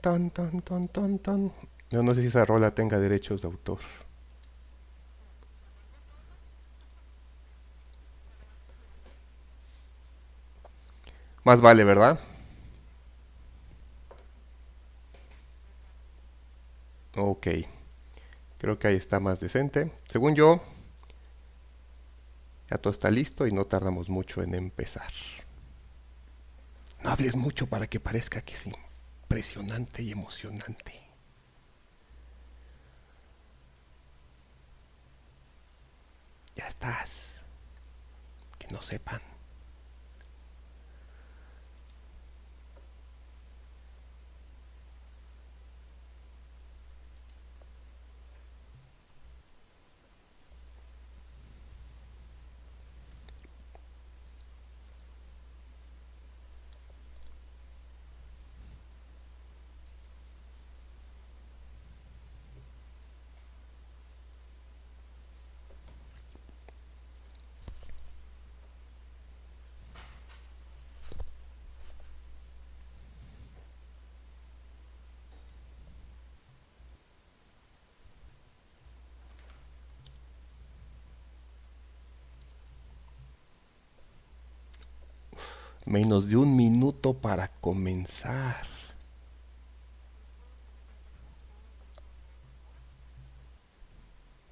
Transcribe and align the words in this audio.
tan, 0.00 0.30
tan, 0.30 1.18
tan. 1.18 1.52
Yo 1.90 2.02
no 2.02 2.14
sé 2.14 2.22
si 2.22 2.26
esa 2.28 2.44
rola 2.44 2.74
tenga 2.74 2.98
derechos 2.98 3.42
de 3.42 3.48
autor. 3.48 3.78
Más 11.44 11.60
vale, 11.60 11.84
¿verdad? 11.84 12.20
Ok. 17.16 17.46
Creo 18.58 18.78
que 18.78 18.88
ahí 18.88 18.96
está 18.96 19.20
más 19.20 19.40
decente. 19.40 19.92
Según 20.08 20.34
yo, 20.34 20.60
ya 22.70 22.78
todo 22.78 22.92
está 22.92 23.10
listo 23.10 23.46
y 23.46 23.52
no 23.52 23.64
tardamos 23.64 24.08
mucho 24.08 24.42
en 24.42 24.54
empezar. 24.54 25.10
No 27.02 27.10
hables 27.10 27.36
mucho 27.36 27.66
para 27.66 27.86
que 27.86 28.00
parezca 28.00 28.42
que 28.42 28.54
es 28.54 28.66
impresionante 29.28 30.02
y 30.02 30.12
emocionante. 30.12 31.02
Ya 36.56 36.66
estás. 36.66 37.38
Que 38.58 38.68
no 38.68 38.80
sepan. 38.80 39.20
Menos 85.88 86.28
de 86.28 86.36
un 86.36 86.54
minuto 86.54 87.14
para 87.14 87.48
comenzar. 87.48 88.66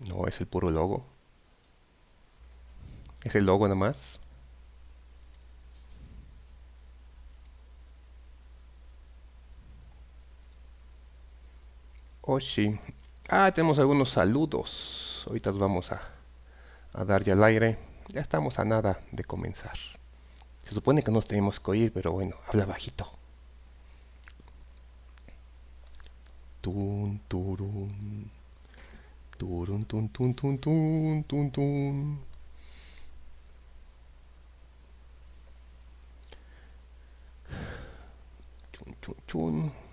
No, 0.09 0.27
es 0.27 0.41
el 0.41 0.47
puro 0.47 0.71
logo. 0.71 1.05
Es 3.23 3.35
el 3.35 3.45
logo 3.45 3.67
nada 3.67 3.75
más. 3.75 4.19
Oh, 12.23 12.41
sí. 12.41 12.81
Ah, 13.29 13.53
tenemos 13.55 13.79
algunos 13.79 14.09
saludos. 14.11 15.25
Ahorita 15.27 15.51
los 15.51 15.59
vamos 15.61 15.93
a, 15.93 16.01
a 16.95 17.05
dar 17.05 17.25
ya 17.25 17.35
al 17.35 17.45
aire. 17.45 17.79
Ya 18.09 18.23
estamos 18.23 18.59
a 18.59 18.65
nada 18.65 19.03
de 19.13 19.23
comenzar. 19.23 19.77
Se 20.67 20.75
supone 20.75 21.05
que 21.05 21.13
nos 21.13 21.27
tenemos 21.27 21.61
que 21.61 21.71
oír, 21.71 21.93
pero 21.93 22.11
bueno, 22.11 22.35
habla 22.49 22.67
bajito. 22.67 23.09
Tun, 26.61 27.21
turun. 27.29 28.29
Turun, 29.39 29.85
tun, 29.85 30.09
tun, 30.09 30.35
tun, 30.35 30.59
tun, 30.59 31.25
tun, 31.29 31.51
tun. 31.53 32.19
Chun, 38.73 38.97
chun, 39.01 39.17
chun. 39.29 39.86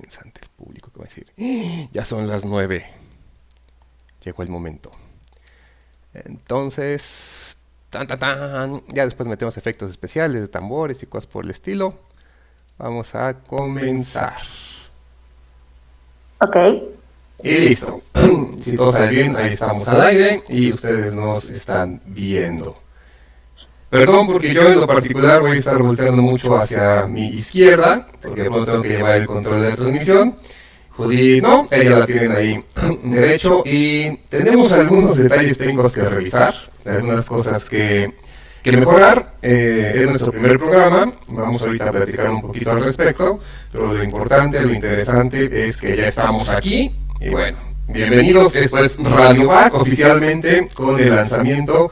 Qué 0.00 0.06
vergüenza 0.06 0.20
ante 0.24 0.40
el 0.42 0.48
público 0.50 0.90
que 0.92 0.98
va 0.98 1.04
a 1.04 1.08
decir, 1.08 1.26
¡Ah! 1.38 1.88
ya 1.92 2.04
son 2.04 2.26
las 2.28 2.44
nueve. 2.44 2.86
Llegó 4.24 4.42
el 4.42 4.48
momento. 4.48 4.90
Entonces, 6.12 7.56
tan, 7.88 8.06
tan, 8.06 8.18
tan. 8.18 8.82
ya 8.88 9.04
después 9.04 9.28
metemos 9.28 9.56
efectos 9.56 9.90
especiales 9.90 10.42
de 10.42 10.48
tambores 10.48 11.02
y 11.02 11.06
cosas 11.06 11.26
por 11.26 11.44
el 11.44 11.50
estilo. 11.50 11.94
Vamos 12.78 13.14
a 13.14 13.34
comenzar. 13.40 14.38
Ok. 16.40 16.56
Y 17.42 17.58
listo. 17.58 18.02
si 18.60 18.76
todo 18.76 18.92
sale 18.92 19.10
bien, 19.10 19.36
ahí 19.36 19.52
estamos 19.52 19.86
al 19.88 20.00
aire 20.02 20.42
y 20.48 20.70
ustedes 20.70 21.12
nos 21.14 21.48
están 21.48 22.02
viendo. 22.06 22.76
Perdón 23.90 24.28
porque 24.28 24.54
yo 24.54 24.62
en 24.68 24.78
lo 24.78 24.86
particular 24.86 25.40
voy 25.40 25.50
a 25.50 25.54
estar 25.54 25.82
volteando 25.82 26.22
mucho 26.22 26.56
hacia 26.56 27.08
mi 27.08 27.26
izquierda, 27.26 28.06
porque 28.22 28.42
de 28.42 28.48
pronto 28.48 28.70
tengo 28.70 28.82
que 28.82 28.88
llevar 28.90 29.16
el 29.16 29.26
control 29.26 29.62
de 29.62 29.70
la 29.70 29.76
transmisión. 29.76 30.36
Judy 30.90 31.40
no, 31.40 31.66
ella 31.72 31.98
la 31.98 32.06
tienen 32.06 32.30
ahí 32.30 32.64
derecho 33.02 33.62
y 33.64 34.16
tenemos 34.28 34.70
algunos 34.70 35.16
detalles 35.16 35.58
técnicos 35.58 35.92
que 35.92 36.02
revisar, 36.02 36.54
algunas 36.84 37.26
cosas 37.26 37.68
que, 37.68 38.14
que 38.62 38.72
mejorar. 38.72 39.34
Eh, 39.42 39.92
es 39.96 40.06
nuestro 40.06 40.30
primer 40.30 40.56
programa, 40.56 41.12
vamos 41.26 41.60
ahorita 41.60 41.88
a 41.88 41.92
platicar 41.92 42.30
un 42.30 42.42
poquito 42.42 42.70
al 42.70 42.84
respecto, 42.84 43.40
pero 43.72 43.92
lo 43.92 44.04
importante, 44.04 44.60
lo 44.60 44.72
interesante 44.72 45.64
es 45.64 45.80
que 45.80 45.96
ya 45.96 46.04
estamos 46.04 46.48
aquí 46.50 46.92
y 47.20 47.28
bueno, 47.28 47.58
bienvenidos, 47.88 48.54
esto 48.54 48.78
es 48.78 48.96
Radio 48.98 49.48
Back 49.48 49.74
oficialmente 49.74 50.68
con 50.74 51.00
el 51.00 51.16
lanzamiento 51.16 51.90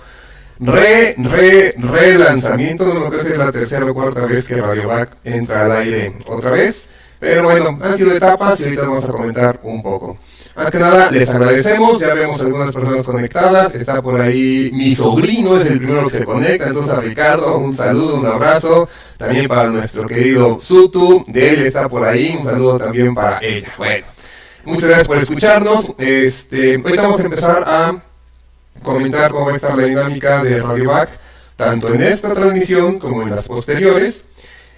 re, 0.60 1.14
re, 1.18 1.74
relanzamiento, 1.76 2.92
no 2.92 3.08
creo 3.08 3.22
que 3.22 3.32
es 3.32 3.38
la 3.38 3.52
tercera 3.52 3.86
o 3.86 3.94
cuarta 3.94 4.26
vez 4.26 4.46
que 4.46 4.56
Radio 4.56 4.88
Back 4.88 5.16
entra 5.24 5.64
al 5.64 5.72
aire 5.72 6.12
otra 6.26 6.50
vez. 6.50 6.88
Pero 7.20 7.42
bueno, 7.42 7.76
han 7.82 7.94
sido 7.94 8.12
etapas 8.12 8.60
y 8.60 8.64
ahorita 8.64 8.82
vamos 8.82 9.04
a 9.04 9.08
comentar 9.08 9.60
un 9.64 9.82
poco. 9.82 10.18
Más 10.54 10.70
que 10.70 10.78
nada, 10.78 11.10
les 11.10 11.28
agradecemos, 11.30 12.00
ya 12.00 12.14
vemos 12.14 12.40
algunas 12.40 12.72
personas 12.72 13.06
conectadas, 13.06 13.74
está 13.76 14.02
por 14.02 14.20
ahí 14.20 14.70
mi 14.72 14.94
sobrino, 14.94 15.56
es 15.56 15.70
el 15.70 15.78
primero 15.78 16.08
que 16.08 16.18
se 16.18 16.24
conecta, 16.24 16.66
entonces 16.66 16.92
a 16.92 17.00
Ricardo, 17.00 17.58
un 17.58 17.74
saludo, 17.74 18.16
un 18.16 18.26
abrazo, 18.26 18.88
también 19.16 19.46
para 19.46 19.68
nuestro 19.68 20.04
querido 20.06 20.58
Sutu, 20.58 21.24
de 21.28 21.50
él 21.50 21.62
está 21.66 21.88
por 21.88 22.04
ahí, 22.04 22.36
un 22.36 22.42
saludo 22.42 22.78
también 22.78 23.14
para 23.14 23.38
ella. 23.40 23.72
Bueno, 23.78 24.06
muchas 24.64 24.88
gracias 24.88 25.06
por 25.06 25.18
escucharnos, 25.18 25.92
este, 25.96 26.74
ahorita 26.74 27.02
vamos 27.02 27.20
a 27.20 27.24
empezar 27.24 27.64
a 27.64 28.02
comentar 28.82 29.30
cómo 29.30 29.46
va 29.46 29.52
a 29.52 29.56
estar 29.56 29.76
la 29.76 29.84
dinámica 29.84 30.42
de 30.42 30.62
Radio 30.62 30.90
Back, 30.90 31.10
tanto 31.56 31.92
en 31.92 32.02
esta 32.02 32.32
transmisión 32.34 32.98
como 32.98 33.22
en 33.22 33.30
las 33.30 33.46
posteriores, 33.46 34.24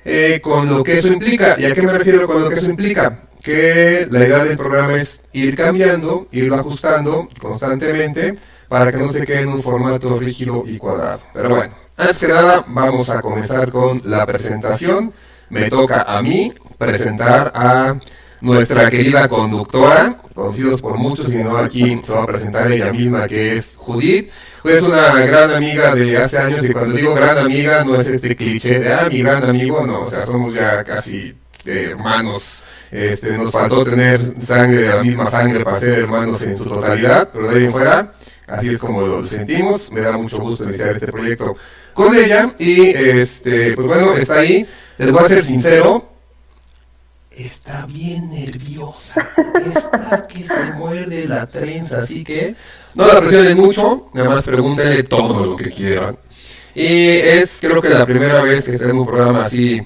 eh, 0.04 0.40
con 0.42 0.68
lo 0.68 0.82
que 0.82 0.98
eso 0.98 1.08
implica. 1.08 1.56
¿Y 1.58 1.66
a 1.66 1.74
qué 1.74 1.82
me 1.82 1.92
refiero 1.92 2.26
con 2.26 2.42
lo 2.42 2.48
que 2.48 2.56
eso 2.56 2.70
implica? 2.70 3.24
Que 3.42 4.06
la 4.10 4.20
idea 4.20 4.44
del 4.44 4.56
programa 4.56 4.96
es 4.96 5.22
ir 5.32 5.56
cambiando, 5.56 6.26
irlo 6.30 6.56
ajustando 6.56 7.28
constantemente 7.40 8.34
para 8.68 8.92
que 8.92 8.98
no 8.98 9.08
se 9.08 9.26
quede 9.26 9.40
en 9.40 9.48
un 9.48 9.62
formato 9.62 10.18
rígido 10.18 10.64
y 10.66 10.78
cuadrado. 10.78 11.20
Pero 11.34 11.50
bueno, 11.50 11.74
antes 11.96 12.18
que 12.18 12.28
nada 12.28 12.64
vamos 12.66 13.10
a 13.10 13.20
comenzar 13.20 13.70
con 13.70 14.00
la 14.04 14.24
presentación. 14.26 15.12
Me 15.50 15.68
toca 15.68 16.02
a 16.02 16.22
mí 16.22 16.54
presentar 16.78 17.50
a 17.54 17.96
nuestra 18.40 18.90
querida 18.90 19.28
conductora, 19.28 20.16
conocidos 20.34 20.80
por 20.80 20.96
muchos, 20.96 21.32
y 21.34 21.38
no 21.38 21.56
aquí 21.56 22.00
se 22.02 22.12
va 22.12 22.22
a 22.22 22.26
presentar 22.26 22.70
ella 22.70 22.92
misma, 22.92 23.26
que 23.26 23.52
es 23.52 23.76
Judith. 23.76 24.30
Es 24.64 24.82
una 24.82 25.12
gran 25.12 25.50
amiga 25.50 25.94
de 25.94 26.18
hace 26.18 26.38
años, 26.38 26.64
y 26.64 26.72
cuando 26.72 26.94
digo 26.96 27.14
gran 27.14 27.38
amiga 27.38 27.84
no 27.84 27.96
es 27.96 28.08
este 28.08 28.36
cliché 28.36 28.78
de, 28.80 28.92
ah, 28.92 29.08
mi 29.10 29.22
gran 29.22 29.44
amigo, 29.44 29.86
no, 29.86 30.02
o 30.02 30.10
sea, 30.10 30.26
somos 30.26 30.54
ya 30.54 30.84
casi 30.84 31.34
hermanos. 31.64 32.62
Este, 32.90 33.38
nos 33.38 33.52
faltó 33.52 33.84
tener 33.84 34.20
sangre, 34.40 34.88
la 34.88 35.02
misma 35.02 35.26
sangre 35.26 35.64
para 35.64 35.78
ser 35.78 36.00
hermanos 36.00 36.42
en 36.42 36.56
su 36.56 36.64
totalidad, 36.64 37.28
pero 37.32 37.48
de 37.48 37.58
ahí 37.58 37.64
en 37.66 37.72
fuera, 37.72 38.12
así 38.48 38.70
es 38.70 38.78
como 38.78 39.02
lo 39.02 39.24
sentimos. 39.24 39.92
Me 39.92 40.00
da 40.00 40.16
mucho 40.16 40.38
gusto 40.38 40.64
iniciar 40.64 40.90
este 40.90 41.06
proyecto 41.06 41.56
con 41.94 42.14
ella, 42.16 42.52
y 42.58 42.88
este, 42.88 43.74
pues 43.74 43.86
bueno, 43.86 44.16
está 44.16 44.40
ahí. 44.40 44.66
Les 44.98 45.12
voy 45.12 45.24
a 45.24 45.28
ser 45.28 45.44
sincero, 45.44 46.04
está 47.30 47.86
bien 47.86 48.30
nerviosa, 48.30 49.28
está 49.74 50.26
que 50.26 50.46
se 50.46 50.72
muerde 50.72 51.26
la 51.26 51.46
trenza, 51.46 52.00
así 52.00 52.24
que 52.24 52.54
no 52.94 53.06
la 53.06 53.20
presionen 53.20 53.56
mucho, 53.56 54.08
nada 54.12 54.30
más 54.30 54.44
pregúntenle 54.44 55.02
todo 55.04 55.46
lo 55.46 55.56
que 55.56 55.70
quieran. 55.70 56.16
Y 56.74 57.08
es 57.18 57.58
creo 57.60 57.80
que 57.80 57.88
la 57.88 58.04
primera 58.04 58.42
vez 58.42 58.64
que 58.64 58.72
está 58.72 58.84
en 58.84 58.98
un 58.98 59.06
programa 59.06 59.42
así 59.42 59.80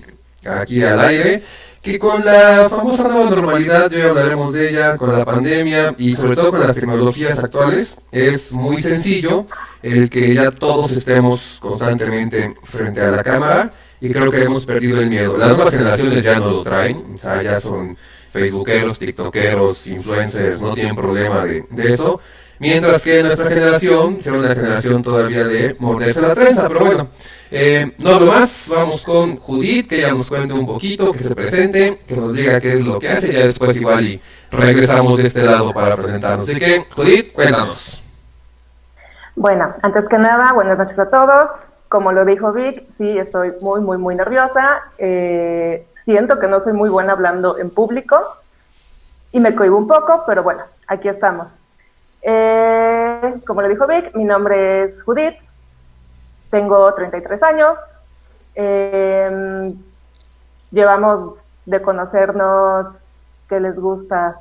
aquí 0.45 0.83
al 0.83 1.01
aire, 1.01 1.43
que 1.83 1.99
con 1.99 2.25
la 2.25 2.67
famosa 2.71 3.09
nueva 3.09 3.31
normalidad, 3.31 3.91
ya 3.91 4.09
hablaremos 4.09 4.53
de 4.55 4.71
ella, 4.71 4.97
con 4.97 5.17
la 5.17 5.25
pandemia 5.25 5.95
y 5.99 6.15
sobre 6.15 6.35
todo 6.35 6.51
con 6.51 6.61
las 6.61 6.75
tecnologías 6.75 7.39
actuales, 7.45 7.99
es 8.11 8.53
muy 8.53 8.79
sencillo 8.79 9.47
el 9.83 10.09
que 10.09 10.35
ya 10.35 10.51
todos 10.51 10.91
estemos 10.93 11.59
constantemente 11.61 12.55
frente 12.65 13.03
a 13.03 13.11
la 13.11 13.23
cámara 13.23 13.73
y 14.01 14.13
creo 14.13 14.31
que 14.31 14.43
hemos 14.43 14.67
perdido 14.67 15.01
el 15.01 15.09
miedo. 15.09 15.37
Las 15.37 15.55
nuevas 15.55 15.75
generaciones 15.75 16.25
ya 16.25 16.39
no 16.39 16.51
lo 16.51 16.63
traen, 16.63 17.15
o 17.15 17.19
sea, 17.19 17.43
ya 17.43 17.61
son 17.61 17.97
facebookeros, 18.33 18.99
tiktokeros, 18.99 19.87
influencers, 19.87 20.61
no 20.61 20.75
tienen 20.75 20.97
problema 20.97 21.45
de, 21.45 21.65
eso. 21.85 22.21
Mientras 22.59 23.03
que 23.03 23.23
nuestra 23.23 23.49
generación 23.49 24.21
será 24.21 24.39
una 24.39 24.55
generación 24.55 25.03
todavía 25.03 25.45
de 25.45 25.75
morderse 25.79 26.23
la 26.23 26.35
trenza, 26.35 26.69
pero 26.69 26.85
bueno, 26.85 27.09
eh, 27.51 27.93
no 27.99 28.19
lo 28.19 28.27
más, 28.27 28.73
vamos 28.75 29.05
con 29.05 29.37
Judith, 29.37 29.89
que 29.89 30.01
ya 30.03 30.11
nos 30.11 30.29
cuente 30.29 30.55
un 30.55 30.67
poquito, 30.67 31.13
que 31.13 31.19
se 31.21 31.35
presente, 31.35 32.01
que 32.07 32.17
nos 32.17 32.33
diga 32.33 32.61
qué 32.61 32.75
es 32.75 32.87
lo 32.87 32.99
que 32.99 33.09
hace, 33.09 33.33
y 33.33 33.35
ya 33.35 33.47
después 33.47 33.77
igual 33.77 34.05
y 34.05 34.21
regresamos 34.51 35.17
de 35.19 35.29
este 35.29 35.43
lado 35.43 35.73
para 35.73 35.97
presentarnos. 35.97 36.49
Así 36.49 36.59
que, 36.59 36.85
Judith, 36.95 37.33
cuéntanos. 37.33 38.03
Bueno, 39.37 39.75
antes 39.83 40.05
que 40.09 40.19
nada, 40.19 40.53
buenas 40.53 40.79
noches 40.79 40.99
a 40.99 41.11
todos. 41.11 41.51
Como 41.89 42.13
lo 42.13 42.25
dijo 42.25 42.53
Vic, 42.53 42.85
sí, 42.99 43.19
estoy 43.19 43.53
muy, 43.61 43.81
muy, 43.81 43.99
muy 43.99 44.15
nerviosa. 44.15 44.83
Eh, 44.99 45.87
siento 46.05 46.39
que 46.39 46.49
no 46.49 46.61
soy 46.63 46.73
muy 46.73 46.89
buena 46.89 47.13
hablando 47.13 47.59
en 47.59 47.71
público 47.71 48.37
y 49.33 49.41
me 49.41 49.55
cohibo 49.55 49.77
un 49.77 49.89
poco, 49.89 50.25
pero 50.27 50.43
bueno, 50.43 50.63
aquí 50.87 51.09
estamos. 51.09 51.49
Eh, 52.23 53.35
como 53.47 53.63
lo 53.63 53.69
dijo 53.69 53.87
Vic, 53.87 54.15
mi 54.15 54.25
nombre 54.25 54.85
es 54.85 55.03
Judith, 55.03 55.35
tengo 56.51 56.93
33 56.95 57.43
años, 57.43 57.79
eh, 58.55 59.75
llevamos 60.71 61.35
de 61.67 61.83
conocernos, 61.83 62.95
que 63.49 63.61
les 63.61 63.77
gusta, 63.77 64.41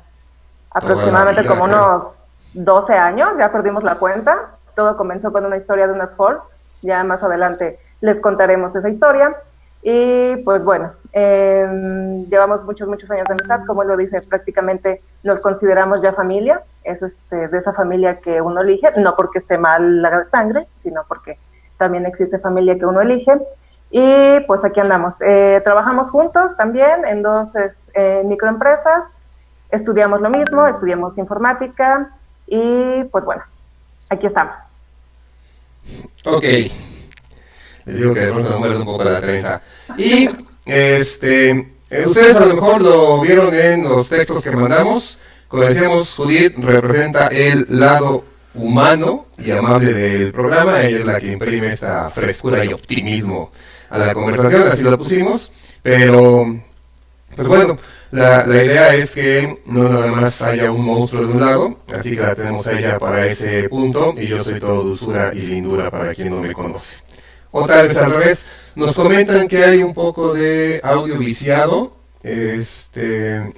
aproximadamente 0.70 1.46
como 1.46 1.64
unos 1.64 2.14
12 2.54 2.92
años, 2.94 3.30
ya 3.38 3.50
perdimos 3.52 3.84
la 3.84 3.96
cuenta, 3.96 4.50
todo 4.74 4.96
comenzó 4.96 5.32
con 5.32 5.44
una 5.44 5.56
historia 5.56 5.86
de 5.86 5.92
unas 5.92 6.14
Falls, 6.14 6.42
ya 6.84 7.02
más 7.04 7.22
adelante 7.22 7.78
les 8.00 8.20
contaremos 8.20 8.74
esa 8.76 8.88
historia. 8.88 9.34
Y 9.82 10.36
pues 10.44 10.64
bueno, 10.64 10.92
eh, 11.12 12.24
llevamos 12.30 12.64
muchos, 12.64 12.88
muchos 12.88 13.10
años 13.10 13.26
de 13.28 13.34
amistad, 13.34 13.66
como 13.66 13.84
lo 13.84 13.96
dice, 13.96 14.20
prácticamente 14.28 15.02
nos 15.22 15.40
consideramos 15.40 16.00
ya 16.00 16.12
familia, 16.14 16.62
es 16.84 17.02
este, 17.02 17.48
de 17.48 17.58
esa 17.58 17.74
familia 17.74 18.18
que 18.20 18.40
uno 18.40 18.62
elige, 18.62 18.88
no 18.96 19.14
porque 19.14 19.40
esté 19.40 19.58
mal 19.58 20.00
la 20.00 20.24
sangre, 20.26 20.66
sino 20.82 21.02
porque 21.06 21.38
también 21.76 22.06
existe 22.06 22.38
familia 22.38 22.78
que 22.78 22.86
uno 22.86 23.00
elige. 23.02 23.32
Y 23.90 24.40
pues 24.46 24.64
aquí 24.64 24.80
andamos. 24.80 25.14
Eh, 25.20 25.60
trabajamos 25.64 26.10
juntos 26.10 26.56
también 26.56 27.04
en 27.04 27.22
dos 27.22 27.48
eh, 27.94 28.22
microempresas, 28.24 29.04
estudiamos 29.70 30.20
lo 30.20 30.30
mismo, 30.30 30.66
estudiamos 30.66 31.16
informática 31.18 32.10
y 32.46 33.04
pues 33.04 33.24
bueno, 33.24 33.42
aquí 34.10 34.26
estamos. 34.26 34.54
Ok. 36.24 36.44
Les 37.86 37.96
digo 37.96 38.14
que 38.14 38.20
de 38.20 38.32
pronto 38.32 38.60
me 38.60 38.76
un 38.76 38.84
poco 38.84 39.04
la 39.04 39.20
trenza. 39.20 39.60
Y, 39.98 40.28
este, 40.64 41.50
eh, 41.90 42.04
ustedes 42.06 42.36
a 42.36 42.46
lo 42.46 42.54
mejor 42.54 42.80
lo 42.80 43.20
vieron 43.20 43.54
en 43.54 43.84
los 43.84 44.08
textos 44.08 44.42
que 44.42 44.50
mandamos. 44.50 45.18
Como 45.48 45.64
decíamos, 45.64 46.14
Judith 46.16 46.56
representa 46.58 47.28
el 47.28 47.66
lado 47.68 48.24
humano 48.54 49.26
y 49.38 49.50
amable 49.50 49.92
del 49.92 50.32
programa. 50.32 50.82
Ella 50.82 50.98
es 50.98 51.04
la 51.04 51.20
que 51.20 51.32
imprime 51.32 51.68
esta 51.68 52.10
frescura 52.10 52.64
y 52.64 52.72
optimismo 52.72 53.52
a 53.90 53.98
la 53.98 54.14
conversación, 54.14 54.68
así 54.68 54.82
lo 54.82 54.96
pusimos. 54.96 55.52
Pero, 55.82 56.60
pues 57.36 57.48
bueno, 57.48 57.78
la, 58.10 58.46
la 58.46 58.64
idea 58.64 58.94
es 58.94 59.14
que 59.14 59.62
no 59.66 59.88
nada 59.88 60.12
más 60.12 60.40
haya 60.42 60.70
un 60.70 60.84
monstruo 60.84 61.26
de 61.26 61.32
un 61.32 61.40
lado, 61.40 61.78
así 61.92 62.10
que 62.10 62.22
la 62.22 62.34
tenemos 62.34 62.66
a 62.66 62.78
ella 62.78 62.98
para 62.98 63.26
ese 63.26 63.68
punto 63.68 64.14
y 64.16 64.26
yo 64.26 64.42
soy 64.42 64.60
todo 64.60 64.82
dulzura 64.82 65.32
y 65.34 65.40
lindura 65.40 65.90
para 65.90 66.14
quien 66.14 66.30
no 66.30 66.40
me 66.40 66.52
conoce. 66.52 66.98
O 67.56 67.66
tal 67.66 67.86
vez 67.86 67.96
al 67.98 68.12
revés, 68.12 68.46
nos 68.74 68.96
comentan 68.96 69.46
que 69.46 69.64
hay 69.64 69.82
un 69.82 69.94
poco 69.94 70.34
de 70.34 70.80
audio 70.82 71.16
viciado. 71.18 71.92
Este, 72.20 73.52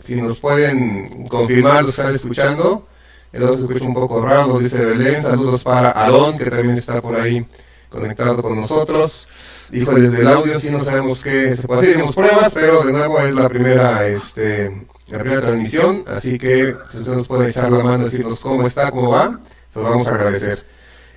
si 0.00 0.16
nos 0.16 0.40
pueden 0.40 1.26
confirmar, 1.28 1.84
lo 1.84 1.90
están 1.90 2.12
escuchando. 2.12 2.88
El 3.32 3.44
audio 3.44 3.58
se 3.58 3.62
escucha 3.62 3.84
un 3.84 3.94
poco 3.94 4.20
raro, 4.20 4.58
dice 4.58 4.84
Belén. 4.84 5.22
Saludos 5.22 5.62
para 5.62 5.90
Alon, 5.90 6.36
que 6.36 6.50
también 6.50 6.76
está 6.78 7.00
por 7.00 7.14
ahí 7.14 7.46
conectado 7.88 8.42
con 8.42 8.60
nosotros. 8.60 9.28
Dijo 9.70 9.92
desde 9.92 10.20
el 10.20 10.28
audio, 10.28 10.60
si 10.60 10.70
no 10.70 10.80
sabemos 10.80 11.22
qué 11.22 11.54
se 11.56 11.66
puede 11.66 11.80
hacer. 11.80 11.90
Hicimos 11.94 12.14
pruebas, 12.14 12.52
pero 12.54 12.84
de 12.84 12.92
nuevo 12.92 13.18
es 13.20 13.34
la 13.34 13.48
primera, 13.48 14.06
este, 14.06 14.86
la 15.08 15.18
primera 15.18 15.40
transmisión. 15.40 16.04
Así 16.06 16.38
que 16.38 16.74
si 16.90 16.98
ustedes 16.98 17.18
nos 17.18 17.26
pueden 17.26 17.48
echar 17.48 17.70
la 17.70 17.82
mano 17.82 18.04
decirnos 18.04 18.40
cómo 18.40 18.66
está, 18.66 18.90
cómo 18.90 19.10
va, 19.10 19.40
se 19.72 19.78
lo 19.80 19.90
vamos 19.90 20.06
a 20.06 20.14
agradecer. 20.14 20.64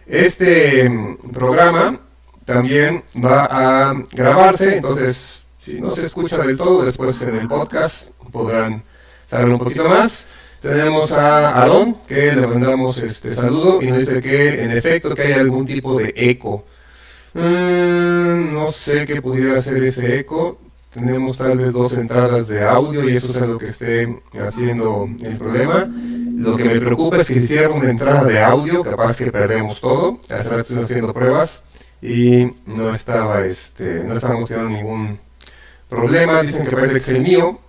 Este 0.07 0.89
mm, 0.89 1.31
programa 1.31 1.99
también 2.45 3.03
va 3.23 3.45
a 3.45 3.93
grabarse, 4.11 4.77
entonces 4.77 5.47
si 5.59 5.79
no 5.79 5.91
se 5.91 6.07
escucha 6.07 6.37
del 6.39 6.57
todo, 6.57 6.83
después 6.83 7.21
en 7.21 7.35
el 7.35 7.47
podcast 7.47 8.09
podrán 8.31 8.81
saber 9.27 9.49
un 9.49 9.59
poquito 9.59 9.87
más. 9.87 10.25
Tenemos 10.61 11.11
a 11.11 11.61
Aaron, 11.61 11.99
que 12.07 12.33
le 12.33 12.47
mandamos 12.47 12.97
este 12.97 13.33
saludo 13.33 13.81
y 13.81 13.87
nos 13.87 13.99
dice 13.99 14.21
que 14.21 14.63
en 14.63 14.71
efecto 14.71 15.15
que 15.15 15.21
hay 15.21 15.33
algún 15.33 15.65
tipo 15.65 15.97
de 15.97 16.11
eco. 16.15 16.65
Mm, 17.33 18.53
no 18.53 18.71
sé 18.71 19.05
qué 19.05 19.21
pudiera 19.21 19.61
ser 19.61 19.83
ese 19.83 20.19
eco. 20.19 20.59
Tenemos 20.89 21.37
tal 21.37 21.57
vez 21.57 21.71
dos 21.71 21.93
entradas 21.93 22.47
de 22.47 22.63
audio 22.63 23.07
y 23.07 23.15
eso 23.15 23.29
es 23.29 23.47
lo 23.47 23.59
que 23.59 23.67
esté 23.67 24.21
haciendo 24.39 25.07
el 25.21 25.37
problema. 25.37 25.87
Lo 25.87 26.57
que 26.57 26.63
me 26.63 26.79
preocupa 26.79 27.17
es 27.17 27.27
que 27.27 27.35
si 27.35 27.47
cierro 27.47 27.75
una 27.75 27.91
entrada 27.91 28.23
de 28.23 28.41
audio, 28.41 28.83
capaz 28.83 29.17
que 29.17 29.31
perdemos 29.31 29.79
todo. 29.79 30.17
Hace 30.29 30.49
rato 30.49 30.61
estoy 30.61 30.83
haciendo 30.83 31.13
pruebas 31.13 31.63
y 32.01 32.47
no 32.65 32.89
estaba, 32.89 33.45
este, 33.45 34.03
no 34.03 34.13
estamos 34.13 34.45
teniendo 34.45 34.75
ningún 34.75 35.19
problema. 35.87 36.41
Dicen 36.41 36.65
que 36.65 36.71
parece 36.71 36.93
que 36.93 36.99
es 36.99 37.07
el 37.09 37.23
mío. 37.23 37.59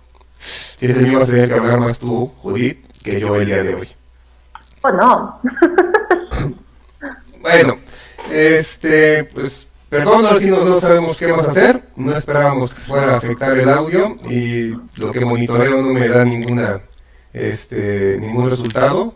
Si 0.77 0.87
es 0.87 0.97
el 0.97 1.07
mío, 1.07 1.19
vas 1.19 1.29
a 1.29 1.33
tener 1.33 1.49
que 1.49 1.55
hablar 1.55 1.79
más 1.79 1.99
tú, 1.99 2.31
Judith, 2.41 2.83
que 3.03 3.19
yo 3.19 3.35
el 3.35 3.45
día 3.45 3.61
de 3.61 3.75
hoy. 3.75 3.89
Oh, 4.81 4.91
no. 4.91 5.39
bueno, 7.41 7.75
este, 8.29 9.23
pues 9.25 9.67
Perdón, 9.91 10.25
ahora 10.25 10.39
sí 10.39 10.49
no, 10.49 10.79
sabemos 10.79 11.17
qué 11.17 11.25
vamos 11.25 11.49
a 11.49 11.51
hacer. 11.51 11.83
No 11.97 12.15
esperábamos 12.15 12.73
que 12.73 12.79
fuera 12.79 13.13
a 13.13 13.17
afectar 13.17 13.57
el 13.57 13.67
audio 13.67 14.15
y 14.29 14.69
lo 14.95 15.11
que 15.11 15.25
monitoreo 15.25 15.81
no 15.81 15.93
me 15.93 16.07
da 16.07 16.23
ninguna, 16.23 16.79
este, 17.33 18.17
ningún 18.17 18.49
resultado 18.49 19.15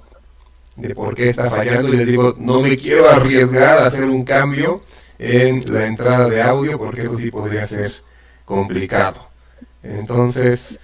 de 0.76 0.94
por 0.94 1.16
qué 1.16 1.30
está 1.30 1.50
fallando. 1.50 1.94
Y 1.94 1.96
les 1.96 2.08
digo, 2.08 2.36
no 2.38 2.62
me 2.62 2.76
quiero 2.76 3.10
arriesgar 3.10 3.78
a 3.78 3.88
hacer 3.88 4.04
un 4.04 4.26
cambio 4.26 4.82
en 5.18 5.64
la 5.74 5.86
entrada 5.86 6.28
de 6.28 6.42
audio 6.42 6.78
porque 6.78 7.04
eso 7.04 7.18
sí 7.18 7.32
podría 7.32 7.66
ser 7.66 7.94
complicado. 8.44 9.30
Entonces, 9.82 10.78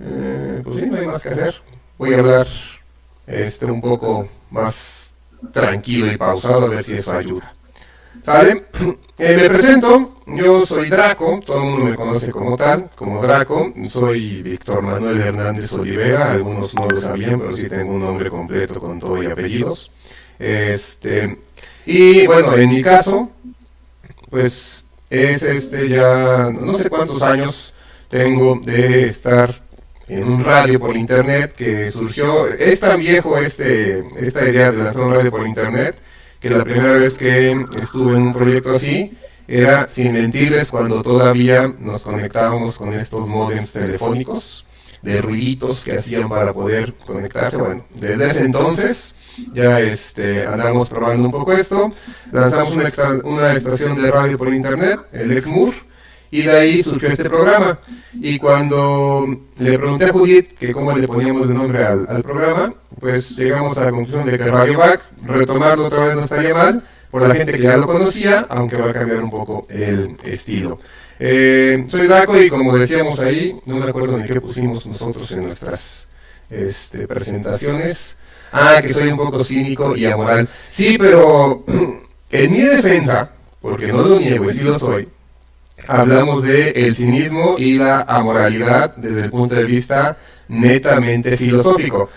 eh, 0.00 0.62
pues 0.64 0.80
sí, 0.80 0.86
no 0.86 0.96
hay 0.96 1.06
más 1.06 1.22
que 1.22 1.28
hacer. 1.28 1.54
Voy 1.98 2.14
a 2.14 2.18
hablar 2.18 2.46
este, 3.26 3.66
un 3.66 3.82
poco 3.82 4.26
más 4.50 5.05
tranquilo 5.52 6.12
y 6.12 6.16
pausado 6.16 6.66
a 6.66 6.68
ver 6.68 6.84
si 6.84 6.94
eso 6.94 7.12
ayuda. 7.12 7.54
¿Sale? 8.22 8.66
Eh, 9.18 9.34
me 9.34 9.48
presento, 9.48 10.20
yo 10.26 10.66
soy 10.66 10.90
Draco, 10.90 11.40
todo 11.46 11.56
el 11.56 11.62
mundo 11.62 11.84
me 11.86 11.96
conoce 11.96 12.30
como 12.30 12.54
tal, 12.54 12.90
como 12.94 13.22
Draco, 13.22 13.72
soy 13.88 14.42
Víctor 14.42 14.82
Manuel 14.82 15.22
Hernández 15.22 15.72
Olivera, 15.72 16.32
algunos 16.32 16.74
no 16.74 16.86
lo 16.86 17.00
sabían, 17.00 17.40
pero 17.40 17.56
sí 17.56 17.66
tengo 17.66 17.94
un 17.94 18.00
nombre 18.00 18.28
completo 18.28 18.78
con 18.78 19.00
todo 19.00 19.22
y 19.22 19.26
apellidos. 19.26 19.90
Este, 20.38 21.38
y 21.86 22.26
bueno, 22.26 22.54
en 22.56 22.68
mi 22.68 22.82
caso, 22.82 23.30
pues 24.28 24.84
es 25.08 25.42
este 25.42 25.88
ya, 25.88 26.50
no 26.50 26.76
sé 26.76 26.90
cuántos 26.90 27.22
años 27.22 27.72
tengo 28.10 28.60
de 28.62 29.06
estar 29.06 29.62
en 30.08 30.28
un 30.28 30.44
radio 30.44 30.78
por 30.78 30.96
internet 30.96 31.54
que 31.56 31.90
surgió, 31.90 32.48
es 32.48 32.80
tan 32.80 33.00
viejo 33.00 33.36
este, 33.38 34.04
esta 34.18 34.48
idea 34.48 34.70
de 34.70 34.84
lanzar 34.84 35.02
un 35.02 35.14
radio 35.14 35.30
por 35.30 35.46
internet, 35.46 35.96
que 36.40 36.50
la 36.50 36.64
primera 36.64 36.92
vez 36.92 37.18
que 37.18 37.50
estuve 37.78 38.16
en 38.16 38.22
un 38.22 38.32
proyecto 38.32 38.72
así 38.72 39.12
era, 39.48 39.88
sin 39.88 40.12
mentirles, 40.12 40.70
cuando 40.70 41.02
todavía 41.02 41.72
nos 41.78 42.02
conectábamos 42.02 42.76
con 42.76 42.92
estos 42.92 43.26
modems 43.26 43.72
telefónicos 43.72 44.64
de 45.02 45.22
ruiditos 45.22 45.84
que 45.84 45.96
hacían 45.98 46.28
para 46.28 46.52
poder 46.52 46.94
conectarse. 46.94 47.56
Bueno, 47.56 47.84
desde 47.94 48.26
ese 48.26 48.44
entonces 48.44 49.14
ya 49.52 49.80
este, 49.80 50.46
andamos 50.46 50.88
probando 50.88 51.26
un 51.26 51.32
poco 51.32 51.52
esto. 51.52 51.92
Lanzamos 52.32 52.74
una, 52.74 52.90
una 53.24 53.52
estación 53.52 54.00
de 54.00 54.10
radio 54.10 54.38
por 54.38 54.52
internet, 54.52 55.00
el 55.12 55.32
Exmur, 55.32 55.74
y 56.36 56.42
de 56.42 56.56
ahí 56.56 56.82
surgió 56.82 57.08
este 57.08 57.30
programa. 57.30 57.78
Y 58.12 58.38
cuando 58.38 59.26
le 59.58 59.78
pregunté 59.78 60.04
a 60.04 60.12
Judith 60.12 60.58
que 60.58 60.70
cómo 60.72 60.96
le 60.96 61.08
poníamos 61.08 61.48
de 61.48 61.54
nombre 61.54 61.84
al, 61.84 62.06
al 62.08 62.22
programa, 62.22 62.74
pues 63.00 63.36
llegamos 63.38 63.76
a 63.78 63.86
la 63.86 63.90
conclusión 63.90 64.26
de 64.26 64.36
que 64.36 64.44
Radio 64.44 64.78
Back, 64.78 65.00
retomarlo 65.22 65.86
otra 65.86 66.04
vez 66.06 66.14
no 66.14 66.20
estaría 66.20 66.54
mal, 66.54 66.82
por 67.10 67.26
la 67.26 67.34
gente 67.34 67.52
que 67.52 67.62
ya 67.62 67.78
lo 67.78 67.86
conocía, 67.86 68.46
aunque 68.50 68.76
va 68.76 68.90
a 68.90 68.92
cambiar 68.92 69.22
un 69.22 69.30
poco 69.30 69.66
el 69.70 70.14
estilo. 70.24 70.78
Eh, 71.18 71.86
soy 71.88 72.06
Daco 72.06 72.38
y 72.38 72.50
como 72.50 72.76
decíamos 72.76 73.18
ahí, 73.20 73.58
no 73.64 73.76
me 73.76 73.88
acuerdo 73.88 74.18
ni 74.18 74.24
qué 74.24 74.38
pusimos 74.38 74.84
nosotros 74.84 75.30
en 75.32 75.44
nuestras 75.44 76.06
este, 76.50 77.08
presentaciones. 77.08 78.14
Ah, 78.52 78.80
que 78.82 78.92
soy 78.92 79.08
un 79.08 79.16
poco 79.16 79.42
cínico 79.42 79.96
y 79.96 80.04
amoral. 80.04 80.46
Sí, 80.68 80.98
pero 80.98 81.64
en 82.30 82.52
mi 82.52 82.60
defensa, 82.60 83.30
porque 83.62 83.86
no 83.86 84.02
lo 84.02 84.20
niego 84.20 84.50
y 84.50 84.54
sí 84.54 84.64
lo 84.64 84.78
soy, 84.78 85.08
hablamos 85.86 86.42
de 86.42 86.70
el 86.70 86.94
cinismo 86.94 87.56
y 87.58 87.78
la 87.78 88.02
amoralidad 88.02 88.96
desde 88.96 89.24
el 89.24 89.30
punto 89.30 89.54
de 89.54 89.64
vista 89.64 90.16
netamente 90.48 91.36
filosófico. 91.36 92.10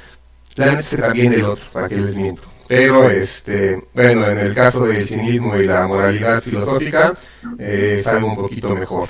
La 0.55 0.75
neta 0.75 0.97
también 0.97 1.31
del 1.31 1.45
otro, 1.45 1.65
para 1.71 1.87
que 1.87 1.95
les 1.95 2.15
miento. 2.17 2.43
Pero, 2.67 3.09
este, 3.09 3.81
bueno, 3.93 4.27
en 4.27 4.37
el 4.37 4.53
caso 4.53 4.85
del 4.85 5.07
cinismo 5.07 5.55
y 5.55 5.63
la 5.63 5.87
moralidad 5.87 6.41
filosófica, 6.41 7.13
eh, 7.57 7.95
es 7.99 8.07
algo 8.07 8.27
un 8.27 8.35
poquito 8.35 8.75
mejor 8.75 9.09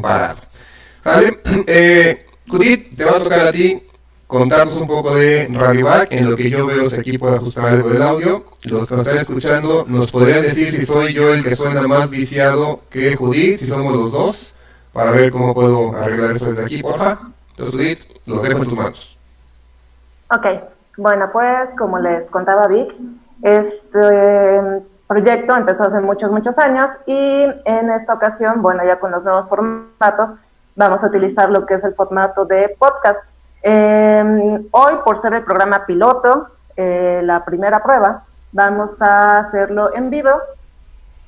parado. 0.00 0.40
¿Vale? 1.04 1.38
Eh, 1.66 2.26
Judith, 2.46 2.96
te 2.96 3.04
va 3.04 3.16
a 3.16 3.22
tocar 3.22 3.48
a 3.48 3.52
ti 3.52 3.82
contarnos 4.30 4.80
un 4.80 4.86
poco 4.86 5.14
de 5.16 5.48
Radioback, 5.52 6.12
en 6.12 6.30
lo 6.30 6.36
que 6.36 6.48
yo 6.48 6.64
veo 6.64 6.86
si 6.86 7.00
aquí 7.00 7.18
puedo 7.18 7.34
ajustar 7.34 7.66
algo 7.66 7.88
del 7.90 8.00
audio. 8.00 8.44
Los 8.64 8.88
que 8.88 8.94
nos 8.94 9.06
están 9.06 9.18
escuchando 9.18 9.84
nos 9.86 10.10
podrían 10.12 10.42
decir 10.42 10.70
si 10.70 10.86
soy 10.86 11.12
yo 11.12 11.34
el 11.34 11.42
que 11.42 11.56
suena 11.56 11.82
más 11.86 12.10
viciado 12.10 12.80
que 12.90 13.16
Judith, 13.16 13.58
si 13.58 13.66
somos 13.66 13.92
los 13.92 14.12
dos, 14.12 14.54
para 14.92 15.10
ver 15.10 15.32
cómo 15.32 15.52
puedo 15.52 15.94
arreglar 15.96 16.30
eso 16.30 16.46
desde 16.46 16.64
aquí, 16.64 16.82
porfa. 16.82 17.18
Entonces, 17.50 17.74
Judith, 17.74 17.98
los 18.26 18.42
dejo 18.42 18.58
en 18.58 18.68
tus 18.68 18.78
manos. 18.78 19.18
Ok, 20.30 20.46
bueno, 20.96 21.26
pues 21.32 21.70
como 21.76 21.98
les 21.98 22.26
contaba 22.30 22.68
Vic, 22.68 22.94
este 23.42 24.82
proyecto 25.08 25.56
empezó 25.56 25.82
hace 25.82 26.00
muchos, 26.00 26.30
muchos 26.30 26.56
años 26.58 26.88
y 27.04 27.44
en 27.64 27.90
esta 27.90 28.14
ocasión, 28.14 28.62
bueno, 28.62 28.84
ya 28.86 29.00
con 29.00 29.10
los 29.10 29.24
nuevos 29.24 29.48
formatos, 29.48 30.30
vamos 30.76 31.02
a 31.02 31.08
utilizar 31.08 31.50
lo 31.50 31.66
que 31.66 31.74
es 31.74 31.82
el 31.82 31.94
formato 31.94 32.44
de 32.44 32.76
podcast. 32.78 33.18
Eh, 33.62 34.60
hoy, 34.70 34.92
por 35.04 35.20
ser 35.22 35.34
el 35.34 35.44
programa 35.44 35.86
piloto, 35.86 36.48
eh, 36.76 37.20
la 37.22 37.44
primera 37.44 37.82
prueba, 37.82 38.22
vamos 38.52 39.00
a 39.00 39.40
hacerlo 39.40 39.94
en 39.94 40.10
vivo. 40.10 40.30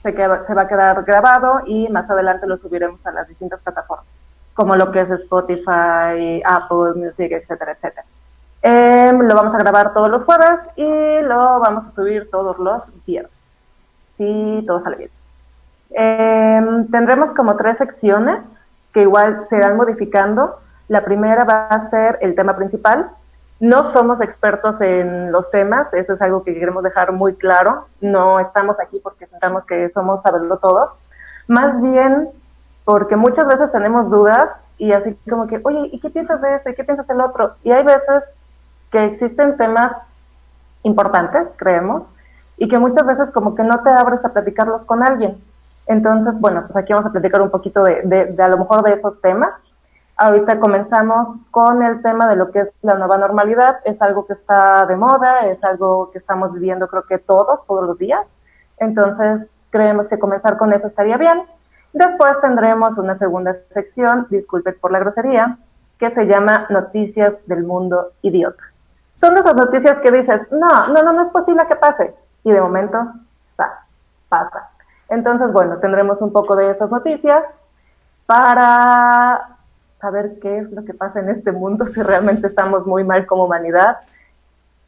Se, 0.02 0.12
se 0.12 0.54
va 0.54 0.62
a 0.62 0.68
quedar 0.68 1.04
grabado 1.04 1.60
y 1.66 1.88
más 1.88 2.10
adelante 2.10 2.46
lo 2.46 2.56
subiremos 2.56 3.04
a 3.06 3.12
las 3.12 3.28
distintas 3.28 3.60
plataformas, 3.60 4.06
como 4.54 4.74
lo 4.74 4.90
que 4.90 5.00
es 5.00 5.10
Spotify, 5.10 6.42
Apple 6.44 6.94
Music, 6.96 7.30
etcétera, 7.30 7.72
etcétera. 7.72 8.04
Eh, 8.62 9.12
lo 9.12 9.34
vamos 9.34 9.54
a 9.54 9.58
grabar 9.58 9.92
todos 9.92 10.08
los 10.08 10.22
jueves 10.22 10.60
y 10.76 11.22
lo 11.22 11.58
vamos 11.60 11.86
a 11.86 11.94
subir 11.94 12.30
todos 12.30 12.58
los 12.58 12.82
días. 13.04 13.26
Si 14.16 14.64
todo 14.66 14.82
sale 14.82 14.96
bien. 14.96 15.10
Eh, 15.90 16.86
tendremos 16.90 17.32
como 17.32 17.56
tres 17.56 17.76
secciones 17.78 18.40
que 18.92 19.02
igual 19.02 19.44
se 19.48 19.56
irán 19.56 19.76
modificando 19.76 20.60
la 20.88 21.04
primera 21.04 21.44
va 21.44 21.66
a 21.66 21.90
ser 21.90 22.18
el 22.20 22.34
tema 22.34 22.56
principal. 22.56 23.10
No 23.60 23.92
somos 23.92 24.20
expertos 24.20 24.80
en 24.80 25.30
los 25.30 25.50
temas, 25.50 25.92
eso 25.94 26.14
es 26.14 26.22
algo 26.22 26.42
que 26.42 26.52
queremos 26.52 26.82
dejar 26.82 27.12
muy 27.12 27.34
claro. 27.34 27.86
No 28.00 28.40
estamos 28.40 28.78
aquí 28.80 29.00
porque 29.02 29.26
pensamos 29.26 29.64
que 29.64 29.88
somos 29.90 30.20
saberlo 30.22 30.58
todos. 30.58 30.90
Más 31.46 31.80
bien 31.80 32.28
porque 32.84 33.16
muchas 33.16 33.46
veces 33.46 33.70
tenemos 33.70 34.10
dudas 34.10 34.50
y 34.78 34.92
así 34.92 35.16
como 35.30 35.46
que, 35.46 35.60
oye, 35.62 35.90
¿y 35.92 36.00
qué 36.00 36.10
piensas 36.10 36.40
de 36.42 36.56
este? 36.56 36.72
¿Y 36.72 36.74
qué 36.74 36.82
piensas 36.82 37.06
del 37.06 37.20
otro? 37.20 37.54
Y 37.62 37.70
hay 37.70 37.84
veces 37.84 38.24
que 38.90 39.04
existen 39.04 39.56
temas 39.56 39.92
importantes, 40.82 41.46
creemos, 41.56 42.04
y 42.56 42.68
que 42.68 42.78
muchas 42.78 43.06
veces 43.06 43.30
como 43.30 43.54
que 43.54 43.62
no 43.62 43.82
te 43.82 43.90
abres 43.90 44.24
a 44.24 44.32
platicarlos 44.32 44.84
con 44.84 45.02
alguien. 45.02 45.40
Entonces, 45.86 46.34
bueno, 46.40 46.64
pues 46.66 46.76
aquí 46.76 46.92
vamos 46.92 47.08
a 47.08 47.12
platicar 47.12 47.40
un 47.42 47.50
poquito 47.50 47.84
de 47.84 48.34
a 48.38 48.48
lo 48.48 48.58
mejor 48.58 48.82
de 48.82 48.94
esos 48.94 49.20
temas 49.20 49.52
Ahorita 50.16 50.60
comenzamos 50.60 51.28
con 51.50 51.82
el 51.82 52.02
tema 52.02 52.28
de 52.28 52.36
lo 52.36 52.50
que 52.50 52.60
es 52.60 52.68
la 52.82 52.94
nueva 52.94 53.18
normalidad. 53.18 53.80
Es 53.84 54.00
algo 54.02 54.26
que 54.26 54.34
está 54.34 54.86
de 54.86 54.96
moda, 54.96 55.46
es 55.46 55.62
algo 55.64 56.10
que 56.10 56.18
estamos 56.18 56.52
viviendo 56.52 56.86
creo 56.88 57.04
que 57.04 57.18
todos, 57.18 57.66
todos 57.66 57.86
los 57.86 57.98
días. 57.98 58.26
Entonces, 58.78 59.46
creemos 59.70 60.06
que 60.08 60.18
comenzar 60.18 60.58
con 60.58 60.72
eso 60.72 60.86
estaría 60.86 61.16
bien. 61.16 61.42
Después 61.92 62.40
tendremos 62.40 62.96
una 62.98 63.16
segunda 63.16 63.56
sección, 63.74 64.26
disculpe 64.30 64.72
por 64.72 64.92
la 64.92 65.00
grosería, 65.00 65.58
que 65.98 66.10
se 66.10 66.24
llama 66.24 66.66
Noticias 66.70 67.34
del 67.46 67.64
Mundo 67.64 68.12
Idiota. 68.22 68.62
Son 69.20 69.36
esas 69.36 69.54
noticias 69.54 69.98
que 70.00 70.10
dices, 70.10 70.40
no, 70.50 70.88
no, 70.88 71.02
no, 71.02 71.12
no 71.12 71.26
es 71.26 71.32
posible 71.32 71.66
que 71.68 71.76
pase. 71.76 72.14
Y 72.44 72.50
de 72.50 72.60
momento, 72.60 73.12
pasa. 73.56 73.86
pasa. 74.28 74.70
Entonces, 75.08 75.52
bueno, 75.52 75.76
tendremos 75.78 76.20
un 76.20 76.32
poco 76.32 76.56
de 76.56 76.70
esas 76.70 76.90
noticias 76.90 77.44
para 78.26 79.51
saber 80.02 80.32
qué 80.42 80.58
es 80.58 80.70
lo 80.72 80.84
que 80.84 80.92
pasa 80.92 81.20
en 81.20 81.30
este 81.30 81.52
mundo, 81.52 81.86
si 81.94 82.02
realmente 82.02 82.48
estamos 82.48 82.84
muy 82.86 83.04
mal 83.04 83.24
como 83.24 83.46
humanidad 83.46 83.96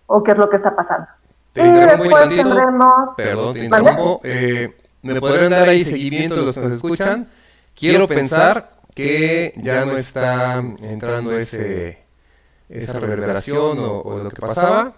o 0.06 0.22
qué 0.22 0.32
es 0.32 0.36
lo 0.36 0.50
que 0.50 0.56
está 0.56 0.76
pasando. 0.76 1.06
Te 1.54 1.66
y 1.66 1.70
después 1.70 2.28
tendremos... 2.28 3.14
Perdón, 3.16 3.54
te 3.54 3.64
interrumpo. 3.64 4.20
Eh, 4.24 4.74
¿Me 5.02 5.20
podrían 5.20 5.52
dar 5.52 5.68
ahí 5.68 5.84
seguimiento 5.84 6.42
los 6.42 6.54
que 6.54 6.60
nos 6.60 6.74
escuchan? 6.74 7.28
Quiero 7.78 8.08
pensar 8.08 8.70
que 8.92 9.52
ya 9.56 9.84
no 9.84 9.96
está 9.96 10.58
entrando 10.58 11.32
ese, 11.36 11.98
esa 12.68 12.98
reverberación 12.98 13.78
o, 13.78 14.00
o 14.00 14.18
lo 14.18 14.30
que 14.30 14.40
pasaba. 14.40 14.94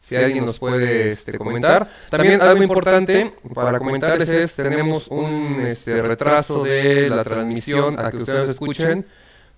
Si 0.00 0.16
alguien 0.16 0.46
nos 0.46 0.58
puede 0.58 1.10
este, 1.10 1.36
comentar. 1.36 1.86
También 2.08 2.40
algo 2.40 2.62
importante 2.62 3.34
para 3.54 3.78
comentarles 3.78 4.28
es, 4.30 4.56
tenemos 4.56 5.08
un 5.08 5.60
este, 5.66 6.00
retraso 6.00 6.64
de 6.64 7.10
la 7.10 7.22
transmisión 7.22 7.98
a 8.00 8.10
que 8.10 8.16
ustedes 8.16 8.48
escuchen 8.48 9.04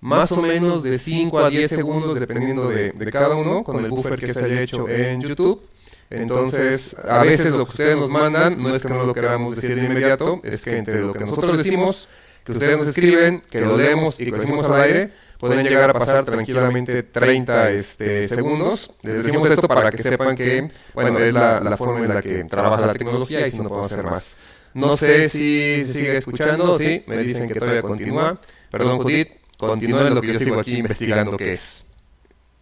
más 0.03 0.33
o 0.33 0.41
menos 0.41 0.83
de 0.83 0.99
5 0.99 1.39
a 1.39 1.49
10 1.49 1.71
segundos 1.71 2.19
dependiendo 2.19 2.67
de, 2.67 2.91
cada 3.11 3.35
uno 3.35 3.63
con 3.63 3.83
el 3.83 3.89
buffer 3.89 4.19
que 4.19 4.33
se 4.33 4.43
haya 4.43 4.61
hecho 4.61 4.87
en 4.89 5.21
YouTube. 5.21 5.61
Entonces, 6.09 6.95
a 7.07 7.23
veces 7.23 7.53
lo 7.53 7.65
que 7.65 7.71
ustedes 7.71 7.97
nos 7.97 8.09
mandan 8.09 8.61
no 8.61 8.75
es 8.75 8.83
que 8.83 8.89
no 8.89 9.05
lo 9.05 9.13
queramos 9.13 9.55
decir 9.55 9.75
de 9.75 9.85
inmediato, 9.85 10.41
es 10.43 10.61
que 10.63 10.77
entre 10.77 10.99
lo 10.99 11.13
que 11.13 11.21
nosotros 11.21 11.57
decimos, 11.57 12.09
que 12.43 12.51
ustedes 12.51 12.77
nos 12.77 12.87
escriben, 12.87 13.41
que 13.49 13.61
lo 13.61 13.77
leemos 13.77 14.19
y 14.19 14.25
que 14.25 14.31
lo 14.31 14.39
decimos 14.39 14.65
al 14.65 14.81
aire, 14.81 15.09
pueden 15.39 15.65
llegar 15.65 15.89
a 15.89 15.93
pasar 15.93 16.25
tranquilamente 16.25 17.03
30 17.03 17.71
este, 17.71 18.27
segundos. 18.27 18.93
Les 19.03 19.23
decimos 19.23 19.49
esto 19.49 19.69
para 19.69 19.89
que 19.89 20.03
sepan 20.03 20.35
que, 20.35 20.69
bueno, 20.93 21.17
es 21.17 21.33
la, 21.33 21.61
la 21.61 21.77
forma 21.77 22.01
en 22.01 22.13
la 22.13 22.21
que 22.21 22.43
trabaja 22.43 22.85
la 22.85 22.93
tecnología 22.93 23.47
y 23.47 23.51
si 23.51 23.59
no 23.59 23.69
podemos 23.69 23.91
hacer 23.91 24.03
más. 24.03 24.35
No 24.73 24.97
sé 24.97 25.29
si 25.29 25.85
se 25.85 25.93
sigue 25.93 26.17
escuchando, 26.17 26.77
sí, 26.77 27.03
me 27.07 27.17
dicen 27.19 27.47
que 27.47 27.55
todavía 27.55 27.81
continúa. 27.81 28.37
Perdón, 28.69 28.97
Judith, 28.97 29.42
Continúen 29.67 30.15
lo 30.15 30.21
que 30.21 30.33
yo 30.33 30.39
sigo 30.39 30.59
aquí 30.59 30.77
investigando 30.77 31.37
qué 31.37 31.53
es. 31.53 31.85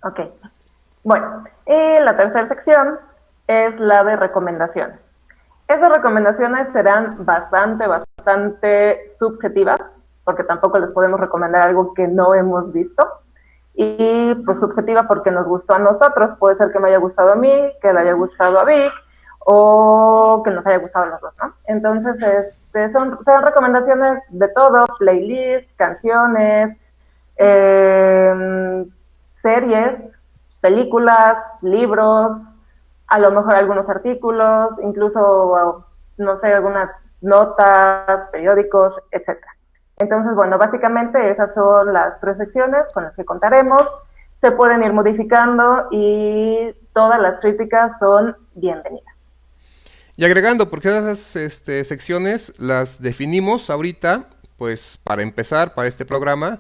Ok. 0.04 0.20
Bueno, 1.04 1.44
y 1.66 2.04
la 2.04 2.16
tercera 2.16 2.48
sección 2.48 3.00
es 3.48 3.80
la 3.80 4.04
de 4.04 4.16
recomendaciones. 4.16 5.00
Esas 5.68 5.90
recomendaciones 5.90 6.68
serán 6.74 7.26
bastante, 7.26 7.88
bastante 7.88 9.00
subjetivas, 9.20 9.80
porque 10.24 10.44
tampoco 10.44 10.80
les 10.80 10.90
podemos 10.92 11.20
recomendar 11.20 11.68
algo 11.68 11.94
que 11.94 12.08
no 12.08 12.36
hemos 12.36 12.72
visto. 12.74 13.08
Y 13.74 14.36
pues 14.46 14.60
subjetiva 14.60 15.08
porque 15.08 15.32
nos 15.32 15.48
gustó 15.48 15.76
a 15.76 15.80
nosotros. 15.80 16.38
Puede 16.40 16.58
ser 16.58 16.72
que 16.72 16.80
me 16.80 16.90
haya 16.90 16.98
gustado 16.98 17.32
a 17.32 17.36
mí, 17.36 17.72
que 17.82 17.94
le 17.94 18.00
haya 18.02 18.14
gustado 18.14 18.60
a 18.60 18.66
Vic, 18.66 18.92
o 19.40 20.42
que 20.44 20.52
nos 20.52 20.66
haya 20.66 20.78
gustado 20.78 21.06
a 21.06 21.10
los 21.10 21.22
dos, 21.22 21.34
¿no? 21.42 21.54
Entonces, 21.66 22.16
este, 22.22 22.90
son, 22.90 23.18
son 23.24 23.42
recomendaciones 23.42 24.22
de 24.30 24.48
todo, 24.50 24.86
playlists, 25.00 25.74
canciones, 25.78 26.78
eh, 27.44 28.86
series, 29.42 30.00
películas, 30.62 31.38
libros, 31.62 32.34
a 33.08 33.20
lo 33.20 33.32
mejor 33.32 33.56
algunos 33.56 33.90
artículos, 33.90 34.74
incluso, 34.84 35.86
no 36.18 36.36
sé, 36.38 36.54
algunas 36.54 36.90
notas, 37.22 38.30
periódicos, 38.32 38.94
etcétera. 39.12 39.56
Entonces, 39.98 40.34
bueno, 40.36 40.58
básicamente 40.58 41.30
esas 41.30 41.54
son 41.54 41.94
las 41.94 42.20
tres 42.22 42.38
secciones 42.38 42.86
con 42.94 43.04
las 43.04 43.16
que 43.16 43.26
contaremos. 43.26 43.88
Se 44.40 44.52
pueden 44.52 44.84
ir 44.84 44.94
modificando 44.94 45.88
y 45.92 46.74
todas 46.94 47.20
las 47.20 47.40
críticas 47.40 47.92
son 48.00 48.36
bienvenidas. 48.56 49.14
Y 50.16 50.26
agregando, 50.26 50.70
porque 50.70 50.90
esas 50.90 51.36
este, 51.36 51.84
secciones 51.84 52.54
las 52.60 53.02
definimos 53.02 53.70
ahorita, 53.70 54.26
pues 54.58 55.00
para 55.04 55.22
empezar, 55.22 55.74
para 55.74 55.88
este 55.88 56.06
programa, 56.06 56.60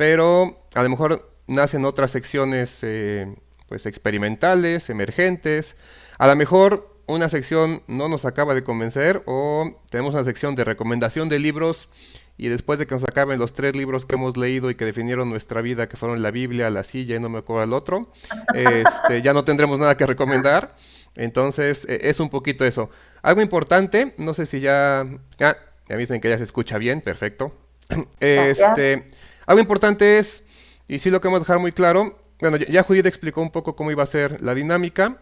pero 0.00 0.56
a 0.74 0.82
lo 0.82 0.88
mejor 0.88 1.30
nacen 1.46 1.84
otras 1.84 2.10
secciones 2.10 2.78
eh, 2.80 3.36
pues 3.68 3.84
experimentales, 3.84 4.88
emergentes, 4.88 5.76
a 6.16 6.26
lo 6.26 6.36
mejor 6.36 6.96
una 7.06 7.28
sección 7.28 7.82
no 7.86 8.08
nos 8.08 8.24
acaba 8.24 8.54
de 8.54 8.64
convencer 8.64 9.22
o 9.26 9.78
tenemos 9.90 10.14
una 10.14 10.24
sección 10.24 10.54
de 10.54 10.64
recomendación 10.64 11.28
de 11.28 11.38
libros 11.38 11.90
y 12.38 12.48
después 12.48 12.78
de 12.78 12.86
que 12.86 12.94
nos 12.94 13.04
acaben 13.04 13.38
los 13.38 13.52
tres 13.52 13.76
libros 13.76 14.06
que 14.06 14.14
hemos 14.14 14.38
leído 14.38 14.70
y 14.70 14.74
que 14.74 14.86
definieron 14.86 15.28
nuestra 15.28 15.60
vida, 15.60 15.86
que 15.86 15.98
fueron 15.98 16.22
la 16.22 16.30
Biblia, 16.30 16.70
la 16.70 16.82
silla 16.82 17.16
y 17.16 17.20
no 17.20 17.28
me 17.28 17.40
acuerdo 17.40 17.64
el 17.64 17.74
otro, 17.74 18.10
este, 18.54 19.20
ya 19.20 19.34
no 19.34 19.44
tendremos 19.44 19.78
nada 19.78 19.98
que 19.98 20.06
recomendar. 20.06 20.76
Entonces, 21.14 21.84
e, 21.86 22.08
es 22.08 22.20
un 22.20 22.30
poquito 22.30 22.64
eso. 22.64 22.88
Algo 23.20 23.42
importante, 23.42 24.14
no 24.16 24.32
sé 24.32 24.46
si 24.46 24.60
ya... 24.60 25.00
Ah, 25.40 25.56
ya 25.90 25.96
me 25.96 25.98
dicen 25.98 26.22
que 26.22 26.30
ya 26.30 26.38
se 26.38 26.44
escucha 26.44 26.78
bien, 26.78 27.02
perfecto. 27.02 27.52
Este, 28.20 29.04
algo 29.50 29.60
importante 29.60 30.20
es, 30.20 30.44
y 30.86 31.00
sí 31.00 31.10
lo 31.10 31.20
queremos 31.20 31.40
dejar 31.40 31.58
muy 31.58 31.72
claro, 31.72 32.16
bueno, 32.40 32.56
ya 32.56 32.84
Judith 32.84 33.06
explicó 33.06 33.42
un 33.42 33.50
poco 33.50 33.74
cómo 33.74 33.90
iba 33.90 34.04
a 34.04 34.06
ser 34.06 34.40
la 34.40 34.54
dinámica. 34.54 35.18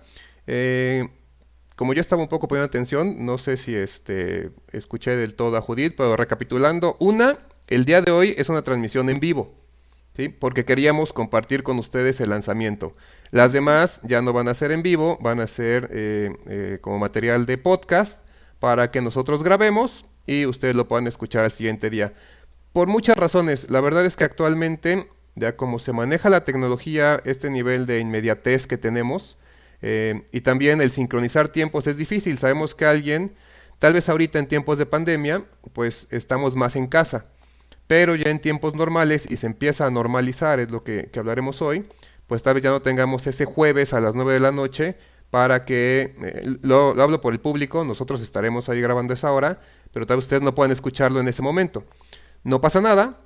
Eh, 0.47 1.09
como 1.77 1.95
yo 1.95 2.03
estaba 2.03 2.21
un 2.21 2.29
poco 2.29 2.47
poniendo 2.47 2.67
atención, 2.67 3.25
no 3.25 3.39
sé 3.39 3.57
si 3.57 3.75
este, 3.75 4.51
escuché 4.71 5.17
del 5.17 5.35
todo 5.35 5.57
a 5.57 5.63
Judith, 5.63 5.95
pero 5.97 6.15
recapitulando, 6.15 6.99
una, 7.01 7.39
el 7.69 7.87
día 7.87 8.03
de 8.03 8.13
hoy 8.13 8.35
es 8.37 8.51
una 8.51 8.61
transmisión 8.61 9.09
en 9.09 9.19
vivo, 9.19 9.55
¿sí? 10.15 10.29
porque 10.29 10.67
queríamos 10.67 11.15
compartir 11.15 11.63
con 11.63 11.79
ustedes 11.79 12.21
el 12.21 12.29
lanzamiento. 12.29 12.95
Las 13.31 13.55
demás 13.55 14.03
ya 14.03 14.21
no 14.21 14.35
van 14.35 14.49
a 14.49 14.55
ser 14.55 14.73
en 14.73 14.83
vivo, 14.83 15.17
van 15.23 15.41
a 15.41 15.47
ser 15.47 15.89
eh, 15.91 16.31
eh, 16.49 16.79
como 16.83 16.99
material 16.99 17.47
de 17.47 17.57
podcast 17.57 18.23
para 18.59 18.91
que 18.91 19.01
nosotros 19.01 19.43
grabemos 19.43 20.05
y 20.27 20.45
ustedes 20.45 20.77
lo 20.77 20.87
puedan 20.87 21.07
escuchar 21.07 21.45
al 21.45 21.51
siguiente 21.51 21.89
día. 21.89 22.13
Por 22.73 22.89
muchas 22.89 23.17
razones, 23.17 23.71
la 23.71 23.81
verdad 23.81 24.05
es 24.05 24.17
que 24.17 24.25
actualmente, 24.25 25.09
ya 25.35 25.57
como 25.57 25.79
se 25.79 25.93
maneja 25.93 26.29
la 26.29 26.45
tecnología, 26.45 27.21
este 27.25 27.51
nivel 27.51 27.87
de 27.87 28.01
inmediatez 28.01 28.67
que 28.67 28.79
tenemos, 28.79 29.39
eh, 29.81 30.23
y 30.33 30.41
también 30.41 30.81
el 30.81 30.91
sincronizar 30.91 31.49
tiempos 31.49 31.87
es 31.87 31.97
difícil. 31.97 32.39
Sabemos 32.39 32.75
que 32.75 32.85
alguien, 32.85 33.35
tal 33.79 33.95
vez 33.95 34.09
ahorita 34.09 34.39
en 34.39 34.49
tiempos 34.49 34.79
de 34.79 34.87
pandemia, 34.87 35.45
pues 35.73 36.07
estamos 36.11 36.57
más 36.57 36.77
en 36.77 36.87
casa. 36.89 37.27
Pero 37.87 38.15
ya 38.17 38.31
en 38.31 38.41
tiempos 38.41 38.75
normales 38.75 39.27
y 39.31 39.37
se 39.37 39.47
empieza 39.47 39.87
a 39.87 39.91
normalizar, 39.91 40.61
es 40.61 40.71
lo 40.71 40.85
que, 40.85 41.11
hablaremos 41.17 41.63
hoy, 41.63 41.87
pues 42.27 42.43
tal 42.43 42.55
vez 42.55 42.63
ya 42.63 42.71
no 42.71 42.83
tengamos 42.83 43.27
ese 43.27 43.47
jueves 43.47 43.95
a 43.95 44.01
las 44.01 44.15
9 44.15 44.35
de 44.35 44.41
la 44.41 44.53
noche 44.53 44.97
para 45.31 45.65
que, 45.65 46.15
eh, 46.23 46.43
lo, 46.63 46.95
lo, 46.95 47.03
hablo 47.03 47.21
por 47.21 47.33
el 47.33 47.41
público, 47.41 47.85
nosotros 47.85 48.21
estaremos 48.21 48.69
ahí 48.69 48.81
grabando 48.81 49.15
esa 49.15 49.33
hora, 49.33 49.59
pero 49.93 50.07
tal 50.07 50.19
vez 50.19 50.27
ustedes 50.27 50.43
no 50.43 50.55
puedan 50.55 50.73
escucharlo 50.73 51.21
en 51.21 51.29
ese 51.29 51.43
momento. 51.43 51.85
No 52.45 52.61
pasa 52.61 52.81
nada, 52.81 53.19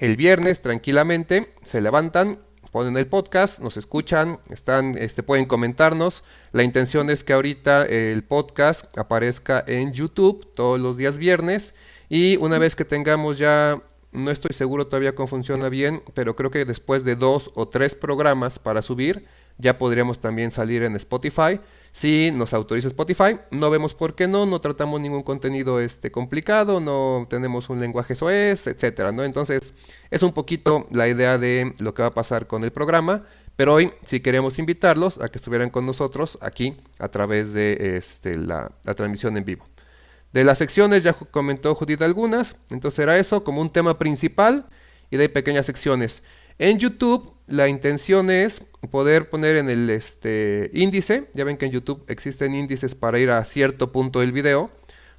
el 0.00 0.16
viernes 0.16 0.62
tranquilamente 0.62 1.54
se 1.62 1.80
levantan, 1.80 2.38
ponen 2.70 2.96
el 2.96 3.06
podcast, 3.06 3.60
nos 3.60 3.76
escuchan, 3.76 4.40
están, 4.50 4.96
este, 4.98 5.22
pueden 5.22 5.46
comentarnos. 5.46 6.24
La 6.52 6.62
intención 6.64 7.08
es 7.08 7.22
que 7.22 7.32
ahorita 7.32 7.84
el 7.86 8.24
podcast 8.24 8.98
aparezca 8.98 9.62
en 9.66 9.92
YouTube 9.92 10.52
todos 10.54 10.80
los 10.80 10.96
días 10.96 11.18
viernes 11.18 11.74
y 12.08 12.36
una 12.38 12.58
vez 12.58 12.74
que 12.74 12.84
tengamos 12.84 13.38
ya, 13.38 13.80
no 14.12 14.30
estoy 14.30 14.54
seguro 14.54 14.86
todavía 14.86 15.14
cómo 15.14 15.28
funciona 15.28 15.68
bien, 15.68 16.02
pero 16.14 16.34
creo 16.34 16.50
que 16.50 16.64
después 16.64 17.04
de 17.04 17.16
dos 17.16 17.52
o 17.54 17.68
tres 17.68 17.94
programas 17.94 18.58
para 18.58 18.82
subir, 18.82 19.26
ya 19.58 19.78
podríamos 19.78 20.18
también 20.18 20.50
salir 20.50 20.82
en 20.82 20.96
Spotify. 20.96 21.60
Si 21.92 22.32
nos 22.32 22.52
autoriza 22.52 22.88
Spotify, 22.88 23.38
no 23.52 23.70
vemos 23.70 23.94
por 23.94 24.16
qué 24.16 24.26
no, 24.26 24.46
no 24.46 24.60
tratamos 24.60 25.00
ningún 25.00 25.22
contenido 25.22 25.78
este, 25.78 26.10
complicado, 26.10 26.80
no 26.80 27.26
tenemos 27.30 27.70
un 27.70 27.80
lenguaje 27.80 28.16
SOS, 28.16 28.66
etcétera, 28.66 29.12
¿no? 29.12 29.22
Entonces, 29.22 29.74
es 30.10 30.22
un 30.24 30.32
poquito 30.32 30.88
la 30.90 31.06
idea 31.06 31.38
de 31.38 31.72
lo 31.78 31.94
que 31.94 32.02
va 32.02 32.08
a 32.08 32.14
pasar 32.14 32.48
con 32.48 32.64
el 32.64 32.72
programa, 32.72 33.22
pero 33.54 33.74
hoy 33.74 33.92
sí 34.04 34.18
queremos 34.18 34.58
invitarlos 34.58 35.20
a 35.20 35.28
que 35.28 35.38
estuvieran 35.38 35.70
con 35.70 35.86
nosotros 35.86 36.36
aquí 36.40 36.76
a 36.98 37.08
través 37.08 37.52
de 37.52 37.96
este, 37.96 38.36
la, 38.36 38.72
la 38.82 38.94
transmisión 38.94 39.36
en 39.36 39.44
vivo. 39.44 39.64
De 40.32 40.42
las 40.42 40.58
secciones 40.58 41.04
ya 41.04 41.12
comentó 41.12 41.76
Judith 41.76 42.02
algunas, 42.02 42.64
entonces 42.70 42.98
era 42.98 43.16
eso 43.18 43.44
como 43.44 43.60
un 43.60 43.70
tema 43.70 43.98
principal 44.00 44.66
y 45.10 45.16
de 45.16 45.28
pequeñas 45.28 45.66
secciones. 45.66 46.24
En 46.58 46.80
YouTube 46.80 47.34
la 47.46 47.68
intención 47.68 48.30
es 48.30 48.62
poder 48.88 49.30
poner 49.30 49.56
en 49.56 49.70
el 49.70 49.90
este, 49.90 50.70
índice, 50.72 51.28
ya 51.34 51.44
ven 51.44 51.56
que 51.56 51.66
en 51.66 51.72
YouTube 51.72 52.04
existen 52.08 52.54
índices 52.54 52.94
para 52.94 53.18
ir 53.18 53.30
a 53.30 53.44
cierto 53.44 53.92
punto 53.92 54.20
del 54.20 54.32
video, 54.32 54.70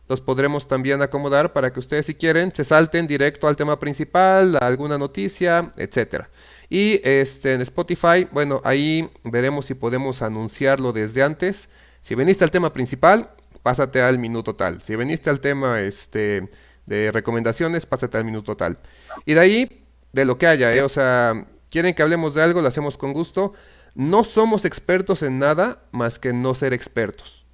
los 0.08 0.22
podremos 0.22 0.68
también 0.68 1.02
acomodar 1.02 1.52
para 1.54 1.74
que 1.74 1.80
ustedes 1.80 2.06
si 2.06 2.14
quieren 2.16 2.54
se 2.56 2.64
salten 2.64 3.08
directo 3.08 3.48
al 3.48 3.56
tema 3.56 3.80
principal, 3.80 4.56
a 4.56 4.68
alguna 4.68 4.98
noticia, 4.98 5.72
etcétera. 5.78 6.30
Y 6.70 7.02
este, 7.04 7.54
en 7.54 7.62
Spotify, 7.62 8.28
bueno, 8.32 8.62
ahí 8.64 9.10
veremos 9.24 9.66
si 9.66 9.74
podemos 9.74 10.22
anunciarlo 10.22 10.92
desde 10.92 11.24
antes. 11.24 11.70
Si 12.02 12.14
veniste 12.14 12.44
al 12.44 12.52
tema 12.52 12.72
principal, 12.72 13.30
pásate 13.64 14.02
al 14.02 14.20
minuto 14.20 14.56
tal. 14.56 14.82
Si 14.82 14.96
veniste 14.96 15.30
al 15.30 15.40
tema 15.40 15.82
este, 15.82 16.50
de 16.86 17.12
recomendaciones, 17.12 17.86
pásate 17.86 18.18
al 18.18 18.26
minuto 18.26 18.56
tal. 18.56 18.78
Y 19.26 19.34
de 19.34 19.40
ahí 19.40 19.86
de 20.12 20.26
lo 20.26 20.38
que 20.38 20.48
haya, 20.48 20.72
¿eh? 20.74 20.84
O 20.84 20.90
sea, 20.90 21.46
quieren 21.76 21.94
que 21.94 22.04
hablemos 22.04 22.34
de 22.34 22.42
algo, 22.42 22.62
lo 22.62 22.70
hacemos 22.70 22.98
con 22.98 23.12
gusto. 23.12 23.52
No 23.96 24.24
somos 24.24 24.64
expertos 24.64 25.22
en 25.24 25.40
nada 25.40 25.84
más 25.92 26.20
que 26.20 26.32
no 26.32 26.56
ser 26.56 26.72
expertos. 26.72 27.46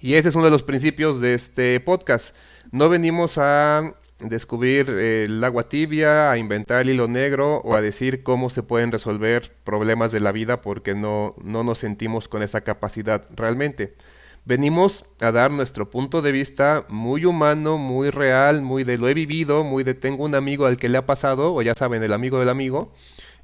Y 0.00 0.14
ese 0.14 0.30
es 0.30 0.34
uno 0.34 0.46
de 0.46 0.50
los 0.50 0.64
principios 0.64 1.20
de 1.20 1.34
este 1.34 1.78
podcast. 1.78 2.34
No 2.72 2.88
venimos 2.88 3.38
a 3.38 3.94
descubrir 4.18 4.90
el 4.90 5.44
agua 5.44 5.68
tibia, 5.68 6.32
a 6.32 6.38
inventar 6.38 6.80
el 6.80 6.90
hilo 6.90 7.06
negro 7.06 7.58
o 7.58 7.76
a 7.76 7.80
decir 7.80 8.24
cómo 8.24 8.50
se 8.50 8.64
pueden 8.64 8.90
resolver 8.90 9.52
problemas 9.62 10.10
de 10.10 10.18
la 10.18 10.32
vida 10.32 10.60
porque 10.60 10.96
no, 10.96 11.36
no 11.44 11.62
nos 11.62 11.78
sentimos 11.78 12.26
con 12.26 12.42
esa 12.42 12.62
capacidad 12.62 13.24
realmente. 13.36 13.94
Venimos 14.44 15.04
a 15.20 15.30
dar 15.30 15.52
nuestro 15.52 15.88
punto 15.88 16.20
de 16.20 16.32
vista 16.32 16.84
muy 16.88 17.26
humano, 17.26 17.78
muy 17.78 18.10
real, 18.10 18.60
muy 18.60 18.82
de 18.82 18.98
lo 18.98 19.08
he 19.08 19.14
vivido, 19.14 19.62
muy 19.62 19.84
de 19.84 19.94
tengo 19.94 20.24
un 20.24 20.34
amigo 20.34 20.66
al 20.66 20.78
que 20.78 20.88
le 20.88 20.98
ha 20.98 21.06
pasado, 21.06 21.54
o 21.54 21.62
ya 21.62 21.74
saben, 21.76 22.02
el 22.02 22.12
amigo 22.12 22.40
del 22.40 22.48
amigo, 22.48 22.92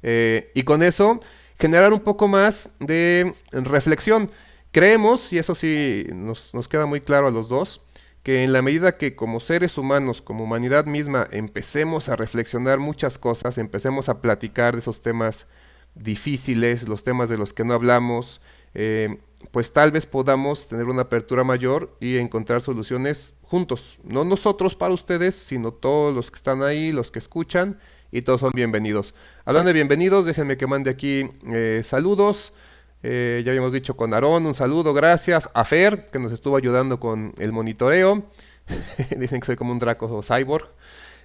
eh, 0.03 0.51
y 0.53 0.63
con 0.63 0.83
eso 0.83 1.21
generar 1.59 1.93
un 1.93 1.99
poco 1.99 2.27
más 2.27 2.69
de 2.79 3.33
reflexión. 3.51 4.29
Creemos, 4.71 5.33
y 5.33 5.39
eso 5.39 5.55
sí 5.55 6.05
nos, 6.13 6.51
queda 6.69 6.85
muy 6.85 7.01
claro 7.01 7.27
a 7.27 7.31
los 7.31 7.49
dos, 7.49 7.85
que 8.23 8.43
en 8.43 8.53
la 8.53 8.61
medida 8.61 8.97
que 8.97 9.15
como 9.15 9.39
seres 9.39 9.77
humanos, 9.77 10.21
como 10.21 10.43
humanidad 10.43 10.85
misma, 10.85 11.27
empecemos 11.31 12.07
a 12.09 12.15
reflexionar 12.15 12.79
muchas 12.79 13.17
cosas, 13.17 13.57
empecemos 13.57 14.09
a 14.09 14.21
platicar 14.21 14.73
de 14.73 14.79
esos 14.79 15.01
temas 15.01 15.47
difíciles, 15.95 16.87
los 16.87 17.03
temas 17.03 17.29
de 17.29 17.37
los 17.37 17.51
que 17.51 17.65
no 17.65 17.73
hablamos, 17.73 18.41
eh, 18.75 19.17
pues 19.51 19.73
tal 19.73 19.91
vez 19.91 20.05
podamos 20.05 20.67
tener 20.67 20.85
una 20.85 21.03
apertura 21.03 21.43
mayor 21.43 21.95
y 21.99 22.17
encontrar 22.17 22.61
soluciones 22.61 23.33
juntos. 23.41 23.97
No 24.03 24.23
nosotros 24.23 24.75
para 24.75 24.93
ustedes, 24.93 25.33
sino 25.33 25.71
todos 25.71 26.13
los 26.13 26.29
que 26.29 26.35
están 26.35 26.61
ahí, 26.61 26.91
los 26.91 27.09
que 27.09 27.19
escuchan, 27.19 27.79
y 28.11 28.21
todos 28.21 28.41
son 28.41 28.51
bienvenidos. 28.53 29.13
Hablando 29.49 29.69
de 29.69 29.73
bienvenidos, 29.73 30.25
déjenme 30.25 30.57
que 30.57 30.67
mande 30.67 30.91
aquí 30.91 31.27
eh, 31.51 31.81
saludos. 31.83 32.53
Eh, 33.01 33.41
ya 33.43 33.49
habíamos 33.49 33.73
dicho 33.73 33.97
con 33.97 34.13
Aarón, 34.13 34.45
un 34.45 34.53
saludo, 34.53 34.93
gracias. 34.93 35.49
A 35.55 35.65
Fer, 35.65 36.11
que 36.11 36.19
nos 36.19 36.31
estuvo 36.31 36.55
ayudando 36.55 36.99
con 36.99 37.33
el 37.39 37.51
monitoreo. 37.51 38.25
Dicen 39.17 39.39
que 39.39 39.47
soy 39.47 39.55
como 39.55 39.71
un 39.71 39.79
Draco 39.79 40.05
o 40.05 40.21
cyborg. 40.21 40.67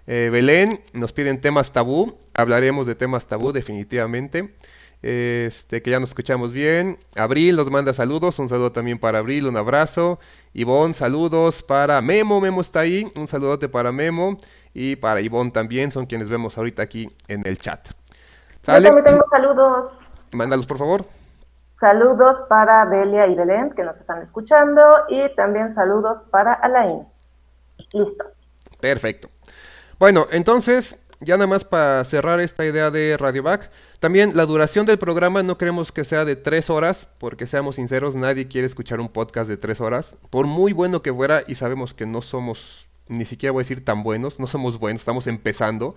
Eh, 0.07 0.31
Belén, 0.33 0.81
nos 0.95 1.13
piden 1.13 1.43
temas 1.43 1.75
tabú. 1.75 2.19
Hablaremos 2.33 2.87
de 2.87 2.95
temas 2.95 3.27
tabú, 3.27 3.53
definitivamente. 3.53 4.55
Este, 5.03 5.83
que 5.83 5.91
ya 5.91 6.01
nos 6.01 6.09
escuchamos 6.09 6.55
bien. 6.55 6.99
Abril 7.17 7.57
nos 7.57 7.71
manda 7.71 7.93
saludos. 7.93 8.39
Un 8.39 8.49
saludo 8.49 8.73
también 8.73 8.99
para 8.99 9.19
Abril, 9.19 9.49
un 9.49 9.59
abrazo. 9.59 10.19
Ivonne, 10.55 10.95
saludos 10.95 11.63
para 11.63 12.01
Memo. 12.01 12.41
Memo 12.41 12.63
está 12.63 12.81
ahí. 12.81 13.07
Un 13.17 13.27
saludote 13.29 13.69
para 13.69 13.93
Memo. 13.93 14.39
Y 14.73 14.97
para 14.97 15.21
Ivonne 15.21 15.51
también. 15.51 15.93
Son 15.93 16.07
quienes 16.07 16.31
vemos 16.31 16.57
ahorita 16.57 16.83
aquí 16.83 17.11
en 17.29 17.47
el 17.47 17.59
chat. 17.59 17.87
¿Sale? 18.65 18.89
Yo 18.89 18.95
también 18.95 19.05
tengo 19.05 19.25
saludos. 19.31 19.93
Mándalos, 20.33 20.67
por 20.67 20.79
favor. 20.79 21.05
Saludos 21.79 22.39
para 22.49 22.87
Delia 22.87 23.27
y 23.27 23.35
Belén, 23.35 23.73
que 23.77 23.85
nos 23.85 23.97
están 23.97 24.23
escuchando. 24.23 24.83
Y 25.09 25.35
también 25.37 25.75
saludos 25.75 26.23
para 26.31 26.55
Alain. 26.55 27.07
Listo. 27.93 28.25
Perfecto. 28.81 29.29
Bueno, 29.99 30.27
entonces 30.31 31.05
ya 31.21 31.37
nada 31.37 31.47
más 31.47 31.65
para 31.65 32.05
cerrar 32.05 32.41
esta 32.41 32.65
idea 32.65 32.91
de 32.91 33.17
Radioback, 33.17 33.71
también 34.01 34.37
la 34.37 34.47
duración 34.47 34.87
del 34.87 34.99
programa 34.99 35.43
no 35.43 35.57
queremos 35.59 35.93
que 35.93 36.05
sea 36.05 36.25
de 36.25 36.37
tres 36.37 36.71
horas, 36.71 37.09
porque 37.19 37.47
seamos 37.47 37.77
sinceros, 37.77 38.17
nadie 38.17 38.49
quiere 38.49 38.67
escuchar 38.67 39.01
un 39.01 39.09
podcast 39.09 39.49
de 39.49 39.57
tres 39.57 39.81
horas, 39.81 40.17
por 40.31 40.47
muy 40.47 40.73
bueno 40.73 41.03
que 41.03 41.13
fuera, 41.13 41.43
y 41.47 41.55
sabemos 41.55 41.95
que 41.95 42.07
no 42.07 42.21
somos, 42.23 42.89
ni 43.09 43.25
siquiera 43.25 43.53
voy 43.53 43.61
a 43.61 43.65
decir 43.65 43.85
tan 43.85 44.03
buenos, 44.03 44.39
no 44.39 44.47
somos 44.47 44.79
buenos, 44.79 45.01
estamos 45.01 45.27
empezando, 45.27 45.95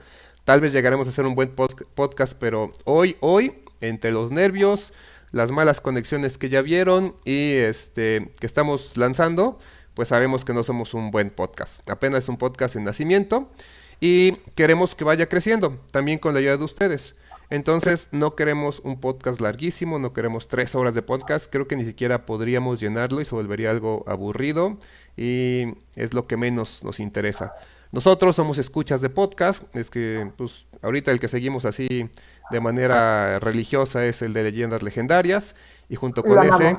tal 0.48 0.62
vez 0.62 0.72
llegaremos 0.72 1.08
a 1.08 1.10
hacer 1.10 1.26
un 1.26 1.36
buen 1.36 1.54
podcast, 1.54 2.32
pero 2.40 2.72
hoy, 2.86 3.18
hoy, 3.20 3.64
entre 3.82 4.14
los 4.14 4.32
nervios, 4.32 4.94
las 5.34 5.52
malas 5.52 5.82
conexiones 5.82 6.38
que 6.38 6.48
ya 6.48 6.62
vieron 6.62 7.18
y 7.26 7.52
este 7.56 8.32
que 8.40 8.46
estamos 8.46 8.96
lanzando, 8.96 9.60
pues 9.94 10.08
sabemos 10.08 10.46
que 10.46 10.54
no 10.54 10.64
somos 10.64 10.94
un 10.94 11.12
buen 11.12 11.32
podcast, 11.32 11.88
apenas 11.90 12.24
es 12.24 12.30
un 12.30 12.38
podcast 12.38 12.78
en 12.78 12.86
nacimiento 12.86 13.52
y 14.00 14.38
queremos 14.56 14.96
que 14.96 15.04
vaya 15.04 15.28
creciendo 15.28 15.82
también 15.92 16.18
con 16.18 16.34
la 16.34 16.40
ayuda 16.40 16.56
de 16.56 16.64
ustedes. 16.64 17.18
Entonces 17.50 18.08
no 18.14 18.38
queremos 18.38 18.80
un 18.80 19.02
podcast 19.02 19.42
larguísimo, 19.42 20.00
no 20.00 20.14
queremos 20.14 20.48
tres 20.48 20.76
horas 20.76 20.96
de 20.96 21.02
podcast, 21.02 21.52
creo 21.52 21.68
que 21.68 21.76
ni 21.76 21.84
siquiera 21.84 22.26
podríamos 22.26 22.80
llenarlo 22.80 23.20
y 23.20 23.26
se 23.26 23.36
volvería 23.36 23.70
algo 23.70 24.06
aburrido 24.08 24.78
y 25.18 25.74
es 25.98 26.14
lo 26.14 26.26
que 26.26 26.38
menos 26.38 26.86
nos 26.86 27.02
interesa. 27.02 27.54
Nosotros 27.92 28.36
somos 28.36 28.58
escuchas 28.58 29.02
de 29.02 29.10
podcast, 29.10 29.76
es 29.76 29.90
que 29.90 30.32
pues 30.38 30.66
ahorita 30.82 31.12
el 31.12 31.20
que 31.20 31.28
seguimos 31.28 31.66
así 31.66 32.10
de 32.52 32.60
manera 32.60 33.40
religiosa 33.40 34.06
es 34.06 34.22
el 34.22 34.34
de 34.34 34.44
leyendas 34.44 34.84
legendarias 34.84 35.56
y 35.90 35.96
junto 35.96 36.24
con 36.24 36.44
ese 36.44 36.78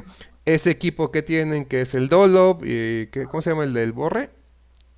ese 0.54 0.70
equipo 0.70 1.10
que 1.10 1.22
tienen, 1.22 1.66
que 1.66 1.82
es 1.82 1.94
el 1.94 2.08
Dolop, 2.08 2.62
y 2.64 3.08
que, 3.08 3.26
¿cómo 3.26 3.42
se 3.42 3.50
llama 3.50 3.64
el 3.64 3.74
del 3.74 3.92
Borre? 3.92 4.30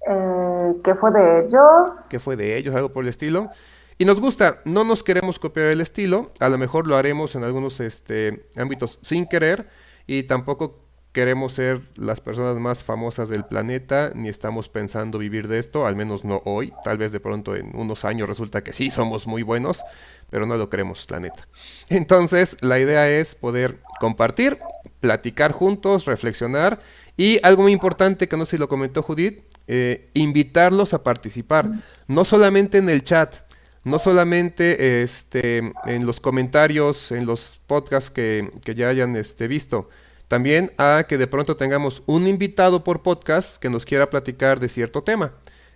Eh, 0.09 0.75
que 0.85 0.94
fue 0.94 1.11
de 1.11 1.40
ellos. 1.40 1.90
Que 2.09 2.20
fue 2.20 2.37
de 2.37 2.57
ellos, 2.57 2.75
algo 2.75 2.92
por 2.92 3.03
el 3.03 3.11
estilo. 3.11 3.51
Y 3.99 4.05
nos 4.05 4.20
gusta, 4.20 4.61
no 4.64 4.85
nos 4.85 5.03
queremos 5.03 5.38
copiar 5.40 5.66
el 5.66 5.81
estilo, 5.81 6.31
a 6.38 6.49
lo 6.49 6.57
mejor 6.57 6.87
lo 6.87 6.96
haremos 6.96 7.35
en 7.35 7.44
algunos 7.44 7.81
este, 7.81 8.46
ámbitos 8.57 8.99
sin 9.03 9.27
querer 9.27 9.68
y 10.07 10.23
tampoco 10.23 10.79
queremos 11.12 11.55
ser 11.55 11.81
las 11.96 12.20
personas 12.20 12.57
más 12.59 12.85
famosas 12.85 13.29
del 13.29 13.44
planeta, 13.44 14.12
ni 14.14 14.29
estamos 14.29 14.68
pensando 14.68 15.18
vivir 15.18 15.49
de 15.49 15.59
esto, 15.59 15.87
al 15.87 15.96
menos 15.96 16.25
no 16.25 16.42
hoy, 16.44 16.73
tal 16.85 16.99
vez 16.99 17.11
de 17.11 17.20
pronto 17.20 17.57
en 17.57 17.77
unos 17.77 18.05
años 18.05 18.29
resulta 18.29 18.62
que 18.62 18.73
sí 18.73 18.90
somos 18.90 19.27
muy 19.27 19.42
buenos, 19.42 19.83
pero 20.31 20.46
no 20.46 20.57
lo 20.57 20.70
queremos, 20.70 21.07
la 21.11 21.20
neta. 21.20 21.49
Entonces, 21.88 22.57
la 22.61 22.79
idea 22.79 23.09
es 23.09 23.35
poder 23.35 23.79
compartir, 23.99 24.59
platicar 25.01 25.53
juntos, 25.53 26.05
reflexionar 26.05 26.81
y 27.16 27.44
algo 27.44 27.62
muy 27.62 27.73
importante 27.73 28.29
que 28.29 28.37
no 28.37 28.44
sé 28.44 28.53
si 28.53 28.59
lo 28.59 28.68
comentó 28.68 29.03
Judith, 29.03 29.40
eh, 29.66 30.11
invitarlos 30.14 30.94
a 30.94 31.03
participar, 31.03 31.68
no 32.07 32.25
solamente 32.25 32.79
en 32.79 32.88
el 32.88 33.03
chat, 33.03 33.35
no 33.83 33.99
solamente 33.99 35.03
este, 35.03 35.73
en 35.87 36.07
los 36.07 36.20
comentarios, 36.20 37.12
en 37.12 37.27
los 37.27 37.59
podcasts 37.66 38.11
que, 38.11 38.51
que 38.64 38.75
ya 38.75 38.88
hayan 38.88 39.16
este, 39.16 39.49
visto, 39.49 39.88
también 40.31 40.71
a 40.79 41.07
que 41.09 41.19
de 41.19 41.27
pronto 41.27 41.57
tengamos 41.57 42.05
un 42.07 42.29
invitado 42.29 42.85
por 42.85 43.03
podcast 43.03 43.61
que 43.61 43.69
nos 43.69 43.85
quiera 43.85 44.11
platicar 44.11 44.61
de 44.61 44.69
cierto 44.69 45.03
tema. 45.03 45.33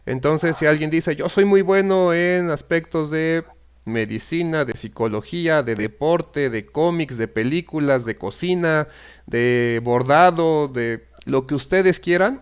Entonces, 0.07 0.57
si 0.57 0.64
alguien 0.64 0.90
dice, 0.90 1.17
yo 1.17 1.29
soy 1.29 1.45
muy 1.45 1.61
bueno 1.61 2.12
en 2.14 2.51
aspectos 2.51 3.11
de 3.11 3.43
medicina, 3.85 4.64
de 4.64 4.75
psicología, 4.75 5.64
de 5.64 5.75
deporte, 5.75 6.51
de 6.51 6.67
cómics, 6.67 7.19
de 7.19 7.27
películas, 7.27 8.05
de 8.05 8.14
cocina, 8.14 8.87
de 9.27 9.81
bordado, 9.83 10.69
de 10.69 11.09
lo 11.25 11.49
que 11.49 11.57
ustedes 11.57 11.99
quieran, 11.99 12.40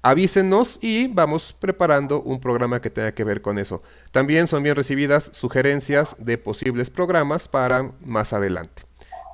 avísenos 0.00 0.78
y 0.80 1.08
vamos 1.08 1.54
preparando 1.60 2.22
un 2.22 2.40
programa 2.40 2.80
que 2.80 2.88
tenga 2.88 3.12
que 3.12 3.24
ver 3.24 3.42
con 3.42 3.58
eso. 3.58 3.82
También 4.10 4.46
son 4.46 4.62
bien 4.62 4.74
recibidas 4.74 5.28
sugerencias 5.34 6.16
de 6.18 6.38
posibles 6.38 6.88
programas 6.88 7.46
para 7.46 7.92
más 8.00 8.32
adelante. 8.32 8.84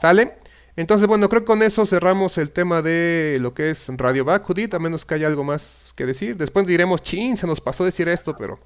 ¿Sale? 0.00 0.41
Entonces, 0.74 1.06
bueno, 1.06 1.28
creo 1.28 1.42
que 1.42 1.46
con 1.46 1.62
eso 1.62 1.84
cerramos 1.84 2.38
el 2.38 2.50
tema 2.50 2.80
de 2.80 3.36
lo 3.40 3.52
que 3.52 3.70
es 3.70 3.88
Radio 3.96 4.24
Back, 4.24 4.44
Judith, 4.44 4.72
a 4.72 4.78
menos 4.78 5.04
que 5.04 5.14
haya 5.14 5.26
algo 5.26 5.44
más 5.44 5.92
que 5.96 6.06
decir. 6.06 6.36
Después 6.36 6.66
diremos, 6.66 7.02
chin, 7.02 7.36
se 7.36 7.46
nos 7.46 7.60
pasó 7.60 7.84
decir 7.84 8.08
esto, 8.08 8.34
pero 8.36 8.58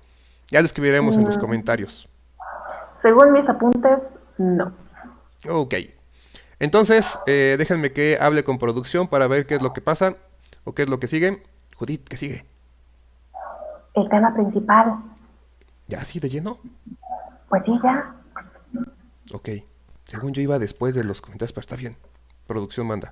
ya 0.49 0.61
lo 0.61 0.67
escribiremos 0.67 1.17
en 1.17 1.25
los 1.25 1.37
mm. 1.37 1.41
comentarios. 1.41 2.09
Según 3.03 3.33
mis 3.33 3.49
apuntes, 3.49 3.99
no. 4.39 4.73
Ok. 5.49 5.75
Entonces, 6.61 7.19
eh, 7.27 7.57
déjenme 7.59 7.93
que 7.93 8.19
hable 8.21 8.45
con 8.45 8.59
producción 8.59 9.09
para 9.09 9.27
ver 9.27 9.47
qué 9.47 9.57
es 9.57 9.63
lo 9.63 9.73
que 9.73 9.81
pasa 9.81 10.17
o 10.65 10.75
qué 10.75 10.83
es 10.83 10.89
lo 10.89 11.01
que 11.01 11.09
sigue. 11.09 11.43
Judith, 11.77 12.07
¿qué 12.09 12.17
sigue? 12.17 12.45
El 13.95 14.09
tema 14.09 14.33
principal. 14.33 14.95
¿Ya 15.89 16.01
así 16.01 16.21
de 16.21 16.29
lleno? 16.29 16.59
Pues 17.49 17.63
sí, 17.65 17.73
ya. 17.83 18.15
Ok. 19.33 19.49
Según 20.07 20.33
yo 20.33 20.41
iba 20.41 20.59
después 20.59 20.95
de 20.95 21.05
los 21.05 21.21
comentarios, 21.21 21.53
pero 21.53 21.63
está 21.63 21.77
bien. 21.77 21.97
Producción 22.47 22.87
manda. 22.87 23.11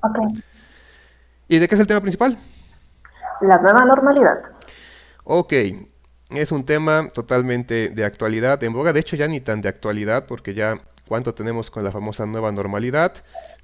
¿Y 1.48 1.58
de 1.58 1.68
qué 1.68 1.74
es 1.74 1.80
el 1.80 1.86
tema 1.86 2.00
principal? 2.00 2.38
La 3.40 3.58
nueva 3.58 3.84
normalidad. 3.84 4.38
Ok. 5.24 5.52
Es 6.30 6.52
un 6.52 6.64
tema 6.64 7.10
totalmente 7.12 7.88
de 7.88 8.04
actualidad, 8.04 8.62
en 8.62 8.72
boga. 8.72 8.92
De 8.92 9.00
hecho, 9.00 9.16
ya 9.16 9.28
ni 9.28 9.40
tan 9.40 9.60
de 9.60 9.68
actualidad, 9.68 10.26
porque 10.26 10.54
ya 10.54 10.80
cuánto 11.06 11.34
tenemos 11.34 11.70
con 11.70 11.84
la 11.84 11.90
famosa 11.90 12.26
nueva 12.26 12.52
normalidad. 12.52 13.12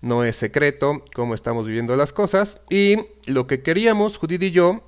No 0.03 0.25
es 0.25 0.37
secreto 0.37 1.05
cómo 1.15 1.35
estamos 1.35 1.67
viviendo 1.67 1.97
las 1.97 2.13
cosas. 2.13 2.61
Y 2.69 2.97
lo 3.27 3.47
que 3.47 3.63
queríamos, 3.63 4.19
Judith 4.19 4.43
y 4.43 4.51
yo, 4.51 4.83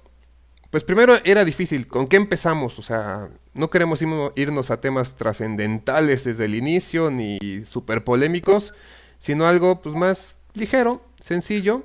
pues 0.70 0.84
primero 0.84 1.14
era 1.24 1.44
difícil. 1.44 1.86
¿Con 1.86 2.08
qué 2.08 2.16
empezamos? 2.16 2.78
O 2.78 2.82
sea, 2.82 3.28
no 3.54 3.70
queremos 3.70 4.00
irnos 4.36 4.70
a 4.70 4.80
temas 4.80 5.16
trascendentales 5.16 6.24
desde 6.24 6.46
el 6.46 6.54
inicio 6.54 7.10
ni 7.10 7.38
súper 7.66 8.04
polémicos, 8.04 8.74
sino 9.18 9.46
algo 9.46 9.82
pues 9.82 9.94
más 9.94 10.36
ligero, 10.54 11.02
sencillo. 11.20 11.84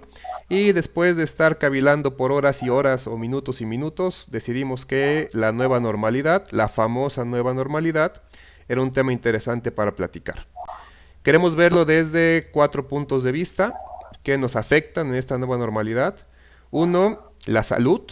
Y 0.49 0.71
después 0.71 1.17
de 1.17 1.23
estar 1.23 1.58
cavilando 1.58 2.15
por 2.15 2.32
horas 2.32 2.63
y 2.63 2.69
horas 2.69 3.06
o 3.08 3.17
minutos 3.17 3.60
y 3.60 3.65
minutos, 3.65 4.27
decidimos 4.32 4.86
que 4.86 5.30
la 5.34 5.51
nueva 5.51 5.82
normalidad, 5.82 6.45
la 6.51 6.69
famosa 6.69 7.25
nueva 7.25 7.53
normalidad, 7.53 8.21
era 8.69 8.82
un 8.82 8.91
tema 8.91 9.12
interesante 9.12 9.71
para 9.71 9.95
platicar. 9.95 10.47
Queremos 11.21 11.58
verlo 11.58 11.84
desde 11.84 12.49
cuatro 12.53 12.88
puntos 12.88 13.23
de 13.23 13.34
vista 13.34 13.73
que 14.23 14.38
nos 14.38 14.56
afectan 14.56 15.08
en 15.08 15.15
esta 15.15 15.38
nueva 15.38 15.58
normalidad. 15.58 16.15
Uno, 16.71 17.34
la 17.45 17.63
salud, 17.63 18.03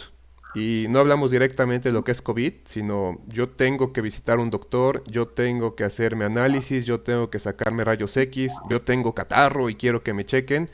y 0.56 0.86
no 0.88 1.00
hablamos 1.00 1.30
directamente 1.30 1.90
de 1.90 1.92
lo 1.92 2.02
que 2.02 2.12
es 2.12 2.22
COVID, 2.22 2.54
sino 2.64 3.20
yo 3.26 3.50
tengo 3.50 3.92
que 3.92 4.00
visitar 4.00 4.38
un 4.38 4.48
doctor, 4.48 5.04
yo 5.06 5.28
tengo 5.28 5.76
que 5.76 5.84
hacerme 5.84 6.24
análisis, 6.24 6.86
yo 6.86 7.00
tengo 7.00 7.28
que 7.28 7.38
sacarme 7.38 7.84
rayos 7.84 8.16
X, 8.16 8.54
yo 8.70 8.80
tengo 8.80 9.14
catarro 9.14 9.68
y 9.68 9.74
quiero 9.74 10.02
que 10.02 10.14
me 10.14 10.24
chequen. 10.24 10.70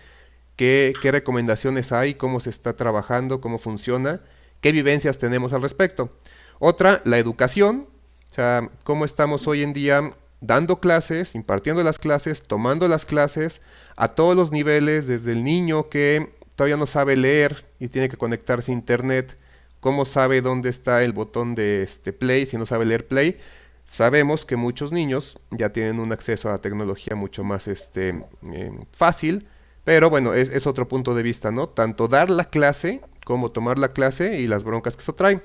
¿Qué, 0.55 0.93
qué 1.03 1.11
recomendaciones 1.11 1.91
hay? 1.91 2.15
¿Cómo 2.15 2.39
se 2.39 2.51
está 2.51 2.77
trabajando? 2.77 3.41
¿Cómo 3.41 3.59
funciona? 3.59 4.21
¿Qué 4.61 4.71
vivencias 4.71 5.19
tenemos 5.19 5.53
al 5.53 5.63
respecto? 5.63 6.17
Otra, 6.61 7.03
la 7.05 7.19
educación. 7.19 7.89
O 8.31 8.35
sea, 8.35 8.71
cómo 8.85 9.05
estamos 9.05 9.49
hoy 9.49 9.65
en 9.65 9.73
día 9.73 10.13
dando 10.41 10.79
clases, 10.79 11.35
impartiendo 11.35 11.83
las 11.83 11.99
clases, 11.99 12.45
tomando 12.45 12.87
las 12.87 13.05
clases 13.05 13.63
a 13.97 14.15
todos 14.15 14.37
los 14.37 14.53
niveles, 14.53 15.09
desde 15.09 15.33
el 15.33 15.43
niño 15.43 15.89
que 15.89 16.31
todavía 16.55 16.77
no 16.77 16.87
sabe 16.87 17.17
leer 17.17 17.65
y 17.81 17.89
tiene 17.89 18.09
que 18.09 18.17
conectarse 18.17 18.71
a 18.71 18.75
internet, 18.75 19.39
¿Cómo 19.83 20.05
sabe 20.05 20.43
dónde 20.43 20.69
está 20.69 21.03
el 21.03 21.13
botón 21.13 21.57
de 21.57 21.83
este 21.83 22.13
play 22.13 22.47
si 22.47 22.57
no 22.57 22.65
sabe 22.67 22.85
leer 22.85 23.09
play? 23.09 23.41
Sabemos 23.85 24.45
que 24.45 24.55
muchos 24.55 24.93
niños 24.93 25.41
ya 25.51 25.71
tienen 25.73 25.99
un 25.99 26.13
acceso 26.13 26.49
a 26.49 26.53
la 26.53 26.59
tecnología 26.59 27.17
mucho 27.17 27.43
más 27.43 27.67
este, 27.67 28.11
em, 28.11 28.85
fácil, 28.93 29.49
pero 29.83 30.09
bueno, 30.09 30.35
es, 30.35 30.51
es, 30.51 30.69
otro 30.69 30.87
punto 30.87 31.17
de 31.17 31.25
vista, 31.25 31.51
¿no? 31.51 31.69
Tanto 31.69 32.07
dar 32.07 32.31
la 32.31 32.45
clase 32.45 33.01
como 33.25 33.51
tomar 33.51 33.77
la 33.77 33.89
clase 33.93 34.39
y 34.39 34.47
las 34.47 34.63
broncas 34.63 34.95
que 34.95 35.03
eso 35.03 35.17
trae. 35.17 35.43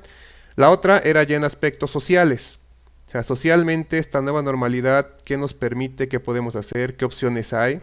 La 0.55 0.69
otra 0.69 0.99
era 0.99 1.23
ya 1.23 1.35
en 1.35 1.43
aspectos 1.43 1.89
sociales. 1.89 2.59
O 3.07 3.09
sea, 3.09 3.23
socialmente 3.23 3.97
esta 3.97 4.21
nueva 4.21 4.43
normalidad, 4.43 5.15
¿qué 5.25 5.37
nos 5.37 5.55
permite? 5.55 6.09
¿Qué 6.09 6.19
podemos 6.19 6.55
hacer? 6.55 6.95
¿Qué 6.95 7.05
opciones 7.05 7.53
hay? 7.53 7.81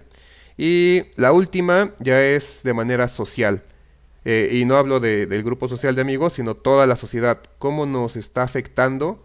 Y 0.57 1.03
la 1.17 1.33
última 1.33 1.95
ya 1.99 2.23
es 2.23 2.61
de 2.63 2.75
manera 2.75 3.09
social. 3.09 3.65
Eh, 4.25 4.49
y 4.53 4.65
no 4.65 4.77
hablo 4.77 5.01
del 5.01 5.43
grupo 5.43 5.69
social 5.69 5.95
de 5.95 6.01
amigos, 6.01 6.35
sino 6.35 6.55
toda 6.55 6.87
la 6.87 6.97
sociedad, 6.97 7.43
cómo 7.59 7.85
nos 7.85 8.17
está 8.17 8.43
afectando, 8.43 9.23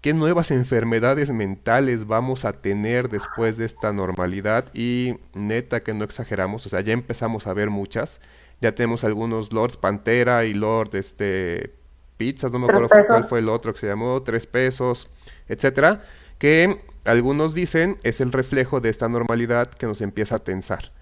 qué 0.00 0.14
nuevas 0.14 0.50
enfermedades 0.50 1.30
mentales 1.30 2.06
vamos 2.06 2.46
a 2.46 2.54
tener 2.54 3.10
después 3.10 3.58
de 3.58 3.66
esta 3.66 3.92
normalidad 3.92 4.72
y 4.72 5.16
neta 5.34 5.82
que 5.82 5.92
no 5.92 6.04
exageramos, 6.04 6.64
o 6.64 6.68
sea, 6.70 6.80
ya 6.80 6.94
empezamos 6.94 7.46
a 7.46 7.52
ver 7.52 7.68
muchas, 7.68 8.20
ya 8.62 8.74
tenemos 8.74 9.04
algunos 9.04 9.52
Lords 9.52 9.76
Pantera 9.76 10.44
y 10.44 10.54
Lord 10.54 10.96
este 10.96 11.74
Pizzas, 12.16 12.52
no 12.52 12.58
me 12.58 12.66
acuerdo 12.66 12.88
cuál 13.06 13.24
fue 13.24 13.38
el 13.38 13.48
otro 13.48 13.72
que 13.72 13.80
se 13.80 13.86
llamó, 13.86 14.22
tres 14.22 14.46
pesos, 14.46 15.08
etcétera, 15.48 16.02
que 16.38 16.82
algunos 17.04 17.54
dicen 17.54 17.98
es 18.02 18.20
el 18.20 18.32
reflejo 18.32 18.80
de 18.80 18.88
esta 18.88 19.08
normalidad 19.08 19.68
que 19.68 19.86
nos 19.86 20.00
empieza 20.00 20.36
a 20.36 20.38
tensar. 20.38 20.92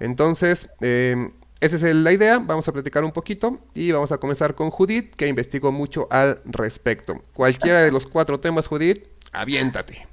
Entonces, 0.00 0.70
eh, 0.80 1.30
esa 1.62 1.76
es 1.76 1.94
la 1.94 2.10
idea, 2.10 2.40
vamos 2.40 2.66
a 2.66 2.72
platicar 2.72 3.04
un 3.04 3.12
poquito 3.12 3.58
y 3.72 3.92
vamos 3.92 4.10
a 4.10 4.18
comenzar 4.18 4.56
con 4.56 4.70
Judith, 4.70 5.14
que 5.14 5.28
investigó 5.28 5.70
mucho 5.70 6.08
al 6.10 6.40
respecto. 6.44 7.20
Cualquiera 7.34 7.82
de 7.82 7.92
los 7.92 8.04
cuatro 8.04 8.40
temas, 8.40 8.66
Judith, 8.66 9.06
aviéntate. 9.32 10.08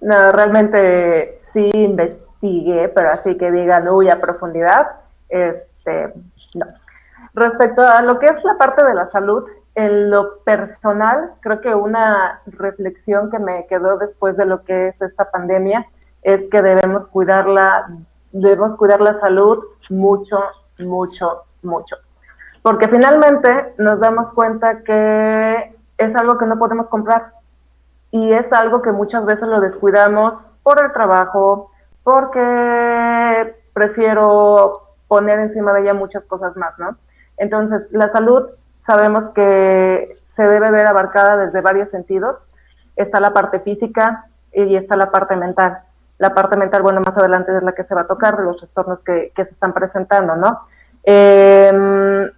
No, 0.00 0.32
realmente 0.32 1.42
sí 1.52 1.68
investigué, 1.74 2.88
pero 2.88 3.10
así 3.10 3.36
que 3.36 3.50
digan, 3.50 3.88
uy, 3.88 4.08
a 4.08 4.22
profundidad, 4.22 4.86
este, 5.28 6.14
no. 6.54 6.66
Respecto 7.34 7.82
a 7.82 8.00
lo 8.00 8.18
que 8.18 8.24
es 8.24 8.42
la 8.42 8.56
parte 8.56 8.86
de 8.86 8.94
la 8.94 9.06
salud, 9.08 9.44
en 9.74 10.10
lo 10.10 10.38
personal, 10.44 11.32
creo 11.40 11.60
que 11.60 11.74
una 11.74 12.40
reflexión 12.46 13.30
que 13.30 13.38
me 13.38 13.66
quedó 13.66 13.98
después 13.98 14.34
de 14.38 14.46
lo 14.46 14.64
que 14.64 14.88
es 14.88 15.02
esta 15.02 15.30
pandemia 15.30 15.86
es 16.22 16.40
que 16.50 16.62
debemos 16.62 17.06
cuidarla 17.08 17.86
debemos 18.32 18.76
cuidar 18.76 19.00
la 19.00 19.18
salud 19.20 19.64
mucho, 19.90 20.38
mucho, 20.78 21.44
mucho. 21.62 21.96
Porque 22.62 22.88
finalmente 22.88 23.74
nos 23.78 24.00
damos 24.00 24.32
cuenta 24.32 24.82
que 24.82 25.74
es 25.96 26.14
algo 26.16 26.38
que 26.38 26.46
no 26.46 26.58
podemos 26.58 26.88
comprar 26.88 27.32
y 28.10 28.32
es 28.32 28.52
algo 28.52 28.82
que 28.82 28.92
muchas 28.92 29.24
veces 29.24 29.48
lo 29.48 29.60
descuidamos 29.60 30.34
por 30.62 30.82
el 30.82 30.92
trabajo, 30.92 31.70
porque 32.02 33.54
prefiero 33.72 34.82
poner 35.08 35.38
encima 35.40 35.72
de 35.72 35.82
ella 35.82 35.94
muchas 35.94 36.24
cosas 36.24 36.56
más, 36.56 36.78
¿no? 36.78 36.96
Entonces, 37.36 37.86
la 37.90 38.08
salud 38.10 38.48
sabemos 38.86 39.30
que 39.30 40.16
se 40.34 40.42
debe 40.42 40.70
ver 40.70 40.88
abarcada 40.88 41.36
desde 41.36 41.60
varios 41.60 41.90
sentidos. 41.90 42.36
Está 42.96 43.20
la 43.20 43.32
parte 43.32 43.60
física 43.60 44.26
y 44.52 44.76
está 44.76 44.96
la 44.96 45.10
parte 45.10 45.36
mental. 45.36 45.80
La 46.18 46.34
parte 46.34 46.56
mental, 46.56 46.82
bueno, 46.82 47.00
más 47.00 47.16
adelante 47.16 47.56
es 47.56 47.62
la 47.62 47.72
que 47.72 47.84
se 47.84 47.94
va 47.94 48.02
a 48.02 48.06
tocar, 48.06 48.38
los 48.40 48.58
trastornos 48.58 49.00
que, 49.00 49.32
que 49.34 49.44
se 49.44 49.52
están 49.52 49.72
presentando, 49.72 50.36
¿no? 50.36 50.66
Eh, 51.04 52.30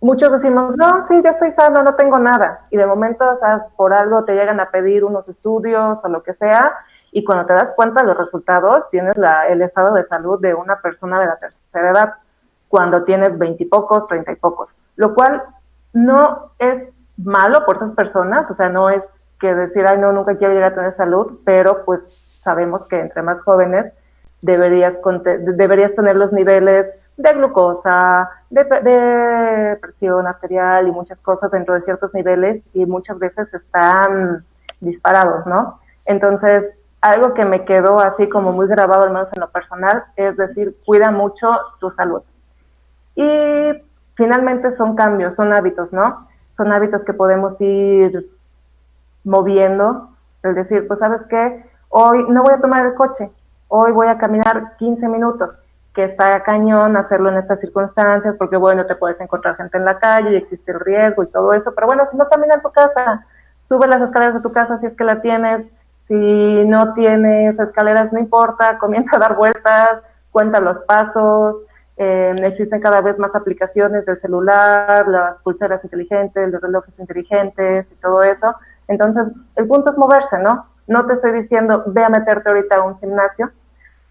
muchos 0.00 0.32
decimos, 0.32 0.76
no, 0.76 1.06
sí, 1.06 1.20
yo 1.22 1.30
estoy 1.30 1.52
sano, 1.52 1.82
no 1.82 1.94
tengo 1.94 2.18
nada. 2.18 2.66
Y 2.70 2.76
de 2.76 2.86
momento, 2.86 3.28
o 3.30 3.38
sea, 3.38 3.66
por 3.76 3.92
algo 3.92 4.24
te 4.24 4.34
llegan 4.34 4.60
a 4.60 4.70
pedir 4.70 5.04
unos 5.04 5.28
estudios 5.28 5.98
o 6.02 6.08
lo 6.08 6.22
que 6.22 6.34
sea, 6.34 6.72
y 7.12 7.24
cuando 7.24 7.46
te 7.46 7.54
das 7.54 7.72
cuenta 7.74 8.02
de 8.02 8.08
los 8.08 8.16
resultados, 8.16 8.88
tienes 8.90 9.16
la, 9.16 9.48
el 9.48 9.62
estado 9.62 9.94
de 9.94 10.04
salud 10.04 10.40
de 10.40 10.54
una 10.54 10.80
persona 10.80 11.20
de 11.20 11.26
la 11.26 11.36
tercera 11.36 11.90
edad, 11.90 12.14
cuando 12.68 13.04
tienes 13.04 13.36
veintipocos, 13.36 14.06
treinta 14.06 14.32
y 14.32 14.36
pocos, 14.36 14.70
lo 14.96 15.14
cual 15.14 15.42
no 15.92 16.52
es 16.58 16.88
malo 17.16 17.64
por 17.66 17.76
esas 17.76 17.90
personas, 17.92 18.48
o 18.50 18.54
sea, 18.54 18.68
no 18.68 18.90
es 18.90 19.02
que 19.40 19.54
decir, 19.54 19.86
ay, 19.86 19.98
no, 19.98 20.12
nunca 20.12 20.36
quiero 20.36 20.54
llegar 20.54 20.72
a 20.72 20.74
tener 20.74 20.94
salud, 20.94 21.40
pero 21.44 21.84
pues 21.84 22.00
sabemos 22.42 22.86
que 22.86 22.98
entre 22.98 23.22
más 23.22 23.42
jóvenes 23.42 23.92
deberías, 24.42 24.94
deberías 25.56 25.94
tener 25.94 26.16
los 26.16 26.32
niveles 26.32 26.86
de 27.16 27.32
glucosa, 27.34 28.30
de, 28.48 29.76
presión 29.80 30.26
arterial 30.26 30.88
y 30.88 30.90
muchas 30.90 31.18
cosas 31.18 31.50
dentro 31.50 31.74
de 31.74 31.82
ciertos 31.82 32.12
niveles 32.14 32.62
y 32.72 32.86
muchas 32.86 33.18
veces 33.18 33.52
están 33.52 34.44
disparados, 34.80 35.46
¿no? 35.46 35.80
Entonces, 36.06 36.64
algo 37.02 37.34
que 37.34 37.44
me 37.44 37.64
quedó 37.64 38.00
así 38.00 38.28
como 38.28 38.52
muy 38.52 38.66
grabado, 38.66 39.02
al 39.04 39.12
menos 39.12 39.32
en 39.32 39.40
lo 39.40 39.50
personal, 39.50 40.04
es 40.16 40.36
decir, 40.36 40.76
cuida 40.86 41.10
mucho 41.10 41.50
tu 41.78 41.90
salud. 41.90 42.22
Y 43.14 43.82
finalmente 44.14 44.72
son 44.72 44.96
cambios, 44.96 45.34
son 45.34 45.52
hábitos, 45.54 45.92
¿no? 45.92 46.26
Son 46.56 46.72
hábitos 46.72 47.04
que 47.04 47.12
podemos 47.12 47.60
ir 47.60 48.30
moviendo, 49.24 50.10
es 50.42 50.54
decir, 50.54 50.86
pues 50.88 50.98
sabes 50.98 51.22
qué, 51.28 51.69
hoy 51.90 52.24
no 52.28 52.42
voy 52.42 52.54
a 52.54 52.60
tomar 52.60 52.86
el 52.86 52.94
coche, 52.94 53.30
hoy 53.68 53.92
voy 53.92 54.08
a 54.08 54.18
caminar 54.18 54.76
15 54.78 55.06
minutos 55.08 55.50
que 55.94 56.04
está 56.04 56.42
cañón 56.42 56.96
hacerlo 56.96 57.30
en 57.30 57.38
estas 57.38 57.60
circunstancias, 57.60 58.36
porque 58.38 58.56
bueno, 58.56 58.86
te 58.86 58.94
puedes 58.94 59.20
encontrar 59.20 59.56
gente 59.56 59.76
en 59.76 59.84
la 59.84 59.98
calle 59.98 60.32
y 60.32 60.36
existe 60.36 60.72
el 60.72 60.80
riesgo 60.80 61.22
y 61.22 61.30
todo 61.30 61.52
eso, 61.52 61.72
pero 61.74 61.86
bueno, 61.88 62.04
si 62.10 62.16
no 62.16 62.28
camina 62.28 62.54
en 62.54 62.62
tu 62.62 62.70
casa, 62.70 63.26
sube 63.62 63.88
las 63.88 64.00
escaleras 64.00 64.34
de 64.34 64.40
tu 64.40 64.52
casa 64.52 64.78
si 64.78 64.86
es 64.86 64.96
que 64.96 65.04
la 65.04 65.20
tienes, 65.20 65.66
si 66.06 66.64
no 66.64 66.94
tienes 66.94 67.58
escaleras, 67.58 68.12
no 68.12 68.20
importa, 68.20 68.78
comienza 68.80 69.16
a 69.16 69.20
dar 69.20 69.36
vueltas, 69.36 70.02
cuenta 70.30 70.60
los 70.60 70.78
pasos, 70.80 71.56
eh, 71.96 72.34
existen 72.44 72.80
cada 72.80 73.00
vez 73.00 73.18
más 73.18 73.34
aplicaciones 73.34 74.06
del 74.06 74.20
celular, 74.20 75.06
las 75.08 75.36
pulseras 75.42 75.84
inteligentes, 75.84 76.50
los 76.50 76.62
relojes 76.62 76.98
inteligentes 76.98 77.86
y 77.90 77.94
todo 77.96 78.22
eso. 78.22 78.54
Entonces, 78.88 79.24
el 79.56 79.68
punto 79.68 79.90
es 79.90 79.98
moverse, 79.98 80.38
¿no? 80.38 80.66
No 80.90 81.06
te 81.06 81.12
estoy 81.12 81.30
diciendo, 81.30 81.84
ve 81.86 82.02
a 82.02 82.08
meterte 82.08 82.48
ahorita 82.48 82.78
a 82.78 82.82
un 82.82 82.98
gimnasio, 82.98 83.52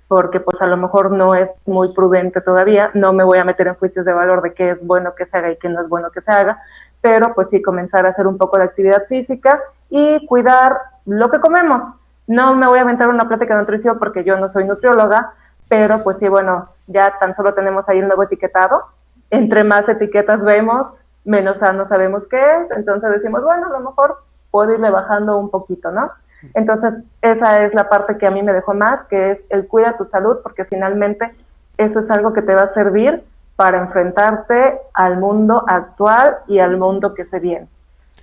porque 0.08 0.40
pues 0.40 0.62
a 0.62 0.66
lo 0.66 0.78
mejor 0.78 1.12
no 1.12 1.36
es 1.36 1.50
muy 1.66 1.94
prudente 1.94 2.40
todavía, 2.40 2.90
no 2.94 3.12
me 3.12 3.26
voy 3.26 3.38
a 3.38 3.44
meter 3.44 3.68
en 3.68 3.76
juicios 3.76 4.06
de 4.06 4.14
valor 4.14 4.42
de 4.42 4.54
qué 4.54 4.70
es 4.70 4.88
bueno 4.88 5.14
que 5.14 5.26
se 5.26 5.38
haga 5.38 5.52
y 5.52 5.58
qué 5.58 5.68
no 5.68 5.82
es 5.82 5.90
bueno 5.90 6.10
que 6.10 6.22
se 6.22 6.32
haga, 6.32 6.58
pero 7.02 7.34
pues 7.36 7.50
sí 7.50 7.62
comenzar 7.62 8.06
a 8.06 8.12
hacer 8.12 8.28
un 8.28 8.38
poco 8.38 8.58
de 8.58 8.64
actividad 8.64 9.04
física 9.10 9.60
y 9.90 10.26
cuidar 10.26 10.80
lo 11.06 11.30
que 11.30 11.42
comemos. 11.42 11.82
No 12.28 12.56
me 12.56 12.66
voy 12.66 12.80
a 12.80 12.84
aventar 12.84 13.10
una 13.10 13.28
plática 13.28 13.56
de 13.56 13.60
nutrición 13.60 14.00
porque 14.00 14.24
yo 14.24 14.40
no 14.40 14.50
soy 14.50 14.64
nutrióloga, 14.64 15.34
pero 15.68 16.02
pues 16.02 16.18
sí, 16.20 16.30
bueno, 16.30 16.70
ya 16.88 17.14
tan 17.20 17.36
solo 17.36 17.54
tenemos 17.54 17.90
ahí 17.90 18.00
el 18.00 18.08
nuevo 18.08 18.24
etiquetado. 18.24 18.86
Entre 19.32 19.66
más 19.66 19.90
etiquetas 19.90 20.42
vemos, 20.42 20.88
menos 21.26 21.58
sano 21.58 21.90
sabemos 21.90 22.26
qué 22.30 22.42
es, 22.42 22.72
entonces 22.72 23.12
decimos, 23.12 23.44
bueno, 23.44 23.68
a 23.68 23.70
lo 23.70 23.82
mejor 23.82 24.20
puedo 24.50 24.72
irle 24.72 24.90
bajando 24.90 25.38
un 25.38 25.50
poquito, 25.50 25.92
¿no? 25.92 26.10
Entonces, 26.54 26.94
esa 27.22 27.64
es 27.64 27.74
la 27.74 27.90
parte 27.90 28.18
que 28.18 28.28
a 28.28 28.32
mí 28.32 28.42
me 28.44 28.54
dejó 28.54 28.74
más, 28.74 29.04
que 29.06 29.32
es 29.32 29.40
el 29.50 29.68
cuida 29.68 29.98
tu 29.98 30.06
salud, 30.06 30.38
porque 30.42 30.66
finalmente 30.66 31.32
eso 31.78 32.00
es 32.00 32.10
algo 32.10 32.34
que 32.34 32.42
te 32.42 32.54
va 32.54 32.62
a 32.62 32.74
servir 32.74 33.24
para 33.56 33.80
enfrentarte 33.80 34.80
al 34.94 35.18
mundo 35.18 35.66
actual 35.68 36.38
y 36.48 36.60
al 36.60 36.78
mundo 36.78 37.14
que 37.14 37.26
se 37.26 37.40
viene. 37.40 37.68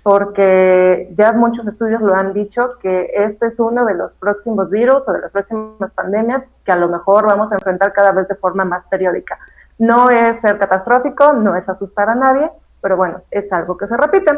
Porque 0.01 1.13
ya 1.17 1.31
muchos 1.33 1.67
estudios 1.67 2.01
lo 2.01 2.15
han 2.15 2.33
dicho 2.33 2.77
que 2.81 3.11
este 3.13 3.47
es 3.47 3.59
uno 3.59 3.85
de 3.85 3.93
los 3.93 4.15
próximos 4.15 4.69
virus 4.69 5.07
o 5.07 5.13
de 5.13 5.21
las 5.21 5.31
próximas 5.31 5.91
pandemias 5.91 6.43
que 6.65 6.71
a 6.71 6.75
lo 6.75 6.87
mejor 6.87 7.27
vamos 7.27 7.51
a 7.51 7.55
enfrentar 7.55 7.93
cada 7.93 8.11
vez 8.11 8.27
de 8.27 8.35
forma 8.35 8.63
más 8.65 8.85
periódica. 8.85 9.37
No 9.77 10.09
es 10.09 10.39
ser 10.41 10.57
catastrófico, 10.57 11.33
no 11.33 11.55
es 11.55 11.67
asustar 11.69 12.09
a 12.09 12.15
nadie, 12.15 12.49
pero 12.81 12.97
bueno, 12.97 13.21
es 13.29 13.51
algo 13.51 13.77
que 13.77 13.87
se 13.87 13.97
repite. 13.97 14.31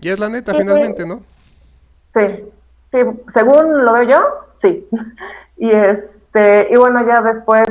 Y 0.00 0.10
es 0.10 0.18
la 0.18 0.28
neta, 0.28 0.52
finalmente, 0.52 1.06
¿no? 1.06 1.20
Sí, 2.12 2.44
Sí, 2.96 3.02
según 3.34 3.84
lo 3.84 3.92
veo 3.92 4.02
yo, 4.04 4.18
sí. 4.62 4.88
Y 5.58 5.70
este, 5.70 6.68
y 6.70 6.76
bueno, 6.76 7.06
ya 7.06 7.20
después, 7.20 7.66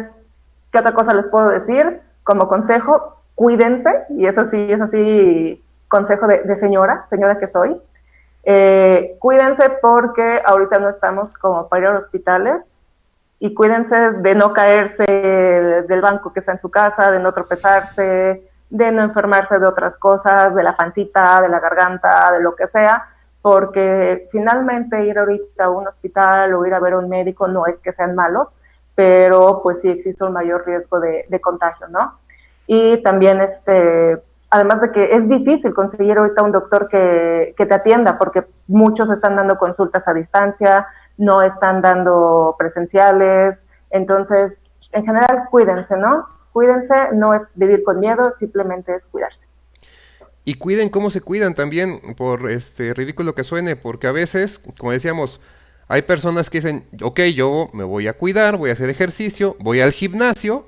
¿qué 0.71 0.79
otra 0.79 0.93
cosa 0.93 1.13
les 1.15 1.27
puedo 1.27 1.49
decir? 1.49 2.01
Como 2.23 2.47
consejo, 2.47 3.21
cuídense, 3.33 3.89
y 4.09 4.27
eso 4.27 4.45
sí, 4.45 4.71
es 4.71 4.81
así, 4.81 5.63
consejo 5.87 6.27
de, 6.27 6.55
señora, 6.57 7.07
señora 7.09 7.39
que 7.39 7.47
soy. 7.47 7.75
Eh, 8.43 9.17
cuídense 9.19 9.63
porque 9.81 10.41
ahorita 10.45 10.77
no 10.77 10.89
estamos 10.89 11.33
como 11.33 11.67
para 11.69 11.89
ir 11.89 11.95
hospitales 11.95 12.61
y 13.39 13.53
cuídense 13.55 13.95
de 13.95 14.35
no 14.35 14.53
caerse 14.53 15.03
del 15.87 16.01
banco 16.01 16.33
que 16.33 16.39
está 16.39 16.51
en 16.51 16.61
su 16.61 16.69
casa, 16.69 17.09
de 17.09 17.19
no 17.19 17.33
tropezarse, 17.33 18.47
de 18.69 18.91
no 18.91 19.03
enfermarse 19.03 19.57
de 19.57 19.65
otras 19.65 19.95
cosas, 19.97 20.53
de 20.53 20.61
la 20.61 20.75
pancita, 20.75 21.41
de 21.41 21.49
la 21.49 21.59
garganta, 21.59 22.31
de 22.31 22.41
lo 22.41 22.55
que 22.55 22.67
sea, 22.67 23.09
porque 23.45 24.27
finalmente 24.31 25.05
ir 25.05 25.19
ahorita 25.19 25.65
a 25.65 25.69
un 25.69 25.87
hospital 25.87 26.55
o 26.55 26.65
ir 26.65 26.73
a 26.73 26.79
ver 26.79 26.93
a 26.93 26.97
un 26.97 27.09
médico 27.09 27.47
no 27.47 27.67
es 27.67 27.77
que 27.77 27.93
sean 27.93 28.15
malos, 28.15 28.47
pero 28.95 29.61
pues 29.61 29.81
sí 29.81 29.87
existe 29.87 30.23
un 30.23 30.33
mayor 30.33 30.65
riesgo 30.65 30.99
de, 30.99 31.39
contagio, 31.41 31.87
¿no? 31.89 32.17
Y 32.65 33.03
también, 33.03 33.39
este, 33.41 34.19
además 34.49 34.81
de 34.81 34.91
que 34.91 35.15
es 35.15 35.29
difícil 35.29 35.75
conseguir 35.75 36.17
ahorita 36.17 36.41
un 36.41 36.53
doctor 36.53 36.87
que, 36.89 37.53
que 37.55 37.67
te 37.67 37.75
atienda, 37.75 38.17
porque 38.17 38.45
muchos 38.67 39.11
están 39.11 39.35
dando 39.35 39.59
consultas 39.59 40.07
a 40.07 40.13
distancia, 40.15 40.87
no 41.19 41.43
están 41.43 41.83
dando 41.83 42.55
presenciales, 42.57 43.63
entonces, 43.91 44.59
en 44.91 45.05
general, 45.05 45.49
cuídense, 45.51 45.95
¿no? 45.97 46.27
Cuídense, 46.51 46.95
no 47.13 47.35
es 47.35 47.43
vivir 47.53 47.83
con 47.83 47.99
miedo, 47.99 48.33
simplemente 48.39 48.95
es 48.95 49.05
cuidarse. 49.05 49.44
Y 50.45 50.53
cuiden 50.53 50.89
cómo 50.89 51.09
se 51.09 51.21
cuidan 51.21 51.55
también, 51.55 51.99
por 52.15 52.51
este 52.51 52.93
ridículo 52.93 53.33
que 53.33 53.43
suene, 53.43 53.75
porque 53.75 54.05
a 54.05 54.11
veces, 54.11 54.61
como 54.77 54.91
decíamos, 54.91 55.41
hay 55.87 56.03
personas 56.03 56.49
que 56.49 56.59
dicen, 56.59 56.85
ok, 57.01 57.19
yo 57.35 57.69
me 57.73 57.83
voy 57.83 58.07
a 58.07 58.13
cuidar, 58.13 58.57
voy 58.57 58.69
a 58.69 58.73
hacer 58.73 58.89
ejercicio, 58.89 59.57
voy 59.59 59.81
al 59.81 59.91
gimnasio, 59.91 60.67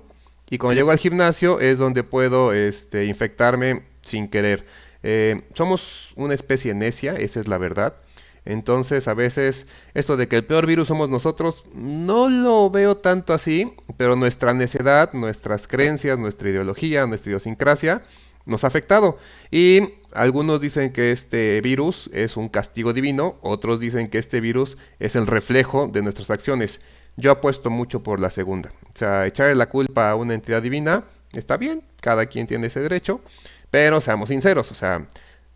y 0.50 0.58
cuando 0.58 0.76
llego 0.78 0.92
al 0.92 0.98
gimnasio 0.98 1.60
es 1.60 1.78
donde 1.78 2.04
puedo 2.04 2.54
este, 2.54 3.06
infectarme 3.06 3.84
sin 4.02 4.28
querer. 4.28 4.66
Eh, 5.04 5.44
somos 5.54 6.12
una 6.16 6.34
especie 6.34 6.74
necia, 6.74 7.14
esa 7.16 7.40
es 7.40 7.48
la 7.48 7.60
verdad. 7.60 7.98
Entonces, 8.46 9.10
a 9.10 9.14
veces, 9.14 9.68
esto 9.94 10.16
de 10.16 10.28
que 10.28 10.38
el 10.38 10.46
peor 10.46 10.66
virus 10.66 10.88
somos 10.88 11.10
nosotros, 11.10 11.66
no 11.74 12.30
lo 12.30 12.70
veo 12.70 12.96
tanto 12.96 13.34
así, 13.34 13.74
pero 13.98 14.16
nuestra 14.16 14.54
necedad, 14.54 15.12
nuestras 15.14 15.68
creencias, 15.68 16.18
nuestra 16.18 16.50
ideología, 16.50 17.06
nuestra 17.06 17.32
idiosincrasia, 17.32 18.04
nos 18.48 18.64
ha 18.64 18.68
afectado. 18.68 19.20
Y 19.52 19.82
algunos 20.14 20.60
dicen 20.62 20.92
que 20.92 21.12
este 21.12 21.62
virus 21.62 22.10
es 22.14 22.38
un 22.38 22.50
castigo 22.50 22.94
divino, 22.94 23.36
otros 23.42 23.80
dicen 23.80 24.10
que 24.10 24.18
este 24.18 24.42
virus 24.42 24.78
es 25.00 25.16
el 25.16 25.28
reflejo 25.28 25.88
de 25.88 26.02
nuestras 26.02 26.32
acciones. 26.32 26.82
Yo 27.18 27.32
apuesto 27.32 27.70
mucho 27.70 28.02
por 28.04 28.20
la 28.20 28.30
segunda. 28.30 28.72
O 28.94 28.98
sea, 28.98 29.28
echarle 29.28 29.56
la 29.56 29.70
culpa 29.70 30.10
a 30.10 30.16
una 30.16 30.34
entidad 30.34 30.62
divina 30.62 31.04
está 31.34 31.58
bien, 31.58 31.84
cada 32.02 32.26
quien 32.28 32.48
tiene 32.48 32.68
ese 32.68 32.80
derecho, 32.80 33.22
pero 33.70 34.02
seamos 34.02 34.30
sinceros, 34.30 34.72
o 34.72 34.76
sea, 34.76 35.08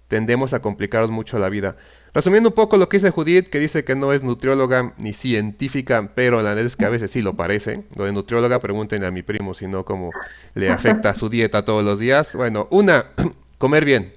tendemos 0.08 0.54
a 0.54 0.62
complicaros 0.62 1.10
mucho 1.10 1.40
la 1.40 1.50
vida. 1.50 1.78
Resumiendo 2.14 2.50
un 2.50 2.56
poco 2.56 2.76
lo 2.76 2.90
que 2.90 2.98
dice 2.98 3.10
Judith, 3.10 3.50
que 3.50 3.60
dice 3.60 3.86
que 3.86 3.96
no 3.96 4.12
es 4.12 4.22
nutrióloga 4.22 4.94
ni 4.98 5.14
científica, 5.14 6.12
pero 6.14 6.42
la 6.42 6.50
verdad 6.50 6.66
es 6.66 6.76
que 6.76 6.84
a 6.84 6.90
veces 6.90 7.12
sí 7.12 7.22
lo 7.22 7.36
parece. 7.36 7.86
Lo 7.96 8.04
de 8.04 8.12
nutrióloga, 8.12 8.60
pregúntenle 8.60 9.08
a 9.08 9.12
mi 9.12 9.24
primo 9.24 9.54
si 9.54 9.68
no 9.68 9.86
cómo 9.86 10.12
le 10.54 10.70
afecta 10.70 11.16
su 11.16 11.30
dieta 11.30 11.64
todos 11.64 11.86
los 11.86 12.00
días. 12.00 12.36
Bueno, 12.36 12.68
una, 12.70 13.06
comer 13.58 13.86
bien. 13.86 14.14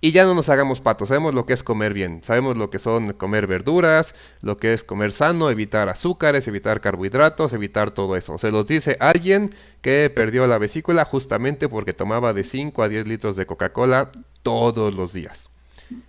Y 0.00 0.10
ya 0.10 0.24
no 0.24 0.34
nos 0.34 0.48
hagamos 0.48 0.80
patos, 0.80 1.10
sabemos 1.10 1.32
lo 1.32 1.46
que 1.46 1.52
es 1.52 1.62
comer 1.62 1.94
bien, 1.94 2.24
sabemos 2.24 2.56
lo 2.56 2.70
que 2.70 2.80
son 2.80 3.12
comer 3.12 3.46
verduras, 3.46 4.16
lo 4.40 4.56
que 4.56 4.72
es 4.72 4.82
comer 4.82 5.12
sano, 5.12 5.48
evitar 5.48 5.88
azúcares, 5.88 6.48
evitar 6.48 6.80
carbohidratos, 6.80 7.52
evitar 7.52 7.92
todo 7.92 8.16
eso. 8.16 8.36
Se 8.36 8.50
los 8.50 8.66
dice 8.66 8.96
alguien 8.98 9.54
que 9.80 10.10
perdió 10.10 10.48
la 10.48 10.58
vesícula 10.58 11.04
justamente 11.04 11.68
porque 11.68 11.92
tomaba 11.92 12.32
de 12.32 12.42
5 12.42 12.82
a 12.82 12.88
10 12.88 13.06
litros 13.06 13.36
de 13.36 13.46
Coca-Cola 13.46 14.10
todos 14.42 14.92
los 14.92 15.12
días. 15.12 15.51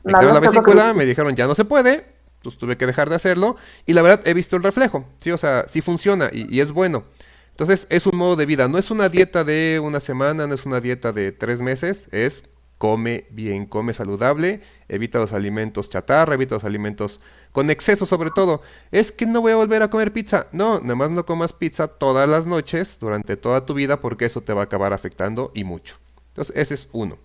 Me 0.04 0.14
quedó 0.14 0.34
la 0.34 0.40
vesícula, 0.40 0.94
me 0.94 1.06
dijeron 1.06 1.36
ya 1.36 1.48
no 1.48 1.56
se 1.56 1.66
puede, 1.66 2.06
pues 2.42 2.58
tuve 2.58 2.78
que 2.78 2.86
dejar 2.86 3.10
de 3.10 3.16
hacerlo 3.16 3.56
y 3.86 3.94
la 3.94 4.02
verdad 4.02 4.22
he 4.26 4.34
visto 4.34 4.56
el 4.56 4.64
reflejo, 4.64 5.06
sí, 5.20 5.32
o 5.32 5.38
sea, 5.38 5.66
sí 5.68 5.82
funciona 5.82 6.30
y, 6.32 6.60
es 6.60 6.72
bueno. 6.72 7.06
Entonces 7.52 7.86
es 7.90 8.08
un 8.08 8.18
modo 8.18 8.36
de 8.36 8.46
vida, 8.46 8.68
no 8.68 8.78
es 8.78 8.90
una 8.90 9.10
dieta 9.10 9.44
de 9.44 9.80
una 9.84 10.00
semana, 10.00 10.48
no 10.48 10.56
es 10.56 10.66
una 10.66 10.82
dieta 10.82 11.12
de 11.12 11.32
tres 11.32 11.62
meses, 11.62 12.08
es 12.12 12.44
come 12.80 13.28
bien, 13.30 13.66
come 13.66 13.94
saludable, 13.94 14.62
evita 14.90 15.20
los 15.20 15.32
alimentos 15.32 15.90
chatarra, 15.90 16.34
evita 16.34 16.56
los 16.56 16.66
alimentos 16.66 17.22
con 17.54 17.70
exceso 17.70 18.06
sobre 18.06 18.32
todo. 18.32 18.62
Es 18.92 19.14
que 19.14 19.26
no 19.26 19.40
voy 19.40 19.54
a 19.54 19.56
volver 19.56 19.84
a 19.84 19.90
comer 19.90 20.12
pizza. 20.12 20.48
No, 20.52 20.82
nada 20.82 20.96
más 20.96 21.12
no 21.12 21.26
comas 21.26 21.54
pizza 21.54 21.88
todas 21.88 22.28
las 22.28 22.46
noches 22.46 22.98
durante 23.00 23.38
toda 23.38 23.66
tu 23.66 23.74
vida 23.74 24.02
porque 24.02 24.26
eso 24.26 24.42
te 24.42 24.52
va 24.52 24.62
a 24.62 24.66
acabar 24.66 24.92
afectando 24.92 25.52
y 25.56 25.64
mucho. 25.64 25.98
Entonces, 26.30 26.58
ese 26.58 26.74
es 26.74 26.90
uno. 26.92 27.20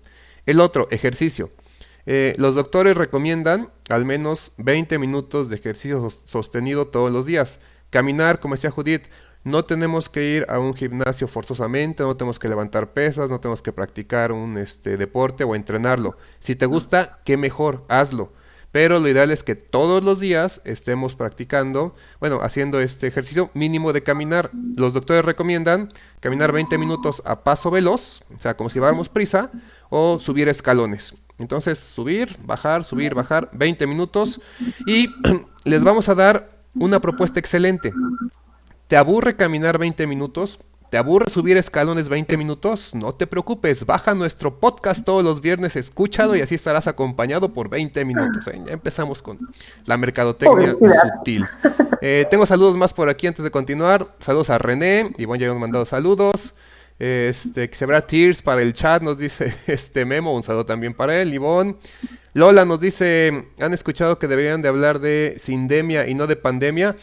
El 0.47 0.61
otro, 0.61 0.87
ejercicio. 0.93 1.51
Eh, 2.11 2.35
los 2.39 2.55
doctores 2.55 2.97
recomiendan 2.97 3.69
al 3.91 4.07
menos 4.07 4.53
20 4.57 4.99
minutos 4.99 5.51
de 5.51 5.57
ejercicio 5.57 6.09
sostenido 6.09 6.87
todos 6.87 7.13
los 7.13 7.27
días. 7.27 7.61
Caminar, 7.91 8.41
como 8.41 8.55
decía 8.55 8.71
Judith, 8.71 9.03
no 9.45 9.67
tenemos 9.67 10.09
que 10.09 10.25
ir 10.25 10.47
a 10.49 10.59
un 10.59 10.73
gimnasio 10.73 11.29
forzosamente, 11.29 12.03
no 12.05 12.17
tenemos 12.17 12.39
que 12.39 12.49
levantar 12.49 12.95
pesas, 12.95 13.29
no 13.29 13.41
tenemos 13.41 13.61
que 13.61 13.75
practicar 13.75 14.33
un 14.33 14.57
este, 14.57 14.97
deporte 14.97 15.45
o 15.45 15.55
entrenarlo. 15.55 16.17
Si 16.39 16.57
te 16.57 16.65
gusta, 16.65 17.19
qué 17.27 17.37
mejor, 17.37 17.85
hazlo. 17.89 18.33
Pero 18.73 19.01
lo 19.01 19.09
ideal 19.11 19.31
es 19.31 19.43
que 19.43 19.55
todos 19.55 20.03
los 20.03 20.19
días 20.19 20.63
estemos 20.65 21.15
practicando, 21.15 21.95
bueno, 22.21 22.41
haciendo 22.41 22.81
este 22.81 23.07
ejercicio 23.07 23.51
mínimo 23.53 23.93
de 23.93 24.03
caminar. 24.03 24.51
Los 24.77 24.95
doctores 24.95 25.27
recomiendan 25.27 25.93
caminar 26.21 26.53
20 26.53 26.79
minutos 26.79 27.21
a 27.27 27.45
paso 27.45 27.71
veloz, 27.71 28.23
o 28.35 28.41
sea, 28.41 28.57
como 28.57 28.71
si 28.71 28.77
lleváramos 28.77 29.11
prisa, 29.11 29.51
o 29.91 30.19
subir 30.19 30.49
escalones. 30.49 31.28
Entonces, 31.39 31.79
subir, 31.79 32.37
bajar, 32.45 32.85
subir, 32.85 33.15
bajar, 33.15 33.49
20 33.53 33.87
minutos. 33.87 34.41
Y 34.87 35.09
les 35.65 35.85
vamos 35.85 36.09
a 36.09 36.15
dar 36.15 36.51
una 36.75 37.01
propuesta 37.01 37.39
excelente. 37.41 37.93
¿Te 38.89 38.97
aburre 38.97 39.37
caminar 39.37 39.79
20 39.79 40.07
minutos? 40.07 40.59
¿Te 40.91 40.97
aburre 40.97 41.31
subir 41.31 41.59
escalones 41.59 42.09
20 42.09 42.39
minutos? 42.39 42.95
No 42.95 43.13
te 43.13 43.27
preocupes, 43.27 43.85
baja 43.85 44.15
nuestro 44.15 44.59
podcast 44.59 45.05
todos 45.05 45.23
los 45.23 45.43
viernes, 45.43 45.77
escúchalo 45.77 46.35
y 46.35 46.41
así 46.41 46.55
estarás 46.55 46.87
acompañado 46.87 47.53
por 47.53 47.69
20 47.69 48.07
minutos. 48.07 48.47
¿eh? 48.49 48.63
Ya 48.67 48.73
empezamos 48.73 49.21
con 49.21 49.39
la 49.85 49.99
mercadotecnia 49.99 50.75
sutil. 51.19 51.47
Eh, 52.01 52.27
tengo 52.31 52.47
saludos 52.47 52.79
más 52.79 52.95
por 52.95 53.11
aquí 53.11 53.27
antes 53.27 53.45
de 53.45 53.51
continuar. 53.51 54.15
Saludos 54.21 54.49
a 54.49 54.57
René, 54.57 55.15
Ivonne 55.19 55.41
ya 55.41 55.47
hemos 55.49 55.61
mandado 55.61 55.85
saludos. 55.85 56.55
Este, 56.99 57.71
que 57.71 57.77
se 57.77 57.87
verá 57.87 58.07
Tears 58.07 58.43
para 58.43 58.61
el 58.61 58.73
chat, 58.73 59.03
nos 59.03 59.19
dice 59.19 59.55
este 59.67 60.05
Memo, 60.05 60.35
un 60.35 60.43
saludo 60.43 60.67
también 60.67 60.95
para 60.95 61.21
él, 61.21 61.33
Ivonne. 61.33 61.77
Lola 62.35 62.65
nos 62.65 62.81
dice, 62.81 63.47
han 63.59 63.73
escuchado 63.73 64.19
que 64.19 64.27
deberían 64.27 64.63
de 64.63 64.69
hablar 64.69 65.01
de 65.01 65.35
sindemia 65.39 66.09
y 66.09 66.15
no 66.15 66.27
de 66.27 66.37
pandemia. 66.37 66.97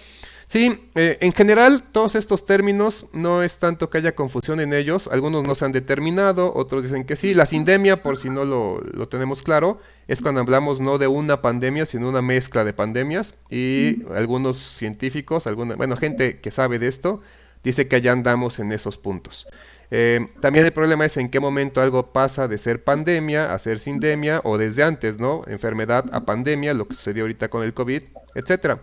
Sí, 0.48 0.90
eh, 0.94 1.18
en 1.22 1.34
general 1.34 1.86
todos 1.92 2.14
estos 2.14 2.46
términos 2.46 3.08
no 3.14 3.42
es 3.42 3.58
tanto 3.58 3.90
que 3.90 3.98
haya 3.98 4.14
confusión 4.14 4.60
en 4.60 4.74
ellos, 4.74 5.10
algunos 5.12 5.44
no 5.44 5.56
se 5.56 5.66
han 5.66 5.72
determinado, 5.72 6.54
otros 6.54 6.84
dicen 6.84 7.04
que 7.04 7.16
sí. 7.16 7.34
La 7.34 7.48
sindemia, 7.48 8.04
por 8.04 8.18
si 8.18 8.30
no 8.30 8.46
lo, 8.46 8.80
lo 8.82 9.08
tenemos 9.08 9.42
claro, 9.42 9.80
es 10.08 10.22
cuando 10.22 10.42
hablamos 10.42 10.80
no 10.80 11.00
de 11.00 11.08
una 11.08 11.42
pandemia, 11.42 11.88
sino 11.88 12.10
una 12.10 12.22
mezcla 12.22 12.64
de 12.64 12.74
pandemias 12.74 13.36
y 13.50 14.04
algunos 14.14 14.58
científicos, 14.58 15.48
alguna, 15.48 15.76
bueno, 15.76 15.96
gente 15.96 16.40
que 16.40 16.52
sabe 16.52 16.78
de 16.78 16.88
esto, 16.90 17.22
dice 17.64 17.88
que 17.88 18.02
ya 18.02 18.12
andamos 18.12 18.60
en 18.60 18.72
esos 18.72 18.98
puntos. 18.98 19.48
Eh, 19.92 20.28
también 20.42 20.66
el 20.66 20.74
problema 20.74 21.06
es 21.06 21.18
en 21.18 21.30
qué 21.30 21.40
momento 21.40 21.82
algo 21.82 22.12
pasa 22.12 22.48
de 22.48 22.58
ser 22.58 22.84
pandemia 22.84 23.54
a 23.54 23.60
ser 23.60 23.80
sindemia 23.80 24.42
o 24.44 24.58
desde 24.58 24.84
antes, 24.84 25.20
¿no? 25.20 25.44
Enfermedad 25.48 26.06
a 26.12 26.26
pandemia, 26.26 26.74
lo 26.74 26.88
que 26.88 26.96
sucedió 26.96 27.24
ahorita 27.24 27.50
con 27.50 27.64
el 27.64 27.74
COVID, 27.74 28.02
etcétera. 28.34 28.82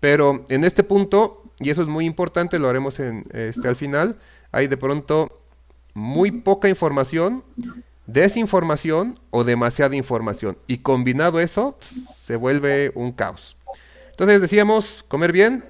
Pero 0.00 0.44
en 0.48 0.64
este 0.64 0.84
punto, 0.84 1.42
y 1.58 1.70
eso 1.70 1.82
es 1.82 1.88
muy 1.88 2.04
importante, 2.06 2.58
lo 2.58 2.68
haremos 2.68 3.00
en, 3.00 3.24
este, 3.32 3.68
al 3.68 3.76
final, 3.76 4.16
hay 4.52 4.66
de 4.66 4.76
pronto 4.76 5.40
muy 5.94 6.30
poca 6.30 6.68
información, 6.68 7.42
desinformación 8.06 9.18
o 9.30 9.44
demasiada 9.44 9.96
información. 9.96 10.58
Y 10.66 10.78
combinado 10.78 11.40
eso, 11.40 11.76
se 11.80 12.36
vuelve 12.36 12.92
un 12.94 13.12
caos. 13.12 13.56
Entonces 14.10 14.40
decíamos, 14.40 15.04
comer 15.08 15.32
bien, 15.32 15.64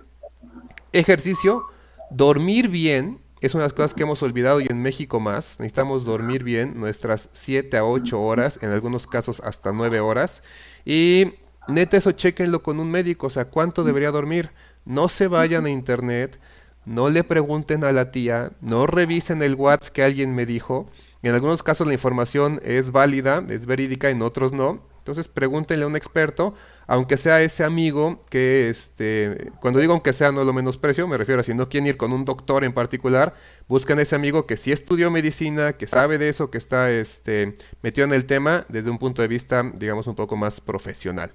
ejercicio, 0.92 1.64
dormir 2.10 2.68
bien, 2.68 3.18
es 3.44 3.54
una 3.54 3.62
de 3.62 3.66
las 3.68 3.72
cosas 3.74 3.94
que 3.94 4.04
hemos 4.04 4.22
olvidado 4.22 4.60
y 4.60 4.66
en 4.70 4.80
México 4.80 5.20
más. 5.20 5.60
Necesitamos 5.60 6.04
dormir 6.04 6.44
bien, 6.44 6.80
nuestras 6.80 7.28
7 7.32 7.76
a 7.76 7.84
8 7.84 8.20
horas, 8.20 8.58
en 8.62 8.70
algunos 8.70 9.06
casos 9.06 9.40
hasta 9.40 9.72
9 9.72 10.00
horas. 10.00 10.42
Y 10.84 11.34
neta 11.68 11.96
eso 11.96 12.12
chequenlo 12.12 12.62
con 12.62 12.80
un 12.80 12.90
médico, 12.90 13.26
o 13.26 13.30
sea, 13.30 13.46
cuánto 13.46 13.84
debería 13.84 14.10
dormir. 14.10 14.50
No 14.84 15.08
se 15.08 15.28
vayan 15.28 15.66
a 15.66 15.70
internet, 15.70 16.38
no 16.86 17.10
le 17.10 17.24
pregunten 17.24 17.84
a 17.84 17.92
la 17.92 18.10
tía, 18.10 18.52
no 18.60 18.86
revisen 18.86 19.42
el 19.42 19.54
WhatsApp 19.54 19.92
que 19.92 20.02
alguien 20.02 20.34
me 20.34 20.46
dijo. 20.46 20.88
En 21.22 21.34
algunos 21.34 21.62
casos 21.62 21.86
la 21.86 21.94
información 21.94 22.60
es 22.64 22.92
válida, 22.92 23.44
es 23.48 23.66
verídica, 23.66 24.10
en 24.10 24.22
otros 24.22 24.52
no. 24.52 24.80
Entonces 24.98 25.28
pregúntenle 25.28 25.84
a 25.84 25.88
un 25.88 25.96
experto, 25.96 26.54
aunque 26.86 27.16
sea 27.16 27.42
ese 27.42 27.64
amigo 27.64 28.22
que, 28.28 28.68
este, 28.68 29.52
cuando 29.60 29.80
digo 29.80 29.92
aunque 29.92 30.12
sea 30.12 30.32
no 30.32 30.44
lo 30.44 30.52
menosprecio, 30.52 31.08
me 31.08 31.16
refiero 31.16 31.40
a 31.40 31.44
si 31.44 31.54
no 31.54 31.68
quieren 31.68 31.86
ir 31.86 31.96
con 31.96 32.12
un 32.12 32.24
doctor 32.24 32.64
en 32.64 32.72
particular, 32.72 33.34
buscan 33.68 33.98
ese 34.00 34.14
amigo 34.14 34.46
que 34.46 34.56
sí 34.56 34.72
estudió 34.72 35.10
medicina, 35.10 35.74
que 35.74 35.86
sabe 35.86 36.18
de 36.18 36.28
eso, 36.28 36.50
que 36.50 36.58
está 36.58 36.90
este, 36.90 37.56
metido 37.82 38.06
en 38.06 38.12
el 38.12 38.26
tema 38.26 38.66
desde 38.68 38.90
un 38.90 38.98
punto 38.98 39.22
de 39.22 39.28
vista, 39.28 39.62
digamos, 39.74 40.06
un 40.06 40.14
poco 40.14 40.36
más 40.36 40.60
profesional. 40.60 41.32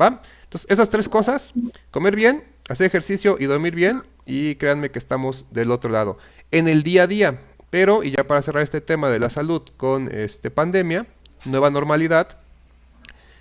¿Va? 0.00 0.22
Entonces, 0.44 0.70
esas 0.70 0.88
tres 0.88 1.08
cosas, 1.08 1.52
comer 1.90 2.16
bien, 2.16 2.44
hacer 2.68 2.86
ejercicio 2.86 3.36
y 3.38 3.44
dormir 3.44 3.74
bien, 3.74 4.02
y 4.24 4.54
créanme 4.56 4.90
que 4.90 4.98
estamos 4.98 5.46
del 5.50 5.70
otro 5.70 5.90
lado. 5.90 6.18
En 6.50 6.68
el 6.68 6.82
día 6.82 7.04
a 7.04 7.06
día, 7.06 7.40
pero, 7.70 8.02
y 8.02 8.10
ya 8.10 8.24
para 8.24 8.42
cerrar 8.42 8.62
este 8.62 8.80
tema 8.80 9.08
de 9.08 9.18
la 9.18 9.30
salud 9.30 9.62
con 9.76 10.10
este 10.12 10.50
pandemia, 10.50 11.06
nueva 11.44 11.70
normalidad, 11.70 12.38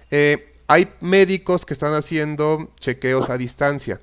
eh, 0.09 0.50
hay 0.71 0.93
médicos 1.01 1.65
que 1.65 1.73
están 1.73 1.93
haciendo 1.93 2.71
chequeos 2.79 3.29
a 3.29 3.37
distancia. 3.37 3.99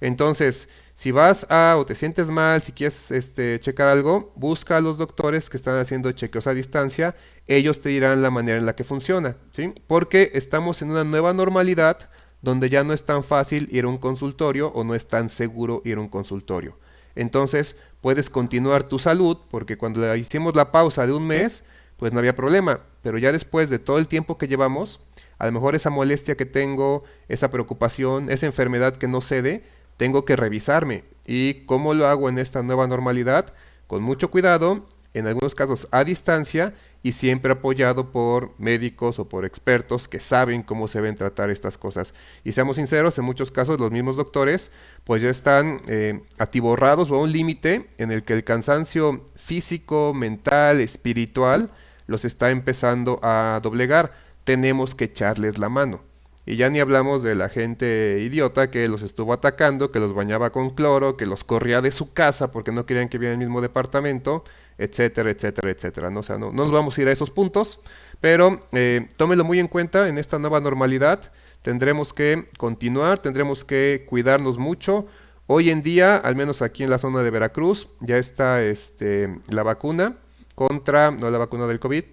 Entonces, 0.00 0.68
si 0.94 1.10
vas 1.10 1.50
a 1.50 1.76
o 1.76 1.84
te 1.84 1.96
sientes 1.96 2.30
mal, 2.30 2.62
si 2.62 2.70
quieres 2.70 3.10
este, 3.10 3.58
checar 3.58 3.88
algo, 3.88 4.32
busca 4.36 4.76
a 4.76 4.80
los 4.80 4.98
doctores 4.98 5.50
que 5.50 5.56
están 5.56 5.76
haciendo 5.80 6.12
chequeos 6.12 6.46
a 6.46 6.54
distancia. 6.54 7.16
Ellos 7.48 7.80
te 7.80 7.88
dirán 7.88 8.22
la 8.22 8.30
manera 8.30 8.56
en 8.56 8.66
la 8.66 8.76
que 8.76 8.84
funciona, 8.84 9.36
¿sí? 9.50 9.74
Porque 9.88 10.30
estamos 10.34 10.80
en 10.80 10.92
una 10.92 11.02
nueva 11.02 11.32
normalidad 11.32 12.08
donde 12.40 12.70
ya 12.70 12.84
no 12.84 12.92
es 12.92 13.04
tan 13.04 13.24
fácil 13.24 13.68
ir 13.72 13.84
a 13.84 13.88
un 13.88 13.98
consultorio 13.98 14.68
o 14.68 14.84
no 14.84 14.94
es 14.94 15.08
tan 15.08 15.28
seguro 15.28 15.82
ir 15.84 15.96
a 15.96 16.02
un 16.02 16.08
consultorio. 16.08 16.78
Entonces, 17.16 17.74
puedes 18.00 18.30
continuar 18.30 18.84
tu 18.84 19.00
salud, 19.00 19.38
porque 19.50 19.76
cuando 19.76 20.14
hicimos 20.14 20.54
la 20.54 20.70
pausa 20.70 21.04
de 21.04 21.14
un 21.14 21.26
mes, 21.26 21.64
pues 21.96 22.12
no 22.12 22.20
había 22.20 22.36
problema. 22.36 22.78
Pero 23.02 23.18
ya 23.18 23.32
después 23.32 23.70
de 23.70 23.80
todo 23.80 23.98
el 23.98 24.06
tiempo 24.06 24.38
que 24.38 24.46
llevamos, 24.46 25.00
a 25.38 25.46
lo 25.46 25.52
mejor 25.52 25.74
esa 25.74 25.90
molestia 25.90 26.36
que 26.36 26.46
tengo, 26.46 27.04
esa 27.28 27.50
preocupación, 27.50 28.30
esa 28.30 28.46
enfermedad 28.46 28.96
que 28.96 29.08
no 29.08 29.20
cede, 29.20 29.64
tengo 29.96 30.24
que 30.24 30.36
revisarme. 30.36 31.04
¿Y 31.26 31.66
cómo 31.66 31.94
lo 31.94 32.06
hago 32.06 32.28
en 32.28 32.38
esta 32.38 32.62
nueva 32.62 32.86
normalidad? 32.86 33.52
Con 33.86 34.02
mucho 34.02 34.30
cuidado, 34.30 34.86
en 35.16 35.26
algunos 35.26 35.54
casos 35.54 35.88
a 35.92 36.04
distancia 36.04 36.74
y 37.02 37.12
siempre 37.12 37.52
apoyado 37.52 38.12
por 38.12 38.52
médicos 38.58 39.18
o 39.18 39.28
por 39.28 39.46
expertos 39.46 40.08
que 40.08 40.20
saben 40.20 40.62
cómo 40.62 40.88
se 40.88 40.98
deben 40.98 41.16
tratar 41.16 41.48
estas 41.48 41.78
cosas. 41.78 42.12
Y 42.44 42.52
seamos 42.52 42.76
sinceros, 42.76 43.16
en 43.18 43.24
muchos 43.24 43.50
casos 43.50 43.80
los 43.80 43.90
mismos 43.90 44.16
doctores 44.16 44.70
pues 45.04 45.22
ya 45.22 45.30
están 45.30 45.80
eh, 45.86 46.20
atiborrados 46.36 47.10
o 47.10 47.14
a 47.14 47.20
un 47.22 47.32
límite 47.32 47.88
en 47.96 48.12
el 48.12 48.24
que 48.24 48.34
el 48.34 48.44
cansancio 48.44 49.24
físico, 49.36 50.12
mental, 50.12 50.80
espiritual 50.80 51.70
los 52.06 52.24
está 52.24 52.50
empezando 52.50 53.18
a 53.22 53.60
doblegar. 53.62 54.12
Tenemos 54.46 54.94
que 54.94 55.06
echarles 55.06 55.58
la 55.58 55.68
mano. 55.68 56.00
Y 56.46 56.54
ya 56.54 56.70
ni 56.70 56.78
hablamos 56.78 57.24
de 57.24 57.34
la 57.34 57.48
gente 57.48 58.20
idiota 58.20 58.70
que 58.70 58.86
los 58.86 59.02
estuvo 59.02 59.32
atacando, 59.32 59.90
que 59.90 59.98
los 59.98 60.14
bañaba 60.14 60.50
con 60.50 60.70
cloro, 60.70 61.16
que 61.16 61.26
los 61.26 61.42
corría 61.42 61.80
de 61.80 61.90
su 61.90 62.12
casa 62.12 62.52
porque 62.52 62.70
no 62.70 62.86
querían 62.86 63.08
que 63.08 63.18
vieran 63.18 63.40
el 63.40 63.48
mismo 63.48 63.60
departamento, 63.60 64.44
etcétera, 64.78 65.30
etcétera, 65.30 65.70
etcétera. 65.70 66.10
¿no? 66.10 66.20
O 66.20 66.22
sea, 66.22 66.38
no, 66.38 66.52
nos 66.52 66.70
vamos 66.70 66.96
a 66.96 67.02
ir 67.02 67.08
a 67.08 67.12
esos 67.12 67.32
puntos, 67.32 67.80
pero 68.20 68.60
eh, 68.70 69.08
tómelo 69.16 69.42
muy 69.42 69.58
en 69.58 69.66
cuenta 69.66 70.06
en 70.06 70.18
esta 70.18 70.38
nueva 70.38 70.60
normalidad. 70.60 71.32
Tendremos 71.62 72.12
que 72.12 72.48
continuar, 72.58 73.18
tendremos 73.18 73.64
que 73.64 74.06
cuidarnos 74.08 74.56
mucho. 74.56 75.08
Hoy 75.48 75.70
en 75.70 75.82
día, 75.82 76.14
al 76.14 76.36
menos 76.36 76.62
aquí 76.62 76.84
en 76.84 76.90
la 76.90 76.98
zona 76.98 77.24
de 77.24 77.30
Veracruz, 77.30 77.88
ya 78.00 78.18
está 78.18 78.62
este, 78.62 79.36
la 79.48 79.64
vacuna 79.64 80.18
contra, 80.54 81.10
no 81.10 81.28
la 81.28 81.38
vacuna 81.38 81.66
del 81.66 81.80
COVID, 81.80 82.04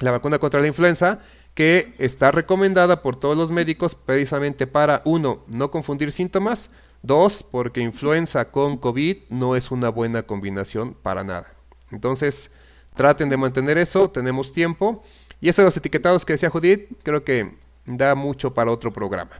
la 0.00 0.10
vacuna 0.10 0.40
contra 0.40 0.60
la 0.60 0.66
influenza 0.66 1.20
que 1.54 1.94
está 1.98 2.30
recomendada 2.30 3.02
por 3.02 3.16
todos 3.16 3.36
los 3.36 3.50
médicos 3.50 3.94
precisamente 3.94 4.66
para, 4.66 5.02
uno, 5.04 5.40
no 5.48 5.70
confundir 5.70 6.12
síntomas, 6.12 6.70
dos, 7.02 7.42
porque 7.42 7.80
influenza 7.80 8.50
con 8.50 8.78
COVID 8.78 9.24
no 9.30 9.56
es 9.56 9.70
una 9.70 9.90
buena 9.90 10.22
combinación 10.22 10.94
para 10.94 11.24
nada. 11.24 11.46
Entonces, 11.90 12.50
traten 12.94 13.28
de 13.28 13.36
mantener 13.36 13.78
eso, 13.78 14.10
tenemos 14.10 14.52
tiempo. 14.52 15.02
Y 15.40 15.48
eso 15.48 15.62
de 15.62 15.66
los 15.66 15.76
etiquetados 15.76 16.24
que 16.24 16.34
decía 16.34 16.50
Judith, 16.50 16.88
creo 17.02 17.24
que 17.24 17.58
da 17.84 18.14
mucho 18.14 18.54
para 18.54 18.70
otro 18.70 18.92
programa. 18.92 19.32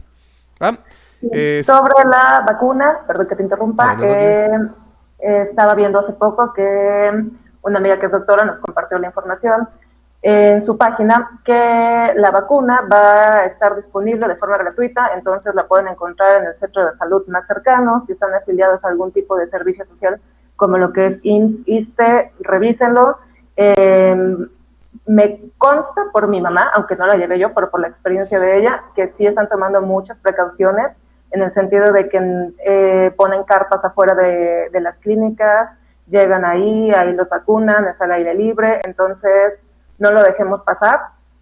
Sobre 1.63 2.09
la 2.09 2.43
vacuna, 2.45 2.99
perdón 3.07 3.27
que 3.27 3.35
te 3.35 3.43
interrumpa, 3.43 3.97
eh, 4.01 5.47
estaba 5.49 5.73
viendo 5.73 5.99
hace 5.99 6.13
poco 6.13 6.53
que 6.53 7.11
una 7.61 7.77
amiga 7.79 7.97
que 7.97 8.07
es 8.07 8.11
doctora 8.11 8.45
nos 8.45 8.57
compartió 8.57 8.99
la 8.99 9.07
información 9.07 9.69
en 10.25 10.65
su 10.65 10.77
página 10.77 11.41
que 11.43 12.13
la 12.15 12.31
vacuna 12.31 12.87
va 12.89 13.39
a 13.39 13.45
estar 13.45 13.75
disponible 13.75 14.25
de 14.25 14.37
forma 14.37 14.57
gratuita, 14.57 15.11
entonces 15.15 15.53
la 15.53 15.67
pueden 15.67 15.89
encontrar 15.89 16.41
en 16.41 16.47
el 16.47 16.55
centro 16.55 16.85
de 16.85 16.97
salud 16.97 17.27
más 17.27 17.45
cercano, 17.45 18.01
si 18.05 18.13
están 18.13 18.33
afiliados 18.33 18.83
a 18.83 18.87
algún 18.87 19.11
tipo 19.11 19.35
de 19.35 19.47
servicio 19.47 19.85
social 19.85 20.21
como 20.55 20.77
lo 20.77 20.93
que 20.93 21.07
es 21.07 21.19
IMSS, 21.23 21.67
ISTE, 21.67 22.31
revísenlo. 22.39 23.17
Em, 23.57 24.47
me 25.05 25.41
consta 25.57 26.03
por 26.13 26.29
mi 26.29 26.39
mamá, 26.39 26.71
aunque 26.73 26.95
no 26.95 27.05
la 27.05 27.15
llevé 27.15 27.37
yo, 27.37 27.53
pero 27.53 27.69
por 27.69 27.81
la 27.81 27.89
experiencia 27.89 28.39
de 28.39 28.59
ella, 28.59 28.81
que 28.95 29.09
sí 29.09 29.25
están 29.25 29.49
tomando 29.49 29.81
muchas 29.81 30.17
precauciones 30.19 30.93
en 31.31 31.41
el 31.41 31.51
sentido 31.51 31.91
de 31.91 32.07
que 32.07 32.53
eh, 32.65 33.11
ponen 33.17 33.43
carpas 33.43 33.83
afuera 33.83 34.15
de, 34.15 34.69
de, 34.71 34.79
las 34.79 34.97
clínicas, 34.99 35.71
llegan 36.07 36.45
ahí, 36.45 36.91
ahí 36.91 37.11
los 37.13 37.27
vacunan, 37.27 37.87
es 37.87 37.99
al 37.99 38.11
aire 38.11 38.35
libre, 38.35 38.79
entonces 38.85 39.62
no 39.99 40.11
lo 40.11 40.23
dejemos 40.23 40.61
pasar 40.63 40.99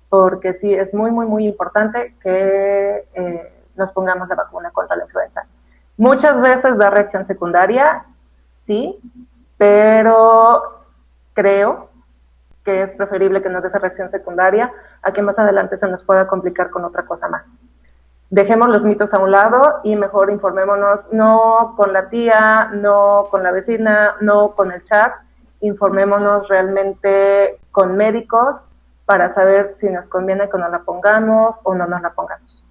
porque 0.10 0.54
sí 0.54 0.74
es 0.74 0.94
muy, 0.94 1.12
muy, 1.12 1.26
muy 1.26 1.48
importante 1.48 2.16
que 2.22 3.08
eh, 3.14 3.54
nos 3.76 3.92
pongamos 3.92 4.28
la 4.28 4.36
vacuna 4.36 4.70
contra 4.72 4.96
la 4.96 5.04
influenza. 5.06 5.46
Muchas 5.98 6.40
veces 6.42 6.78
da 6.78 6.90
reacción 6.90 7.26
secundaria, 7.26 8.06
sí, 8.66 9.00
pero 9.58 10.84
creo 11.34 11.90
que 12.64 12.84
es 12.84 12.92
preferible 12.92 13.42
que 13.42 13.50
nos 13.50 13.62
dé 13.62 13.70
esa 13.70 13.80
reacción 13.80 14.10
secundaria 14.10 14.72
a 15.02 15.12
que 15.14 15.22
más 15.22 15.38
adelante 15.40 15.78
se 15.78 15.88
nos 15.88 16.04
pueda 16.04 16.28
complicar 16.28 16.70
con 16.70 16.86
otra 16.86 17.06
cosa 17.06 17.28
más. 17.28 17.46
Dejemos 18.30 18.70
los 18.70 18.84
mitos 18.84 19.14
a 19.14 19.20
un 19.20 19.32
lado 19.32 19.82
y 19.84 19.96
mejor 19.96 20.32
informémonos, 20.32 21.02
no 21.12 21.74
con 21.76 21.92
la 21.92 22.10
tía, 22.10 22.70
no 22.74 23.26
con 23.30 23.44
la 23.44 23.52
vecina, 23.52 24.16
no 24.22 24.52
con 24.52 24.72
el 24.72 24.84
chat, 24.86 25.14
informémonos 25.62 26.48
realmente 26.48 27.58
con 27.72 27.96
médicos 27.96 28.58
para 29.06 29.34
saber 29.34 29.76
si 29.80 29.88
nos 29.88 30.08
conviene 30.08 30.50
que 30.50 30.58
nos 30.58 30.72
la 30.72 30.80
pongamos 30.80 31.56
o 31.64 31.74
no 31.74 31.88
nos 31.88 32.02
la 32.02 32.14
pongamos. 32.14 32.64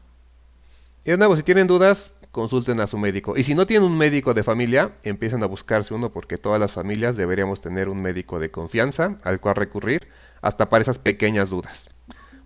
Y 1.05 1.11
de 1.11 1.17
nuevo, 1.17 1.37
si 1.37 1.43
tienen 1.43 1.67
dudas, 1.67 2.15
consulten 2.31 2.81
a 2.81 2.87
su 2.87 2.99
médico. 2.99 3.37
Y 3.37 3.43
si 3.43 3.55
no 3.55 3.67
tienen 3.67 3.89
un 3.89 3.97
médico 3.97 4.35
de 4.35 4.43
familia, 4.43 4.93
empiecen 5.03 5.43
a 5.43 5.47
buscarse 5.47 5.95
uno 5.95 6.11
porque 6.11 6.39
todas 6.39 6.61
las 6.61 6.73
familias 6.73 7.17
deberíamos 7.17 7.61
tener 7.61 7.89
un 7.89 8.01
médico 8.01 8.39
de 8.39 8.51
confianza 8.51 9.17
al 9.25 9.41
cual 9.41 9.57
recurrir 9.57 10.09
hasta 10.43 10.69
para 10.69 10.83
esas 10.83 10.99
pequeñas 10.99 11.51
dudas. 11.51 11.91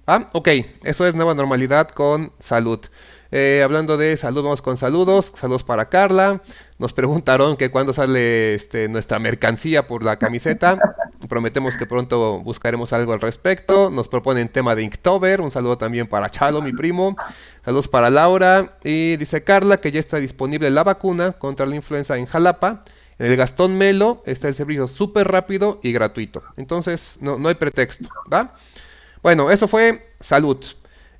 Ah, 0.06 0.28
ok, 0.32 0.48
eso 0.82 1.06
es 1.06 1.14
nueva 1.14 1.34
normalidad 1.34 1.88
con 1.88 2.32
salud. 2.38 2.80
Eh, 3.36 3.64
hablando 3.64 3.96
de 3.96 4.16
salud, 4.16 4.44
vamos 4.44 4.62
con 4.62 4.78
saludos. 4.78 5.32
Saludos 5.34 5.64
para 5.64 5.88
Carla. 5.88 6.40
Nos 6.78 6.92
preguntaron 6.92 7.56
que 7.56 7.68
cuándo 7.68 7.92
sale 7.92 8.54
este, 8.54 8.88
nuestra 8.88 9.18
mercancía 9.18 9.88
por 9.88 10.04
la 10.04 10.20
camiseta. 10.20 10.78
Prometemos 11.28 11.76
que 11.76 11.84
pronto 11.84 12.38
buscaremos 12.44 12.92
algo 12.92 13.12
al 13.12 13.20
respecto. 13.20 13.90
Nos 13.90 14.06
proponen 14.06 14.50
tema 14.50 14.76
de 14.76 14.84
Inktober. 14.84 15.40
Un 15.40 15.50
saludo 15.50 15.76
también 15.76 16.06
para 16.06 16.30
Chalo, 16.30 16.62
mi 16.62 16.72
primo. 16.72 17.16
Saludos 17.64 17.88
para 17.88 18.08
Laura. 18.08 18.76
Y 18.84 19.16
dice 19.16 19.42
Carla 19.42 19.78
que 19.78 19.90
ya 19.90 19.98
está 19.98 20.18
disponible 20.18 20.70
la 20.70 20.84
vacuna 20.84 21.32
contra 21.32 21.66
la 21.66 21.74
influenza 21.74 22.16
en 22.16 22.26
Jalapa. 22.26 22.84
En 23.18 23.26
el 23.32 23.36
Gastón 23.36 23.76
Melo 23.76 24.22
está 24.26 24.46
el 24.46 24.54
servicio 24.54 24.86
súper 24.86 25.26
rápido 25.26 25.80
y 25.82 25.90
gratuito. 25.90 26.44
Entonces, 26.56 27.18
no, 27.20 27.36
no 27.36 27.48
hay 27.48 27.56
pretexto, 27.56 28.08
¿va? 28.32 28.54
Bueno, 29.24 29.50
eso 29.50 29.66
fue 29.66 30.14
salud. 30.20 30.64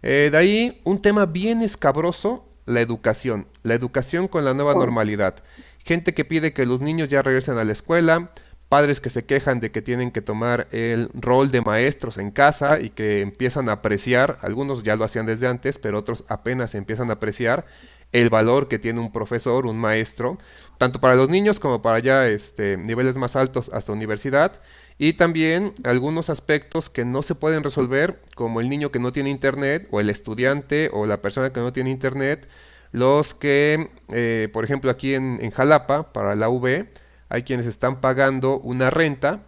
Eh, 0.07 0.29
de 0.31 0.37
ahí, 0.37 0.83
un 0.85 1.01
tema 1.01 1.25
bien 1.25 1.63
escabroso, 1.63 2.45
la 2.67 2.83
educación. 2.83 3.47
La 3.63 3.73
educación 3.73 4.29
con 4.29 4.45
la 4.45 4.53
nueva 4.53 4.75
normalidad. 4.75 5.37
Gente 5.83 6.13
que 6.13 6.27
pide 6.27 6.53
que 6.53 6.67
los 6.67 6.83
niños 6.83 7.09
ya 7.09 7.23
regresen 7.23 7.57
a 7.57 7.65
la 7.65 7.73
escuela, 7.73 8.31
padres 8.69 9.01
que 9.01 9.09
se 9.09 9.25
quejan 9.25 9.61
de 9.61 9.71
que 9.71 9.81
tienen 9.81 10.11
que 10.11 10.21
tomar 10.21 10.69
el 10.73 11.09
rol 11.15 11.51
de 11.51 11.63
maestros 11.63 12.19
en 12.19 12.33
casa 12.33 12.81
y 12.81 12.91
que 12.91 13.23
empiezan 13.23 13.71
a 13.71 13.73
apreciar, 13.73 14.37
algunos 14.43 14.83
ya 14.83 14.95
lo 14.97 15.05
hacían 15.05 15.25
desde 15.25 15.47
antes, 15.47 15.79
pero 15.79 16.01
otros 16.01 16.25
apenas 16.29 16.75
empiezan 16.75 17.09
a 17.09 17.15
apreciar 17.15 17.65
el 18.13 18.29
valor 18.29 18.69
que 18.69 18.79
tiene 18.79 19.01
un 19.01 19.11
profesor, 19.11 19.65
un 19.65 19.79
maestro, 19.79 20.37
tanto 20.77 21.01
para 21.01 21.15
los 21.15 21.31
niños 21.31 21.59
como 21.59 21.81
para 21.81 21.99
ya 22.01 22.27
este, 22.27 22.77
niveles 22.77 23.17
más 23.17 23.37
altos 23.37 23.71
hasta 23.73 23.93
universidad 23.93 24.61
y 24.99 25.15
también 25.15 25.75
algunos 25.83 26.31
aspectos 26.31 26.89
que 26.89 27.05
no 27.05 27.23
se 27.23 27.35
pueden 27.35 27.65
resolver, 27.65 28.21
como 28.35 28.61
el 28.61 28.69
niño 28.69 28.91
que 28.91 29.01
no 29.01 29.13
tiene 29.13 29.31
internet, 29.31 29.89
o 29.91 30.01
el 30.01 30.11
estudiante, 30.11 30.91
o 30.93 31.07
la 31.07 31.21
persona 31.21 31.53
que 31.53 31.61
no 31.61 31.73
tiene 31.73 31.91
internet, 31.91 32.49
los 32.93 33.35
que, 33.35 33.91
eh, 34.09 34.49
por 34.53 34.65
ejemplo, 34.65 34.91
aquí 34.91 35.15
en, 35.15 35.51
Jalapa, 35.51 36.13
para 36.13 36.37
la 36.37 36.49
UB, 36.49 36.87
hay 37.29 37.43
quienes 37.43 37.67
están 37.67 38.01
pagando 38.01 38.61
una 38.61 38.91
renta 38.91 39.43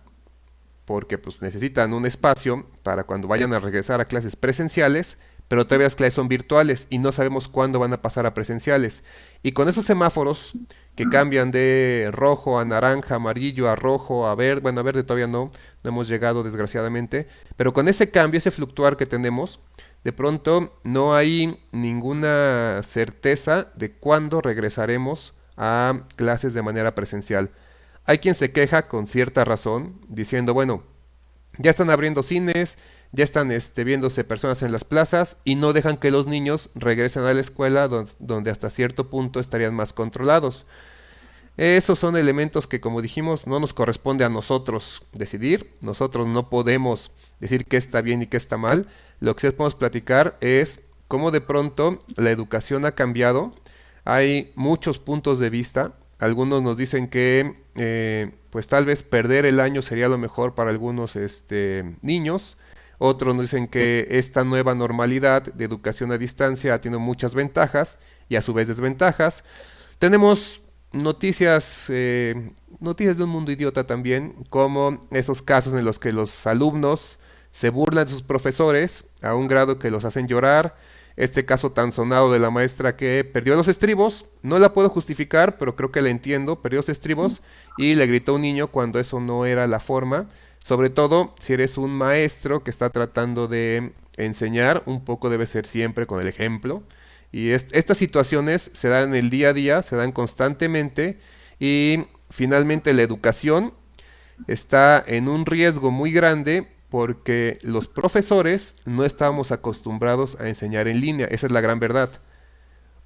porque 0.84 1.18
pues 1.18 1.42
necesitan 1.42 1.92
un 1.92 2.06
espacio 2.06 2.66
para 2.84 3.04
cuando 3.04 3.26
vayan 3.26 3.52
a 3.52 3.58
regresar 3.58 4.00
a 4.00 4.04
clases 4.04 4.36
presenciales 4.36 5.18
pero 5.48 5.64
todavía 5.64 5.86
las 5.86 5.94
clases 5.94 6.14
son 6.14 6.28
virtuales 6.28 6.86
y 6.90 6.98
no 6.98 7.12
sabemos 7.12 7.48
cuándo 7.48 7.78
van 7.78 7.92
a 7.92 8.02
pasar 8.02 8.26
a 8.26 8.34
presenciales. 8.34 9.04
Y 9.42 9.52
con 9.52 9.68
esos 9.68 9.86
semáforos 9.86 10.54
que 10.96 11.08
cambian 11.08 11.50
de 11.50 12.08
rojo 12.10 12.58
a 12.58 12.64
naranja, 12.64 13.16
amarillo 13.16 13.68
a 13.68 13.76
rojo, 13.76 14.26
a 14.26 14.34
verde, 14.34 14.62
bueno, 14.62 14.80
a 14.80 14.82
verde 14.82 15.04
todavía 15.04 15.26
no, 15.26 15.52
no 15.84 15.90
hemos 15.90 16.08
llegado 16.08 16.42
desgraciadamente, 16.42 17.28
pero 17.56 17.74
con 17.74 17.86
ese 17.86 18.10
cambio, 18.10 18.38
ese 18.38 18.50
fluctuar 18.50 18.96
que 18.96 19.04
tenemos, 19.04 19.60
de 20.04 20.12
pronto 20.12 20.80
no 20.84 21.14
hay 21.14 21.60
ninguna 21.70 22.80
certeza 22.82 23.68
de 23.76 23.92
cuándo 23.92 24.40
regresaremos 24.40 25.34
a 25.56 26.00
clases 26.16 26.54
de 26.54 26.62
manera 26.62 26.94
presencial. 26.94 27.50
Hay 28.06 28.18
quien 28.18 28.34
se 28.34 28.52
queja 28.52 28.88
con 28.88 29.06
cierta 29.06 29.44
razón, 29.44 30.00
diciendo, 30.08 30.54
bueno, 30.54 30.82
ya 31.58 31.70
están 31.70 31.90
abriendo 31.90 32.22
cines, 32.22 32.78
ya 33.12 33.24
están 33.24 33.50
este, 33.50 33.84
viéndose 33.84 34.24
personas 34.24 34.62
en 34.62 34.72
las 34.72 34.84
plazas 34.84 35.40
y 35.44 35.54
no 35.54 35.72
dejan 35.72 35.96
que 35.96 36.10
los 36.10 36.26
niños 36.26 36.70
regresen 36.74 37.24
a 37.24 37.34
la 37.34 37.40
escuela 37.40 37.88
donde 38.18 38.50
hasta 38.50 38.70
cierto 38.70 39.10
punto 39.10 39.40
estarían 39.40 39.74
más 39.74 39.92
controlados. 39.92 40.66
Esos 41.56 41.98
son 41.98 42.16
elementos 42.16 42.66
que, 42.66 42.80
como 42.80 43.00
dijimos, 43.00 43.46
no 43.46 43.58
nos 43.60 43.72
corresponde 43.72 44.24
a 44.24 44.28
nosotros 44.28 45.02
decidir. 45.12 45.74
Nosotros 45.80 46.26
no 46.26 46.50
podemos 46.50 47.12
decir 47.40 47.64
qué 47.64 47.78
está 47.78 48.02
bien 48.02 48.22
y 48.22 48.26
qué 48.26 48.36
está 48.36 48.58
mal. 48.58 48.88
Lo 49.20 49.34
que 49.34 49.40
sí 49.40 49.50
podemos 49.52 49.74
platicar 49.74 50.36
es 50.42 50.84
cómo 51.08 51.30
de 51.30 51.40
pronto 51.40 52.04
la 52.16 52.30
educación 52.30 52.84
ha 52.84 52.92
cambiado. 52.92 53.54
Hay 54.04 54.52
muchos 54.54 54.98
puntos 54.98 55.38
de 55.38 55.48
vista. 55.48 55.94
Algunos 56.18 56.62
nos 56.62 56.76
dicen 56.76 57.08
que 57.08 57.54
eh, 57.74 58.32
pues 58.50 58.68
tal 58.68 58.84
vez 58.84 59.02
perder 59.02 59.46
el 59.46 59.60
año 59.60 59.80
sería 59.80 60.08
lo 60.08 60.18
mejor 60.18 60.54
para 60.54 60.70
algunos 60.70 61.16
este, 61.16 61.96
niños. 62.02 62.58
Otros 62.98 63.34
nos 63.34 63.44
dicen 63.44 63.68
que 63.68 64.06
esta 64.10 64.44
nueva 64.44 64.74
normalidad 64.74 65.42
de 65.42 65.64
educación 65.64 66.12
a 66.12 66.18
distancia 66.18 66.80
tiene 66.80 66.98
muchas 66.98 67.34
ventajas 67.34 67.98
y 68.28 68.36
a 68.36 68.42
su 68.42 68.54
vez 68.54 68.68
desventajas. 68.68 69.44
Tenemos 69.98 70.62
noticias, 70.92 71.86
eh, 71.88 72.52
noticias 72.80 73.16
de 73.16 73.24
un 73.24 73.30
mundo 73.30 73.52
idiota 73.52 73.86
también, 73.86 74.44
como 74.50 75.00
esos 75.10 75.42
casos 75.42 75.74
en 75.74 75.84
los 75.84 75.98
que 75.98 76.12
los 76.12 76.46
alumnos 76.46 77.18
se 77.50 77.70
burlan 77.70 78.04
de 78.04 78.10
sus 78.10 78.22
profesores 78.22 79.10
a 79.22 79.34
un 79.34 79.48
grado 79.48 79.78
que 79.78 79.90
los 79.90 80.04
hacen 80.04 80.28
llorar. 80.28 80.76
Este 81.16 81.46
caso 81.46 81.72
tan 81.72 81.92
sonado 81.92 82.30
de 82.30 82.38
la 82.38 82.50
maestra 82.50 82.94
que 82.94 83.24
perdió 83.24 83.56
los 83.56 83.68
estribos, 83.68 84.26
no 84.42 84.58
la 84.58 84.74
puedo 84.74 84.90
justificar, 84.90 85.56
pero 85.56 85.74
creo 85.74 85.90
que 85.90 86.02
la 86.02 86.10
entiendo, 86.10 86.60
perdió 86.60 86.80
los 86.80 86.90
estribos 86.90 87.40
y 87.78 87.94
le 87.94 88.06
gritó 88.06 88.32
a 88.32 88.34
un 88.34 88.42
niño 88.42 88.66
cuando 88.68 89.00
eso 89.00 89.18
no 89.18 89.46
era 89.46 89.66
la 89.66 89.80
forma. 89.80 90.26
Sobre 90.66 90.90
todo 90.90 91.32
si 91.38 91.52
eres 91.52 91.78
un 91.78 91.92
maestro 91.92 92.64
que 92.64 92.70
está 92.72 92.90
tratando 92.90 93.46
de 93.46 93.92
enseñar, 94.16 94.82
un 94.86 95.04
poco 95.04 95.30
debe 95.30 95.46
ser 95.46 95.64
siempre 95.64 96.08
con 96.08 96.20
el 96.20 96.26
ejemplo. 96.26 96.82
Y 97.30 97.50
estas 97.50 97.96
situaciones 97.96 98.72
se 98.74 98.88
dan 98.88 99.10
en 99.10 99.14
el 99.14 99.30
día 99.30 99.50
a 99.50 99.52
día, 99.52 99.82
se 99.82 99.94
dan 99.94 100.10
constantemente 100.10 101.20
y 101.60 102.06
finalmente 102.30 102.92
la 102.94 103.02
educación 103.02 103.74
está 104.48 105.04
en 105.06 105.28
un 105.28 105.46
riesgo 105.46 105.92
muy 105.92 106.10
grande 106.10 106.66
porque 106.90 107.60
los 107.62 107.86
profesores 107.86 108.74
no 108.86 109.04
estamos 109.04 109.52
acostumbrados 109.52 110.36
a 110.40 110.48
enseñar 110.48 110.88
en 110.88 111.00
línea, 111.00 111.28
esa 111.30 111.46
es 111.46 111.52
la 111.52 111.60
gran 111.60 111.78
verdad. 111.78 112.10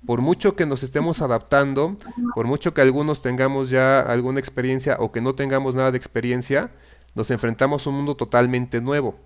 Por 0.06 0.22
mucho 0.22 0.56
que 0.56 0.64
nos 0.64 0.82
estemos 0.82 1.20
adaptando, 1.20 1.98
por 2.34 2.46
mucho 2.46 2.72
que 2.72 2.80
algunos 2.80 3.20
tengamos 3.20 3.68
ya 3.68 4.00
alguna 4.00 4.40
experiencia 4.40 4.96
o 4.98 5.12
que 5.12 5.20
no 5.20 5.34
tengamos 5.34 5.74
nada 5.74 5.90
de 5.90 5.98
experiencia, 5.98 6.70
nos 7.14 7.30
enfrentamos 7.30 7.86
a 7.86 7.90
un 7.90 7.96
mundo 7.96 8.14
totalmente 8.14 8.80
nuevo, 8.80 9.18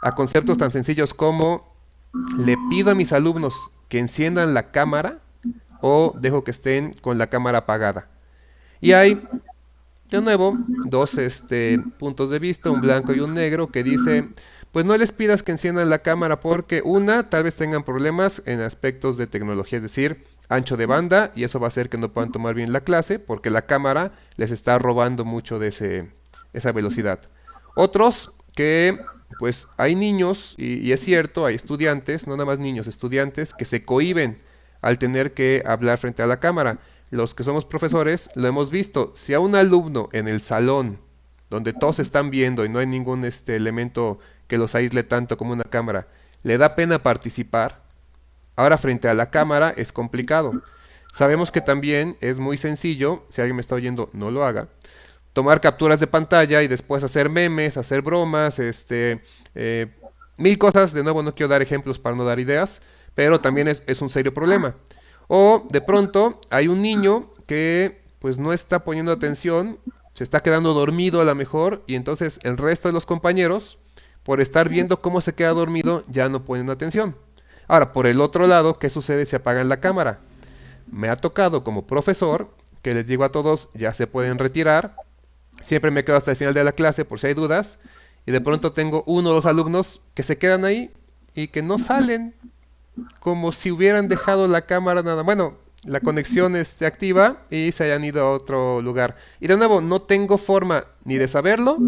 a 0.00 0.14
conceptos 0.14 0.58
tan 0.58 0.72
sencillos 0.72 1.14
como 1.14 1.74
le 2.36 2.56
pido 2.70 2.90
a 2.90 2.94
mis 2.94 3.12
alumnos 3.12 3.70
que 3.88 3.98
enciendan 3.98 4.54
la 4.54 4.70
cámara 4.70 5.20
o 5.80 6.14
dejo 6.18 6.44
que 6.44 6.50
estén 6.50 6.92
con 6.94 7.18
la 7.18 7.28
cámara 7.28 7.58
apagada. 7.58 8.08
Y 8.80 8.92
hay, 8.92 9.22
de 10.10 10.20
nuevo, 10.20 10.56
dos 10.86 11.14
este, 11.18 11.78
puntos 11.98 12.30
de 12.30 12.38
vista, 12.38 12.70
un 12.70 12.80
blanco 12.80 13.12
y 13.12 13.20
un 13.20 13.34
negro, 13.34 13.68
que 13.68 13.82
dice, 13.82 14.28
pues 14.72 14.84
no 14.84 14.96
les 14.96 15.12
pidas 15.12 15.42
que 15.42 15.52
enciendan 15.52 15.90
la 15.90 16.00
cámara 16.00 16.40
porque 16.40 16.82
una, 16.84 17.28
tal 17.30 17.44
vez 17.44 17.56
tengan 17.56 17.84
problemas 17.84 18.42
en 18.46 18.60
aspectos 18.60 19.16
de 19.16 19.26
tecnología, 19.26 19.78
es 19.78 19.82
decir, 19.82 20.24
ancho 20.48 20.76
de 20.76 20.86
banda, 20.86 21.32
y 21.34 21.44
eso 21.44 21.60
va 21.60 21.66
a 21.66 21.68
hacer 21.68 21.88
que 21.88 21.98
no 21.98 22.12
puedan 22.12 22.32
tomar 22.32 22.54
bien 22.54 22.72
la 22.72 22.80
clase 22.80 23.18
porque 23.18 23.50
la 23.50 23.62
cámara 23.62 24.12
les 24.36 24.50
está 24.50 24.78
robando 24.78 25.24
mucho 25.24 25.58
de 25.58 25.68
ese, 25.68 26.10
esa 26.52 26.72
velocidad. 26.72 27.20
Otros 27.74 28.32
que 28.54 28.98
pues 29.38 29.68
hay 29.76 29.94
niños, 29.94 30.54
y, 30.56 30.90
es 30.90 31.00
cierto, 31.00 31.46
hay 31.46 31.54
estudiantes, 31.54 32.26
no 32.26 32.34
nada 32.34 32.46
más 32.46 32.58
niños, 32.58 32.86
estudiantes 32.86 33.52
que 33.54 33.64
se 33.64 33.84
cohiben 33.84 34.38
al 34.80 34.98
tener 34.98 35.34
que 35.34 35.62
hablar 35.66 35.98
frente 35.98 36.22
a 36.22 36.26
la 36.26 36.40
cámara. 36.40 36.78
Los 37.10 37.34
que 37.34 37.44
somos 37.44 37.64
profesores 37.64 38.30
lo 38.34 38.48
hemos 38.48 38.70
visto. 38.70 39.12
Si 39.14 39.34
a 39.34 39.40
un 39.40 39.54
alumno 39.54 40.08
en 40.12 40.28
el 40.28 40.40
salón, 40.40 40.98
donde 41.50 41.72
todos 41.72 41.98
están 42.00 42.30
viendo 42.30 42.64
y 42.64 42.68
no 42.68 42.78
hay 42.78 42.86
ningún 42.86 43.24
este 43.24 43.56
elemento 43.56 44.18
que 44.46 44.58
los 44.58 44.74
aísle 44.74 45.04
tanto 45.04 45.36
como 45.36 45.52
una 45.52 45.64
cámara, 45.64 46.08
le 46.42 46.58
da 46.58 46.74
pena 46.74 47.02
participar, 47.02 47.82
ahora 48.56 48.76
frente 48.76 49.08
a 49.08 49.14
la 49.14 49.30
cámara 49.30 49.72
es 49.76 49.92
complicado. 49.92 50.62
Sabemos 51.12 51.50
que 51.50 51.60
también 51.60 52.16
es 52.20 52.38
muy 52.38 52.58
sencillo, 52.58 53.24
si 53.30 53.40
alguien 53.40 53.56
me 53.56 53.60
está 53.60 53.74
oyendo, 53.74 54.10
no 54.12 54.30
lo 54.30 54.44
haga, 54.44 54.68
tomar 55.38 55.60
capturas 55.60 56.00
de 56.00 56.08
pantalla 56.08 56.64
y 56.64 56.66
después 56.66 57.04
hacer 57.04 57.30
memes, 57.30 57.76
hacer 57.76 58.02
bromas, 58.02 58.58
este, 58.58 59.22
eh, 59.54 59.86
mil 60.36 60.58
cosas. 60.58 60.92
De 60.92 61.04
nuevo, 61.04 61.22
no 61.22 61.32
quiero 61.32 61.48
dar 61.48 61.62
ejemplos 61.62 62.00
para 62.00 62.16
no 62.16 62.24
dar 62.24 62.40
ideas, 62.40 62.82
pero 63.14 63.40
también 63.40 63.68
es, 63.68 63.84
es 63.86 64.02
un 64.02 64.08
serio 64.08 64.34
problema. 64.34 64.74
O 65.28 65.64
de 65.70 65.80
pronto 65.80 66.40
hay 66.50 66.66
un 66.66 66.82
niño 66.82 67.30
que 67.46 68.02
pues 68.18 68.36
no 68.36 68.52
está 68.52 68.82
poniendo 68.82 69.12
atención, 69.12 69.78
se 70.12 70.24
está 70.24 70.40
quedando 70.40 70.74
dormido 70.74 71.20
a 71.20 71.24
lo 71.24 71.36
mejor 71.36 71.84
y 71.86 71.94
entonces 71.94 72.40
el 72.42 72.56
resto 72.56 72.88
de 72.88 72.94
los 72.94 73.06
compañeros, 73.06 73.78
por 74.24 74.40
estar 74.40 74.68
viendo 74.68 75.00
cómo 75.00 75.20
se 75.20 75.36
queda 75.36 75.50
dormido, 75.50 76.02
ya 76.08 76.28
no 76.28 76.44
ponen 76.44 76.68
atención. 76.68 77.14
Ahora, 77.68 77.92
por 77.92 78.08
el 78.08 78.20
otro 78.20 78.48
lado, 78.48 78.80
¿qué 78.80 78.90
sucede 78.90 79.24
si 79.24 79.36
apagan 79.36 79.68
la 79.68 79.78
cámara? 79.78 80.18
Me 80.90 81.08
ha 81.08 81.14
tocado 81.14 81.62
como 81.62 81.86
profesor 81.86 82.48
que 82.82 82.92
les 82.92 83.06
digo 83.06 83.22
a 83.22 83.30
todos, 83.30 83.68
ya 83.74 83.94
se 83.94 84.08
pueden 84.08 84.38
retirar, 84.40 84.96
Siempre 85.60 85.90
me 85.90 86.04
quedo 86.04 86.16
hasta 86.16 86.30
el 86.30 86.36
final 86.36 86.54
de 86.54 86.64
la 86.64 86.72
clase 86.72 87.04
por 87.04 87.20
si 87.20 87.28
hay 87.28 87.34
dudas. 87.34 87.78
Y 88.26 88.32
de 88.32 88.40
pronto 88.40 88.72
tengo 88.72 89.04
uno 89.06 89.30
o 89.30 89.34
dos 89.34 89.46
alumnos 89.46 90.02
que 90.14 90.22
se 90.22 90.38
quedan 90.38 90.64
ahí 90.64 90.90
y 91.34 91.48
que 91.48 91.62
no 91.62 91.78
salen 91.78 92.34
como 93.20 93.52
si 93.52 93.70
hubieran 93.70 94.08
dejado 94.08 94.48
la 94.48 94.62
cámara 94.62 95.02
nada. 95.02 95.22
Bueno, 95.22 95.56
la 95.84 96.00
conexión 96.00 96.56
esté 96.56 96.86
activa 96.86 97.42
y 97.50 97.72
se 97.72 97.84
hayan 97.84 98.04
ido 98.04 98.22
a 98.22 98.32
otro 98.32 98.82
lugar. 98.82 99.16
Y 99.40 99.46
de 99.46 99.56
nuevo, 99.56 99.80
no 99.80 100.02
tengo 100.02 100.36
forma 100.36 100.84
ni 101.04 101.16
de 101.16 101.28
saberlo 101.28 101.78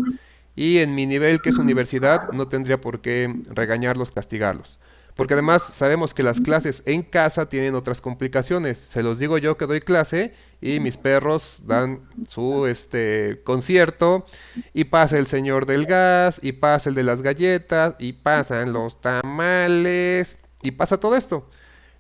y 0.57 0.79
en 0.79 0.95
mi 0.95 1.07
nivel 1.07 1.41
que 1.41 1.51
es 1.51 1.59
universidad 1.59 2.31
no 2.33 2.49
tendría 2.49 2.81
por 2.81 3.01
qué 3.01 3.35
regañarlos, 3.49 4.13
castigarlos. 4.13 4.79
Porque 5.15 5.35
además 5.35 5.63
sabemos 5.63 6.15
que 6.15 6.23
las 6.23 6.41
clases 6.41 6.83
en 6.87 7.03
casa 7.03 7.49
tienen 7.49 7.75
otras 7.75 8.01
complicaciones. 8.01 8.79
Se 8.79 9.03
los 9.03 9.19
digo 9.19 9.39
yo 9.39 9.57
que 9.57 9.67
doy 9.67 9.81
clase 9.81 10.35
y 10.61 10.81
mis 10.81 10.97
perros 10.97 11.59
dan 11.65 12.09
su 12.29 12.67
este 12.67 13.43
concierto 13.45 14.27
y 14.73 14.85
pasa 14.85 15.19
el 15.19 15.27
señor 15.27 15.67
del 15.67 15.87
gas 15.87 16.41
y 16.43 16.53
pasa 16.53 16.89
el 16.89 16.95
de 16.95 17.03
las 17.03 17.23
galletas 17.23 17.95
y 17.99 18.13
pasan 18.15 18.73
los 18.73 19.01
tamales 19.01 20.39
y 20.63 20.73
pasa 20.73 20.99
todo 20.99 21.17
esto. 21.17 21.49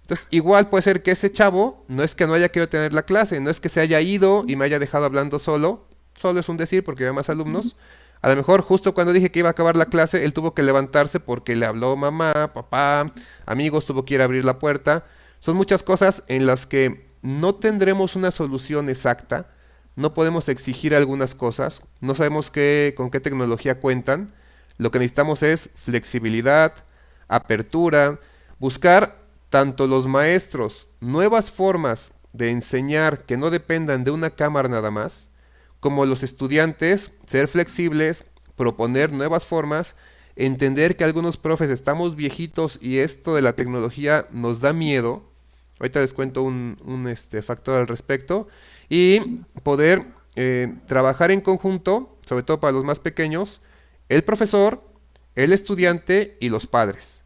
Entonces, 0.02 0.26
igual 0.30 0.70
puede 0.70 0.82
ser 0.82 1.02
que 1.02 1.12
ese 1.12 1.30
chavo 1.30 1.84
no 1.86 2.02
es 2.02 2.16
que 2.16 2.26
no 2.26 2.34
haya 2.34 2.48
querido 2.48 2.68
tener 2.68 2.92
la 2.92 3.04
clase, 3.04 3.38
no 3.38 3.48
es 3.48 3.60
que 3.60 3.68
se 3.68 3.80
haya 3.80 4.00
ido 4.00 4.44
y 4.46 4.56
me 4.56 4.64
haya 4.64 4.80
dejado 4.80 5.04
hablando 5.04 5.38
solo, 5.38 5.86
solo 6.16 6.40
es 6.40 6.48
un 6.48 6.56
decir 6.56 6.82
porque 6.82 7.06
hay 7.06 7.12
más 7.12 7.30
alumnos, 7.30 7.76
a 8.22 8.28
lo 8.28 8.36
mejor 8.36 8.60
justo 8.62 8.92
cuando 8.94 9.12
dije 9.12 9.30
que 9.30 9.38
iba 9.38 9.48
a 9.48 9.52
acabar 9.52 9.76
la 9.76 9.86
clase, 9.86 10.24
él 10.24 10.34
tuvo 10.34 10.54
que 10.54 10.62
levantarse 10.62 11.20
porque 11.20 11.56
le 11.56 11.66
habló 11.66 11.96
mamá, 11.96 12.52
papá, 12.52 13.12
amigos, 13.46 13.86
tuvo 13.86 14.04
que 14.04 14.14
ir 14.14 14.20
a 14.20 14.24
abrir 14.24 14.44
la 14.44 14.58
puerta. 14.58 15.04
Son 15.38 15.56
muchas 15.56 15.82
cosas 15.82 16.22
en 16.28 16.46
las 16.46 16.66
que 16.66 17.08
no 17.22 17.54
tendremos 17.54 18.16
una 18.16 18.30
solución 18.30 18.90
exacta, 18.90 19.48
no 19.96 20.12
podemos 20.12 20.48
exigir 20.48 20.94
algunas 20.94 21.34
cosas, 21.34 21.82
no 22.00 22.14
sabemos 22.14 22.50
qué, 22.50 22.94
con 22.96 23.10
qué 23.10 23.20
tecnología 23.20 23.80
cuentan. 23.80 24.28
Lo 24.76 24.90
que 24.90 24.98
necesitamos 24.98 25.42
es 25.42 25.70
flexibilidad, 25.74 26.72
apertura, 27.28 28.18
buscar 28.58 29.18
tanto 29.48 29.86
los 29.86 30.06
maestros 30.06 30.88
nuevas 31.00 31.50
formas 31.50 32.12
de 32.32 32.50
enseñar 32.50 33.24
que 33.24 33.36
no 33.36 33.50
dependan 33.50 34.04
de 34.04 34.10
una 34.10 34.30
cámara 34.30 34.68
nada 34.68 34.90
más, 34.90 35.29
como 35.80 36.06
los 36.06 36.22
estudiantes, 36.22 37.12
ser 37.26 37.48
flexibles, 37.48 38.24
proponer 38.56 39.12
nuevas 39.12 39.46
formas, 39.46 39.96
entender 40.36 40.96
que 40.96 41.04
algunos 41.04 41.36
profes 41.36 41.70
estamos 41.70 42.16
viejitos 42.16 42.78
y 42.80 42.98
esto 42.98 43.34
de 43.34 43.42
la 43.42 43.54
tecnología 43.54 44.26
nos 44.30 44.60
da 44.60 44.72
miedo. 44.72 45.22
Ahorita 45.78 46.00
les 46.00 46.12
cuento 46.12 46.42
un, 46.42 47.08
este, 47.10 47.42
factor 47.42 47.78
al 47.78 47.86
respecto. 47.86 48.48
Y 48.88 49.40
poder 49.62 50.04
eh, 50.36 50.74
trabajar 50.86 51.30
en 51.30 51.40
conjunto, 51.40 52.18
sobre 52.26 52.42
todo 52.42 52.60
para 52.60 52.72
los 52.72 52.84
más 52.84 52.98
pequeños, 52.98 53.60
el 54.08 54.24
profesor, 54.24 54.82
el 55.36 55.52
estudiante 55.52 56.36
y 56.40 56.48
los 56.50 56.66
padres. 56.66 57.22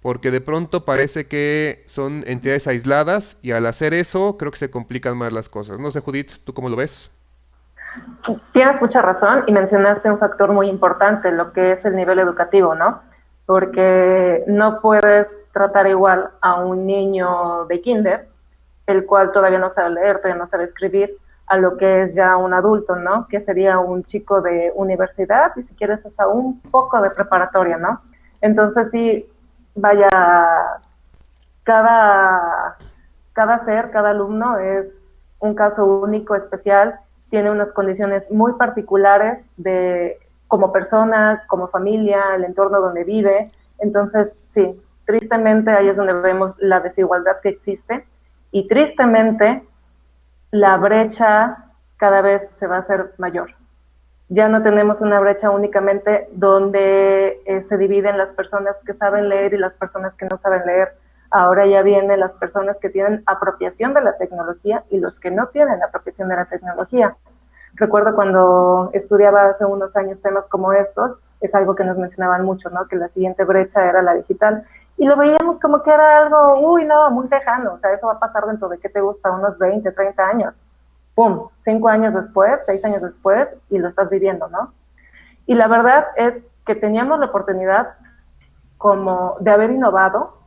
Porque 0.00 0.30
de 0.30 0.40
pronto 0.40 0.84
parece 0.84 1.26
que 1.26 1.84
son 1.86 2.24
entidades 2.26 2.66
aisladas 2.66 3.36
y 3.42 3.50
al 3.50 3.66
hacer 3.66 3.92
eso 3.92 4.36
creo 4.38 4.52
que 4.52 4.58
se 4.58 4.70
complican 4.70 5.18
más 5.18 5.32
las 5.32 5.48
cosas. 5.48 5.80
No 5.80 5.90
sé, 5.90 6.00
Judith, 6.00 6.32
¿tú 6.44 6.54
cómo 6.54 6.68
lo 6.68 6.76
ves? 6.76 7.10
Tienes 8.52 8.80
mucha 8.80 9.00
razón 9.00 9.44
y 9.46 9.52
mencionaste 9.52 10.10
un 10.10 10.18
factor 10.18 10.52
muy 10.52 10.68
importante, 10.68 11.32
lo 11.32 11.52
que 11.52 11.72
es 11.72 11.84
el 11.84 11.96
nivel 11.96 12.18
educativo, 12.18 12.74
¿no? 12.74 13.00
Porque 13.46 14.44
no 14.46 14.80
puedes 14.80 15.28
tratar 15.52 15.86
igual 15.86 16.30
a 16.40 16.56
un 16.60 16.86
niño 16.86 17.64
de 17.66 17.80
kinder, 17.80 18.28
el 18.86 19.06
cual 19.06 19.32
todavía 19.32 19.58
no 19.58 19.72
sabe 19.72 19.90
leer, 19.90 20.18
todavía 20.18 20.42
no 20.42 20.46
sabe 20.46 20.64
escribir, 20.64 21.16
a 21.46 21.56
lo 21.56 21.78
que 21.78 22.02
es 22.02 22.14
ya 22.14 22.36
un 22.36 22.52
adulto, 22.52 22.96
¿no? 22.96 23.26
Que 23.28 23.40
sería 23.40 23.78
un 23.78 24.04
chico 24.04 24.42
de 24.42 24.70
universidad 24.74 25.52
y 25.56 25.62
si 25.62 25.74
quieres 25.74 26.04
hasta 26.04 26.28
un 26.28 26.60
poco 26.60 27.00
de 27.00 27.10
preparatoria, 27.10 27.78
¿no? 27.78 28.02
Entonces 28.42 28.90
sí, 28.90 29.26
vaya, 29.74 30.08
cada, 31.64 32.76
cada 33.32 33.64
ser, 33.64 33.90
cada 33.90 34.10
alumno 34.10 34.58
es 34.58 34.86
un 35.38 35.54
caso 35.54 35.86
único, 35.86 36.34
especial 36.34 37.00
tiene 37.30 37.50
unas 37.50 37.72
condiciones 37.72 38.30
muy 38.30 38.54
particulares 38.54 39.44
de 39.56 40.18
como 40.46 40.72
persona, 40.72 41.44
como 41.46 41.68
familia, 41.68 42.34
el 42.34 42.44
entorno 42.44 42.80
donde 42.80 43.04
vive. 43.04 43.48
Entonces, 43.78 44.32
sí, 44.54 44.80
tristemente 45.04 45.70
ahí 45.70 45.88
es 45.88 45.96
donde 45.96 46.14
vemos 46.14 46.54
la 46.58 46.80
desigualdad 46.80 47.40
que 47.42 47.50
existe 47.50 48.06
y 48.50 48.66
tristemente 48.66 49.62
la 50.50 50.76
brecha 50.78 51.64
cada 51.98 52.22
vez 52.22 52.48
se 52.58 52.66
va 52.66 52.76
a 52.76 52.80
hacer 52.80 53.12
mayor. 53.18 53.50
Ya 54.30 54.48
no 54.48 54.62
tenemos 54.62 55.00
una 55.00 55.20
brecha 55.20 55.50
únicamente 55.50 56.28
donde 56.32 57.40
eh, 57.46 57.62
se 57.68 57.78
dividen 57.78 58.18
las 58.18 58.30
personas 58.30 58.76
que 58.84 58.94
saben 58.94 59.28
leer 59.28 59.54
y 59.54 59.58
las 59.58 59.74
personas 59.74 60.14
que 60.14 60.26
no 60.26 60.36
saben 60.38 60.66
leer. 60.66 60.92
Ahora 61.30 61.66
ya 61.66 61.82
vienen 61.82 62.20
las 62.20 62.32
personas 62.32 62.76
que 62.78 62.88
tienen 62.88 63.22
apropiación 63.26 63.92
de 63.94 64.00
la 64.00 64.16
tecnología 64.16 64.84
y 64.90 64.98
los 64.98 65.20
que 65.20 65.30
no 65.30 65.48
tienen 65.48 65.82
apropiación 65.82 66.28
de 66.28 66.36
la 66.36 66.46
tecnología. 66.46 67.16
Recuerdo 67.74 68.14
cuando 68.14 68.90
estudiaba 68.94 69.46
hace 69.46 69.64
unos 69.64 69.94
años 69.96 70.20
temas 70.22 70.46
como 70.46 70.72
estos, 70.72 71.18
es 71.40 71.54
algo 71.54 71.74
que 71.74 71.84
nos 71.84 71.98
mencionaban 71.98 72.44
mucho, 72.44 72.70
¿no? 72.70 72.86
Que 72.88 72.96
la 72.96 73.08
siguiente 73.08 73.44
brecha 73.44 73.88
era 73.88 74.02
la 74.02 74.14
digital. 74.14 74.64
Y 74.96 75.06
lo 75.06 75.16
veíamos 75.16 75.60
como 75.60 75.82
que 75.82 75.90
era 75.90 76.18
algo, 76.18 76.58
uy, 76.72 76.84
no, 76.84 77.10
muy 77.10 77.28
lejano. 77.28 77.74
O 77.74 77.78
sea, 77.78 77.92
eso 77.92 78.06
va 78.08 78.14
a 78.14 78.18
pasar 78.18 78.46
dentro 78.46 78.68
de, 78.68 78.78
¿qué 78.78 78.88
te 78.88 79.00
gusta? 79.00 79.30
Unos 79.30 79.56
20, 79.58 79.92
30 79.92 80.26
años. 80.26 80.54
¡Pum! 81.14 81.48
Cinco 81.64 81.88
años 81.88 82.14
después, 82.14 82.60
seis 82.66 82.84
años 82.84 83.02
después, 83.02 83.48
y 83.70 83.78
lo 83.78 83.88
estás 83.88 84.10
viviendo, 84.10 84.48
¿no? 84.48 84.72
Y 85.46 85.54
la 85.54 85.68
verdad 85.68 86.06
es 86.16 86.34
que 86.66 86.74
teníamos 86.74 87.18
la 87.20 87.26
oportunidad 87.26 87.94
como 88.76 89.36
de 89.40 89.50
haber 89.50 89.70
innovado 89.70 90.37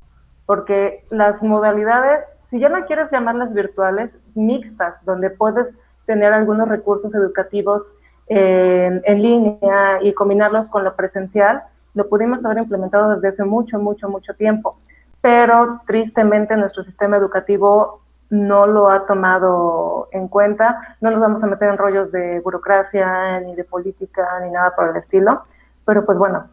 porque 0.46 1.06
las 1.10 1.42
modalidades, 1.42 2.24
si 2.50 2.60
ya 2.60 2.70
no 2.70 2.86
quieres 2.86 3.10
llamarlas 3.12 3.54
virtuales, 3.54 4.12
mixtas, 4.36 4.96
donde 5.06 5.30
puedes 5.30 5.68
tener 6.06 6.34
algunos 6.34 6.68
recursos 6.68 7.14
educativos 7.14 7.84
en, 8.28 9.22
línea 9.22 10.00
y 10.02 10.14
combinarlos 10.14 10.68
con 10.68 10.84
lo 10.84 10.96
presencial, 10.96 11.64
lo 11.94 12.08
pudimos 12.08 12.44
haber 12.46 12.60
implementado 12.60 13.16
desde 13.16 13.30
hace 13.30 13.44
mucho, 13.44 13.80
mucho, 13.80 14.10
mucho 14.10 14.34
tiempo. 14.36 14.78
Pero 15.22 15.82
tristemente 15.86 16.56
nuestro 16.56 16.84
sistema 16.84 17.18
educativo 17.18 18.02
no 18.30 18.66
lo 18.66 18.90
ha 18.90 19.06
tomado 19.06 20.08
en 20.12 20.30
cuenta. 20.30 20.96
No 21.02 21.12
nos 21.12 21.20
vamos 21.20 21.44
a 21.44 21.48
meter 21.48 21.70
en 21.70 21.78
rollos 21.78 22.12
de 22.12 22.40
burocracia, 22.40 23.42
ni 23.42 23.56
de 23.56 23.66
política, 23.66 24.40
ni 24.42 24.50
nada 24.50 24.74
por 24.74 24.90
el 24.90 24.96
estilo. 24.96 25.44
Pero 25.86 26.06
pues 26.06 26.18
bueno, 26.18 26.48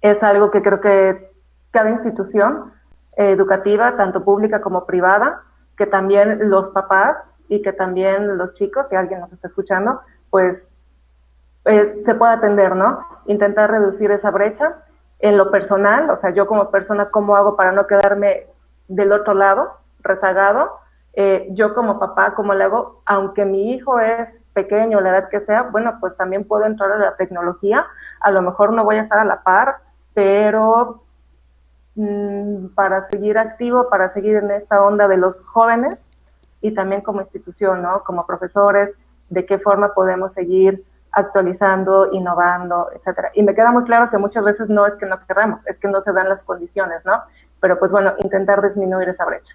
es 0.00 0.22
algo 0.22 0.50
que 0.50 0.62
creo 0.62 0.80
que 0.80 1.32
cada 1.72 1.90
institución 1.90 2.72
educativa, 3.16 3.96
tanto 3.96 4.24
pública 4.24 4.60
como 4.60 4.86
privada, 4.86 5.42
que 5.76 5.86
también 5.86 6.50
los 6.50 6.68
papás 6.68 7.16
y 7.48 7.62
que 7.62 7.72
también 7.72 8.38
los 8.38 8.54
chicos, 8.54 8.86
si 8.88 8.96
alguien 8.96 9.20
nos 9.20 9.32
está 9.32 9.48
escuchando, 9.48 10.00
pues 10.30 10.66
eh, 11.64 12.02
se 12.04 12.14
pueda 12.14 12.34
atender, 12.34 12.74
¿no? 12.74 13.04
Intentar 13.26 13.70
reducir 13.70 14.10
esa 14.10 14.30
brecha 14.30 14.76
en 15.18 15.36
lo 15.36 15.50
personal, 15.50 16.10
o 16.10 16.16
sea, 16.16 16.30
yo 16.30 16.46
como 16.46 16.70
persona, 16.70 17.10
¿cómo 17.10 17.36
hago 17.36 17.56
para 17.56 17.72
no 17.72 17.86
quedarme 17.86 18.46
del 18.88 19.12
otro 19.12 19.34
lado, 19.34 19.78
rezagado? 20.00 20.82
eh, 21.14 21.48
yo 21.50 21.74
como 21.74 21.98
papá, 21.98 22.34
¿cómo 22.34 22.54
le 22.54 22.64
hago? 22.64 23.02
Aunque 23.04 23.44
mi 23.44 23.72
hijo 23.72 24.00
es 24.00 24.44
pequeño, 24.54 25.00
la 25.00 25.10
edad 25.10 25.28
que 25.28 25.40
sea, 25.40 25.62
bueno, 25.64 25.98
pues 26.00 26.16
también 26.16 26.44
puedo 26.46 26.64
entrar 26.64 26.90
a 26.92 26.98
la 26.98 27.16
tecnología. 27.16 27.86
A 28.20 28.30
lo 28.30 28.42
mejor 28.42 28.72
no 28.72 28.84
voy 28.84 28.96
a 28.96 29.02
estar 29.02 29.18
a 29.18 29.24
la 29.24 29.42
par, 29.42 29.76
pero 30.14 31.02
mm, 31.94 32.68
para 32.74 33.08
seguir 33.10 33.38
activo, 33.38 33.88
para 33.88 34.12
seguir 34.12 34.36
en 34.36 34.50
esta 34.50 34.82
onda 34.82 35.08
de 35.08 35.16
los 35.16 35.36
jóvenes 35.46 35.98
y 36.60 36.72
también 36.72 37.00
como 37.00 37.20
institución, 37.20 37.82
¿no? 37.82 38.02
Como 38.04 38.26
profesores, 38.26 38.90
de 39.30 39.46
qué 39.46 39.58
forma 39.58 39.94
podemos 39.94 40.32
seguir 40.32 40.84
actualizando, 41.12 42.10
innovando, 42.12 42.88
etcétera. 42.94 43.30
Y 43.34 43.42
me 43.42 43.54
queda 43.54 43.70
muy 43.70 43.84
claro 43.84 44.10
que 44.10 44.18
muchas 44.18 44.44
veces 44.44 44.68
no 44.68 44.86
es 44.86 44.94
que 44.94 45.06
no 45.06 45.18
queramos, 45.26 45.60
es 45.66 45.78
que 45.78 45.88
no 45.88 46.02
se 46.02 46.12
dan 46.12 46.28
las 46.28 46.42
condiciones, 46.42 47.04
¿no? 47.04 47.22
Pero 47.60 47.78
pues 47.78 47.90
bueno, 47.90 48.14
intentar 48.22 48.62
disminuir 48.62 49.08
esa 49.08 49.24
brecha. 49.24 49.54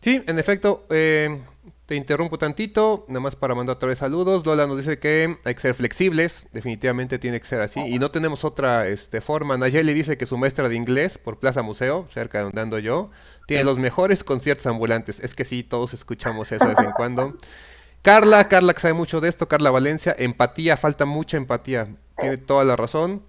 Sí, 0.00 0.22
en 0.26 0.38
efecto, 0.38 0.84
eh, 0.90 1.42
te 1.86 1.96
interrumpo 1.96 2.38
tantito, 2.38 3.04
nada 3.08 3.20
más 3.20 3.36
para 3.36 3.54
mandar 3.54 3.76
otra 3.76 3.88
vez 3.88 3.98
saludos. 3.98 4.46
Lola 4.46 4.66
nos 4.66 4.78
dice 4.78 4.98
que 4.98 5.36
hay 5.44 5.54
que 5.54 5.60
ser 5.60 5.74
flexibles, 5.74 6.46
definitivamente 6.52 7.18
tiene 7.18 7.38
que 7.38 7.46
ser 7.46 7.60
así. 7.60 7.80
Y 7.80 7.98
no 7.98 8.10
tenemos 8.10 8.44
otra 8.44 8.88
este, 8.88 9.20
forma. 9.20 9.58
Nayeli 9.58 9.92
dice 9.92 10.16
que 10.16 10.24
su 10.24 10.38
maestra 10.38 10.68
de 10.68 10.76
inglés 10.76 11.18
por 11.18 11.38
Plaza 11.38 11.62
Museo, 11.62 12.08
cerca 12.12 12.38
de 12.38 12.44
donde 12.44 12.60
ando 12.60 12.78
yo, 12.78 13.10
tiene 13.46 13.64
los 13.64 13.78
mejores 13.78 14.24
conciertos 14.24 14.66
ambulantes. 14.66 15.20
Es 15.20 15.34
que 15.34 15.44
sí, 15.44 15.62
todos 15.62 15.92
escuchamos 15.92 16.50
eso 16.52 16.64
de 16.64 16.74
vez 16.74 16.78
en 16.78 16.92
cuando. 16.92 17.36
Carla, 18.00 18.48
Carla 18.48 18.72
que 18.72 18.80
sabe 18.80 18.94
mucho 18.94 19.20
de 19.20 19.28
esto, 19.28 19.48
Carla 19.48 19.70
Valencia, 19.70 20.14
empatía, 20.18 20.76
falta 20.78 21.04
mucha 21.04 21.36
empatía. 21.36 21.88
Tiene 22.18 22.38
toda 22.38 22.64
la 22.64 22.76
razón. 22.76 23.22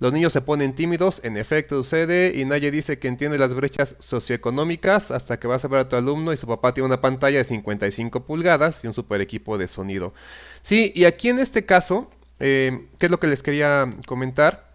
Los 0.00 0.12
niños 0.12 0.32
se 0.32 0.40
ponen 0.40 0.76
tímidos, 0.76 1.20
en 1.24 1.36
efecto 1.36 1.74
sucede, 1.82 2.32
y 2.36 2.44
nadie 2.44 2.70
dice 2.70 3.00
que 3.00 3.08
entiende 3.08 3.36
las 3.36 3.52
brechas 3.52 3.96
socioeconómicas 3.98 5.10
hasta 5.10 5.40
que 5.40 5.48
vas 5.48 5.64
a 5.64 5.68
ver 5.68 5.80
a 5.80 5.88
tu 5.88 5.96
alumno 5.96 6.32
y 6.32 6.36
su 6.36 6.46
papá 6.46 6.72
tiene 6.72 6.86
una 6.86 7.00
pantalla 7.00 7.38
de 7.38 7.44
55 7.44 8.24
pulgadas 8.24 8.84
y 8.84 8.86
un 8.86 8.94
super 8.94 9.20
equipo 9.20 9.58
de 9.58 9.66
sonido. 9.66 10.14
Sí, 10.62 10.92
y 10.94 11.04
aquí 11.04 11.30
en 11.30 11.40
este 11.40 11.66
caso, 11.66 12.08
eh, 12.38 12.86
¿qué 13.00 13.06
es 13.06 13.10
lo 13.10 13.18
que 13.18 13.26
les 13.26 13.42
quería 13.42 13.92
comentar? 14.06 14.68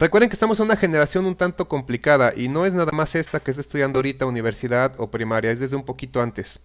Recuerden 0.00 0.28
que 0.28 0.34
estamos 0.34 0.58
en 0.58 0.64
una 0.64 0.74
generación 0.74 1.24
un 1.24 1.36
tanto 1.36 1.68
complicada 1.68 2.32
y 2.36 2.48
no 2.48 2.66
es 2.66 2.74
nada 2.74 2.90
más 2.90 3.14
esta 3.14 3.38
que 3.38 3.52
está 3.52 3.60
estudiando 3.60 4.00
ahorita 4.00 4.26
universidad 4.26 4.94
o 4.98 5.12
primaria, 5.12 5.52
es 5.52 5.60
desde 5.60 5.76
un 5.76 5.84
poquito 5.84 6.20
antes. 6.20 6.58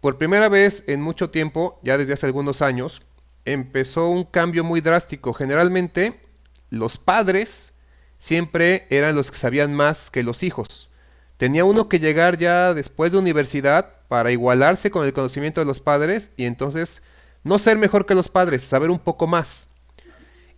Por 0.00 0.18
primera 0.18 0.48
vez 0.48 0.84
en 0.86 1.02
mucho 1.02 1.30
tiempo, 1.30 1.80
ya 1.82 1.98
desde 1.98 2.12
hace 2.12 2.26
algunos 2.26 2.62
años, 2.62 3.02
empezó 3.44 4.08
un 4.08 4.22
cambio 4.22 4.62
muy 4.62 4.80
drástico. 4.80 5.32
Generalmente 5.32 6.29
los 6.70 6.98
padres 6.98 7.74
siempre 8.18 8.86
eran 8.90 9.16
los 9.16 9.30
que 9.30 9.36
sabían 9.36 9.74
más 9.74 10.10
que 10.10 10.22
los 10.22 10.42
hijos. 10.42 10.88
Tenía 11.36 11.64
uno 11.64 11.88
que 11.88 11.98
llegar 11.98 12.38
ya 12.38 12.74
después 12.74 13.12
de 13.12 13.18
universidad 13.18 13.94
para 14.08 14.30
igualarse 14.30 14.90
con 14.90 15.04
el 15.04 15.12
conocimiento 15.12 15.60
de 15.60 15.66
los 15.66 15.80
padres 15.80 16.32
y 16.36 16.44
entonces 16.44 17.02
no 17.42 17.58
ser 17.58 17.78
mejor 17.78 18.06
que 18.06 18.14
los 18.14 18.28
padres, 18.28 18.62
saber 18.62 18.90
un 18.90 18.98
poco 18.98 19.26
más. 19.26 19.68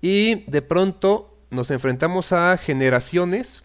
Y 0.01 0.51
de 0.51 0.63
pronto 0.63 1.39
nos 1.51 1.71
enfrentamos 1.71 2.33
a 2.33 2.57
generaciones 2.57 3.63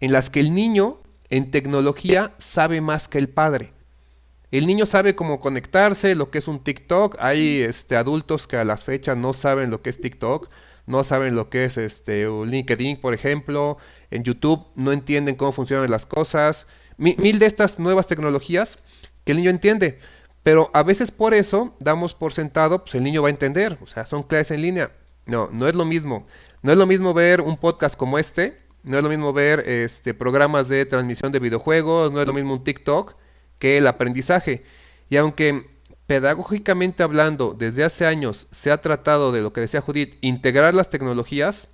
en 0.00 0.12
las 0.12 0.30
que 0.30 0.40
el 0.40 0.52
niño 0.52 1.00
en 1.30 1.50
tecnología 1.50 2.34
sabe 2.38 2.80
más 2.80 3.08
que 3.08 3.18
el 3.18 3.28
padre. 3.28 3.72
El 4.50 4.66
niño 4.66 4.86
sabe 4.86 5.14
cómo 5.14 5.38
conectarse, 5.38 6.14
lo 6.14 6.30
que 6.30 6.38
es 6.38 6.48
un 6.48 6.62
TikTok. 6.62 7.16
Hay 7.20 7.60
este, 7.60 7.96
adultos 7.96 8.46
que 8.46 8.56
a 8.56 8.64
la 8.64 8.76
fecha 8.76 9.14
no 9.14 9.32
saben 9.32 9.70
lo 9.70 9.82
que 9.82 9.90
es 9.90 10.00
TikTok 10.00 10.48
no 10.86 11.04
saben 11.04 11.34
lo 11.34 11.50
que 11.50 11.64
es 11.64 11.76
este 11.76 12.26
LinkedIn, 12.26 13.00
por 13.00 13.14
ejemplo, 13.14 13.78
en 14.10 14.22
YouTube 14.24 14.66
no 14.74 14.92
entienden 14.92 15.36
cómo 15.36 15.52
funcionan 15.52 15.90
las 15.90 16.06
cosas, 16.06 16.66
mil, 16.96 17.38
de 17.38 17.46
estas 17.46 17.78
nuevas 17.78 18.06
tecnologías 18.06 18.78
que 19.24 19.32
el 19.32 19.38
niño 19.38 19.50
entiende, 19.50 19.98
pero 20.42 20.70
a 20.72 20.82
veces 20.82 21.10
por 21.10 21.34
eso 21.34 21.74
damos 21.80 22.14
por 22.14 22.32
sentado, 22.32 22.84
pues 22.84 22.94
el 22.94 23.02
niño 23.02 23.22
va 23.22 23.28
a 23.28 23.30
entender, 23.30 23.78
o 23.82 23.86
sea, 23.86 24.06
son 24.06 24.22
clases 24.22 24.52
en 24.52 24.62
línea. 24.62 24.92
No, 25.26 25.48
no 25.52 25.66
es 25.66 25.74
lo 25.74 25.84
mismo. 25.84 26.24
No 26.62 26.70
es 26.70 26.78
lo 26.78 26.86
mismo 26.86 27.12
ver 27.12 27.40
un 27.40 27.56
podcast 27.56 27.96
como 27.96 28.16
este, 28.16 28.56
no 28.84 28.96
es 28.96 29.02
lo 29.02 29.08
mismo 29.08 29.32
ver 29.32 29.68
este 29.68 30.14
programas 30.14 30.68
de 30.68 30.86
transmisión 30.86 31.32
de 31.32 31.40
videojuegos, 31.40 32.12
no 32.12 32.20
es 32.20 32.26
lo 32.28 32.32
mismo 32.32 32.54
un 32.54 32.62
TikTok 32.62 33.16
que 33.58 33.76
el 33.78 33.88
aprendizaje. 33.88 34.62
Y 35.10 35.16
aunque 35.16 35.75
pedagógicamente 36.06 37.02
hablando, 37.02 37.54
desde 37.54 37.84
hace 37.84 38.06
años 38.06 38.46
se 38.50 38.70
ha 38.70 38.80
tratado 38.80 39.32
de 39.32 39.42
lo 39.42 39.52
que 39.52 39.60
decía 39.60 39.80
Judith, 39.80 40.16
integrar 40.20 40.74
las 40.74 40.90
tecnologías, 40.90 41.68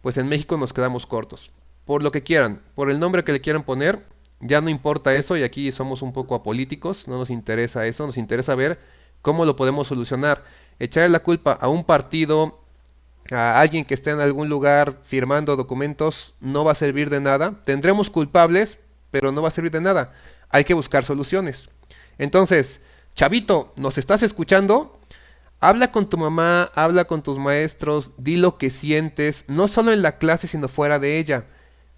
pues 0.00 0.16
en 0.16 0.28
México 0.28 0.56
nos 0.56 0.72
quedamos 0.72 1.06
cortos. 1.06 1.50
Por 1.84 2.02
lo 2.02 2.10
que 2.10 2.22
quieran, 2.22 2.60
por 2.74 2.90
el 2.90 2.98
nombre 2.98 3.24
que 3.24 3.32
le 3.32 3.40
quieran 3.40 3.64
poner, 3.64 4.04
ya 4.40 4.60
no 4.60 4.68
importa 4.68 5.14
eso 5.14 5.36
y 5.36 5.42
aquí 5.42 5.70
somos 5.72 6.02
un 6.02 6.12
poco 6.12 6.34
apolíticos, 6.34 7.08
no 7.08 7.18
nos 7.18 7.30
interesa 7.30 7.86
eso, 7.86 8.06
nos 8.06 8.16
interesa 8.16 8.54
ver 8.54 8.78
cómo 9.22 9.44
lo 9.44 9.56
podemos 9.56 9.88
solucionar. 9.88 10.42
Echarle 10.78 11.08
la 11.08 11.20
culpa 11.20 11.52
a 11.52 11.68
un 11.68 11.84
partido, 11.84 12.60
a 13.30 13.60
alguien 13.60 13.84
que 13.84 13.94
esté 13.94 14.10
en 14.10 14.20
algún 14.20 14.48
lugar 14.48 14.98
firmando 15.02 15.56
documentos, 15.56 16.34
no 16.40 16.64
va 16.64 16.72
a 16.72 16.74
servir 16.74 17.10
de 17.10 17.20
nada. 17.20 17.62
Tendremos 17.64 18.10
culpables, 18.10 18.78
pero 19.10 19.32
no 19.32 19.40
va 19.40 19.48
a 19.48 19.52
servir 19.52 19.72
de 19.72 19.80
nada. 19.80 20.12
Hay 20.50 20.64
que 20.64 20.74
buscar 20.74 21.04
soluciones. 21.04 21.70
Entonces, 22.18 22.80
Chavito, 23.14 23.72
¿nos 23.76 23.96
estás 23.96 24.24
escuchando? 24.24 24.98
Habla 25.60 25.92
con 25.92 26.10
tu 26.10 26.18
mamá, 26.18 26.64
habla 26.74 27.04
con 27.04 27.22
tus 27.22 27.38
maestros, 27.38 28.10
di 28.18 28.34
lo 28.34 28.58
que 28.58 28.70
sientes, 28.70 29.44
no 29.46 29.68
solo 29.68 29.92
en 29.92 30.02
la 30.02 30.18
clase, 30.18 30.48
sino 30.48 30.66
fuera 30.66 30.98
de 30.98 31.20
ella. 31.20 31.46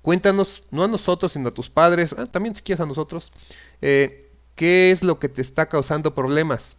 Cuéntanos, 0.03 0.63
no 0.71 0.85
a 0.85 0.89
nosotros, 0.89 1.33
sino 1.33 1.49
a 1.49 1.55
tus 1.55 1.71
padres, 1.71 2.15
ah, 2.19 2.27
también 2.27 2.55
si 2.55 2.61
quieres 2.61 2.81
a 2.81 2.87
nosotros, 2.87 3.33
eh, 3.81 4.31
qué 4.57 4.91
es 4.91 5.03
lo 5.03 5.19
que 5.19 5.31
te 5.31 5.41
está 5.41 5.71
causando 5.71 6.15
problemas. 6.15 6.77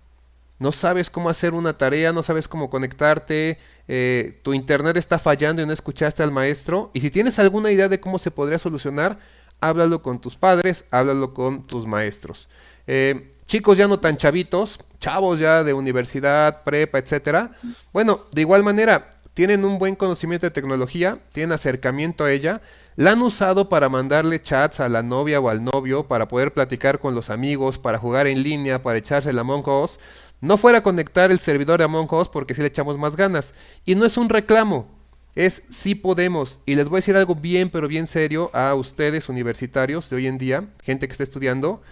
No 0.60 0.72
sabes 0.72 1.10
cómo 1.10 1.30
hacer 1.30 1.56
una 1.56 1.76
tarea, 1.76 2.14
no 2.14 2.22
sabes 2.22 2.48
cómo 2.48 2.70
conectarte, 2.70 3.58
eh, 3.88 4.40
tu 4.44 4.54
internet 4.54 4.98
está 4.98 5.18
fallando 5.18 5.64
y 5.64 5.66
no 5.66 5.74
escuchaste 5.74 6.22
al 6.22 6.32
maestro. 6.32 6.92
Y 6.94 7.02
si 7.02 7.10
tienes 7.10 7.40
alguna 7.40 7.72
idea 7.72 7.90
de 7.90 8.00
cómo 8.00 8.20
se 8.20 8.30
podría 8.30 8.60
solucionar, 8.60 9.18
háblalo 9.62 10.04
con 10.04 10.22
tus 10.22 10.36
padres, 10.36 10.86
háblalo 10.92 11.34
con 11.34 11.66
tus 11.66 11.88
maestros. 11.88 12.48
Eh, 12.86 13.32
chicos 13.48 13.78
ya 13.78 13.88
no 13.88 14.00
tan 14.00 14.18
chavitos, 14.18 14.80
chavos 15.00 15.40
ya 15.40 15.64
de 15.64 15.74
universidad, 15.74 16.64
prepa, 16.64 17.00
etcétera. 17.00 17.52
Bueno, 17.92 18.22
de 18.32 18.42
igual 18.42 18.64
manera, 18.64 19.10
tienen 19.34 19.66
un 19.66 19.80
buen 19.80 19.96
conocimiento 19.96 20.46
de 20.46 20.52
tecnología, 20.52 21.20
tienen 21.32 21.54
acercamiento 21.54 22.24
a 22.24 22.32
ella, 22.32 22.62
la 22.96 23.12
han 23.12 23.22
usado 23.22 23.70
para 23.70 23.90
mandarle 23.90 24.42
chats 24.42 24.80
a 24.80 24.90
la 24.90 25.04
novia 25.04 25.40
o 25.40 25.50
al 25.50 25.64
novio, 25.64 26.08
para 26.08 26.28
poder 26.28 26.54
platicar 26.54 27.00
con 27.00 27.16
los 27.16 27.30
amigos, 27.30 27.78
para 27.78 28.00
jugar 28.00 28.28
en 28.28 28.42
línea, 28.42 28.82
para 28.82 28.98
echarse 28.98 29.32
la 29.32 29.42
Among 29.42 29.68
Us. 29.68 30.00
No 30.42 30.58
fuera 30.58 30.80
a 30.80 30.84
conectar 30.84 31.32
el 31.32 31.40
servidor 31.40 31.82
a 31.82 31.86
Among 31.86 32.12
Us 32.14 32.28
porque 32.28 32.54
si 32.54 32.62
le 32.62 32.68
echamos 32.68 32.98
más 32.98 33.16
ganas. 33.16 33.54
Y 33.86 33.94
no 33.96 34.06
es 34.06 34.18
un 34.18 34.30
reclamo, 34.30 34.88
es 35.36 35.62
si 35.70 35.94
podemos. 35.94 36.60
Y 36.66 36.74
les 36.74 36.90
voy 36.90 36.98
a 36.98 37.02
decir 37.02 37.16
algo 37.16 37.36
bien, 37.36 37.70
pero 37.70 37.88
bien 37.88 38.08
serio 38.08 38.50
a 38.56 38.74
ustedes 38.74 39.30
universitarios 39.30 40.10
de 40.10 40.16
hoy 40.16 40.26
en 40.26 40.40
día, 40.40 40.66
gente 40.82 41.08
que 41.08 41.12
está 41.12 41.24
estudiando 41.24 41.84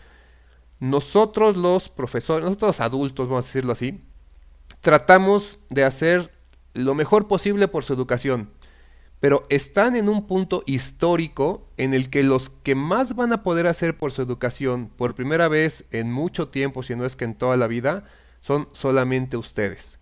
nosotros 0.80 1.56
los 1.58 1.90
profesores, 1.90 2.44
nosotros 2.44 2.70
los 2.70 2.82
adultos, 2.82 3.28
vamos 3.28 3.46
a 3.46 3.48
decirlo 3.48 3.72
así, 3.72 4.02
tratamos 4.82 5.60
de 5.70 5.84
hacer 5.84 6.32
lo 6.74 6.94
mejor 6.96 7.28
posible 7.28 7.68
por 7.68 7.84
su 7.84 7.94
educación, 7.94 8.52
pero 9.20 9.46
están 9.50 9.96
en 9.96 10.10
un 10.10 10.28
punto 10.28 10.64
histórico 10.66 11.70
en 11.78 11.94
el 11.94 12.10
que 12.10 12.22
los 12.22 12.50
que 12.50 12.76
más 12.76 13.16
van 13.16 13.34
a 13.34 13.44
poder 13.44 13.66
hacer 13.68 13.98
por 13.98 14.12
su 14.12 14.22
educación 14.22 14.92
por 14.96 15.16
primera 15.16 15.48
vez 15.48 15.86
en 15.92 16.12
mucho 16.12 16.50
tiempo, 16.50 16.84
si 16.84 16.96
no 16.96 17.06
es 17.06 17.16
que 17.16 17.26
en 17.26 17.36
toda 17.36 17.58
la 17.58 17.68
vida, 17.68 18.04
son 18.42 18.68
solamente 18.74 19.38
ustedes. 19.38 20.00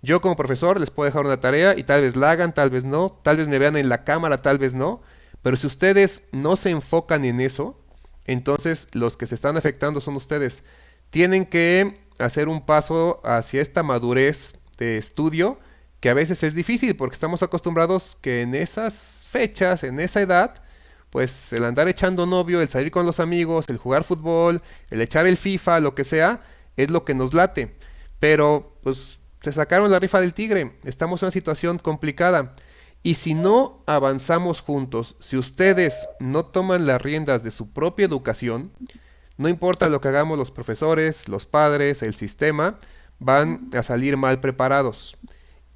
Yo 0.00 0.20
como 0.20 0.36
profesor 0.36 0.80
les 0.80 0.90
puedo 0.90 1.06
dejar 1.06 1.26
una 1.26 1.40
tarea 1.40 1.76
y 1.76 1.84
tal 1.84 2.00
vez 2.00 2.16
la 2.16 2.30
hagan, 2.30 2.54
tal 2.54 2.70
vez 2.70 2.84
no, 2.84 3.10
tal 3.22 3.36
vez 3.36 3.48
me 3.48 3.58
vean 3.58 3.76
en 3.76 3.88
la 3.88 4.04
cámara, 4.04 4.42
tal 4.42 4.58
vez 4.58 4.74
no, 4.74 5.02
pero 5.42 5.56
si 5.56 5.66
ustedes 5.66 6.28
no 6.32 6.56
se 6.56 6.70
enfocan 6.70 7.24
en 7.24 7.40
eso, 7.40 7.81
entonces 8.24 8.88
los 8.92 9.16
que 9.16 9.26
se 9.26 9.34
están 9.34 9.56
afectando 9.56 10.00
son 10.00 10.16
ustedes. 10.16 10.62
Tienen 11.10 11.46
que 11.46 12.00
hacer 12.18 12.48
un 12.48 12.64
paso 12.64 13.20
hacia 13.24 13.60
esta 13.60 13.82
madurez 13.82 14.60
de 14.78 14.96
estudio 14.96 15.58
que 16.00 16.10
a 16.10 16.14
veces 16.14 16.42
es 16.42 16.54
difícil 16.54 16.96
porque 16.96 17.14
estamos 17.14 17.42
acostumbrados 17.42 18.16
que 18.20 18.42
en 18.42 18.54
esas 18.54 19.24
fechas, 19.28 19.84
en 19.84 20.00
esa 20.00 20.20
edad, 20.20 20.62
pues 21.10 21.52
el 21.52 21.64
andar 21.64 21.88
echando 21.88 22.26
novio, 22.26 22.60
el 22.60 22.68
salir 22.68 22.90
con 22.90 23.06
los 23.06 23.20
amigos, 23.20 23.66
el 23.68 23.78
jugar 23.78 24.02
fútbol, 24.02 24.62
el 24.90 25.00
echar 25.00 25.26
el 25.26 25.36
FIFA, 25.36 25.80
lo 25.80 25.94
que 25.94 26.04
sea, 26.04 26.42
es 26.76 26.90
lo 26.90 27.04
que 27.04 27.14
nos 27.14 27.34
late. 27.34 27.76
Pero 28.18 28.76
pues 28.82 29.18
se 29.42 29.52
sacaron 29.52 29.90
la 29.90 29.98
rifa 29.98 30.20
del 30.20 30.34
tigre, 30.34 30.72
estamos 30.84 31.22
en 31.22 31.26
una 31.26 31.32
situación 31.32 31.78
complicada. 31.78 32.52
Y 33.02 33.14
si 33.14 33.34
no 33.34 33.82
avanzamos 33.86 34.60
juntos, 34.60 35.16
si 35.18 35.36
ustedes 35.36 36.06
no 36.20 36.46
toman 36.46 36.86
las 36.86 37.02
riendas 37.02 37.42
de 37.42 37.50
su 37.50 37.72
propia 37.72 38.06
educación, 38.06 38.70
no 39.36 39.48
importa 39.48 39.88
lo 39.88 40.00
que 40.00 40.08
hagamos 40.08 40.38
los 40.38 40.52
profesores, 40.52 41.28
los 41.28 41.46
padres, 41.46 42.02
el 42.02 42.14
sistema, 42.14 42.78
van 43.18 43.70
a 43.74 43.82
salir 43.82 44.16
mal 44.16 44.40
preparados. 44.40 45.16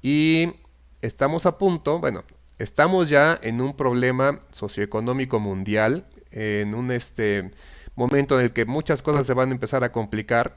Y 0.01 0.53
estamos 1.01 1.45
a 1.45 1.57
punto, 1.57 1.99
bueno, 1.99 2.23
estamos 2.59 3.09
ya 3.09 3.37
en 3.41 3.59
un 3.59 3.75
problema 3.75 4.39
socioeconómico 4.51 5.39
mundial, 5.39 6.07
en 6.31 6.75
un 6.75 6.91
este 6.91 7.51
momento 7.95 8.39
en 8.39 8.45
el 8.45 8.53
que 8.53 8.65
muchas 8.65 9.01
cosas 9.01 9.25
se 9.25 9.33
van 9.33 9.49
a 9.49 9.53
empezar 9.53 9.83
a 9.83 9.91
complicar. 9.91 10.55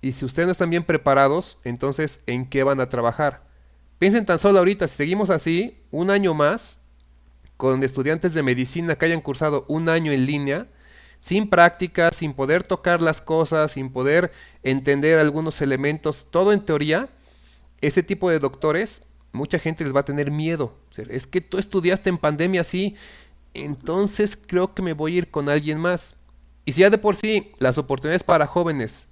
Y 0.00 0.12
si 0.12 0.24
ustedes 0.24 0.46
no 0.46 0.52
están 0.52 0.70
bien 0.70 0.84
preparados, 0.84 1.60
entonces, 1.64 2.20
¿en 2.26 2.48
qué 2.48 2.64
van 2.64 2.80
a 2.80 2.88
trabajar? 2.88 3.47
Piensen 3.98 4.26
tan 4.26 4.38
solo 4.38 4.60
ahorita, 4.60 4.86
si 4.86 4.96
seguimos 4.96 5.28
así, 5.28 5.82
un 5.90 6.10
año 6.10 6.32
más, 6.32 6.80
con 7.56 7.82
estudiantes 7.82 8.32
de 8.32 8.44
medicina 8.44 8.94
que 8.94 9.06
hayan 9.06 9.20
cursado 9.20 9.64
un 9.68 9.88
año 9.88 10.12
en 10.12 10.24
línea, 10.24 10.68
sin 11.18 11.50
práctica, 11.50 12.10
sin 12.12 12.32
poder 12.32 12.62
tocar 12.62 13.02
las 13.02 13.20
cosas, 13.20 13.72
sin 13.72 13.92
poder 13.92 14.30
entender 14.62 15.18
algunos 15.18 15.60
elementos, 15.60 16.28
todo 16.30 16.52
en 16.52 16.64
teoría, 16.64 17.08
ese 17.80 18.04
tipo 18.04 18.30
de 18.30 18.38
doctores, 18.38 19.02
mucha 19.32 19.58
gente 19.58 19.82
les 19.82 19.94
va 19.94 20.00
a 20.00 20.04
tener 20.04 20.30
miedo. 20.30 20.74
Es 20.96 21.26
que 21.26 21.40
tú 21.40 21.58
estudiaste 21.58 22.08
en 22.08 22.18
pandemia 22.18 22.60
así, 22.60 22.94
entonces 23.52 24.36
creo 24.36 24.74
que 24.74 24.82
me 24.82 24.92
voy 24.92 25.14
a 25.14 25.18
ir 25.18 25.30
con 25.30 25.48
alguien 25.48 25.78
más. 25.78 26.14
Y 26.64 26.72
si 26.72 26.82
ya 26.82 26.90
de 26.90 26.98
por 26.98 27.16
sí 27.16 27.50
las 27.58 27.78
oportunidades 27.78 28.22
para 28.22 28.46
jóvenes 28.46 29.07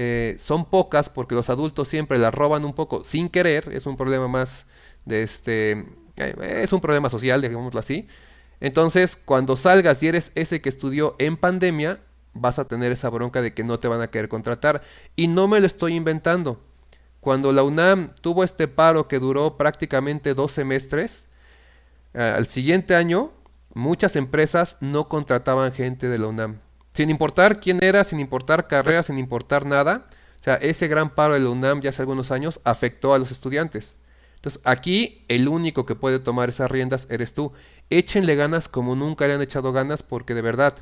eh, 0.00 0.36
son 0.38 0.64
pocas 0.64 1.08
porque 1.08 1.34
los 1.34 1.50
adultos 1.50 1.88
siempre 1.88 2.18
las 2.18 2.32
roban 2.32 2.64
un 2.64 2.72
poco 2.72 3.02
sin 3.04 3.28
querer, 3.28 3.68
es 3.72 3.84
un 3.84 3.96
problema 3.96 4.28
más 4.28 4.68
de 5.04 5.24
este, 5.24 5.72
eh, 6.16 6.60
es 6.62 6.72
un 6.72 6.80
problema 6.80 7.10
social, 7.10 7.42
digámoslo 7.42 7.80
así. 7.80 8.06
Entonces, 8.60 9.16
cuando 9.16 9.56
salgas 9.56 10.00
y 10.04 10.06
eres 10.06 10.30
ese 10.36 10.60
que 10.60 10.68
estudió 10.68 11.16
en 11.18 11.36
pandemia, 11.36 11.98
vas 12.32 12.60
a 12.60 12.66
tener 12.66 12.92
esa 12.92 13.08
bronca 13.10 13.42
de 13.42 13.54
que 13.54 13.64
no 13.64 13.80
te 13.80 13.88
van 13.88 14.00
a 14.00 14.06
querer 14.06 14.28
contratar. 14.28 14.82
Y 15.16 15.26
no 15.26 15.48
me 15.48 15.58
lo 15.58 15.66
estoy 15.66 15.96
inventando. 15.96 16.60
Cuando 17.18 17.50
la 17.50 17.64
UNAM 17.64 18.14
tuvo 18.20 18.44
este 18.44 18.68
paro 18.68 19.08
que 19.08 19.18
duró 19.18 19.56
prácticamente 19.56 20.32
dos 20.32 20.52
semestres, 20.52 21.26
eh, 22.14 22.20
al 22.20 22.46
siguiente 22.46 22.94
año 22.94 23.32
muchas 23.74 24.14
empresas 24.14 24.76
no 24.80 25.08
contrataban 25.08 25.72
gente 25.72 26.08
de 26.08 26.18
la 26.18 26.28
UNAM. 26.28 26.60
Sin 26.98 27.10
importar 27.10 27.60
quién 27.60 27.78
era, 27.80 28.02
sin 28.02 28.18
importar 28.18 28.66
carrera, 28.66 29.04
sin 29.04 29.20
importar 29.20 29.64
nada. 29.64 30.06
O 30.40 30.42
sea, 30.42 30.56
ese 30.56 30.88
gran 30.88 31.10
paro 31.10 31.34
de 31.34 31.38
la 31.38 31.48
UNAM 31.48 31.80
ya 31.80 31.90
hace 31.90 32.02
algunos 32.02 32.32
años 32.32 32.58
afectó 32.64 33.14
a 33.14 33.20
los 33.20 33.30
estudiantes. 33.30 33.98
Entonces, 34.34 34.60
aquí 34.64 35.24
el 35.28 35.46
único 35.46 35.86
que 35.86 35.94
puede 35.94 36.18
tomar 36.18 36.48
esas 36.48 36.68
riendas 36.68 37.06
eres 37.08 37.34
tú. 37.34 37.52
Échenle 37.88 38.34
ganas 38.34 38.66
como 38.66 38.96
nunca 38.96 39.28
le 39.28 39.34
han 39.34 39.42
echado 39.42 39.72
ganas 39.72 40.02
porque 40.02 40.34
de 40.34 40.42
verdad, 40.42 40.74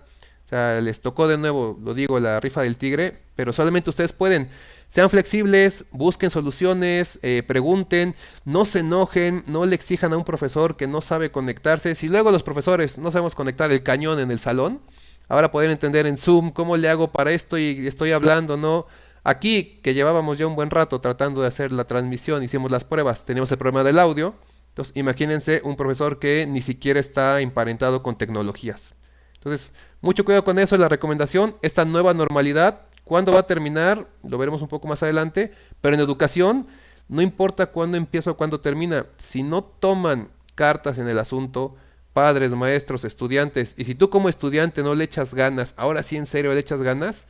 o 0.46 0.48
sea, 0.48 0.80
les 0.80 1.02
tocó 1.02 1.28
de 1.28 1.36
nuevo, 1.36 1.78
lo 1.84 1.92
digo, 1.92 2.18
la 2.18 2.40
rifa 2.40 2.62
del 2.62 2.78
tigre, 2.78 3.18
pero 3.34 3.52
solamente 3.52 3.90
ustedes 3.90 4.14
pueden. 4.14 4.48
Sean 4.88 5.10
flexibles, 5.10 5.84
busquen 5.90 6.30
soluciones, 6.30 7.18
eh, 7.24 7.42
pregunten, 7.46 8.14
no 8.46 8.64
se 8.64 8.78
enojen, 8.78 9.44
no 9.46 9.66
le 9.66 9.74
exijan 9.74 10.14
a 10.14 10.16
un 10.16 10.24
profesor 10.24 10.78
que 10.78 10.86
no 10.86 11.02
sabe 11.02 11.30
conectarse. 11.30 11.94
Si 11.94 12.08
luego 12.08 12.30
los 12.30 12.42
profesores 12.42 12.96
no 12.96 13.10
sabemos 13.10 13.34
conectar 13.34 13.70
el 13.70 13.82
cañón 13.82 14.18
en 14.18 14.30
el 14.30 14.38
salón, 14.38 14.80
ahora 15.28 15.50
pueden 15.50 15.70
entender 15.70 16.06
en 16.06 16.16
Zoom 16.16 16.50
cómo 16.50 16.76
le 16.76 16.88
hago 16.88 17.12
para 17.12 17.32
esto 17.32 17.58
y 17.58 17.86
estoy 17.86 18.12
hablando, 18.12 18.56
¿no? 18.56 18.86
Aquí, 19.24 19.80
que 19.82 19.94
llevábamos 19.94 20.38
ya 20.38 20.46
un 20.46 20.54
buen 20.54 20.70
rato 20.70 21.00
tratando 21.00 21.40
de 21.40 21.48
hacer 21.48 21.72
la 21.72 21.84
transmisión, 21.84 22.42
hicimos 22.42 22.70
las 22.70 22.84
pruebas, 22.84 23.24
teníamos 23.24 23.50
el 23.50 23.58
problema 23.58 23.82
del 23.82 23.98
audio. 23.98 24.34
Entonces, 24.68 24.96
imagínense 24.96 25.62
un 25.64 25.76
profesor 25.76 26.18
que 26.18 26.46
ni 26.46 26.62
siquiera 26.62 27.00
está 27.00 27.40
emparentado 27.40 28.02
con 28.02 28.18
tecnologías. 28.18 28.94
Entonces, 29.34 29.72
mucho 30.00 30.24
cuidado 30.24 30.44
con 30.44 30.58
eso, 30.58 30.76
la 30.76 30.88
recomendación, 30.88 31.56
esta 31.62 31.84
nueva 31.84 32.14
normalidad 32.14 32.86
¿Cuándo 33.06 33.30
va 33.30 33.38
a 33.38 33.46
terminar? 33.46 34.08
Lo 34.24 34.36
veremos 34.36 34.62
un 34.62 34.66
poco 34.68 34.88
más 34.88 35.00
adelante. 35.00 35.52
Pero 35.80 35.94
en 35.94 36.00
educación, 36.00 36.66
no 37.08 37.22
importa 37.22 37.66
cuándo 37.66 37.96
empieza 37.96 38.32
o 38.32 38.36
cuándo 38.36 38.60
termina. 38.60 39.06
Si 39.16 39.44
no 39.44 39.62
toman 39.62 40.28
cartas 40.56 40.98
en 40.98 41.08
el 41.08 41.20
asunto, 41.20 41.76
padres, 42.16 42.54
maestros, 42.54 43.04
estudiantes, 43.04 43.74
y 43.76 43.84
si 43.84 43.94
tú 43.94 44.08
como 44.08 44.30
estudiante 44.30 44.82
no 44.82 44.94
le 44.94 45.04
echas 45.04 45.34
ganas, 45.34 45.74
ahora 45.76 46.02
sí 46.02 46.16
en 46.16 46.24
serio 46.24 46.54
le 46.54 46.60
echas 46.60 46.80
ganas, 46.80 47.28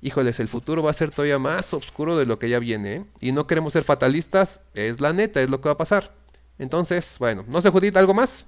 híjoles, 0.00 0.40
el 0.40 0.48
futuro 0.48 0.82
va 0.82 0.92
a 0.92 0.94
ser 0.94 1.10
todavía 1.10 1.38
más 1.38 1.74
oscuro 1.74 2.16
de 2.16 2.24
lo 2.24 2.38
que 2.38 2.48
ya 2.48 2.58
viene. 2.58 2.94
¿eh? 2.94 3.04
Y 3.20 3.32
no 3.32 3.46
queremos 3.46 3.74
ser 3.74 3.84
fatalistas, 3.84 4.62
es 4.72 5.02
la 5.02 5.12
neta, 5.12 5.42
es 5.42 5.50
lo 5.50 5.60
que 5.60 5.68
va 5.68 5.74
a 5.74 5.76
pasar. 5.76 6.10
Entonces, 6.58 7.18
bueno, 7.18 7.44
¿no 7.46 7.60
sé, 7.60 7.68
Judith, 7.68 7.98
algo 7.98 8.14
más? 8.14 8.46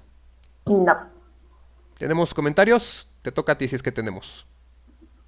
No. 0.65 0.97
¿Tenemos 1.95 2.33
comentarios? 2.33 3.13
Te 3.21 3.31
toca 3.31 3.51
a 3.51 3.57
ti 3.59 3.67
si 3.67 3.75
es 3.75 3.83
que 3.83 3.91
tenemos. 3.91 4.47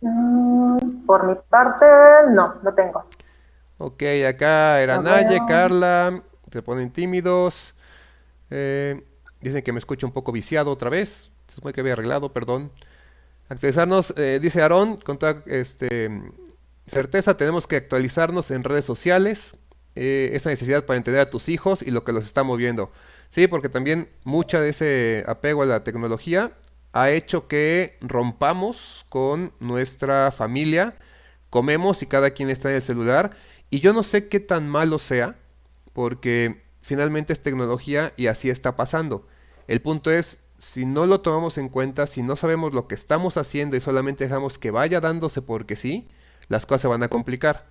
Mm, 0.02 1.06
por 1.06 1.28
mi 1.28 1.36
parte, 1.48 1.86
no, 2.32 2.56
no 2.64 2.74
tengo. 2.74 3.06
Ok, 3.78 4.02
acá 4.28 4.82
era 4.82 5.00
Naye, 5.00 5.42
Carla, 5.48 6.24
se 6.52 6.64
ponen 6.64 6.92
tímidos. 6.92 7.76
Eh, 8.50 9.06
dicen 9.42 9.64
que 9.64 9.72
me 9.72 9.80
escucho 9.80 10.08
un 10.08 10.14
poco 10.14 10.32
viciado 10.32 10.72
otra 10.72 10.90
vez. 10.90 11.32
Se 11.48 11.56
supone 11.56 11.74
que 11.74 11.82
había 11.82 11.94
arreglado, 11.94 12.32
perdón. 12.34 12.72
Actualizarnos, 13.50 14.14
eh, 14.18 14.40
dice 14.42 14.62
Aarón, 14.62 14.98
con 14.98 15.18
toda 15.18 15.44
este, 15.48 16.10
certeza 16.86 17.36
tenemos 17.38 17.68
que 17.68 17.78
actualizarnos 17.78 18.52
en 18.52 18.64
redes 18.64 18.86
sociales. 18.86 19.58
Eh, 19.96 20.32
esa 20.34 20.50
necesidad 20.50 20.86
para 20.86 20.98
entender 20.98 21.22
a 21.22 21.30
tus 21.30 21.50
hijos 21.50 21.82
y 21.82 21.92
lo 21.92 22.04
que 22.04 22.12
los 22.12 22.26
está 22.26 22.44
moviendo. 22.44 22.92
Sí, 23.30 23.48
porque 23.48 23.70
también 23.70 24.08
mucha 24.24 24.60
de 24.60 24.70
ese 24.70 25.24
apego 25.28 25.64
a 25.64 25.66
la 25.66 25.84
tecnología 25.84 26.52
ha 26.94 27.12
hecho 27.12 27.48
que 27.48 27.98
rompamos 28.02 29.06
con 29.10 29.52
nuestra 29.60 30.32
familia, 30.32 30.96
comemos 31.50 32.02
y 32.02 32.08
cada 32.08 32.32
quien 32.32 32.50
está 32.50 32.70
en 32.70 32.76
el 32.78 32.82
celular. 32.82 33.32
Y 33.70 33.80
yo 33.80 33.94
no 33.94 34.04
sé 34.04 34.28
qué 34.28 34.40
tan 34.40 34.68
malo 34.68 35.00
sea, 35.00 35.36
porque 35.94 36.62
finalmente 36.90 37.32
es 37.32 37.42
tecnología 37.42 38.12
y 38.18 38.28
así 38.28 38.50
está 38.50 38.76
pasando. 38.76 39.26
El 39.68 39.82
punto 39.82 40.12
es, 40.12 40.42
si 40.58 40.86
no 40.86 41.06
lo 41.06 41.22
tomamos 41.22 41.58
en 41.58 41.70
cuenta, 41.70 42.08
si 42.08 42.22
no 42.22 42.36
sabemos 42.36 42.74
lo 42.74 42.88
que 42.88 42.96
estamos 42.96 43.38
haciendo 43.38 43.78
y 43.78 43.82
solamente 43.82 44.26
dejamos 44.26 44.58
que 44.58 44.72
vaya 44.72 45.00
dándose 45.00 45.42
porque 45.42 45.76
sí, 45.76 46.10
las 46.50 46.66
cosas 46.66 46.82
se 46.82 46.88
van 46.88 47.04
a 47.04 47.08
complicar 47.08 47.66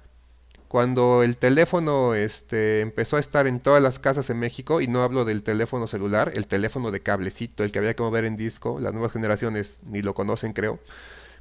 cuando 0.69 1.23
el 1.23 1.39
teléfono 1.39 2.15
este, 2.15 2.83
empezó 2.83 3.17
a 3.17 3.21
estar 3.21 3.47
en 3.47 3.61
todas 3.61 3.83
las 3.83 3.99
casas 3.99 4.29
en 4.29 4.39
México, 4.39 4.83
y 4.83 4.87
no 4.87 5.03
hablo 5.03 5.25
del 5.25 5.43
teléfono 5.43 5.87
celular, 5.87 6.33
el 6.35 6.47
teléfono 6.47 6.91
de 6.91 7.01
cablecito, 7.01 7.65
el 7.65 7.73
que 7.73 7.79
había 7.79 7.95
que 7.95 8.03
mover 8.03 8.27
en 8.27 8.37
disco, 8.37 8.79
las 8.79 8.93
nuevas 8.93 9.13
generaciones 9.13 9.81
ni 9.87 10.03
lo 10.03 10.15
conocen 10.15 10.53
creo, 10.53 10.79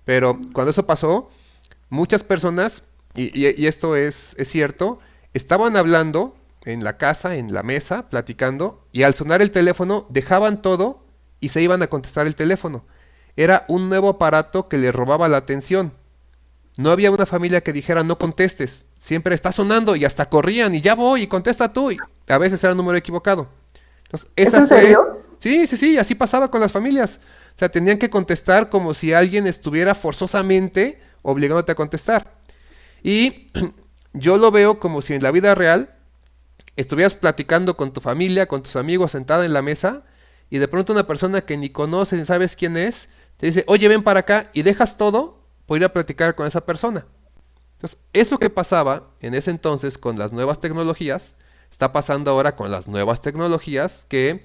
pero 0.06 0.40
cuando 0.54 0.72
eso 0.72 0.86
pasó, 0.86 1.30
muchas 1.90 2.24
personas, 2.24 2.84
y, 3.16 3.66
esto 3.66 3.96
es, 3.98 4.34
es 4.38 4.48
cierto, 4.48 5.00
estaban 5.34 5.76
hablando 5.76 6.37
en 6.68 6.84
la 6.84 6.98
casa, 6.98 7.36
en 7.36 7.54
la 7.54 7.64
mesa, 7.64 8.10
platicando, 8.10 8.86
y 8.92 9.04
al 9.04 9.16
sonar 9.16 9.42
el 9.42 9.52
teléfono 9.52 10.06
dejaban 10.10 10.62
todo 10.62 11.06
y 11.40 11.50
se 11.50 11.62
iban 11.62 11.82
a 11.82 11.88
contestar 11.88 12.28
el 12.28 12.36
teléfono. 12.36 12.84
Era 13.36 13.66
un 13.68 13.88
nuevo 13.88 14.10
aparato 14.10 14.68
que 14.68 14.78
le 14.78 14.92
robaba 14.92 15.30
la 15.30 15.38
atención. 15.38 15.94
No 16.78 16.92
había 16.92 17.12
una 17.12 17.26
familia 17.26 17.62
que 17.62 17.74
dijera 17.74 18.04
no 18.04 18.18
contestes, 18.18 18.86
siempre 19.00 19.34
está 19.34 19.52
sonando 19.52 19.96
y 19.96 20.06
hasta 20.06 20.30
corrían 20.30 20.76
y 20.76 20.82
ya 20.82 20.94
voy 20.94 21.24
y 21.24 21.28
contesta 21.28 21.72
tú 21.72 21.92
y 21.92 21.98
a 22.28 22.38
veces 22.38 22.64
era 22.64 22.72
el 22.72 22.78
número 22.78 22.98
equivocado. 22.98 23.48
Entonces, 24.04 24.30
esa 24.36 24.58
en 24.58 24.68
serio? 24.68 25.24
Sí, 25.40 25.68
sí, 25.68 25.78
sí, 25.78 25.98
así 25.98 26.16
pasaba 26.16 26.52
con 26.52 26.62
las 26.62 26.72
familias. 26.72 27.22
O 27.56 27.58
sea, 27.58 27.70
tenían 27.70 27.98
que 27.98 28.10
contestar 28.10 28.70
como 28.70 28.94
si 28.94 29.14
alguien 29.14 29.48
estuviera 29.48 29.96
forzosamente 29.96 31.02
obligándote 31.22 31.72
a 31.72 31.76
contestar. 31.76 32.34
Y 33.04 33.52
yo 34.14 34.38
lo 34.38 34.52
veo 34.52 34.80
como 34.80 35.02
si 35.02 35.14
en 35.14 35.24
la 35.24 35.32
vida 35.32 35.56
real 35.56 35.97
estuvieras 36.78 37.16
platicando 37.16 37.76
con 37.76 37.92
tu 37.92 38.00
familia, 38.02 38.46
con 38.46 38.64
tus 38.64 38.76
amigos, 38.76 39.12
sentada 39.12 39.46
en 39.46 39.54
la 39.54 39.62
mesa, 39.62 40.04
y 40.50 40.60
de 40.60 40.68
pronto 40.68 40.94
una 40.94 41.08
persona 41.08 41.42
que 41.42 41.58
ni 41.58 41.70
conoces 41.70 42.18
ni 42.18 42.26
sabes 42.26 42.56
quién 42.56 42.78
es, 42.78 43.10
te 43.38 43.48
dice, 43.48 43.66
oye, 43.68 43.88
ven 43.88 44.04
para 44.04 44.22
acá, 44.22 44.50
y 44.54 44.62
dejas 44.62 44.96
todo 44.98 45.44
por 45.66 45.78
ir 45.78 45.84
a 45.84 45.94
platicar 45.94 46.36
con 46.36 46.48
esa 46.48 46.66
persona. 46.66 47.06
Entonces, 47.74 48.02
eso 48.14 48.38
que 48.38 48.50
pasaba 48.50 49.12
en 49.20 49.34
ese 49.34 49.52
entonces 49.52 49.98
con 49.98 50.18
las 50.18 50.32
nuevas 50.32 50.62
tecnologías, 50.62 51.36
está 51.70 51.92
pasando 51.92 52.32
ahora 52.32 52.56
con 52.56 52.72
las 52.72 52.88
nuevas 52.88 53.22
tecnologías 53.22 54.06
que, 54.08 54.44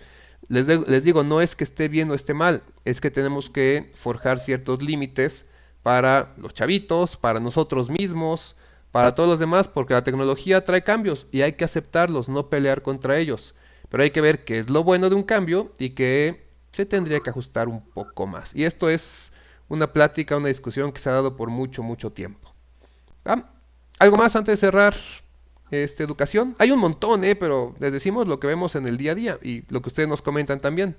les, 0.49 0.67
les 0.67 1.05
digo, 1.05 1.23
no 1.23 1.41
es 1.41 1.55
que 1.55 1.65
esté 1.65 1.89
bien 1.89 2.11
o 2.11 2.15
esté 2.15 2.35
mal, 2.35 2.63
es 2.85 3.01
que 3.01 3.11
tenemos 3.11 3.49
que 3.49 3.93
forjar 3.97 4.39
ciertos 4.39 4.83
límites 4.83 5.47
para 5.83 6.35
los 6.37 6.55
chavitos, 6.55 7.17
para 7.17 7.41
nosotros 7.41 7.91
mismos, 7.91 8.57
para 8.93 9.15
todos 9.15 9.29
los 9.29 9.39
demás, 9.39 9.69
porque 9.69 9.95
la 9.95 10.05
tecnología 10.05 10.65
trae 10.65 10.85
cambios 10.85 11.27
y 11.33 11.41
hay 11.41 11.55
que 11.55 11.65
aceptarlos, 11.65 12.29
no 12.29 12.49
pelear 12.49 12.83
contra 12.83 13.19
ellos. 13.19 13.55
Pero 13.89 14.03
hay 14.03 14.11
que 14.11 14.21
ver 14.21 14.45
qué 14.45 14.59
es 14.59 14.71
lo 14.71 14.85
bueno 14.85 15.09
de 15.09 15.17
un 15.17 15.23
cambio 15.23 15.73
y 15.79 15.91
que 15.91 16.47
se 16.73 16.87
tendría 16.87 17.21
que 17.21 17.31
ajustar 17.31 17.69
un 17.69 17.83
poco 17.83 18.27
más. 18.27 18.55
Y 18.55 18.65
esto 18.65 18.89
es 18.89 19.33
una 19.69 19.93
plática, 19.93 20.37
una 20.37 20.49
discusión 20.49 20.93
que 20.93 21.01
se 21.01 21.09
ha 21.09 21.13
dado 21.13 21.37
por 21.37 21.49
mucho, 21.49 21.83
mucho 21.83 22.11
tiempo. 22.11 22.53
¿Algo 23.99 24.17
más 24.17 24.37
antes 24.37 24.61
de 24.61 24.67
cerrar 24.67 24.95
esta 25.71 26.03
educación? 26.03 26.55
Hay 26.59 26.71
un 26.71 26.79
montón, 26.79 27.25
¿eh? 27.25 27.37
pero 27.37 27.75
les 27.79 27.93
decimos 27.93 28.27
lo 28.27 28.41
que 28.41 28.47
vemos 28.47 28.75
en 28.75 28.87
el 28.87 28.99
día 28.99 29.13
a 29.13 29.15
día 29.15 29.39
y 29.43 29.65
lo 29.73 29.81
que 29.81 29.89
ustedes 29.89 30.09
nos 30.09 30.21
comentan 30.21 30.61
también. 30.61 30.97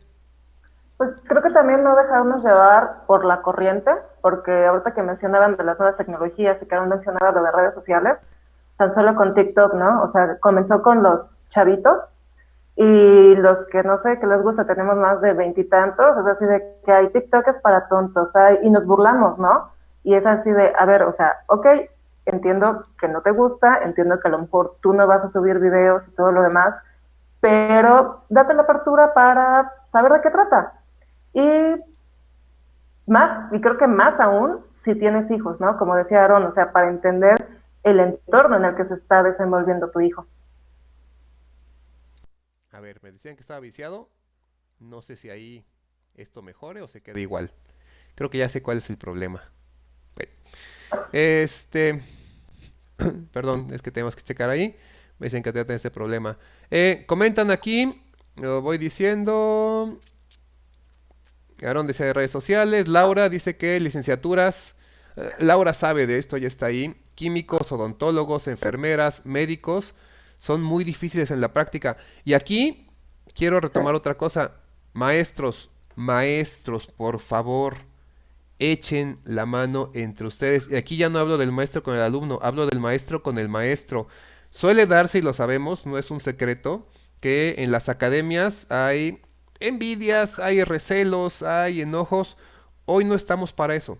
Pues 0.97 1.09
creo 1.27 1.41
que 1.41 1.49
también 1.49 1.83
no 1.83 1.95
dejarnos 1.95 2.43
llevar 2.43 3.05
por 3.07 3.25
la 3.25 3.41
corriente, 3.41 3.91
porque 4.21 4.65
ahorita 4.65 4.93
que 4.93 5.03
mencionaban 5.03 5.57
de 5.57 5.63
las 5.63 5.77
nuevas 5.79 5.97
tecnologías 5.97 6.61
y 6.61 6.65
que 6.65 6.75
han 6.75 6.87
mencionado 6.89 7.31
lo 7.31 7.43
de 7.43 7.51
redes 7.51 7.73
sociales, 7.73 8.17
tan 8.77 8.93
solo 8.93 9.15
con 9.15 9.33
TikTok, 9.33 9.73
¿no? 9.73 10.03
O 10.03 10.07
sea, 10.11 10.37
comenzó 10.39 10.81
con 10.81 11.03
los 11.03 11.21
chavitos 11.49 11.99
y 12.75 13.35
los 13.35 13.65
que 13.67 13.83
no 13.83 13.97
sé, 13.97 14.19
que 14.19 14.27
les 14.27 14.41
gusta, 14.41 14.65
tenemos 14.65 14.95
más 14.95 15.21
de 15.21 15.33
veintitantos, 15.33 16.17
es 16.17 16.25
decir, 16.25 16.63
que 16.85 16.91
hay 16.91 17.09
TikTok 17.09 17.47
es 17.47 17.61
para 17.61 17.87
tontos, 17.87 18.29
y 18.61 18.69
nos 18.69 18.85
burlamos, 18.87 19.37
¿no? 19.37 19.71
Y 20.03 20.15
es 20.15 20.25
así 20.25 20.51
de, 20.51 20.73
a 20.77 20.85
ver, 20.85 21.03
o 21.03 21.13
sea, 21.13 21.37
ok, 21.47 21.67
entiendo 22.25 22.83
que 22.99 23.07
no 23.07 23.21
te 23.21 23.31
gusta, 23.31 23.79
entiendo 23.83 24.19
que 24.19 24.27
a 24.27 24.31
lo 24.31 24.39
mejor 24.39 24.75
tú 24.81 24.93
no 24.93 25.05
vas 25.05 25.23
a 25.23 25.29
subir 25.29 25.59
videos 25.59 26.07
y 26.07 26.11
todo 26.11 26.31
lo 26.31 26.41
demás, 26.41 26.73
pero 27.41 28.21
date 28.29 28.53
la 28.53 28.63
apertura 28.63 29.13
para 29.13 29.71
saber 29.91 30.13
de 30.13 30.21
qué 30.21 30.29
trata. 30.31 30.73
Y 31.33 31.75
más, 33.07 33.51
y 33.51 33.59
creo 33.61 33.77
que 33.77 33.87
más 33.87 34.19
aún 34.19 34.63
si 34.83 34.95
tienes 34.95 35.29
hijos, 35.31 35.59
¿no? 35.59 35.77
Como 35.77 35.95
decía 35.95 36.23
Aaron, 36.23 36.43
o 36.43 36.53
sea, 36.53 36.71
para 36.71 36.89
entender 36.89 37.35
el 37.83 37.99
entorno 37.99 38.57
en 38.57 38.65
el 38.65 38.75
que 38.75 38.85
se 38.85 38.95
está 38.95 39.23
desenvolviendo 39.23 39.89
tu 39.91 40.01
hijo. 40.01 40.25
A 42.71 42.79
ver, 42.79 42.99
me 43.03 43.11
decían 43.11 43.35
que 43.35 43.41
estaba 43.41 43.59
viciado. 43.59 44.09
No 44.79 45.01
sé 45.01 45.15
si 45.15 45.29
ahí 45.29 45.65
esto 46.15 46.41
mejore 46.41 46.81
o 46.81 46.87
se 46.87 47.01
quede 47.01 47.21
igual. 47.21 47.51
Creo 48.15 48.29
que 48.29 48.39
ya 48.39 48.49
sé 48.49 48.61
cuál 48.61 48.77
es 48.77 48.89
el 48.89 48.97
problema. 48.97 49.41
este. 51.11 52.01
Perdón, 53.31 53.69
es 53.71 53.81
que 53.81 53.91
tenemos 53.91 54.15
que 54.15 54.23
checar 54.23 54.49
ahí. 54.49 54.75
Me 55.19 55.27
dicen 55.27 55.43
que 55.43 55.53
tratan 55.53 55.75
este 55.75 55.91
problema. 55.91 56.37
Eh, 56.71 57.05
comentan 57.07 57.51
aquí. 57.51 58.01
Lo 58.35 58.61
voy 58.61 58.77
diciendo. 58.77 59.99
Aaron 61.61 61.87
dice 61.87 62.05
de 62.05 62.13
redes 62.13 62.31
sociales. 62.31 62.87
Laura 62.87 63.29
dice 63.29 63.57
que 63.57 63.79
licenciaturas. 63.79 64.75
Eh, 65.15 65.29
Laura 65.39 65.73
sabe 65.73 66.07
de 66.07 66.17
esto, 66.17 66.37
ya 66.37 66.47
está 66.47 66.67
ahí. 66.67 66.95
Químicos, 67.15 67.71
odontólogos, 67.71 68.47
enfermeras, 68.47 69.25
médicos. 69.25 69.95
Son 70.39 70.61
muy 70.61 70.83
difíciles 70.83 71.31
en 71.31 71.41
la 71.41 71.53
práctica. 71.53 71.97
Y 72.25 72.33
aquí 72.33 72.87
quiero 73.35 73.59
retomar 73.59 73.95
otra 73.95 74.15
cosa. 74.15 74.51
Maestros, 74.93 75.69
maestros, 75.95 76.87
por 76.87 77.19
favor, 77.19 77.77
echen 78.59 79.19
la 79.23 79.45
mano 79.45 79.91
entre 79.93 80.27
ustedes. 80.27 80.69
Y 80.69 80.75
aquí 80.75 80.97
ya 80.97 81.09
no 81.09 81.19
hablo 81.19 81.37
del 81.37 81.51
maestro 81.51 81.83
con 81.83 81.95
el 81.95 82.01
alumno, 82.01 82.39
hablo 82.41 82.65
del 82.65 82.79
maestro 82.79 83.23
con 83.23 83.37
el 83.37 83.49
maestro. 83.49 84.07
Suele 84.49 84.85
darse, 84.85 85.19
y 85.19 85.21
lo 85.21 85.33
sabemos, 85.33 85.85
no 85.85 85.97
es 85.97 86.11
un 86.11 86.19
secreto, 86.19 86.87
que 87.19 87.55
en 87.57 87.71
las 87.71 87.89
academias 87.89 88.69
hay 88.69 89.21
envidias, 89.59 90.39
hay 90.39 90.63
recelos, 90.63 91.43
hay 91.43 91.81
enojos. 91.81 92.37
Hoy 92.85 93.05
no 93.05 93.15
estamos 93.15 93.53
para 93.53 93.75
eso. 93.75 93.97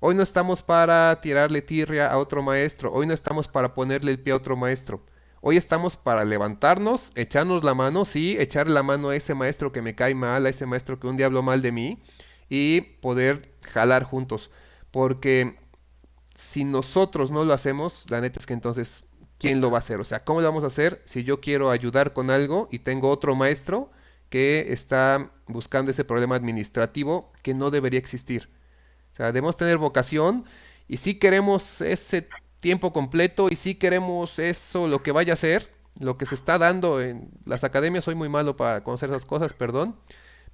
Hoy 0.00 0.14
no 0.14 0.22
estamos 0.22 0.62
para 0.62 1.20
tirarle 1.20 1.62
tirria 1.62 2.08
a 2.08 2.18
otro 2.18 2.42
maestro. 2.42 2.92
Hoy 2.92 3.06
no 3.06 3.14
estamos 3.14 3.46
para 3.46 3.74
ponerle 3.74 4.10
el 4.10 4.18
pie 4.18 4.32
a 4.32 4.36
otro 4.36 4.56
maestro. 4.56 5.04
Hoy 5.40 5.56
estamos 5.56 5.96
para 5.96 6.24
levantarnos, 6.24 7.10
echarnos 7.16 7.64
la 7.64 7.74
mano, 7.74 8.04
sí, 8.04 8.36
echar 8.38 8.68
la 8.68 8.82
mano 8.82 9.08
a 9.08 9.16
ese 9.16 9.34
maestro 9.34 9.72
que 9.72 9.82
me 9.82 9.94
cae 9.94 10.14
mal, 10.14 10.46
a 10.46 10.48
ese 10.48 10.66
maestro 10.66 11.00
que 11.00 11.08
un 11.08 11.16
día 11.16 11.26
habló 11.26 11.42
mal 11.42 11.62
de 11.62 11.72
mí 11.72 12.02
y 12.48 12.80
poder 13.00 13.54
jalar 13.72 14.04
juntos. 14.04 14.50
Porque 14.90 15.56
si 16.34 16.64
nosotros 16.64 17.30
no 17.30 17.44
lo 17.44 17.54
hacemos, 17.54 18.04
la 18.08 18.20
neta 18.20 18.38
es 18.38 18.46
que 18.46 18.54
entonces, 18.54 19.04
¿quién 19.38 19.60
lo 19.60 19.70
va 19.70 19.78
a 19.78 19.80
hacer? 19.80 20.00
O 20.00 20.04
sea, 20.04 20.24
¿cómo 20.24 20.40
lo 20.40 20.48
vamos 20.48 20.64
a 20.64 20.68
hacer 20.68 21.02
si 21.04 21.24
yo 21.24 21.40
quiero 21.40 21.70
ayudar 21.70 22.12
con 22.12 22.30
algo 22.30 22.68
y 22.70 22.80
tengo 22.80 23.08
otro 23.10 23.34
maestro 23.34 23.90
que 24.32 24.72
está 24.72 25.30
buscando 25.46 25.90
ese 25.90 26.04
problema 26.04 26.36
administrativo 26.36 27.30
que 27.42 27.52
no 27.52 27.70
debería 27.70 28.00
existir? 28.00 28.48
O 29.12 29.14
sea, 29.14 29.26
debemos 29.26 29.58
tener 29.58 29.76
vocación 29.76 30.46
y 30.88 30.96
si 30.96 31.18
queremos 31.18 31.82
ese 31.82 32.28
tiempo 32.60 32.94
completo 32.94 33.48
y 33.50 33.56
si 33.56 33.74
queremos 33.74 34.38
eso, 34.38 34.88
lo 34.88 35.02
que 35.02 35.12
vaya 35.12 35.34
a 35.34 35.36
ser, 35.36 35.68
lo 36.00 36.16
que 36.16 36.24
se 36.24 36.34
está 36.34 36.56
dando 36.56 37.02
en 37.02 37.28
las 37.44 37.62
academias, 37.62 38.04
soy 38.04 38.14
muy 38.14 38.30
malo 38.30 38.56
para 38.56 38.82
conocer 38.82 39.10
esas 39.10 39.26
cosas, 39.26 39.52
perdón, 39.52 39.96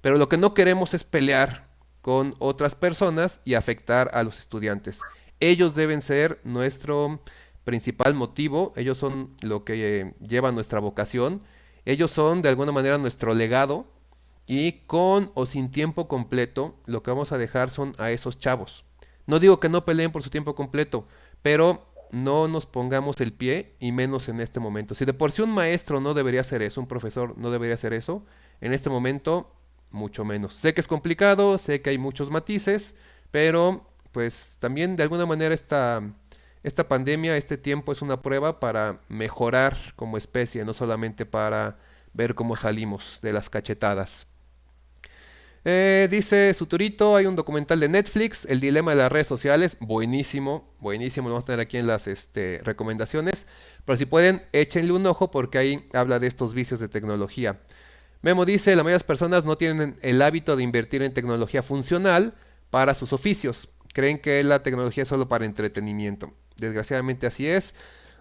pero 0.01 0.17
lo 0.17 0.27
que 0.27 0.37
no 0.37 0.53
queremos 0.53 0.93
es 0.93 1.05
pelear 1.05 1.69
con 2.01 2.35
otras 2.39 2.75
personas 2.75 3.39
y 3.45 3.53
afectar 3.53 4.11
a 4.13 4.23
los 4.23 4.39
estudiantes. 4.39 4.99
Ellos 5.39 5.73
deben 5.73 6.01
ser 6.01 6.41
nuestro 6.43 7.21
principal 7.63 8.13
motivo, 8.13 8.73
ellos 8.75 8.97
son 8.97 9.37
lo 9.39 9.63
que 9.63 10.01
eh, 10.01 10.13
lleva 10.19 10.51
nuestra 10.51 10.81
vocación, 10.81 11.43
ellos 11.91 12.11
son 12.11 12.41
de 12.43 12.49
alguna 12.49 12.71
manera 12.71 12.99
nuestro 12.99 13.33
legado 13.33 13.87
y 14.45 14.81
con 14.81 15.31
o 15.33 15.45
sin 15.47 15.71
tiempo 15.71 16.07
completo 16.07 16.75
lo 16.85 17.01
que 17.01 17.09
vamos 17.09 17.31
a 17.31 17.37
dejar 17.39 17.71
son 17.71 17.95
a 17.97 18.11
esos 18.11 18.37
chavos. 18.37 18.85
No 19.25 19.39
digo 19.39 19.59
que 19.59 19.69
no 19.69 19.85
peleen 19.85 20.11
por 20.11 20.21
su 20.21 20.29
tiempo 20.29 20.53
completo, 20.53 21.07
pero 21.41 21.87
no 22.11 22.47
nos 22.47 22.67
pongamos 22.67 23.21
el 23.21 23.33
pie 23.33 23.75
y 23.79 23.91
menos 23.91 24.29
en 24.29 24.39
este 24.39 24.59
momento. 24.59 24.93
Si 24.93 25.03
de 25.03 25.13
por 25.13 25.31
sí 25.31 25.41
un 25.41 25.51
maestro 25.51 25.99
no 25.99 26.13
debería 26.13 26.41
hacer 26.41 26.61
eso, 26.61 26.79
un 26.79 26.87
profesor 26.87 27.35
no 27.37 27.49
debería 27.49 27.73
hacer 27.73 27.93
eso, 27.93 28.23
en 28.61 28.73
este 28.73 28.91
momento 28.91 29.51
mucho 29.89 30.25
menos. 30.25 30.53
Sé 30.53 30.75
que 30.75 30.81
es 30.81 30.87
complicado, 30.87 31.57
sé 31.57 31.81
que 31.81 31.89
hay 31.89 31.97
muchos 31.97 32.29
matices, 32.29 32.95
pero 33.31 33.87
pues 34.11 34.57
también 34.59 34.95
de 34.95 35.03
alguna 35.03 35.25
manera 35.25 35.55
esta, 35.55 36.03
esta 36.63 36.87
pandemia, 36.87 37.37
este 37.37 37.57
tiempo 37.57 37.91
es 37.91 38.01
una 38.01 38.21
prueba 38.21 38.59
para 38.59 38.99
mejorar 39.07 39.77
como 39.95 40.17
especie, 40.17 40.65
no 40.65 40.73
solamente 40.73 41.25
para 41.25 41.77
ver 42.13 42.35
cómo 42.35 42.55
salimos 42.57 43.19
de 43.21 43.33
las 43.33 43.49
cachetadas. 43.49 44.27
Eh, 45.65 46.07
dice 46.09 46.53
Suturito, 46.53 47.15
hay 47.15 47.25
un 47.25 47.35
documental 47.35 47.79
de 47.79 47.89
Netflix, 47.89 48.45
El 48.45 48.59
dilema 48.61 48.91
de 48.91 48.97
las 48.97 49.11
redes 49.11 49.27
sociales, 49.27 49.77
buenísimo, 49.79 50.73
buenísimo, 50.79 51.27
lo 51.27 51.35
vamos 51.35 51.43
a 51.43 51.47
tener 51.47 51.59
aquí 51.59 51.77
en 51.77 51.87
las 51.87 52.07
este, 52.07 52.61
recomendaciones, 52.63 53.45
pero 53.85 53.97
si 53.97 54.05
pueden, 54.05 54.41
échenle 54.53 54.93
un 54.93 55.05
ojo 55.05 55.31
porque 55.31 55.57
ahí 55.57 55.89
habla 55.93 56.19
de 56.19 56.27
estos 56.27 56.53
vicios 56.53 56.79
de 56.79 56.87
tecnología. 56.87 57.59
Memo 58.21 58.45
dice, 58.45 58.71
la 58.71 58.83
mayoría 58.83 58.95
de 58.95 58.95
las 58.95 59.03
personas 59.03 59.45
no 59.45 59.57
tienen 59.57 59.97
el 60.01 60.21
hábito 60.21 60.55
de 60.55 60.63
invertir 60.63 61.03
en 61.03 61.13
tecnología 61.13 61.61
funcional 61.63 62.35
para 62.69 62.93
sus 62.93 63.13
oficios, 63.13 63.69
creen 63.93 64.19
que 64.19 64.43
la 64.43 64.63
tecnología 64.63 65.03
es 65.03 65.09
solo 65.09 65.27
para 65.27 65.45
entretenimiento. 65.45 66.33
Desgraciadamente 66.59 67.27
así 67.27 67.47
es. 67.47 67.75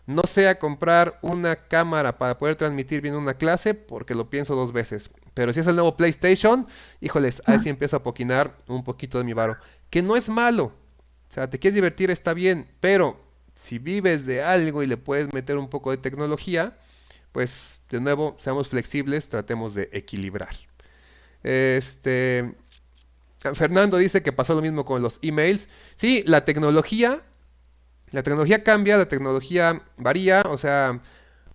No 0.07 0.23
sea 0.23 0.59
comprar 0.59 1.19
una 1.21 1.57
cámara 1.57 2.17
para 2.17 2.39
poder 2.39 2.57
transmitir 2.57 3.03
bien 3.03 3.15
una 3.15 3.35
clase, 3.35 3.75
porque 3.75 4.15
lo 4.15 4.31
pienso 4.31 4.55
dos 4.55 4.73
veces. 4.73 5.11
Pero 5.35 5.53
si 5.53 5.61
es 5.61 5.67
el 5.67 5.75
nuevo 5.77 5.97
PlayStation, 5.97 6.67
híjoles, 7.01 7.43
ahí 7.47 7.59
sí 7.59 7.69
empiezo 7.69 7.97
a 7.97 8.03
poquinar 8.03 8.57
un 8.67 8.83
poquito 8.85 9.19
de 9.19 9.25
mi 9.25 9.35
varo. 9.35 9.57
Que 9.91 10.01
no 10.01 10.17
es 10.17 10.29
malo. 10.29 10.65
O 10.65 11.33
sea, 11.33 11.51
te 11.51 11.59
quieres 11.59 11.75
divertir, 11.75 12.11
está 12.11 12.33
bien. 12.33 12.67
Pero 12.81 13.21
si 13.55 13.79
vives 13.79 14.25
de 14.25 14.43
algo 14.43 14.83
y 14.83 14.87
le 14.87 14.97
puedes 14.97 15.33
meter 15.35 15.59
un 15.59 15.69
poco 15.69 15.91
de 15.91 15.99
tecnología, 15.99 16.79
pues 17.33 17.83
de 17.91 18.01
nuevo, 18.01 18.37
seamos 18.41 18.69
flexibles, 18.69 19.29
tratemos 19.29 19.75
de 19.75 19.91
equilibrar. 19.93 20.57
Este. 21.43 22.55
Fernando 23.55 23.99
dice 23.99 24.23
que 24.23 24.33
pasó 24.33 24.55
lo 24.55 24.63
mismo 24.63 24.85
con 24.85 25.03
los 25.03 25.19
emails. 25.23 25.69
Sí, 25.97 26.25
la 26.27 26.45
tecnología 26.45 27.23
la 28.11 28.23
tecnología 28.23 28.63
cambia, 28.63 28.97
la 28.97 29.09
tecnología 29.09 29.83
varía, 29.97 30.43
o 30.49 30.57
sea, 30.59 31.01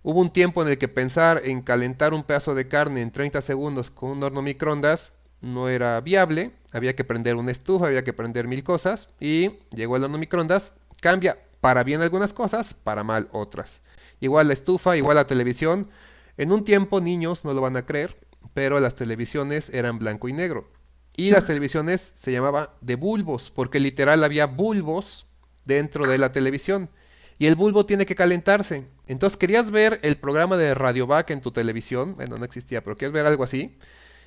hubo 0.02 0.20
un 0.20 0.32
tiempo 0.32 0.62
en 0.62 0.68
el 0.68 0.78
que 0.78 0.88
pensar 0.88 1.42
en 1.44 1.62
calentar 1.62 2.14
un 2.14 2.24
pedazo 2.24 2.54
de 2.54 2.68
carne 2.68 3.02
en 3.02 3.10
30 3.10 3.40
segundos 3.40 3.90
con 3.90 4.10
un 4.10 4.22
horno 4.22 4.42
microondas 4.42 5.12
no 5.40 5.68
era 5.68 6.00
viable, 6.00 6.52
había 6.72 6.96
que 6.96 7.04
prender 7.04 7.36
una 7.36 7.52
estufa, 7.52 7.86
había 7.86 8.02
que 8.02 8.12
prender 8.12 8.48
mil 8.48 8.64
cosas 8.64 9.10
y 9.20 9.50
llegó 9.74 9.96
el 9.96 10.04
horno 10.04 10.18
microondas, 10.18 10.72
cambia 11.00 11.36
para 11.60 11.84
bien 11.84 12.02
algunas 12.02 12.32
cosas, 12.32 12.74
para 12.74 13.04
mal 13.04 13.28
otras. 13.32 13.82
Igual 14.20 14.48
la 14.48 14.54
estufa, 14.54 14.96
igual 14.96 15.16
la 15.16 15.26
televisión. 15.26 15.88
En 16.36 16.52
un 16.52 16.64
tiempo, 16.64 17.00
niños 17.00 17.44
no 17.44 17.52
lo 17.52 17.60
van 17.60 17.76
a 17.76 17.86
creer, 17.86 18.16
pero 18.54 18.80
las 18.80 18.94
televisiones 18.94 19.70
eran 19.70 19.98
blanco 19.98 20.28
y 20.28 20.32
negro. 20.32 20.68
Y 21.16 21.30
las 21.30 21.46
televisiones 21.46 22.12
se 22.14 22.32
llamaban 22.32 22.68
de 22.80 22.96
bulbos, 22.96 23.50
porque 23.50 23.80
literal 23.80 24.24
había 24.24 24.46
bulbos 24.46 25.26
dentro 25.64 26.06
de 26.06 26.18
la 26.18 26.32
televisión. 26.32 26.90
Y 27.38 27.46
el 27.46 27.56
bulbo 27.56 27.86
tiene 27.86 28.06
que 28.06 28.14
calentarse. 28.14 28.86
Entonces 29.06 29.36
querías 29.36 29.70
ver 29.70 29.98
el 30.02 30.18
programa 30.18 30.56
de 30.56 30.74
Radiovac 30.74 31.30
en 31.30 31.40
tu 31.40 31.50
televisión. 31.50 32.16
Bueno, 32.16 32.36
no 32.36 32.44
existía, 32.44 32.82
pero 32.82 32.96
querías 32.96 33.12
ver 33.12 33.26
algo 33.26 33.44
así. 33.44 33.78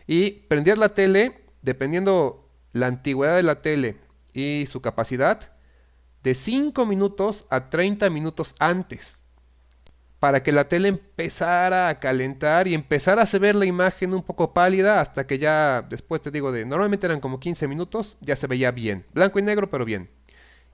Y 0.07 0.31
prendías 0.47 0.77
la 0.77 0.89
tele, 0.89 1.45
dependiendo 1.61 2.49
la 2.73 2.87
antigüedad 2.87 3.35
de 3.35 3.43
la 3.43 3.61
tele 3.61 3.97
y 4.33 4.65
su 4.67 4.81
capacidad, 4.81 5.51
de 6.23 6.35
5 6.35 6.85
minutos 6.85 7.45
a 7.49 7.69
30 7.69 8.09
minutos 8.09 8.55
antes. 8.59 9.23
Para 10.19 10.41
que 10.41 10.51
la 10.51 10.67
tele 10.67 10.87
empezara 10.87 11.89
a 11.89 11.99
calentar 11.99 12.67
y 12.67 12.73
empezara 12.73 13.23
a 13.23 13.37
ver 13.37 13.55
la 13.55 13.65
imagen 13.65 14.13
un 14.13 14.23
poco 14.23 14.53
pálida 14.53 14.99
hasta 14.99 15.27
que 15.27 15.37
ya, 15.37 15.83
después 15.83 16.21
te 16.21 16.31
digo, 16.31 16.51
de 16.51 16.65
normalmente 16.65 17.05
eran 17.05 17.19
como 17.19 17.39
15 17.39 17.67
minutos, 17.67 18.17
ya 18.21 18.35
se 18.35 18.47
veía 18.47 18.71
bien. 18.71 19.05
Blanco 19.13 19.39
y 19.39 19.43
negro, 19.43 19.69
pero 19.69 19.85
bien. 19.85 20.16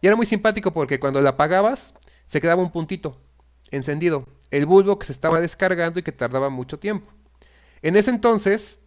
Y 0.03 0.07
era 0.07 0.17
muy 0.17 0.25
simpático 0.25 0.73
porque 0.73 0.99
cuando 0.99 1.21
la 1.21 1.29
apagabas, 1.29 1.93
se 2.25 2.41
quedaba 2.41 2.61
un 2.61 2.73
puntito 2.73 3.21
encendido, 3.71 4.25
el 4.51 4.65
bulbo 4.65 4.99
que 4.99 5.05
se 5.05 5.13
estaba 5.13 5.39
descargando 5.39 5.97
y 5.97 6.03
que 6.03 6.11
tardaba 6.11 6.49
mucho 6.49 6.77
tiempo. 6.77 7.09
En 7.81 7.95
ese 7.95 8.09
entonces, 8.09 8.79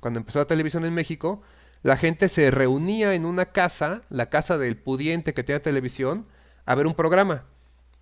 cuando 0.00 0.18
empezó 0.18 0.40
la 0.40 0.46
televisión 0.46 0.84
en 0.84 0.94
México, 0.94 1.42
la 1.82 1.96
gente 1.96 2.28
se 2.28 2.50
reunía 2.50 3.14
en 3.14 3.24
una 3.24 3.46
casa, 3.52 4.02
la 4.08 4.30
casa 4.30 4.58
del 4.58 4.76
pudiente 4.76 5.32
que 5.32 5.44
tenía 5.44 5.62
televisión, 5.62 6.26
a 6.66 6.74
ver 6.74 6.88
un 6.88 6.94
programa. 6.94 7.44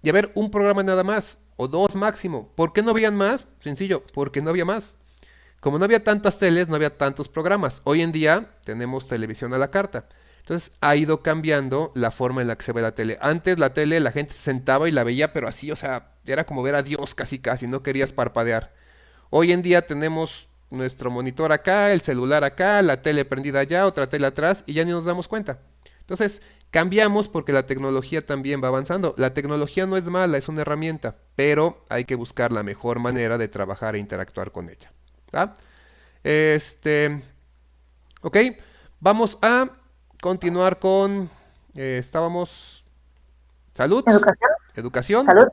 Y 0.03 0.09
a 0.09 0.15
ver 0.15 0.33
un 0.35 0.51
programa 0.51 0.83
nada 0.83 1.05
más, 1.05 1.45
o 1.57 1.69
dos 1.69 1.95
máximo. 1.95 2.55
¿Por 2.57 2.73
qué 2.73 2.81
no 2.83 2.93
habían 2.93 3.17
más? 3.17 3.47
Sencillo, 3.61 4.03
porque 4.15 4.41
no 4.41 4.49
había 4.49 4.65
más. 4.65 4.97
Como 5.61 5.79
no 5.79 5.85
había 5.85 6.03
tantas 6.03 6.39
teles, 6.39 6.71
no 6.71 6.77
había 6.77 6.97
tantos 6.97 7.29
programas. 7.29 7.83
Hoy 7.85 8.01
en 8.01 8.13
día 8.13 8.57
tenemos 8.65 9.09
televisión 9.09 9.53
a 9.53 9.59
la 9.59 9.69
carta. 9.69 10.09
Entonces 10.47 10.71
ha 10.81 10.95
ido 10.95 11.25
cambiando 11.25 11.91
la 11.97 12.13
forma 12.13 12.41
en 12.41 12.47
la 12.47 12.55
que 12.55 12.63
se 12.63 12.71
ve 12.71 12.81
la 12.81 12.93
tele. 12.93 13.19
Antes 13.21 13.59
la 13.59 13.75
tele 13.75 13.99
la 13.99 14.13
gente 14.13 14.33
se 14.33 14.43
sentaba 14.43 14.89
y 14.89 14.93
la 14.93 15.03
veía, 15.03 15.33
pero 15.33 15.49
así, 15.49 15.73
o 15.73 15.77
sea, 15.77 16.13
era 16.25 16.45
como 16.45 16.63
ver 16.63 16.77
a 16.77 16.85
Dios 16.85 17.17
casi 17.17 17.41
casi, 17.41 17.67
no 17.67 17.83
querías 17.83 18.13
parpadear. 18.13 18.73
Hoy 19.31 19.51
en 19.51 19.63
día 19.63 19.89
tenemos 19.89 20.49
nuestro 20.71 21.11
monitor 21.11 21.51
acá, 21.51 21.93
el 21.93 22.01
celular 22.01 22.45
acá, 22.45 22.81
la 22.83 23.03
tele 23.03 23.25
prendida 23.25 23.59
allá, 23.59 23.89
otra 23.89 24.07
tele 24.07 24.29
atrás 24.29 24.63
y 24.67 24.75
ya 24.75 24.85
ni 24.85 24.93
nos 24.93 25.05
damos 25.05 25.27
cuenta. 25.27 25.59
Entonces, 25.99 26.43
cambiamos 26.71 27.29
porque 27.29 27.53
la 27.53 27.67
tecnología 27.67 28.25
también 28.25 28.63
va 28.63 28.69
avanzando. 28.69 29.15
La 29.17 29.35
tecnología 29.35 29.85
no 29.87 29.97
es 29.97 30.09
mala, 30.09 30.39
es 30.39 30.47
una 30.47 30.61
herramienta, 30.61 31.17
pero 31.35 31.85
hay 31.89 32.05
que 32.05 32.15
buscar 32.15 32.53
la 32.53 32.63
mejor 32.63 33.01
manera 33.01 33.37
de 33.37 33.49
trabajar 33.49 33.97
e 33.97 33.99
interactuar 33.99 34.53
con 34.53 34.71
ella. 34.71 34.93
Este, 36.23 37.21
ok, 38.23 38.37
vamos 39.01 39.39
a 39.43 39.71
continuar 40.21 40.79
con, 40.79 41.31
eh, 41.75 41.99
estábamos, 41.99 42.85
salud, 43.75 44.05
educación, 44.07 44.51
educación 44.75 45.27
salud. 45.27 45.49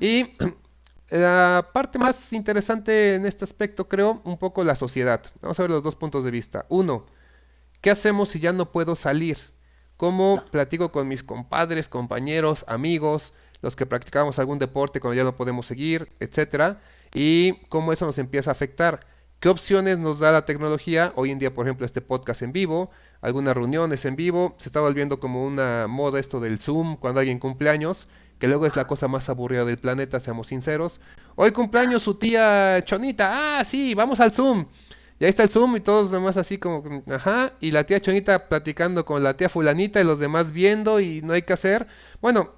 y 0.00 0.36
la 1.10 1.68
parte 1.72 1.98
más 1.98 2.32
interesante 2.32 3.14
en 3.14 3.26
este 3.26 3.44
aspecto, 3.44 3.88
creo, 3.88 4.20
un 4.24 4.38
poco 4.38 4.64
la 4.64 4.74
sociedad. 4.74 5.22
Vamos 5.40 5.58
a 5.58 5.62
ver 5.62 5.70
los 5.70 5.82
dos 5.82 5.96
puntos 5.96 6.24
de 6.24 6.30
vista. 6.30 6.66
Uno, 6.68 7.06
¿qué 7.80 7.90
hacemos 7.90 8.30
si 8.30 8.40
ya 8.40 8.52
no 8.52 8.70
puedo 8.70 8.94
salir? 8.94 9.38
¿Cómo 9.96 10.44
platico 10.50 10.92
con 10.92 11.08
mis 11.08 11.22
compadres, 11.24 11.88
compañeros, 11.88 12.64
amigos, 12.68 13.32
los 13.62 13.74
que 13.74 13.86
practicamos 13.86 14.38
algún 14.38 14.58
deporte 14.58 15.00
cuando 15.00 15.16
ya 15.16 15.24
no 15.24 15.34
podemos 15.34 15.66
seguir, 15.66 16.08
etcétera? 16.20 16.80
Y 17.12 17.64
cómo 17.66 17.92
eso 17.92 18.06
nos 18.06 18.18
empieza 18.18 18.50
a 18.50 18.52
afectar. 18.52 19.00
¿Qué 19.40 19.48
opciones 19.48 19.98
nos 19.98 20.18
da 20.18 20.32
la 20.32 20.44
tecnología? 20.44 21.12
Hoy 21.16 21.30
en 21.30 21.38
día, 21.38 21.54
por 21.54 21.66
ejemplo, 21.66 21.86
este 21.86 22.00
podcast 22.00 22.42
en 22.42 22.52
vivo, 22.52 22.90
algunas 23.20 23.56
reuniones 23.56 24.04
en 24.04 24.16
vivo, 24.16 24.54
se 24.58 24.68
está 24.68 24.80
volviendo 24.80 25.20
como 25.20 25.44
una 25.44 25.86
moda 25.88 26.20
esto 26.20 26.40
del 26.40 26.58
Zoom 26.58 26.96
cuando 26.96 27.20
alguien 27.20 27.38
cumple 27.38 27.70
años, 27.70 28.08
que 28.38 28.48
luego 28.48 28.66
es 28.66 28.76
la 28.76 28.86
cosa 28.86 29.08
más 29.08 29.28
aburrida 29.28 29.64
del 29.64 29.78
planeta, 29.78 30.20
seamos 30.20 30.48
sinceros. 30.48 31.00
Hoy 31.36 31.52
cumpleaños 31.52 32.02
su 32.02 32.14
tía 32.14 32.82
Chonita, 32.84 33.58
ah, 33.58 33.64
sí, 33.64 33.94
vamos 33.94 34.20
al 34.20 34.32
Zoom. 34.32 34.66
Y 35.20 35.24
ahí 35.24 35.30
está 35.30 35.42
el 35.42 35.48
Zoom 35.48 35.76
y 35.76 35.80
todos 35.80 36.10
demás 36.10 36.36
así 36.36 36.58
como, 36.58 37.02
ajá, 37.12 37.54
y 37.60 37.72
la 37.72 37.84
tía 37.84 38.00
Chonita 38.00 38.48
platicando 38.48 39.04
con 39.04 39.24
la 39.24 39.36
tía 39.36 39.48
fulanita 39.48 40.00
y 40.00 40.04
los 40.04 40.20
demás 40.20 40.52
viendo 40.52 41.00
y 41.00 41.22
no 41.22 41.32
hay 41.32 41.42
que 41.42 41.52
hacer. 41.52 41.88
Bueno, 42.20 42.52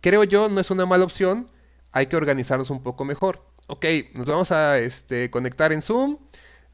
creo 0.00 0.24
yo 0.24 0.48
no 0.48 0.60
es 0.60 0.70
una 0.70 0.86
mala 0.86 1.04
opción, 1.04 1.46
hay 1.92 2.06
que 2.06 2.16
organizarnos 2.16 2.70
un 2.70 2.82
poco 2.82 3.04
mejor 3.04 3.50
ok, 3.70 3.86
nos 4.14 4.26
vamos 4.26 4.50
a 4.52 4.78
este, 4.78 5.30
conectar 5.30 5.72
en 5.72 5.80
Zoom 5.80 6.18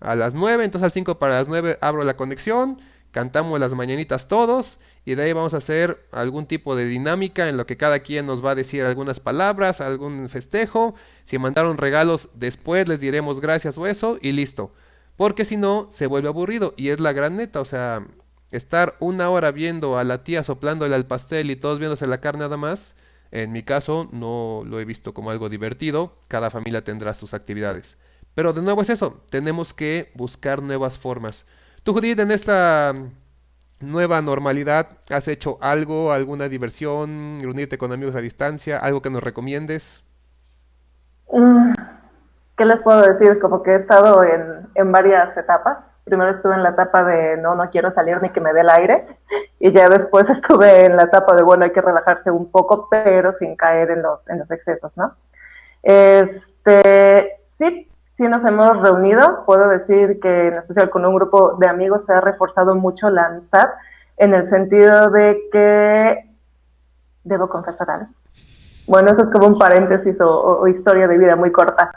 a 0.01 0.15
las 0.15 0.35
9, 0.35 0.65
entonces 0.65 0.85
al 0.85 0.93
5 0.93 1.19
para 1.19 1.37
las 1.37 1.49
9 1.49 1.79
abro 1.81 2.03
la 2.05 2.17
conexión, 2.17 2.81
cantamos 3.17 3.59
las 3.59 3.73
mañanitas 3.73 4.29
todos 4.29 4.79
y 5.07 5.15
de 5.15 5.23
ahí 5.23 5.33
vamos 5.33 5.55
a 5.55 5.57
hacer 5.57 6.07
algún 6.13 6.45
tipo 6.45 6.77
de 6.77 6.85
dinámica 6.85 7.49
en 7.49 7.57
lo 7.57 7.65
que 7.65 7.79
cada 7.79 8.01
quien 8.01 8.27
nos 8.27 8.45
va 8.45 8.51
a 8.51 8.55
decir 8.55 8.85
algunas 8.85 9.21
palabras, 9.21 9.81
algún 9.81 10.29
festejo, 10.29 10.95
si 11.25 11.39
mandaron 11.39 11.79
regalos 11.79 12.29
después 12.35 12.87
les 12.89 13.01
diremos 13.01 13.41
gracias 13.41 13.79
o 13.79 13.87
eso 13.87 14.19
y 14.21 14.33
listo, 14.33 14.71
porque 15.17 15.47
si 15.47 15.57
no 15.57 15.89
se 15.91 16.07
vuelve 16.07 16.29
aburrido 16.29 16.75
y 16.77 16.91
es 16.91 17.01
la 17.01 17.15
gran 17.15 17.39
neta, 17.39 17.63
o 17.63 17.65
sea, 17.65 18.07
estar 18.51 18.97
una 19.01 19.31
hora 19.31 19.51
viendo 19.51 19.97
a 19.97 20.05
la 20.05 20.23
tía 20.23 20.43
soplándole 20.43 20.95
al 20.95 21.07
pastel 21.07 21.51
y 21.51 21.57
todos 21.57 21.79
viéndose 21.79 22.07
la 22.07 22.21
carne 22.21 22.41
nada 22.41 22.59
más, 22.59 22.97
en 23.31 23.51
mi 23.51 23.63
caso 23.63 24.11
no 24.13 24.61
lo 24.67 24.79
he 24.79 24.85
visto 24.85 25.15
como 25.15 25.31
algo 25.31 25.49
divertido, 25.49 26.13
cada 26.29 26.51
familia 26.51 26.85
tendrá 26.85 27.15
sus 27.15 27.33
actividades. 27.33 27.97
Pero 28.35 28.53
de 28.53 28.61
nuevo 28.61 28.83
es 28.83 28.91
eso, 28.91 29.23
tenemos 29.31 29.73
que 29.73 30.13
buscar 30.17 30.63
nuevas 30.63 30.99
formas. 30.99 31.47
Tú, 31.87 31.93
Judith, 31.93 32.19
en 32.19 32.33
esta 32.33 32.93
nueva 33.81 34.21
normalidad, 34.21 34.89
¿has 35.09 35.29
hecho 35.29 35.57
algo, 35.61 36.11
alguna 36.11 36.49
diversión, 36.49 37.39
reunirte 37.41 37.79
con 37.79 37.93
amigos 37.93 38.17
a 38.17 38.21
distancia, 38.21 38.79
algo 38.79 39.01
que 39.01 39.09
nos 39.09 39.23
recomiendes? 39.23 40.05
Mm, 41.31 41.71
¿Qué 42.57 42.65
les 42.65 42.81
puedo 42.81 43.03
decir? 43.03 43.39
Como 43.39 43.63
que 43.63 43.71
he 43.71 43.77
estado 43.77 44.25
en, 44.25 44.67
en 44.75 44.91
varias 44.91 45.37
etapas 45.37 45.79
primero 46.03 46.31
estuve 46.31 46.55
en 46.55 46.63
la 46.63 46.71
etapa 46.71 47.05
de 47.05 47.37
no, 47.37 47.57
no 47.57 47.69
quiero 47.71 47.93
salir 47.93 48.23
ni 48.23 48.31
que 48.31 48.41
me 48.41 48.53
dé 48.53 48.63
el 48.63 48.71
aire, 48.71 49.07
y 49.61 49.73
ya 49.73 49.87
después 49.89 50.29
estuve 50.31 50.87
en 50.87 50.97
la 50.97 51.05
etapa 51.05 51.37
de 51.37 51.45
bueno, 51.45 51.65
hay 51.65 51.73
que 51.73 51.81
relajarse 51.81 52.33
un 52.33 52.51
poco, 52.51 52.89
pero 52.91 53.33
sin 53.35 53.55
caer 53.55 53.93
en 53.93 54.03
los, 54.03 54.21
en 54.29 54.41
los 54.41 54.51
excesos, 54.51 54.91
¿no? 54.97 55.15
Este, 55.85 57.39
sí, 57.59 57.89
sí 58.17 58.23
nos 58.25 58.45
hemos 58.45 58.81
reunido, 58.83 59.45
puedo 59.47 59.69
decir 59.69 60.21
que 60.21 60.49
en 60.49 60.55
especial 60.55 60.91
con 60.91 61.05
un 61.05 61.15
grupo 61.15 61.57
de 61.59 61.69
amigos 61.69 62.03
se 62.07 62.13
ha 62.13 62.21
reforzado 62.21 62.75
mucho 62.75 63.11
la 63.11 63.27
amistad, 63.27 63.69
en 64.17 64.35
el 64.35 64.49
sentido 64.49 65.11
de 65.11 65.39
que, 65.53 66.31
debo 67.25 67.49
confesar 67.49 67.91
algo, 67.91 68.09
bueno, 68.87 69.11
eso 69.11 69.25
es 69.25 69.31
como 69.31 69.49
un 69.49 69.59
paréntesis 69.59 70.17
o 70.21 70.67
historia 70.69 71.09
de 71.09 71.19
vida 71.19 71.35
muy 71.35 71.51
corta. 71.51 71.91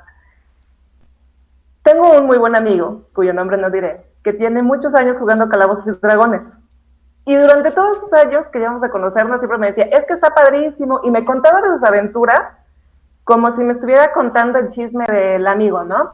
Tengo 1.84 2.17
un 2.20 2.28
muy 2.28 2.38
buen 2.38 2.55
amigo, 2.55 3.03
cuyo 3.13 3.34
nombre 3.34 3.57
no 3.57 3.70
diré, 3.70 4.05
que 4.24 4.34
tiene 4.34 4.61
muchos 4.61 4.93
años 4.95 5.17
jugando 5.17 5.49
Calabozos 5.49 5.88
y 5.88 5.91
Dragones. 6.01 6.41
Y 7.26 7.36
durante 7.36 7.72
todos 7.72 7.97
esos 7.97 8.13
años 8.13 8.47
que 8.51 8.59
llevamos 8.59 8.82
de 8.82 8.89
conocernos, 8.89 9.39
siempre 9.39 9.57
me 9.57 9.67
decía, 9.67 9.86
es 9.86 10.05
que 10.05 10.13
está 10.13 10.30
padrísimo, 10.34 11.01
y 11.03 11.11
me 11.11 11.26
contaba 11.26 11.61
de 11.61 11.70
sus 11.70 11.84
aventuras 11.84 12.41
como 13.30 13.56
si 13.56 13.64
me 13.64 13.74
estuviera 13.74 14.12
contando 14.12 14.58
el 14.58 14.72
chisme 14.72 15.06
del 15.06 15.46
amigo, 15.46 15.84
¿no? 15.84 16.14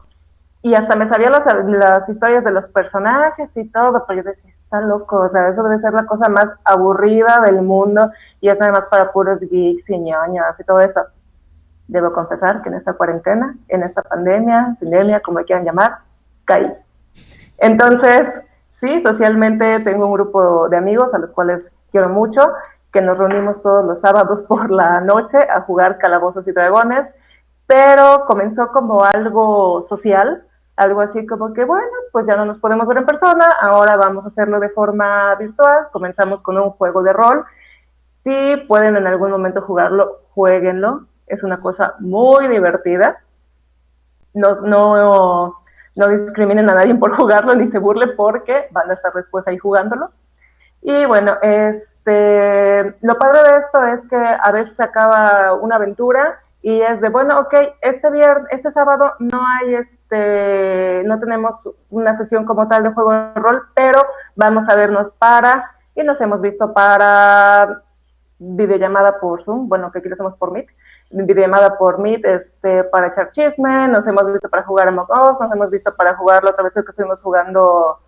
Y 0.60 0.74
hasta 0.74 0.96
me 0.96 1.08
sabía 1.08 1.30
las, 1.30 1.46
las 1.66 2.06
historias 2.10 2.44
de 2.44 2.50
los 2.50 2.68
personajes 2.68 3.48
y 3.56 3.66
todo, 3.70 4.04
pero 4.06 4.22
yo 4.22 4.28
decía, 4.28 4.52
está 4.62 4.82
loco, 4.82 5.20
o 5.20 5.30
sea, 5.30 5.48
eso 5.48 5.62
debe 5.62 5.80
ser 5.80 5.94
la 5.94 6.04
cosa 6.04 6.28
más 6.28 6.44
aburrida 6.62 7.42
del 7.46 7.62
mundo, 7.62 8.10
y 8.42 8.50
es 8.50 8.60
además 8.60 8.84
para 8.90 9.12
puros 9.12 9.40
geeks 9.40 9.88
y 9.88 9.98
ñoños 9.98 10.60
y 10.60 10.64
todo 10.64 10.80
eso 10.80 11.00
debo 11.88 12.12
confesar 12.12 12.60
que 12.60 12.68
en 12.68 12.74
esta 12.74 12.92
cuarentena, 12.92 13.56
en 13.68 13.82
esta 13.82 14.02
pandemia, 14.02 14.76
pandemia, 14.78 15.20
como 15.20 15.42
quieran 15.44 15.64
llamar, 15.64 16.00
caí. 16.44 16.70
Entonces, 17.56 18.28
sí, 18.78 19.00
socialmente 19.00 19.80
tengo 19.80 20.04
un 20.06 20.12
grupo 20.12 20.68
de 20.68 20.76
amigos 20.76 21.14
a 21.14 21.18
los 21.18 21.30
cuales 21.30 21.62
quiero 21.90 22.10
mucho, 22.10 22.42
que 22.96 23.02
nos 23.02 23.18
reunimos 23.18 23.60
todos 23.60 23.84
los 23.84 24.00
sábados 24.00 24.40
por 24.48 24.70
la 24.70 25.02
noche 25.02 25.36
a 25.36 25.60
jugar 25.60 25.98
calabozos 25.98 26.48
y 26.48 26.52
dragones, 26.52 27.06
pero 27.66 28.24
comenzó 28.26 28.68
como 28.68 29.04
algo 29.04 29.84
social, 29.86 30.44
algo 30.76 31.02
así 31.02 31.26
como 31.26 31.52
que, 31.52 31.66
bueno, 31.66 31.86
pues 32.10 32.24
ya 32.26 32.36
no 32.36 32.46
nos 32.46 32.58
podemos 32.58 32.88
ver 32.88 32.96
en 32.96 33.04
persona, 33.04 33.44
ahora 33.60 33.98
vamos 33.98 34.24
a 34.24 34.28
hacerlo 34.28 34.60
de 34.60 34.70
forma 34.70 35.34
virtual, 35.34 35.88
comenzamos 35.92 36.40
con 36.40 36.56
un 36.56 36.70
juego 36.70 37.02
de 37.02 37.12
rol, 37.12 37.44
si 38.24 38.56
pueden 38.66 38.96
en 38.96 39.06
algún 39.06 39.30
momento 39.30 39.60
jugarlo, 39.60 40.22
jueguenlo, 40.30 41.02
es 41.26 41.42
una 41.42 41.60
cosa 41.60 41.96
muy 41.98 42.48
divertida. 42.48 43.18
No, 44.32 44.62
no, 44.62 45.60
no 45.94 46.08
discriminen 46.08 46.70
a 46.70 46.76
nadie 46.76 46.94
por 46.98 47.14
jugarlo 47.14 47.54
ni 47.56 47.68
se 47.68 47.78
burle 47.78 48.14
porque 48.16 48.68
van 48.70 48.90
a 48.90 48.94
estar 48.94 49.12
después 49.12 49.46
ahí 49.46 49.58
jugándolo. 49.58 50.12
Y 50.80 51.04
bueno, 51.04 51.36
este, 52.06 52.94
lo 53.02 53.14
padre 53.18 53.40
de 53.42 53.58
esto 53.60 53.84
es 53.84 54.08
que 54.08 54.16
a 54.16 54.52
veces 54.52 54.78
acaba 54.78 55.54
una 55.54 55.76
aventura 55.76 56.38
y 56.62 56.80
es 56.80 57.00
de, 57.00 57.08
bueno, 57.08 57.40
ok, 57.40 57.54
este 57.80 58.10
viernes, 58.10 58.46
este 58.50 58.70
sábado 58.72 59.12
no 59.18 59.40
hay 59.44 59.74
este, 59.74 61.02
no 61.04 61.18
tenemos 61.18 61.54
una 61.90 62.16
sesión 62.16 62.44
como 62.44 62.68
tal 62.68 62.84
de 62.84 62.92
juego 62.92 63.12
de 63.12 63.34
rol, 63.34 63.62
pero 63.74 64.00
vamos 64.36 64.68
a 64.68 64.76
vernos 64.76 65.10
para, 65.18 65.72
y 65.94 66.02
nos 66.02 66.20
hemos 66.20 66.40
visto 66.40 66.72
para 66.72 67.82
videollamada 68.38 69.18
por 69.18 69.44
Zoom, 69.44 69.68
bueno, 69.68 69.90
que 69.90 69.98
aquí 69.98 70.08
lo 70.08 70.14
hacemos 70.14 70.36
por 70.36 70.52
Meet, 70.52 70.68
videollamada 71.10 71.76
por 71.78 71.98
Meet 71.98 72.24
este, 72.24 72.84
para 72.84 73.08
echar 73.08 73.32
chisme, 73.32 73.88
nos 73.88 74.06
hemos 74.06 74.32
visto 74.32 74.48
para 74.48 74.64
jugar 74.64 74.88
a 74.88 74.92
Us, 74.92 75.40
nos 75.40 75.52
hemos 75.52 75.70
visto 75.70 75.94
para 75.94 76.16
jugar 76.16 76.44
la 76.44 76.50
otra 76.50 76.64
vez 76.64 76.72
que 76.72 76.80
estuvimos 76.80 77.20
jugando 77.20 77.98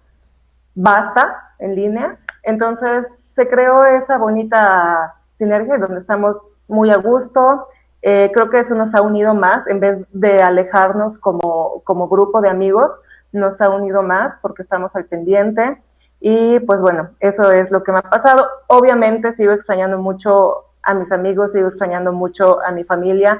Basta 0.80 1.54
en 1.58 1.74
línea. 1.74 2.18
Entonces 2.44 3.04
se 3.38 3.48
creó 3.48 3.84
esa 3.84 4.18
bonita 4.18 5.14
sinergia 5.38 5.78
donde 5.78 6.00
estamos 6.00 6.36
muy 6.66 6.90
a 6.90 6.96
gusto. 6.96 7.68
Eh, 8.02 8.32
creo 8.34 8.50
que 8.50 8.58
eso 8.58 8.74
nos 8.74 8.92
ha 8.96 9.00
unido 9.00 9.32
más, 9.32 9.64
en 9.68 9.78
vez 9.78 10.04
de 10.10 10.42
alejarnos 10.42 11.16
como, 11.18 11.80
como 11.84 12.08
grupo 12.08 12.40
de 12.40 12.48
amigos, 12.48 12.90
nos 13.30 13.60
ha 13.60 13.70
unido 13.70 14.02
más 14.02 14.34
porque 14.42 14.62
estamos 14.62 14.96
al 14.96 15.04
pendiente. 15.04 15.80
Y 16.18 16.58
pues 16.58 16.80
bueno, 16.80 17.10
eso 17.20 17.52
es 17.52 17.70
lo 17.70 17.84
que 17.84 17.92
me 17.92 17.98
ha 17.98 18.10
pasado. 18.10 18.44
Obviamente 18.66 19.32
sigo 19.34 19.52
extrañando 19.52 19.98
mucho 19.98 20.64
a 20.82 20.94
mis 20.94 21.12
amigos, 21.12 21.52
sigo 21.52 21.68
extrañando 21.68 22.10
mucho 22.10 22.60
a 22.66 22.72
mi 22.72 22.82
familia. 22.82 23.38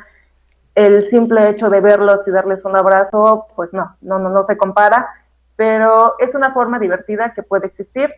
El 0.77 1.11
simple 1.11 1.49
hecho 1.49 1.71
de 1.71 1.81
verlos 1.81 2.21
y 2.25 2.31
darles 2.31 2.65
un 2.65 2.77
abrazo, 2.77 3.49
pues 3.57 3.73
no, 3.73 3.97
no, 4.01 4.21
no, 4.21 4.29
no 4.29 4.45
se 4.45 4.57
compara, 4.57 5.09
pero 5.57 6.15
es 6.21 6.37
una 6.37 6.53
forma 6.53 6.79
divertida 6.79 7.35
que 7.35 7.43
puede 7.43 7.67
existir. 7.67 8.15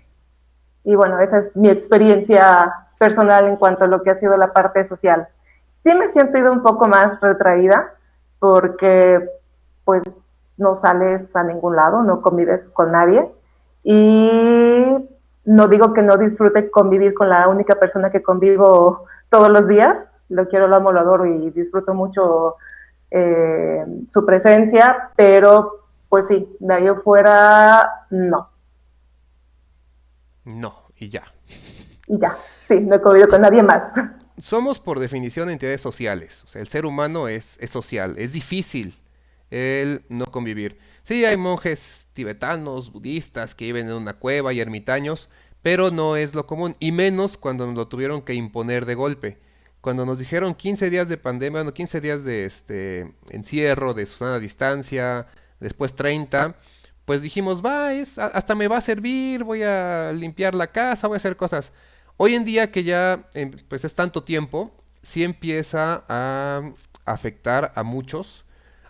Y 0.85 0.95
bueno, 0.95 1.19
esa 1.21 1.39
es 1.39 1.57
mi 1.57 1.69
experiencia 1.69 2.73
personal 2.99 3.47
en 3.47 3.57
cuanto 3.57 3.85
a 3.85 3.89
lo 3.89 4.03
que 4.03 4.11
ha 4.11 4.17
sido 4.17 4.37
la 4.37 4.53
parte 4.53 4.85
social. 4.85 5.29
Sí 5.83 5.95
me 5.95 6.11
siento 6.11 6.39
ido 6.39 6.53
un 6.53 6.63
poco 6.63 6.87
más 6.89 7.21
retraída 7.21 7.95
porque 8.39 9.27
pues 9.85 10.03
no 10.59 10.81
sales 10.83 11.35
a 11.35 11.43
ningún 11.43 11.77
lado, 11.77 12.03
no 12.03 12.21
convives 12.21 12.69
con 12.71 12.93
nadie 12.93 13.27
y 13.83 15.09
no 15.45 15.69
digo 15.69 15.95
que 15.95 16.03
no 16.03 16.17
disfrute 16.17 16.71
convivir 16.71 17.15
con 17.15 17.31
la 17.31 17.49
única 17.49 17.77
persona 17.77 18.11
que 18.11 18.23
convivo 18.23 19.07
todos 19.31 19.49
los 19.49 19.67
días, 19.67 19.97
lo 20.29 20.49
quiero, 20.49 20.69
lo 20.69 20.77
amo, 20.77 20.93
lo 20.93 21.01
adoro 21.01 21.25
y 21.25 21.51
disfruto 21.51 21.95
mucho 21.95 22.57
eh, 23.11 23.85
su 24.13 24.25
presencia, 24.27 25.11
pero 25.17 25.81
pues 26.09 26.27
sí, 26.27 26.57
de 26.61 26.75
ahí 26.75 26.87
afuera, 26.89 28.05
no. 28.11 28.50
No, 30.45 30.85
y 30.97 31.09
ya. 31.09 31.25
Y 32.07 32.19
ya, 32.19 32.37
sí, 32.67 32.75
no 32.81 32.97
he 32.97 33.01
convivido 33.01 33.29
con 33.29 33.43
nadie 33.43 33.63
más. 33.63 33.83
Somos 34.39 34.81
por 34.81 34.99
definición 34.99 35.51
entidades 35.51 35.81
sociales, 35.81 36.45
o 36.45 36.49
sea, 36.49 36.63
el 36.63 36.69
ser 36.69 36.87
humano 36.87 37.29
es, 37.29 37.59
es 37.61 37.71
social, 37.71 38.15
es 38.19 38.33
difícil 38.33 38.99
el 39.51 40.05
no 40.09 40.27
convivir. 40.27 40.79
Sí, 41.03 41.25
hay 41.25 41.37
monjes 41.37 42.09
tibetanos, 42.13 42.93
budistas 42.93 43.55
que 43.55 43.67
viven 43.67 43.89
en 43.89 43.95
una 43.95 44.15
cueva 44.15 44.53
y 44.53 44.61
ermitaños, 44.61 45.29
pero 45.63 45.91
no 45.91 46.17
es 46.17 46.35
lo 46.35 46.47
común, 46.47 46.77
y 46.79 46.93
menos 46.93 47.37
cuando 47.37 47.67
nos 47.67 47.75
lo 47.75 47.89
tuvieron 47.89 48.23
que 48.23 48.35
imponer 48.35 48.87
de 48.87 48.95
golpe. 48.95 49.39
Cuando 49.81 50.05
nos 50.05 50.19
dijeron 50.19 50.55
15 50.55 50.91
días 50.91 51.09
de 51.09 51.17
pandemia, 51.17 51.61
bueno, 51.61 51.75
15 51.75 52.01
días 52.01 52.25
de 52.25 52.45
este 52.45 53.15
encierro, 53.31 53.95
de 53.95 54.07
sana 54.07 54.39
distancia, 54.39 55.27
después 55.59 55.95
30, 55.95 56.57
pues 57.11 57.23
dijimos, 57.23 57.61
va, 57.61 57.93
es, 57.93 58.19
hasta 58.19 58.55
me 58.55 58.69
va 58.69 58.77
a 58.77 58.81
servir, 58.81 59.43
voy 59.43 59.65
a 59.65 60.13
limpiar 60.13 60.55
la 60.55 60.69
casa, 60.69 61.09
voy 61.09 61.17
a 61.17 61.19
hacer 61.19 61.37
cosas. 61.37 61.73
Hoy 62.17 62.37
en 62.37 62.45
día 62.45 62.71
que 62.71 62.85
ya 62.85 63.29
em, 63.35 63.51
pues 63.67 63.85
es 63.85 63.95
tanto 63.95 64.23
tiempo, 64.23 64.71
sí 65.03 65.25
empieza 65.25 66.05
a 66.09 66.63
afectar 67.05 67.73
a 67.75 67.83
muchos 67.83 68.45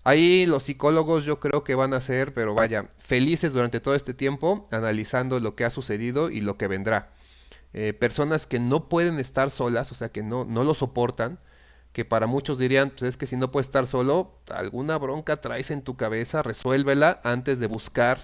Ahí 0.05 0.45
los 0.45 0.64
psicólogos 0.64 1.25
yo 1.25 1.41
creo 1.41 1.64
que 1.64 1.75
van 1.75 1.95
a 1.95 2.01
ser, 2.03 2.35
pero 2.35 2.55
vaya, 2.55 2.89
felices 2.99 3.55
durante 3.55 3.81
todo 3.81 3.95
este 3.95 4.14
tiempo 4.14 4.68
analizando 4.71 5.41
lo 5.41 5.55
que 5.55 5.64
ha 5.64 5.71
sucedido 5.71 6.31
y 6.31 6.43
lo 6.43 6.59
que 6.59 6.66
vendrá. 6.68 7.11
Eh, 7.73 7.93
personas 7.93 8.47
que 8.47 8.59
no 8.59 8.91
pueden 8.91 9.18
estar 9.18 9.51
solas, 9.51 9.93
o 9.93 9.95
sea, 9.95 10.11
que 10.11 10.23
no, 10.23 10.45
no 10.45 10.62
lo 10.62 10.75
soportan, 10.75 11.39
que 11.93 12.05
para 12.05 12.26
muchos 12.26 12.59
dirían, 12.59 12.91
pues 12.91 13.03
es 13.03 13.16
que 13.16 13.26
si 13.26 13.36
no 13.36 13.51
puedes 13.51 13.66
estar 13.66 13.86
solo, 13.86 14.32
alguna 14.49 14.97
bronca 14.99 15.36
traes 15.36 15.70
en 15.70 15.82
tu 15.82 15.97
cabeza, 15.97 16.43
resuélvela 16.43 17.20
antes 17.24 17.59
de 17.59 17.66
buscar 17.66 18.18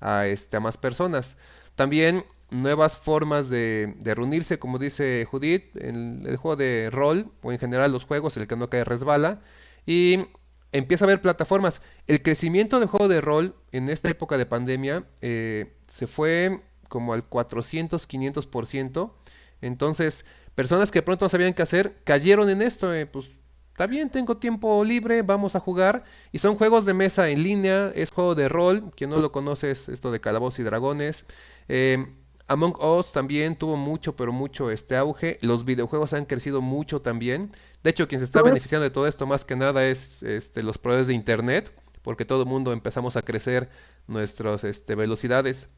a, 0.00 0.26
este, 0.26 0.56
a 0.56 0.60
más 0.60 0.76
personas. 0.76 1.36
También 1.74 2.24
nuevas 2.50 2.96
formas 2.98 3.50
de, 3.50 3.94
reunirse, 4.04 4.58
como 4.58 4.78
dice 4.78 5.26
Judith, 5.30 5.76
en 5.76 6.24
el 6.26 6.36
juego 6.36 6.56
de 6.56 6.90
rol, 6.90 7.32
o 7.42 7.52
en 7.52 7.58
general 7.58 7.92
los 7.92 8.04
juegos, 8.04 8.36
el 8.36 8.46
que 8.46 8.56
no 8.56 8.70
cae 8.70 8.84
resbala. 8.84 9.40
Y 9.86 10.26
empieza 10.72 11.04
a 11.04 11.06
haber 11.06 11.20
plataformas. 11.20 11.82
El 12.06 12.22
crecimiento 12.22 12.80
de 12.80 12.86
juego 12.86 13.08
de 13.08 13.20
rol 13.20 13.54
en 13.72 13.88
esta 13.88 14.08
época 14.08 14.38
de 14.38 14.46
pandemia 14.46 15.04
eh, 15.20 15.72
se 15.88 16.06
fue 16.06 16.60
como 16.88 17.12
al 17.12 17.24
400, 17.24 18.08
500%. 18.08 19.12
Entonces, 19.60 20.24
personas 20.58 20.90
que 20.90 21.02
pronto 21.02 21.24
no 21.24 21.28
sabían 21.28 21.54
qué 21.54 21.62
hacer, 21.62 22.00
cayeron 22.02 22.50
en 22.50 22.62
esto. 22.62 22.92
Eh, 22.92 23.06
pues, 23.06 23.30
está 23.70 23.86
bien, 23.86 24.10
tengo 24.10 24.38
tiempo 24.38 24.82
libre, 24.82 25.22
vamos 25.22 25.54
a 25.54 25.60
jugar. 25.60 26.02
Y 26.32 26.40
son 26.40 26.56
juegos 26.56 26.84
de 26.84 26.94
mesa 26.94 27.28
en 27.28 27.44
línea, 27.44 27.92
es 27.94 28.10
juego 28.10 28.34
de 28.34 28.48
rol. 28.48 28.90
Quien 28.96 29.10
no 29.10 29.18
lo 29.18 29.30
conoce 29.30 29.70
es 29.70 29.88
esto 29.88 30.10
de 30.10 30.20
Calabozos 30.20 30.58
y 30.58 30.64
Dragones. 30.64 31.26
Eh, 31.68 32.04
Among 32.48 32.74
Us 32.82 33.12
también 33.12 33.54
tuvo 33.54 33.76
mucho, 33.76 34.16
pero 34.16 34.32
mucho 34.32 34.72
este 34.72 34.96
auge. 34.96 35.38
Los 35.42 35.64
videojuegos 35.64 36.12
han 36.12 36.24
crecido 36.24 36.60
mucho 36.60 37.02
también. 37.02 37.52
De 37.84 37.90
hecho, 37.90 38.08
quien 38.08 38.20
se 38.20 38.24
está 38.24 38.42
beneficiando 38.42 38.82
de 38.82 38.90
todo 38.90 39.06
esto 39.06 39.28
más 39.28 39.44
que 39.44 39.54
nada 39.54 39.86
es 39.86 40.24
este, 40.24 40.64
los 40.64 40.76
proveedores 40.76 41.06
de 41.06 41.14
Internet, 41.14 41.72
porque 42.02 42.24
todo 42.24 42.42
el 42.42 42.48
mundo 42.48 42.72
empezamos 42.72 43.14
a 43.14 43.22
crecer 43.22 43.70
nuestras 44.08 44.64
este, 44.64 44.96
velocidades 44.96 45.68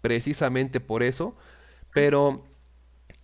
precisamente 0.00 0.80
por 0.80 1.04
eso. 1.04 1.36
Pero 1.92 2.42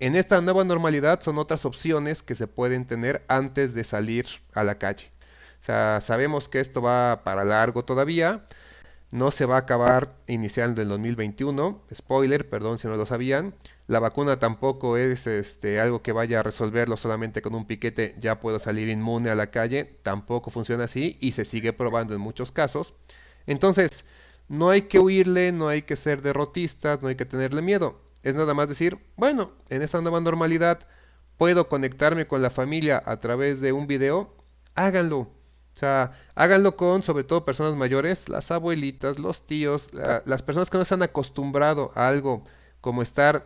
en 0.00 0.16
esta 0.16 0.40
nueva 0.40 0.64
normalidad 0.64 1.20
son 1.20 1.38
otras 1.38 1.64
opciones 1.66 2.22
que 2.22 2.34
se 2.34 2.46
pueden 2.46 2.86
tener 2.86 3.22
antes 3.28 3.74
de 3.74 3.84
salir 3.84 4.26
a 4.54 4.64
la 4.64 4.76
calle. 4.78 5.10
O 5.60 5.64
sea, 5.64 6.00
sabemos 6.00 6.48
que 6.48 6.60
esto 6.60 6.80
va 6.80 7.22
para 7.22 7.44
largo 7.44 7.84
todavía. 7.84 8.40
No 9.10 9.30
se 9.30 9.44
va 9.44 9.56
a 9.56 9.60
acabar 9.60 10.14
iniciando 10.26 10.80
el 10.80 10.88
2021. 10.88 11.82
Spoiler, 11.94 12.48
perdón 12.48 12.78
si 12.78 12.88
no 12.88 12.96
lo 12.96 13.04
sabían. 13.04 13.54
La 13.88 13.98
vacuna 13.98 14.38
tampoco 14.38 14.96
es 14.96 15.26
este, 15.26 15.80
algo 15.80 16.00
que 16.00 16.12
vaya 16.12 16.40
a 16.40 16.42
resolverlo 16.44 16.96
solamente 16.96 17.42
con 17.42 17.54
un 17.54 17.66
piquete, 17.66 18.14
ya 18.18 18.40
puedo 18.40 18.60
salir 18.60 18.88
inmune 18.88 19.30
a 19.30 19.34
la 19.34 19.50
calle. 19.50 19.84
Tampoco 20.02 20.50
funciona 20.50 20.84
así 20.84 21.18
y 21.20 21.32
se 21.32 21.44
sigue 21.44 21.72
probando 21.72 22.14
en 22.14 22.20
muchos 22.20 22.52
casos. 22.52 22.94
Entonces, 23.46 24.04
no 24.48 24.70
hay 24.70 24.82
que 24.82 24.98
huirle, 24.98 25.52
no 25.52 25.68
hay 25.68 25.82
que 25.82 25.96
ser 25.96 26.22
derrotistas, 26.22 27.02
no 27.02 27.08
hay 27.08 27.16
que 27.16 27.26
tenerle 27.26 27.62
miedo. 27.62 28.00
Es 28.22 28.34
nada 28.34 28.54
más 28.54 28.68
decir, 28.68 28.98
bueno, 29.16 29.52
en 29.68 29.82
esta 29.82 30.00
nueva 30.00 30.20
normalidad 30.20 30.80
puedo 31.36 31.68
conectarme 31.68 32.26
con 32.26 32.42
la 32.42 32.50
familia 32.50 33.02
a 33.06 33.18
través 33.18 33.60
de 33.60 33.72
un 33.72 33.86
video, 33.86 34.34
háganlo. 34.74 35.18
O 35.18 35.78
sea, 35.80 36.12
háganlo 36.34 36.76
con 36.76 37.02
sobre 37.02 37.24
todo 37.24 37.44
personas 37.44 37.76
mayores, 37.76 38.28
las 38.28 38.50
abuelitas, 38.50 39.18
los 39.18 39.46
tíos, 39.46 39.88
las 39.92 40.42
personas 40.42 40.68
que 40.68 40.76
no 40.76 40.84
se 40.84 40.94
han 40.94 41.02
acostumbrado 41.02 41.92
a 41.94 42.08
algo 42.08 42.44
como 42.80 43.00
estar 43.00 43.44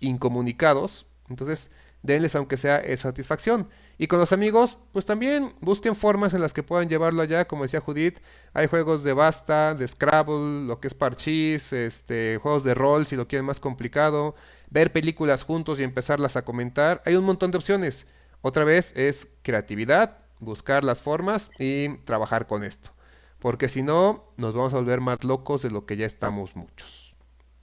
incomunicados. 0.00 1.06
Entonces, 1.28 1.70
denles 2.02 2.34
aunque 2.34 2.56
sea 2.56 2.82
satisfacción. 2.96 3.68
Y 4.00 4.06
con 4.06 4.18
los 4.18 4.32
amigos, 4.32 4.78
pues 4.94 5.04
también 5.04 5.52
busquen 5.60 5.94
formas 5.94 6.32
en 6.32 6.40
las 6.40 6.54
que 6.54 6.62
puedan 6.62 6.88
llevarlo 6.88 7.20
allá, 7.20 7.44
como 7.44 7.64
decía 7.64 7.82
Judith, 7.82 8.16
hay 8.54 8.66
juegos 8.66 9.04
de 9.04 9.12
basta, 9.12 9.74
de 9.74 9.86
Scrabble, 9.86 10.66
lo 10.66 10.80
que 10.80 10.88
es 10.88 10.94
parchís, 10.94 11.74
este, 11.74 12.38
juegos 12.38 12.64
de 12.64 12.72
rol 12.72 13.06
si 13.06 13.14
lo 13.14 13.28
quieren 13.28 13.44
más 13.44 13.60
complicado, 13.60 14.34
ver 14.70 14.90
películas 14.90 15.44
juntos 15.44 15.78
y 15.78 15.82
empezarlas 15.82 16.38
a 16.38 16.46
comentar, 16.46 17.02
hay 17.04 17.14
un 17.14 17.26
montón 17.26 17.50
de 17.50 17.58
opciones. 17.58 18.06
Otra 18.40 18.64
vez 18.64 18.94
es 18.96 19.36
creatividad, 19.42 20.16
buscar 20.38 20.82
las 20.82 21.02
formas 21.02 21.50
y 21.58 21.98
trabajar 22.06 22.46
con 22.46 22.64
esto. 22.64 22.92
Porque 23.38 23.68
si 23.68 23.82
no, 23.82 24.32
nos 24.38 24.54
vamos 24.54 24.72
a 24.72 24.76
volver 24.76 25.02
más 25.02 25.24
locos 25.24 25.60
de 25.60 25.70
lo 25.70 25.84
que 25.84 25.98
ya 25.98 26.06
estamos 26.06 26.56
muchos. 26.56 27.14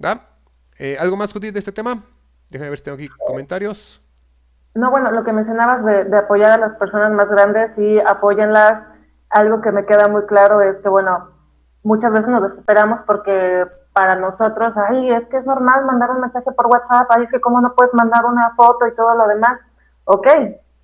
¿Va? 0.04 0.38
Eh, 0.78 0.98
¿Algo 1.00 1.18
más, 1.18 1.34
Judith, 1.34 1.54
de 1.54 1.60
este 1.60 1.72
tema? 1.72 2.06
Déjame 2.52 2.70
ver 2.70 2.78
si 2.78 2.84
tengo 2.84 2.98
aquí 2.98 3.10
comentarios. 3.26 4.02
No, 4.76 4.92
bueno, 4.92 5.12
lo 5.12 5.24
que 5.24 5.34
mencionabas 5.34 5.84
de, 5.84 6.18
apoyar 6.18 6.52
a 6.52 6.58
las 6.58 6.78
personas 6.78 7.12
más 7.12 7.30
grandes 7.30 7.76
y 7.78 8.00
apóyenlas, 8.00 8.84
algo 9.30 9.62
que 9.62 9.72
me 9.72 9.86
queda 9.86 10.08
muy 10.08 10.26
claro 10.26 10.62
es 10.62 10.78
que, 10.80 10.90
bueno, 10.90 11.30
muchas 11.84 12.12
veces 12.12 12.28
nos 12.30 12.44
desesperamos 12.44 13.02
porque 13.02 13.66
para 13.94 14.16
nosotros, 14.16 14.76
ay, 14.78 15.12
es 15.12 15.26
que 15.28 15.38
es 15.38 15.46
normal 15.46 15.86
mandar 15.86 16.12
un 16.12 16.22
mensaje 16.22 16.52
por 16.52 16.68
WhatsApp, 16.68 17.08
ay, 17.10 17.24
es 17.24 17.32
que 17.32 17.42
cómo 17.42 17.60
no 17.62 17.74
puedes 17.74 17.94
mandar 17.96 18.26
una 18.26 18.54
foto 18.56 18.86
y 18.86 18.96
todo 18.96 19.16
lo 19.16 19.28
demás. 19.28 19.60
Ok, 20.06 20.28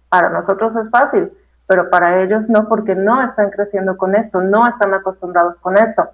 para 0.09 0.29
nosotros 0.29 0.75
es 0.77 0.89
fácil, 0.89 1.31
pero 1.67 1.89
para 1.89 2.21
ellos 2.21 2.43
no, 2.49 2.67
porque 2.67 2.95
no 2.95 3.21
están 3.23 3.51
creciendo 3.51 3.97
con 3.97 4.15
esto, 4.15 4.41
no 4.41 4.67
están 4.67 4.93
acostumbrados 4.93 5.59
con 5.59 5.77
esto. 5.77 6.09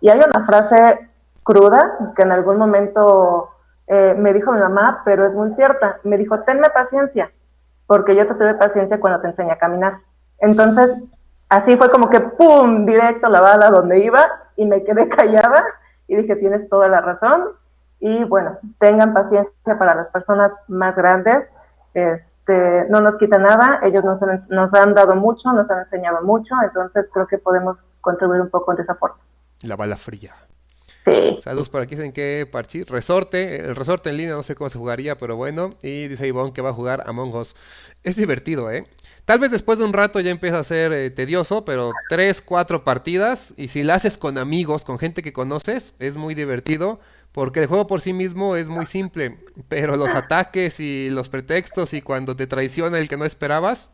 Y 0.00 0.08
hay 0.08 0.18
una 0.18 0.46
frase 0.46 1.10
cruda 1.42 2.12
que 2.16 2.22
en 2.22 2.32
algún 2.32 2.58
momento 2.58 3.50
eh, 3.86 4.14
me 4.16 4.32
dijo 4.32 4.52
mi 4.52 4.60
mamá, 4.60 5.02
pero 5.04 5.26
es 5.26 5.34
muy 5.34 5.54
cierta. 5.54 5.98
Me 6.04 6.16
dijo, 6.16 6.40
tenme 6.40 6.68
paciencia, 6.70 7.30
porque 7.86 8.14
yo 8.16 8.26
te 8.26 8.34
tuve 8.34 8.54
paciencia 8.54 9.00
cuando 9.00 9.20
te 9.20 9.28
enseñé 9.28 9.52
a 9.52 9.58
caminar. 9.58 9.98
Entonces, 10.38 10.90
así 11.48 11.76
fue 11.76 11.90
como 11.90 12.08
que, 12.08 12.20
¡pum!, 12.20 12.86
directo 12.86 13.28
la 13.28 13.40
bala 13.40 13.70
donde 13.70 13.98
iba 14.04 14.20
y 14.56 14.66
me 14.66 14.84
quedé 14.84 15.08
callada 15.16 15.64
y 16.08 16.16
dije, 16.16 16.36
tienes 16.36 16.68
toda 16.68 16.88
la 16.88 17.00
razón. 17.00 17.48
Y 18.00 18.24
bueno, 18.24 18.58
tengan 18.78 19.14
paciencia 19.14 19.78
para 19.78 19.94
las 19.94 20.08
personas 20.08 20.52
más 20.68 20.94
grandes. 20.96 21.46
Este, 21.94 22.86
no 22.90 23.00
nos 23.00 23.16
quita 23.18 23.38
nada, 23.38 23.80
ellos 23.82 24.04
nos 24.04 24.74
han, 24.74 24.94
dado 24.94 25.14
mucho, 25.14 25.52
nos 25.52 25.70
han 25.70 25.84
enseñado 25.84 26.22
mucho, 26.22 26.54
entonces 26.62 27.06
creo 27.12 27.26
que 27.28 27.38
podemos 27.38 27.78
contribuir 28.00 28.40
un 28.40 28.50
poco 28.50 28.74
de 28.74 28.82
esa 28.82 28.96
forma. 28.96 29.16
La 29.62 29.76
bala 29.76 29.96
fría. 29.96 30.32
Saludos 31.40 31.68
por 31.68 31.82
aquí, 31.82 31.96
dicen 31.96 32.12
que 32.12 32.48
parchís. 32.50 32.86
Resorte, 32.88 33.56
el 33.60 33.76
resorte 33.76 34.10
en 34.10 34.16
línea, 34.16 34.34
no 34.34 34.42
sé 34.42 34.54
cómo 34.54 34.70
se 34.70 34.78
jugaría, 34.78 35.18
pero 35.18 35.36
bueno. 35.36 35.74
Y 35.82 36.08
dice 36.08 36.26
Ivonne 36.26 36.52
que 36.52 36.62
va 36.62 36.70
a 36.70 36.74
jugar 36.74 37.02
Among 37.06 37.34
Us. 37.34 37.54
Es 38.02 38.16
divertido, 38.16 38.70
¿eh? 38.70 38.86
Tal 39.24 39.38
vez 39.38 39.50
después 39.50 39.78
de 39.78 39.84
un 39.84 39.92
rato 39.92 40.20
ya 40.20 40.30
empieza 40.30 40.58
a 40.58 40.64
ser 40.64 40.92
eh, 40.92 41.10
tedioso, 41.10 41.64
pero 41.64 41.92
tres, 42.08 42.40
cuatro 42.40 42.84
partidas. 42.84 43.54
Y 43.56 43.68
si 43.68 43.82
la 43.82 43.94
haces 43.96 44.18
con 44.18 44.38
amigos, 44.38 44.84
con 44.84 44.98
gente 44.98 45.22
que 45.22 45.32
conoces, 45.32 45.94
es 45.98 46.16
muy 46.16 46.34
divertido. 46.34 47.00
Porque 47.32 47.62
el 47.62 47.66
juego 47.66 47.88
por 47.88 48.00
sí 48.00 48.12
mismo 48.12 48.54
es 48.56 48.68
muy 48.68 48.86
simple. 48.86 49.38
Pero 49.68 49.96
los 49.96 50.14
ataques 50.14 50.78
y 50.78 51.10
los 51.10 51.28
pretextos 51.28 51.92
y 51.92 52.00
cuando 52.00 52.36
te 52.36 52.46
traiciona 52.46 52.98
el 52.98 53.08
que 53.08 53.16
no 53.16 53.24
esperabas, 53.24 53.90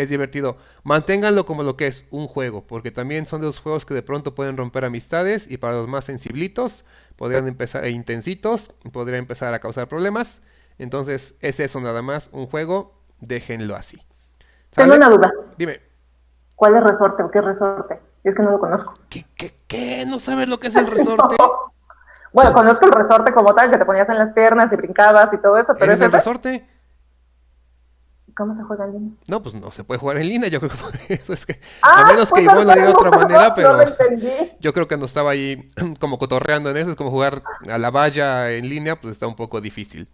es 0.00 0.08
divertido. 0.08 0.56
Manténganlo 0.82 1.44
como 1.44 1.62
lo 1.62 1.76
que 1.76 1.86
es, 1.86 2.06
un 2.10 2.26
juego, 2.26 2.66
porque 2.66 2.90
también 2.90 3.26
son 3.26 3.40
de 3.40 3.46
los 3.46 3.60
juegos 3.60 3.84
que 3.84 3.94
de 3.94 4.02
pronto 4.02 4.34
pueden 4.34 4.56
romper 4.56 4.84
amistades 4.84 5.50
y 5.50 5.58
para 5.58 5.74
los 5.74 5.88
más 5.88 6.04
sensiblitos 6.04 6.84
podrían 7.16 7.46
empezar, 7.48 7.84
e 7.84 7.90
intensitos, 7.90 8.74
podrían 8.92 9.20
empezar 9.20 9.52
a 9.52 9.58
causar 9.58 9.88
problemas. 9.88 10.42
Entonces 10.78 11.36
es 11.40 11.60
eso 11.60 11.80
nada 11.80 12.02
más, 12.02 12.30
un 12.32 12.46
juego, 12.46 12.94
déjenlo 13.20 13.76
así. 13.76 14.00
Tengo 14.70 14.94
una 14.94 15.10
duda. 15.10 15.30
Dime. 15.58 15.80
¿Cuál 16.56 16.76
es 16.76 16.84
resorte 16.84 17.22
o 17.22 17.30
qué 17.30 17.40
resorte? 17.40 18.00
Es 18.24 18.34
que 18.34 18.42
no 18.42 18.52
lo 18.52 18.60
conozco. 18.60 18.94
¿Qué, 19.08 19.24
qué, 19.36 19.54
qué? 19.66 20.04
¿No 20.06 20.18
sabes 20.18 20.48
lo 20.48 20.60
que 20.60 20.68
es 20.68 20.76
el 20.76 20.86
resorte? 20.86 21.36
Bueno, 22.32 22.52
conozco 22.52 22.86
el 22.86 22.92
resorte 22.92 23.32
como 23.32 23.52
tal, 23.56 23.72
que 23.72 23.78
te 23.78 23.84
ponías 23.84 24.08
en 24.08 24.16
las 24.16 24.32
piernas 24.32 24.72
y 24.72 24.76
brincabas 24.76 25.32
y 25.32 25.38
todo 25.38 25.58
eso, 25.58 25.72
pero 25.74 25.86
¿Eres 25.86 26.00
el 26.00 26.12
resorte? 26.12 26.64
¿Cómo 28.36 28.56
se 28.56 28.62
juega 28.62 28.84
en 28.86 28.92
línea? 28.92 29.12
No, 29.28 29.42
pues 29.42 29.54
no 29.54 29.70
se 29.70 29.84
puede 29.84 30.00
jugar 30.00 30.18
en 30.18 30.28
línea, 30.28 30.48
yo 30.48 30.60
creo 30.60 30.70
que 30.70 30.78
por 30.78 30.92
eso 31.08 31.32
es 31.32 31.46
que... 31.46 31.60
Ah, 31.82 32.04
a 32.04 32.12
menos 32.12 32.28
que 32.28 32.42
pues, 32.42 32.44
igual 32.44 32.66
lo 32.66 32.72
diga 32.72 32.86
de 32.86 32.92
otra 32.92 33.10
no, 33.10 33.16
manera, 33.18 33.54
pero 33.54 33.76
no 33.76 33.82
yo 34.60 34.72
creo 34.72 34.88
que 34.88 34.96
no 34.96 35.04
estaba 35.04 35.30
ahí 35.30 35.70
como 36.00 36.18
cotorreando 36.18 36.70
en 36.70 36.76
eso, 36.76 36.90
es 36.90 36.96
como 36.96 37.10
jugar 37.10 37.42
a 37.68 37.78
la 37.78 37.90
valla 37.90 38.50
en 38.50 38.68
línea, 38.68 38.96
pues 39.00 39.12
está 39.12 39.26
un 39.26 39.36
poco 39.36 39.60
difícil. 39.60 40.08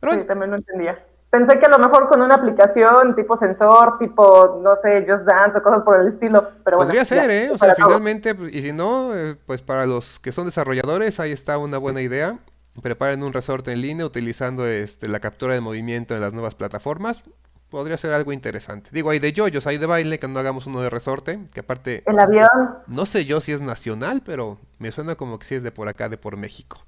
Pero 0.00 0.14
Sí, 0.14 0.20
también 0.26 0.50
lo 0.50 0.56
entendía. 0.56 0.98
Pensé 1.30 1.58
que 1.58 1.66
a 1.66 1.68
lo 1.68 1.78
mejor 1.78 2.08
con 2.08 2.22
una 2.22 2.36
aplicación 2.36 3.14
tipo 3.16 3.36
sensor, 3.36 3.98
tipo, 3.98 4.60
no 4.62 4.76
sé, 4.76 5.04
Just 5.06 5.24
Dance 5.24 5.58
o 5.58 5.62
cosas 5.62 5.82
por 5.82 6.00
el 6.00 6.08
estilo, 6.08 6.48
pero 6.64 6.76
bueno. 6.76 6.88
podría 6.88 7.04
ser, 7.04 7.28
ya, 7.28 7.34
¿eh? 7.34 7.50
O 7.50 7.58
sea, 7.58 7.74
todo. 7.74 7.86
finalmente, 7.86 8.34
pues, 8.34 8.54
y 8.54 8.62
si 8.62 8.72
no, 8.72 9.14
eh, 9.14 9.36
pues 9.44 9.60
para 9.60 9.86
los 9.86 10.20
que 10.20 10.32
son 10.32 10.46
desarrolladores, 10.46 11.18
ahí 11.18 11.32
está 11.32 11.58
una 11.58 11.78
buena 11.78 12.00
idea. 12.00 12.38
Preparen 12.80 13.22
un 13.22 13.32
resorte 13.32 13.72
en 13.72 13.82
línea 13.82 14.06
utilizando 14.06 14.66
este, 14.66 15.08
la 15.08 15.18
captura 15.18 15.54
de 15.54 15.60
movimiento 15.60 16.14
en 16.14 16.20
las 16.20 16.32
nuevas 16.32 16.54
plataformas. 16.54 17.24
Podría 17.70 17.96
ser 17.96 18.12
algo 18.12 18.32
interesante. 18.32 18.90
Digo, 18.92 19.10
hay 19.10 19.18
de 19.18 19.32
yoyos, 19.32 19.66
hay 19.66 19.78
de 19.78 19.86
baile, 19.86 20.18
que 20.18 20.28
no 20.28 20.38
hagamos 20.38 20.66
uno 20.66 20.80
de 20.80 20.88
resorte, 20.88 21.40
que 21.52 21.60
aparte, 21.60 22.04
El 22.06 22.18
avión, 22.18 22.48
no 22.86 23.06
sé 23.06 23.24
yo 23.24 23.40
si 23.40 23.52
es 23.52 23.60
nacional, 23.60 24.22
pero 24.24 24.58
me 24.78 24.92
suena 24.92 25.16
como 25.16 25.38
que 25.38 25.46
sí 25.46 25.56
es 25.56 25.62
de 25.62 25.72
por 25.72 25.88
acá, 25.88 26.08
de 26.08 26.16
por 26.16 26.36
México. 26.36 26.78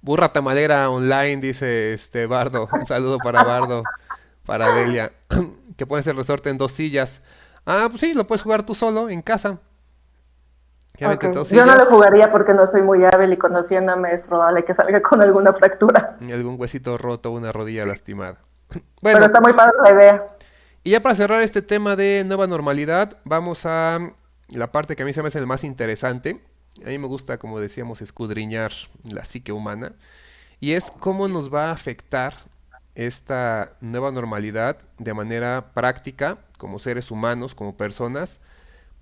Burra 0.00 0.32
tamalera 0.32 0.90
online, 0.90 1.40
dice 1.40 1.94
este 1.94 2.26
Bardo. 2.26 2.68
Un 2.72 2.86
saludo 2.86 3.18
para 3.18 3.42
Bardo, 3.42 3.82
para 4.46 4.72
Delia. 4.74 5.10
Que 5.76 5.86
pones 5.86 6.06
el 6.06 6.14
resorte 6.14 6.50
en 6.50 6.58
dos 6.58 6.70
sillas. 6.70 7.20
Ah, 7.66 7.88
pues 7.88 8.00
sí, 8.00 8.14
lo 8.14 8.28
puedes 8.28 8.42
jugar 8.42 8.64
tú 8.64 8.76
solo, 8.76 9.08
en 9.08 9.22
casa. 9.22 9.58
Ya 10.96 11.18
Yo 11.18 11.66
no 11.66 11.74
lo 11.74 11.84
jugaría 11.86 12.30
porque 12.30 12.54
no 12.54 12.68
soy 12.68 12.82
muy 12.82 13.04
hábil 13.04 13.32
y 13.32 13.36
conociéndome 13.36 14.14
es 14.14 14.22
probable 14.22 14.64
que 14.64 14.74
salga 14.74 15.02
con 15.02 15.20
alguna 15.20 15.52
fractura. 15.52 16.16
y 16.20 16.30
algún 16.30 16.60
huesito 16.60 16.96
roto, 16.96 17.32
una 17.32 17.50
rodilla 17.50 17.84
lastimada. 17.84 18.38
Pero 18.74 19.18
Bueno, 19.18 19.26
está 19.26 19.40
muy 19.40 19.52
padre 19.52 19.72
la 19.84 19.90
idea. 19.92 20.26
y 20.82 20.90
ya 20.90 21.00
para 21.02 21.14
cerrar 21.14 21.42
este 21.42 21.62
tema 21.62 21.96
de 21.96 22.24
nueva 22.24 22.46
normalidad, 22.46 23.18
vamos 23.24 23.66
a 23.66 24.12
la 24.48 24.72
parte 24.72 24.96
que 24.96 25.02
a 25.02 25.06
mí 25.06 25.12
se 25.12 25.22
me 25.22 25.28
hace 25.28 25.38
el 25.38 25.46
más 25.46 25.64
interesante. 25.64 26.40
A 26.84 26.88
mí 26.88 26.98
me 26.98 27.06
gusta, 27.06 27.38
como 27.38 27.60
decíamos, 27.60 28.02
escudriñar 28.02 28.72
la 29.10 29.24
psique 29.24 29.52
humana. 29.52 29.92
Y 30.60 30.72
es 30.72 30.90
cómo 30.90 31.28
nos 31.28 31.52
va 31.52 31.66
a 31.68 31.72
afectar 31.72 32.34
esta 32.94 33.76
nueva 33.80 34.10
normalidad 34.12 34.78
de 34.98 35.14
manera 35.14 35.72
práctica, 35.74 36.38
como 36.58 36.78
seres 36.78 37.10
humanos, 37.10 37.54
como 37.54 37.76
personas. 37.76 38.40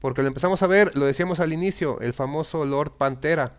Porque 0.00 0.22
lo 0.22 0.28
empezamos 0.28 0.62
a 0.62 0.66
ver, 0.66 0.96
lo 0.96 1.06
decíamos 1.06 1.40
al 1.40 1.52
inicio, 1.52 2.00
el 2.00 2.12
famoso 2.14 2.64
Lord 2.64 2.92
Pantera. 2.98 3.52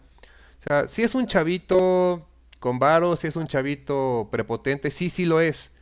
O 0.60 0.62
sea, 0.68 0.88
si 0.88 1.04
es 1.04 1.16
un 1.16 1.28
chavito 1.28 2.28
con 2.60 2.80
varo, 2.80 3.16
si 3.16 3.28
es 3.28 3.36
un 3.36 3.48
chavito 3.48 4.28
prepotente, 4.32 4.92
sí, 4.92 5.10
sí 5.10 5.26
lo 5.26 5.42
es. 5.42 5.73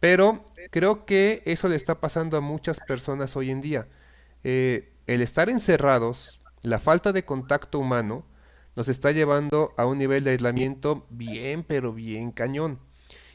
Pero 0.00 0.44
creo 0.70 1.04
que 1.04 1.42
eso 1.44 1.68
le 1.68 1.76
está 1.76 2.00
pasando 2.00 2.36
a 2.36 2.40
muchas 2.40 2.80
personas 2.80 3.36
hoy 3.36 3.50
en 3.50 3.60
día. 3.60 3.86
Eh, 4.44 4.92
el 5.06 5.22
estar 5.22 5.48
encerrados, 5.48 6.40
la 6.62 6.78
falta 6.78 7.12
de 7.12 7.24
contacto 7.24 7.78
humano, 7.78 8.24
nos 8.76 8.88
está 8.88 9.10
llevando 9.10 9.72
a 9.76 9.86
un 9.86 9.98
nivel 9.98 10.22
de 10.22 10.30
aislamiento 10.30 11.06
bien, 11.10 11.64
pero 11.64 11.92
bien 11.92 12.30
cañón. 12.30 12.78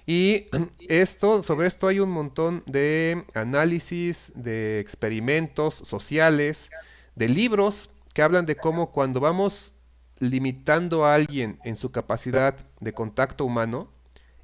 Y 0.05 0.45
esto, 0.87 1.43
sobre 1.43 1.67
esto 1.67 1.87
hay 1.87 1.99
un 1.99 2.11
montón 2.11 2.63
de 2.65 3.25
análisis, 3.33 4.31
de 4.35 4.79
experimentos 4.79 5.75
sociales, 5.75 6.69
de 7.15 7.29
libros 7.29 7.89
que 8.13 8.21
hablan 8.21 8.45
de 8.45 8.55
cómo 8.55 8.91
cuando 8.91 9.19
vamos 9.19 9.73
limitando 10.19 11.05
a 11.05 11.15
alguien 11.15 11.59
en 11.63 11.75
su 11.75 11.91
capacidad 11.91 12.55
de 12.79 12.93
contacto 12.93 13.45
humano, 13.45 13.91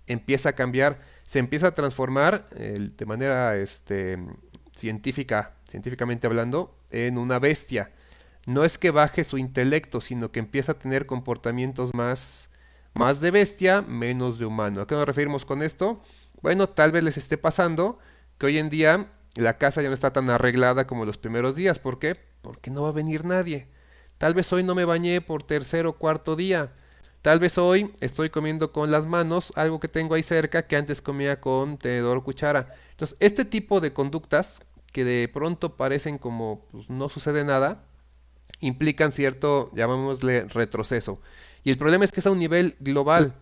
empieza 0.08 0.50
a 0.50 0.54
cambiar, 0.54 1.00
se 1.30 1.38
empieza 1.38 1.68
a 1.68 1.76
transformar 1.76 2.50
de 2.50 3.06
manera 3.06 3.56
este, 3.56 4.18
científica, 4.76 5.54
científicamente 5.70 6.26
hablando, 6.26 6.76
en 6.90 7.20
una 7.20 7.38
bestia. 7.38 7.92
No 8.48 8.64
es 8.64 8.80
que 8.80 8.90
baje 8.90 9.24
su 9.24 9.38
intelecto, 9.38 10.02
sino 10.02 10.32
que 10.32 10.40
empieza 10.40 10.72
a 10.72 10.80
tener 10.80 11.06
comportamientos 11.06 11.94
más, 11.94 12.50
más 12.96 13.22
de 13.22 13.30
bestia, 13.30 13.84
menos 13.84 14.40
de 14.40 14.48
humano. 14.48 14.82
¿A 14.82 14.88
qué 14.88 14.96
nos 14.96 15.06
referimos 15.06 15.46
con 15.46 15.62
esto? 15.62 16.02
Bueno, 16.42 16.68
tal 16.70 16.92
vez 16.92 17.04
les 17.04 17.20
esté 17.20 17.38
pasando 17.38 18.00
que 18.40 18.48
hoy 18.48 18.58
en 18.58 18.72
día 18.72 19.12
la 19.36 19.60
casa 19.60 19.84
ya 19.84 19.90
no 19.90 19.94
está 19.94 20.12
tan 20.12 20.32
arreglada 20.32 20.88
como 20.88 21.06
los 21.06 21.20
primeros 21.20 21.56
días. 21.56 21.78
¿Por 21.78 22.00
qué? 22.00 22.18
Porque 22.42 22.72
no 22.72 22.82
va 22.82 22.90
a 22.90 22.94
venir 22.94 23.24
nadie. 23.24 23.68
Tal 24.18 24.34
vez 24.34 24.52
hoy 24.52 24.64
no 24.64 24.74
me 24.74 24.84
bañé 24.84 25.22
por 25.22 25.44
tercer 25.44 25.86
o 25.86 25.94
cuarto 25.94 26.36
día. 26.36 26.72
Tal 27.22 27.40
vez 27.40 27.58
hoy 27.58 27.94
estoy 28.00 28.30
comiendo 28.30 28.72
con 28.72 28.92
las 28.92 29.06
manos 29.06 29.52
algo 29.56 29.80
que 29.82 29.90
tengo 29.90 30.16
ahí 30.16 30.24
cerca 30.24 30.68
que 30.68 30.78
antes 30.78 31.02
comía 31.02 31.42
con 31.42 31.78
tenedor 31.78 32.18
o 32.18 32.24
cuchara. 32.24 32.74
Entonces, 32.92 33.18
este 33.20 33.44
tipo 33.44 33.82
de 33.82 33.92
conductas 33.92 34.62
que 34.94 35.04
de 35.04 35.28
pronto 35.28 35.76
parecen 35.76 36.18
como 36.18 36.66
pues, 36.72 36.90
no 36.90 37.10
sucede 37.10 37.44
nada, 37.44 37.84
implican 38.62 39.12
cierto, 39.12 39.70
llamémosle, 39.76 40.46
retroceso. 40.46 41.22
Y 41.64 41.72
el 41.72 41.78
problema 41.78 42.06
es 42.06 42.14
que 42.14 42.22
es 42.22 42.26
a 42.26 42.32
un 42.32 42.40
nivel 42.40 42.78
global. 42.80 43.36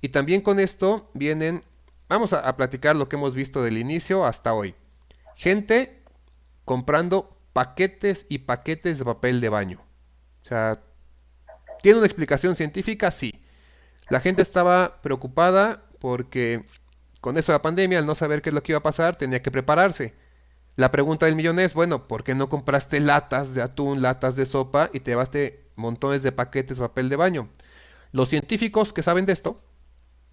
Y 0.00 0.08
también 0.08 0.40
con 0.40 0.58
esto 0.58 1.10
vienen, 1.12 1.62
vamos 2.08 2.32
a, 2.32 2.40
a 2.40 2.56
platicar 2.56 2.96
lo 2.96 3.10
que 3.10 3.16
hemos 3.16 3.34
visto 3.34 3.62
del 3.62 3.76
inicio 3.76 4.24
hasta 4.24 4.54
hoy. 4.54 4.74
Gente 5.36 6.02
comprando 6.64 7.36
paquetes 7.52 8.24
y 8.30 8.38
paquetes 8.38 8.98
de 8.98 9.04
papel 9.04 9.42
de 9.42 9.48
baño. 9.50 9.82
O 10.42 10.46
sea, 10.46 10.80
¿tiene 11.82 11.98
una 11.98 12.06
explicación 12.06 12.54
científica? 12.54 13.10
Sí. 13.10 13.40
La 14.08 14.20
gente 14.20 14.42
estaba 14.42 15.00
preocupada 15.02 15.82
porque 16.00 16.64
con 17.20 17.36
eso 17.36 17.52
de 17.52 17.58
la 17.58 17.62
pandemia, 17.62 17.98
al 17.98 18.06
no 18.06 18.14
saber 18.14 18.42
qué 18.42 18.50
es 18.50 18.54
lo 18.54 18.62
que 18.62 18.72
iba 18.72 18.78
a 18.78 18.82
pasar, 18.82 19.16
tenía 19.16 19.42
que 19.42 19.50
prepararse. 19.50 20.14
La 20.76 20.90
pregunta 20.90 21.26
del 21.26 21.34
millón 21.34 21.58
es, 21.58 21.74
bueno, 21.74 22.06
¿por 22.06 22.22
qué 22.22 22.34
no 22.34 22.48
compraste 22.48 23.00
latas 23.00 23.54
de 23.54 23.62
atún, 23.62 24.00
latas 24.00 24.36
de 24.36 24.46
sopa 24.46 24.90
y 24.92 25.00
te 25.00 25.10
llevaste 25.10 25.64
montones 25.74 26.22
de 26.22 26.32
paquetes 26.32 26.78
de 26.78 26.84
papel 26.84 27.08
de 27.08 27.16
baño? 27.16 27.48
Los 28.12 28.28
científicos 28.28 28.92
que 28.92 29.02
saben 29.02 29.26
de 29.26 29.32
esto 29.32 29.60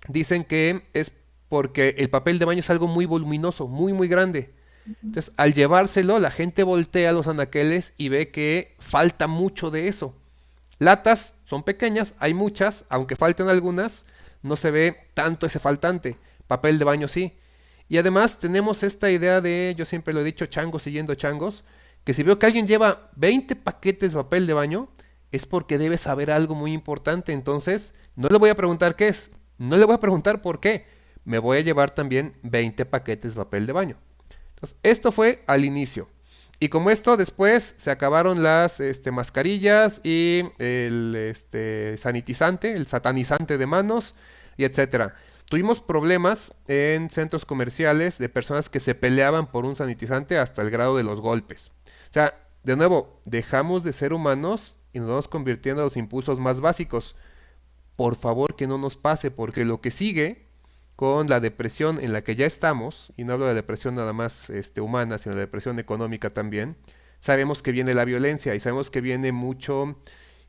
dicen 0.07 0.43
que 0.43 0.83
es 0.93 1.11
porque 1.49 1.95
el 1.97 2.09
papel 2.09 2.39
de 2.39 2.45
baño 2.45 2.59
es 2.59 2.69
algo 2.69 2.87
muy 2.87 3.05
voluminoso, 3.05 3.67
muy, 3.67 3.93
muy 3.93 4.07
grande. 4.07 4.53
Entonces, 4.85 5.33
al 5.37 5.53
llevárselo, 5.53 6.19
la 6.19 6.29
gente 6.29 6.63
voltea 6.63 7.11
los 7.11 7.27
anaqueles 7.27 7.93
y 7.97 8.09
ve 8.09 8.31
que 8.31 8.75
falta 8.79 9.27
mucho 9.27 9.71
de 9.71 9.87
eso. 9.87 10.15
Latas 10.77 11.33
son 11.45 11.63
pequeñas, 11.63 12.15
hay 12.19 12.33
muchas, 12.33 12.85
aunque 12.89 13.15
falten 13.15 13.47
algunas, 13.47 14.05
no 14.41 14.55
se 14.57 14.71
ve 14.71 14.95
tanto 15.13 15.45
ese 15.45 15.59
faltante. 15.59 16.17
Papel 16.47 16.77
de 16.77 16.85
baño 16.85 17.07
sí. 17.07 17.33
Y 17.87 17.97
además 17.97 18.39
tenemos 18.39 18.83
esta 18.83 19.11
idea 19.11 19.41
de, 19.41 19.75
yo 19.77 19.85
siempre 19.85 20.13
lo 20.13 20.21
he 20.21 20.23
dicho, 20.23 20.47
changos 20.47 20.83
siguiendo 20.83 21.15
changos, 21.15 21.63
que 22.03 22.13
si 22.13 22.23
veo 22.23 22.39
que 22.39 22.45
alguien 22.45 22.67
lleva 22.67 23.09
20 23.15 23.55
paquetes 23.55 24.13
de 24.13 24.23
papel 24.23 24.47
de 24.47 24.53
baño, 24.53 24.89
es 25.31 25.45
porque 25.45 25.77
debe 25.77 25.97
saber 25.97 26.31
algo 26.31 26.55
muy 26.55 26.73
importante. 26.73 27.31
Entonces, 27.31 27.93
no 28.15 28.27
le 28.27 28.37
voy 28.37 28.49
a 28.49 28.55
preguntar 28.55 28.95
qué 28.95 29.07
es, 29.07 29.31
no 29.57 29.77
le 29.77 29.85
voy 29.85 29.95
a 29.95 29.99
preguntar 29.99 30.41
por 30.41 30.59
qué. 30.59 30.85
Me 31.25 31.39
voy 31.39 31.57
a 31.57 31.61
llevar 31.61 31.91
también 31.91 32.33
20 32.43 32.85
paquetes 32.85 33.33
de 33.33 33.43
papel 33.43 33.65
de 33.65 33.73
baño. 33.73 33.97
Entonces, 34.49 34.77
esto 34.83 35.11
fue 35.11 35.43
al 35.47 35.65
inicio. 35.65 36.07
Y 36.59 36.69
como 36.69 36.89
esto, 36.89 37.17
después 37.17 37.75
se 37.77 37.91
acabaron 37.91 38.41
las 38.41 38.79
este, 38.79 39.11
mascarillas 39.11 40.01
y 40.03 40.43
el 40.57 41.15
este, 41.15 41.97
sanitizante, 41.97 42.73
el 42.73 42.87
satanizante 42.87 43.57
de 43.57 43.65
manos 43.65 44.15
y 44.57 44.63
etcétera. 44.63 45.15
Tuvimos 45.49 45.79
problemas 45.79 46.53
en 46.67 47.09
centros 47.09 47.45
comerciales 47.45 48.17
de 48.17 48.29
personas 48.29 48.69
que 48.69 48.79
se 48.79 48.95
peleaban 48.95 49.51
por 49.51 49.65
un 49.65 49.75
sanitizante 49.75 50.37
hasta 50.37 50.61
el 50.61 50.71
grado 50.71 50.97
de 50.97 51.03
los 51.03 51.21
golpes. 51.21 51.71
O 52.09 52.13
sea, 52.13 52.33
de 52.63 52.75
nuevo, 52.75 53.21
dejamos 53.25 53.83
de 53.83 53.93
ser 53.93 54.13
humanos 54.13 54.77
y 54.91 54.99
nos 54.99 55.09
vamos 55.09 55.27
convirtiendo 55.27 55.81
a 55.81 55.85
los 55.85 55.97
impulsos 55.97 56.39
más 56.39 56.61
básicos. 56.61 57.15
Por 57.95 58.15
favor 58.15 58.55
que 58.55 58.65
no 58.65 58.77
nos 58.77 58.97
pase, 58.97 59.29
porque 59.29 59.65
lo 59.65 59.81
que 59.81 59.91
sigue 59.91 60.44
con 60.95 61.27
la 61.27 61.39
depresión 61.39 61.99
en 62.01 62.13
la 62.13 62.23
que 62.23 62.35
ya 62.35 62.45
estamos, 62.45 63.11
y 63.17 63.23
no 63.23 63.33
hablo 63.33 63.47
de 63.47 63.53
depresión 63.53 63.95
nada 63.95 64.13
más 64.13 64.49
este, 64.49 64.81
humana, 64.81 65.17
sino 65.17 65.35
de 65.35 65.41
depresión 65.41 65.79
económica 65.79 66.33
también, 66.33 66.77
sabemos 67.19 67.61
que 67.61 67.71
viene 67.71 67.93
la 67.93 68.05
violencia 68.05 68.55
y 68.55 68.59
sabemos 68.59 68.89
que 68.89 69.01
viene 69.01 69.31
mucho 69.31 69.99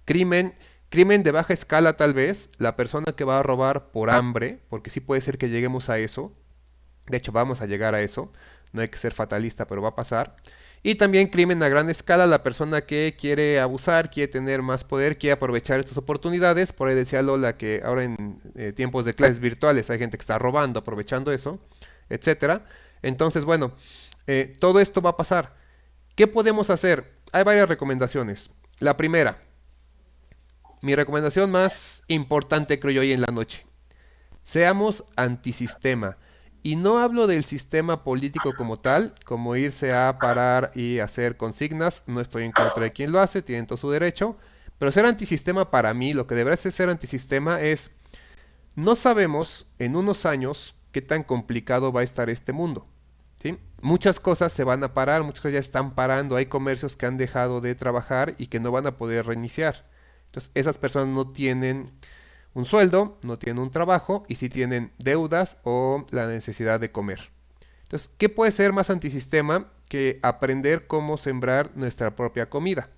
crimen, 0.04 0.54
crimen 0.88 1.22
de 1.22 1.32
baja 1.32 1.52
escala 1.52 1.96
tal 1.96 2.14
vez, 2.14 2.50
la 2.58 2.76
persona 2.76 3.12
que 3.16 3.24
va 3.24 3.40
a 3.40 3.42
robar 3.42 3.90
por 3.90 4.10
hambre, 4.10 4.60
porque 4.68 4.90
sí 4.90 5.00
puede 5.00 5.20
ser 5.20 5.38
que 5.38 5.48
lleguemos 5.48 5.90
a 5.90 5.98
eso, 5.98 6.32
de 7.06 7.16
hecho 7.16 7.32
vamos 7.32 7.60
a 7.60 7.66
llegar 7.66 7.94
a 7.94 8.02
eso, 8.02 8.32
no 8.72 8.82
hay 8.82 8.88
que 8.88 8.98
ser 8.98 9.14
fatalista, 9.14 9.66
pero 9.66 9.82
va 9.82 9.90
a 9.90 9.96
pasar. 9.96 10.36
Y 10.86 10.94
también 10.94 11.26
crimen 11.26 11.60
a 11.64 11.68
gran 11.68 11.90
escala, 11.90 12.28
la 12.28 12.44
persona 12.44 12.82
que 12.82 13.16
quiere 13.18 13.58
abusar, 13.58 14.08
quiere 14.08 14.30
tener 14.30 14.62
más 14.62 14.84
poder, 14.84 15.18
quiere 15.18 15.32
aprovechar 15.32 15.80
estas 15.80 15.98
oportunidades. 15.98 16.72
Por 16.72 16.86
ahí 16.86 16.94
decía 16.94 17.22
Lola 17.22 17.56
que 17.56 17.82
ahora 17.84 18.04
en 18.04 18.38
eh, 18.54 18.72
tiempos 18.72 19.04
de 19.04 19.12
clases 19.12 19.40
virtuales 19.40 19.90
hay 19.90 19.98
gente 19.98 20.16
que 20.16 20.20
está 20.22 20.38
robando, 20.38 20.78
aprovechando 20.78 21.32
eso, 21.32 21.58
etcétera. 22.08 22.66
Entonces, 23.02 23.44
bueno, 23.44 23.72
eh, 24.28 24.54
todo 24.60 24.78
esto 24.78 25.02
va 25.02 25.10
a 25.10 25.16
pasar. 25.16 25.56
¿Qué 26.14 26.28
podemos 26.28 26.70
hacer? 26.70 27.04
Hay 27.32 27.42
varias 27.42 27.68
recomendaciones. 27.68 28.50
La 28.78 28.96
primera, 28.96 29.42
mi 30.82 30.94
recomendación 30.94 31.50
más 31.50 32.04
importante 32.06 32.78
creo 32.78 32.92
yo 32.92 33.00
hoy 33.00 33.12
en 33.12 33.22
la 33.22 33.32
noche. 33.32 33.66
Seamos 34.44 35.02
antisistema. 35.16 36.16
Y 36.66 36.74
no 36.74 36.98
hablo 36.98 37.28
del 37.28 37.44
sistema 37.44 38.02
político 38.02 38.52
como 38.56 38.76
tal, 38.76 39.14
como 39.24 39.54
irse 39.54 39.94
a 39.94 40.18
parar 40.18 40.72
y 40.74 40.98
hacer 40.98 41.36
consignas. 41.36 42.02
No 42.08 42.20
estoy 42.20 42.42
en 42.42 42.50
contra 42.50 42.82
de 42.82 42.90
quien 42.90 43.12
lo 43.12 43.20
hace, 43.20 43.40
tienen 43.40 43.68
todo 43.68 43.76
su 43.76 43.88
derecho. 43.88 44.36
Pero 44.76 44.90
ser 44.90 45.06
antisistema 45.06 45.70
para 45.70 45.94
mí, 45.94 46.12
lo 46.12 46.26
que 46.26 46.34
debería 46.34 46.56
ser 46.56 46.88
antisistema 46.88 47.60
es, 47.60 47.96
no 48.74 48.96
sabemos 48.96 49.70
en 49.78 49.94
unos 49.94 50.26
años 50.26 50.74
qué 50.90 51.02
tan 51.02 51.22
complicado 51.22 51.92
va 51.92 52.00
a 52.00 52.02
estar 52.02 52.30
este 52.30 52.52
mundo. 52.52 52.88
¿sí? 53.40 53.56
Muchas 53.80 54.18
cosas 54.18 54.50
se 54.50 54.64
van 54.64 54.82
a 54.82 54.92
parar, 54.92 55.22
muchas 55.22 55.42
cosas 55.42 55.52
ya 55.52 55.60
están 55.60 55.94
parando, 55.94 56.34
hay 56.34 56.46
comercios 56.46 56.96
que 56.96 57.06
han 57.06 57.16
dejado 57.16 57.60
de 57.60 57.76
trabajar 57.76 58.34
y 58.38 58.48
que 58.48 58.58
no 58.58 58.72
van 58.72 58.88
a 58.88 58.96
poder 58.96 59.24
reiniciar. 59.26 59.84
Entonces, 60.24 60.50
esas 60.54 60.78
personas 60.78 61.14
no 61.14 61.30
tienen 61.30 61.92
un 62.56 62.64
sueldo, 62.64 63.18
no 63.22 63.38
tienen 63.38 63.62
un 63.62 63.70
trabajo 63.70 64.24
y 64.28 64.36
si 64.36 64.48
tienen 64.48 64.90
deudas 64.96 65.58
o 65.62 66.06
la 66.10 66.26
necesidad 66.26 66.80
de 66.80 66.90
comer. 66.90 67.30
Entonces, 67.82 68.08
¿qué 68.16 68.30
puede 68.30 68.50
ser 68.50 68.72
más 68.72 68.88
antisistema 68.88 69.70
que 69.90 70.18
aprender 70.22 70.86
cómo 70.86 71.18
sembrar 71.18 71.72
nuestra 71.74 72.16
propia 72.16 72.48
comida? 72.48 72.88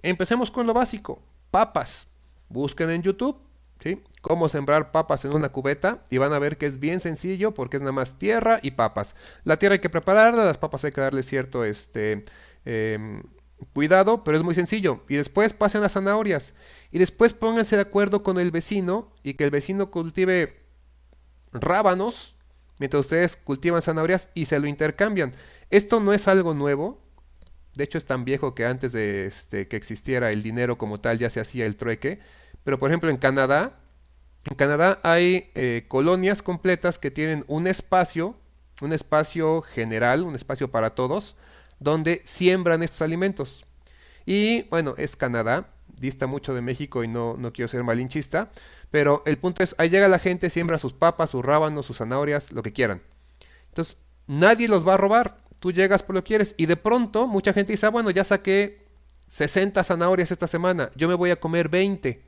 Empecemos 0.00 0.52
con 0.52 0.68
lo 0.68 0.72
básico, 0.72 1.20
papas. 1.50 2.06
Busquen 2.48 2.90
en 2.90 3.02
YouTube. 3.02 3.36
Cómo 4.20 4.48
sembrar 4.48 4.92
papas 4.92 5.24
en 5.24 5.34
una 5.34 5.48
cubeta 5.48 6.04
y 6.08 6.18
van 6.18 6.32
a 6.32 6.38
ver 6.38 6.56
que 6.56 6.66
es 6.66 6.78
bien 6.78 7.00
sencillo 7.00 7.52
porque 7.52 7.78
es 7.78 7.80
nada 7.80 7.92
más 7.92 8.16
tierra 8.16 8.60
y 8.62 8.72
papas. 8.72 9.16
La 9.42 9.56
tierra 9.56 9.72
hay 9.72 9.78
que 9.80 9.90
prepararla, 9.90 10.44
las 10.44 10.58
papas 10.58 10.84
hay 10.84 10.92
que 10.92 11.00
darle 11.00 11.22
cierto 11.24 11.64
este, 11.64 12.22
em, 12.64 13.22
Cuidado, 13.72 14.24
pero 14.24 14.36
es 14.36 14.42
muy 14.42 14.54
sencillo. 14.54 15.04
Y 15.08 15.16
después 15.16 15.52
pasen 15.52 15.82
las 15.82 15.92
zanahorias. 15.92 16.54
Y 16.90 16.98
después 16.98 17.34
pónganse 17.34 17.76
de 17.76 17.82
acuerdo 17.82 18.22
con 18.22 18.38
el 18.38 18.50
vecino 18.50 19.12
y 19.22 19.34
que 19.34 19.44
el 19.44 19.50
vecino 19.50 19.90
cultive 19.90 20.60
rábanos 21.52 22.36
mientras 22.78 23.00
ustedes 23.00 23.36
cultivan 23.36 23.82
zanahorias 23.82 24.30
y 24.34 24.46
se 24.46 24.58
lo 24.58 24.66
intercambian. 24.66 25.32
Esto 25.68 26.00
no 26.00 26.12
es 26.12 26.26
algo 26.26 26.54
nuevo. 26.54 27.00
De 27.74 27.84
hecho 27.84 27.98
es 27.98 28.06
tan 28.06 28.24
viejo 28.24 28.54
que 28.54 28.66
antes 28.66 28.92
de 28.92 29.26
este, 29.26 29.68
que 29.68 29.76
existiera 29.76 30.32
el 30.32 30.42
dinero 30.42 30.76
como 30.78 31.00
tal 31.00 31.18
ya 31.18 31.30
se 31.30 31.40
hacía 31.40 31.66
el 31.66 31.76
trueque. 31.76 32.18
Pero 32.64 32.78
por 32.78 32.90
ejemplo 32.90 33.10
en 33.10 33.18
Canadá, 33.18 33.78
en 34.46 34.56
Canadá 34.56 34.98
hay 35.02 35.50
eh, 35.54 35.84
colonias 35.86 36.42
completas 36.42 36.98
que 36.98 37.10
tienen 37.10 37.44
un 37.46 37.66
espacio, 37.66 38.34
un 38.80 38.92
espacio 38.92 39.60
general, 39.62 40.22
un 40.22 40.34
espacio 40.34 40.70
para 40.70 40.94
todos, 40.94 41.36
donde 41.80 42.22
siembran 42.24 42.82
estos 42.82 43.02
alimentos. 43.02 43.64
Y 44.24 44.62
bueno, 44.68 44.94
es 44.96 45.16
Canadá, 45.16 45.68
dista 45.98 46.26
mucho 46.26 46.54
de 46.54 46.62
México 46.62 47.02
y 47.02 47.08
no, 47.08 47.36
no 47.36 47.52
quiero 47.52 47.68
ser 47.68 47.82
malinchista, 47.82 48.50
pero 48.90 49.22
el 49.26 49.38
punto 49.38 49.62
es, 49.62 49.74
ahí 49.78 49.88
llega 49.88 50.08
la 50.08 50.18
gente, 50.18 50.50
siembra 50.50 50.78
sus 50.78 50.92
papas, 50.92 51.30
sus 51.30 51.44
rábanos, 51.44 51.86
sus 51.86 51.98
zanahorias, 51.98 52.52
lo 52.52 52.62
que 52.62 52.72
quieran. 52.72 53.02
Entonces, 53.68 53.96
nadie 54.26 54.68
los 54.68 54.86
va 54.86 54.94
a 54.94 54.98
robar, 54.98 55.38
tú 55.58 55.72
llegas 55.72 56.02
por 56.02 56.14
lo 56.14 56.22
que 56.22 56.28
quieres 56.28 56.54
y 56.56 56.66
de 56.66 56.76
pronto 56.76 57.26
mucha 57.26 57.52
gente 57.52 57.72
dice, 57.72 57.86
ah, 57.86 57.90
bueno, 57.90 58.10
ya 58.10 58.24
saqué 58.24 58.86
60 59.26 59.82
zanahorias 59.84 60.30
esta 60.30 60.46
semana, 60.46 60.90
yo 60.96 61.08
me 61.08 61.14
voy 61.14 61.30
a 61.30 61.40
comer 61.40 61.68
20. 61.68 62.22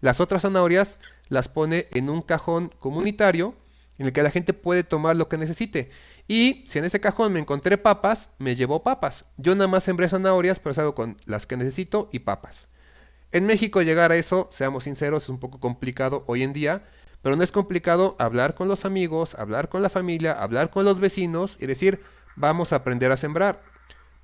Las 0.00 0.20
otras 0.20 0.42
zanahorias 0.42 0.98
las 1.28 1.48
pone 1.48 1.86
en 1.92 2.10
un 2.10 2.22
cajón 2.22 2.72
comunitario 2.78 3.54
en 3.98 4.06
el 4.06 4.12
que 4.12 4.22
la 4.22 4.30
gente 4.30 4.52
puede 4.52 4.84
tomar 4.84 5.16
lo 5.16 5.28
que 5.28 5.38
necesite. 5.38 5.90
Y 6.28 6.64
si 6.66 6.78
en 6.78 6.84
ese 6.84 7.00
cajón 7.00 7.32
me 7.32 7.40
encontré 7.40 7.78
papas, 7.78 8.34
me 8.38 8.56
llevo 8.56 8.82
papas. 8.82 9.26
Yo 9.36 9.54
nada 9.54 9.68
más 9.68 9.84
sembré 9.84 10.08
zanahorias, 10.08 10.58
pero 10.58 10.74
salgo 10.74 10.94
con 10.94 11.16
las 11.24 11.46
que 11.46 11.56
necesito 11.56 12.08
y 12.12 12.20
papas. 12.20 12.68
En 13.32 13.46
México 13.46 13.82
llegar 13.82 14.12
a 14.12 14.16
eso, 14.16 14.48
seamos 14.50 14.84
sinceros, 14.84 15.24
es 15.24 15.28
un 15.28 15.38
poco 15.38 15.60
complicado 15.60 16.24
hoy 16.26 16.42
en 16.42 16.52
día, 16.52 16.84
pero 17.22 17.36
no 17.36 17.42
es 17.42 17.52
complicado 17.52 18.16
hablar 18.18 18.54
con 18.54 18.68
los 18.68 18.84
amigos, 18.84 19.34
hablar 19.34 19.68
con 19.68 19.82
la 19.82 19.90
familia, 19.90 20.32
hablar 20.32 20.70
con 20.70 20.84
los 20.84 21.00
vecinos 21.00 21.56
y 21.60 21.66
decir, 21.66 21.98
vamos 22.36 22.72
a 22.72 22.76
aprender 22.76 23.10
a 23.10 23.16
sembrar. 23.16 23.54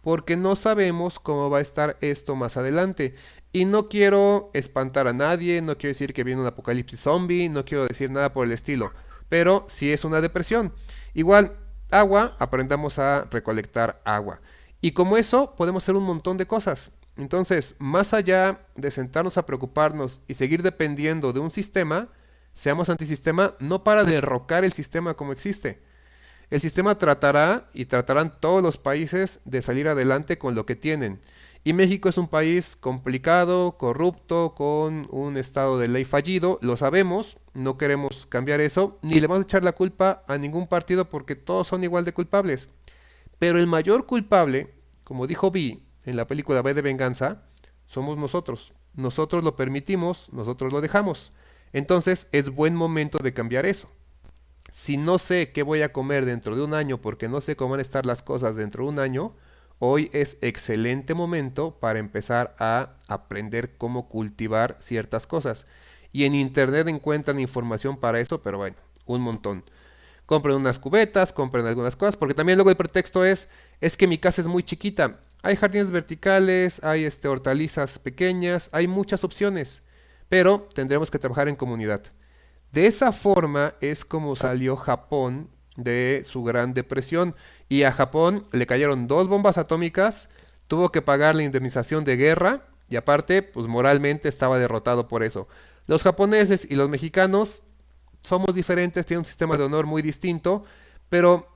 Porque 0.05 0.37
no 0.37 0.57
sabemos 0.57 1.19
cómo 1.19 1.51
va 1.51 1.59
a 1.59 1.63
estar 1.63 1.97
esto 2.01 2.35
más 2.35 2.57
adelante. 2.57 3.15
Y 3.53 3.65
no 3.65 3.89
quiero 3.89 4.51
espantar 4.55 5.07
a 5.07 5.13
nadie, 5.13 5.61
no 5.63 5.77
quiero 5.77 5.91
decir 5.91 6.13
que 6.13 6.25
viene 6.25 6.41
un 6.41 6.47
apocalipsis 6.47 7.01
zombie, 7.01 7.49
no 7.49 7.65
quiero 7.65 7.87
decir 7.87 8.11
nada 8.11 8.33
por 8.33 8.47
el 8.47 8.53
estilo. 8.53 8.93
Pero 9.29 9.67
si 9.69 9.93
es 9.93 10.05
una 10.05 10.21
depresión. 10.21 10.73
Igual, 11.15 11.57
agua, 11.93 12.37
aprendamos 12.39 12.99
a 12.99 13.27
recolectar 13.31 14.01
agua. 14.05 14.41
Y 14.81 14.93
como 14.93 15.17
eso, 15.17 15.55
podemos 15.57 15.85
hacer 15.85 15.95
un 15.95 16.05
montón 16.05 16.37
de 16.37 16.47
cosas. 16.47 16.93
Entonces, 17.17 17.77
más 17.79 18.15
allá 18.15 18.61
de 18.75 18.91
sentarnos 18.91 19.39
a 19.39 19.47
preocuparnos 19.47 20.23
y 20.27 20.35
seguir 20.35 20.63
dependiendo 20.63 21.33
de 21.33 21.41
un 21.41 21.51
sistema, 21.51 22.09
seamos 22.55 22.89
antisistema 22.89 23.55
no 23.61 23.85
para 23.85 24.05
derrocar 24.05 24.65
el 24.65 24.73
sistema 24.73 25.15
como 25.15 25.33
existe. 25.33 25.83
El 26.51 26.61
sistema 26.61 26.99
tratará 26.99 27.71
y 27.73 27.87
tratarán 27.87 28.39
todos 28.41 28.63
los 28.63 28.77
países 28.77 29.41
de 29.45 29.63
salir 29.63 29.89
adelante 29.89 30.39
con 30.39 30.55
lo 30.55 30.67
que 30.67 30.77
tienen. 30.77 31.21
Y 31.65 31.75
México 31.75 32.09
es 32.09 32.19
un 32.19 32.27
país 32.27 32.75
complicado, 32.75 33.79
corrupto, 33.79 34.55
con 34.57 35.07
un 35.11 35.37
estado 35.37 35.79
de 35.79 35.87
ley 35.87 36.05
fallido, 36.05 36.59
lo 36.61 36.77
sabemos, 36.77 37.39
no 37.55 37.79
queremos 37.79 38.27
cambiar 38.27 38.61
eso, 38.61 38.99
ni 39.03 39.21
le 39.21 39.29
vamos 39.29 39.45
a 39.45 39.47
echar 39.47 39.63
la 39.63 39.73
culpa 39.73 40.25
a 40.27 40.39
ningún 40.39 40.67
partido 40.67 41.09
porque 41.09 41.37
todos 41.37 41.69
son 41.69 41.85
igual 41.85 42.05
de 42.05 42.15
culpables. 42.15 42.69
Pero 43.39 43.59
el 43.59 43.69
mayor 43.69 44.07
culpable, 44.07 44.75
como 45.05 45.29
dijo 45.29 45.53
Vi 45.53 45.87
en 46.05 46.17
la 46.17 46.27
película 46.27 46.63
B 46.63 46.75
de 46.75 46.83
Venganza, 46.83 47.43
somos 47.87 48.19
nosotros. 48.19 48.73
Nosotros 48.95 49.45
lo 49.45 49.55
permitimos, 49.55 50.31
nosotros 50.33 50.73
lo 50.73 50.81
dejamos. 50.81 51.33
Entonces 51.73 52.27
es 52.33 52.51
buen 52.51 52.75
momento 52.75 53.19
de 53.19 53.35
cambiar 53.35 53.67
eso. 53.67 53.89
Si 54.73 54.97
no 54.97 55.19
sé 55.19 55.53
qué 55.53 55.63
voy 55.63 55.83
a 55.83 55.93
comer 55.93 56.25
dentro 56.25 56.57
de 56.57 56.65
un 56.65 56.75
año 56.75 56.99
porque 56.99 57.29
no 57.29 57.41
sé 57.41 57.55
cómo 57.55 57.71
van 57.71 57.79
a 57.79 57.83
estar 57.83 58.05
las 58.05 58.23
cosas 58.23 58.57
dentro 58.57 58.85
de 58.85 58.91
un 58.91 58.99
año, 58.99 59.35
hoy 59.85 60.11
es 60.13 60.39
excelente 60.43 61.13
momento 61.13 61.81
para 61.81 61.99
empezar 61.99 62.55
a 62.61 62.91
aprender 63.09 63.77
cómo 63.77 64.09
cultivar 64.09 64.77
ciertas 64.79 65.27
cosas. 65.27 65.67
Y 66.13 66.25
en 66.25 66.37
internet 66.37 66.87
encuentran 66.87 67.41
información 67.41 67.99
para 67.99 68.21
eso, 68.21 68.41
pero 68.43 68.59
bueno, 68.59 68.77
un 69.07 69.23
montón. 69.23 69.65
Compren 70.25 70.55
unas 70.55 70.79
cubetas, 70.79 71.33
compren 71.33 71.67
algunas 71.67 71.97
cosas, 71.97 72.17
porque 72.17 72.33
también 72.33 72.59
luego 72.59 72.71
el 72.71 72.77
pretexto 72.77 73.25
es, 73.25 73.49
es 73.81 73.97
que 73.97 74.07
mi 74.07 74.19
casa 74.19 74.41
es 74.41 74.47
muy 74.47 74.63
chiquita. 74.63 75.19
Hay 75.43 75.57
jardines 75.57 75.91
verticales, 75.91 76.81
hay 76.85 77.03
este, 77.05 77.27
hortalizas 77.27 77.99
pequeñas, 77.99 78.69
hay 78.71 78.87
muchas 78.87 79.25
opciones, 79.25 79.83
pero 80.29 80.69
tendremos 80.75 81.11
que 81.11 81.19
trabajar 81.19 81.49
en 81.49 81.57
comunidad. 81.57 82.03
De 82.71 82.87
esa 82.87 83.11
forma 83.11 83.75
es 83.81 84.05
como 84.05 84.37
salió 84.37 84.77
Japón 84.77 85.51
de 85.77 86.23
su 86.25 86.45
gran 86.45 86.75
depresión 86.75 87.35
y 87.73 87.85
a 87.85 87.93
Japón 87.93 88.47
le 88.53 88.67
cayeron 88.67 89.07
dos 89.07 89.29
bombas 89.29 89.57
atómicas, 89.57 90.29
tuvo 90.69 90.93
que 90.93 91.01
pagar 91.01 91.35
la 91.35 91.43
indemnización 91.43 92.05
de 92.05 92.17
guerra 92.17 92.67
y 92.91 92.97
aparte, 92.97 93.43
pues 93.43 93.67
moralmente 93.67 94.29
estaba 94.29 94.59
derrotado 94.59 95.09
por 95.09 95.23
eso. 95.23 95.49
Los 95.87 96.03
japoneses 96.03 96.67
y 96.71 96.75
los 96.75 96.91
mexicanos 96.91 97.63
somos 98.23 98.55
diferentes, 98.55 99.07
tienen 99.07 99.21
un 99.21 99.25
sistema 99.25 99.57
de 99.57 99.65
honor 99.65 99.87
muy 99.87 100.03
distinto, 100.03 100.65
pero 101.09 101.47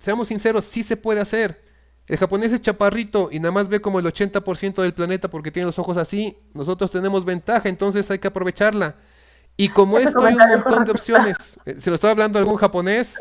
seamos 0.00 0.26
sinceros, 0.26 0.64
sí 0.64 0.82
se 0.82 0.96
puede 0.96 1.20
hacer. 1.20 1.62
El 2.08 2.16
japonés 2.16 2.52
es 2.52 2.60
chaparrito 2.60 3.28
y 3.30 3.38
nada 3.38 3.52
más 3.52 3.68
ve 3.68 3.80
como 3.80 4.00
el 4.00 4.06
80% 4.06 4.82
del 4.82 4.92
planeta 4.92 5.30
porque 5.30 5.52
tiene 5.52 5.66
los 5.66 5.78
ojos 5.78 5.96
así. 5.98 6.36
Nosotros 6.52 6.90
tenemos 6.90 7.24
ventaja, 7.24 7.68
entonces 7.68 8.10
hay 8.10 8.18
que 8.18 8.26
aprovecharla. 8.26 8.96
Y 9.56 9.68
como 9.68 10.00
esto 10.00 10.18
hay 10.24 10.34
un 10.34 10.48
montón 10.48 10.84
de 10.84 10.90
opciones. 10.90 11.60
Eh, 11.64 11.76
se 11.78 11.90
lo 11.90 11.94
estoy 11.94 12.10
hablando 12.10 12.40
a 12.40 12.42
algún 12.42 12.56
japonés, 12.56 13.14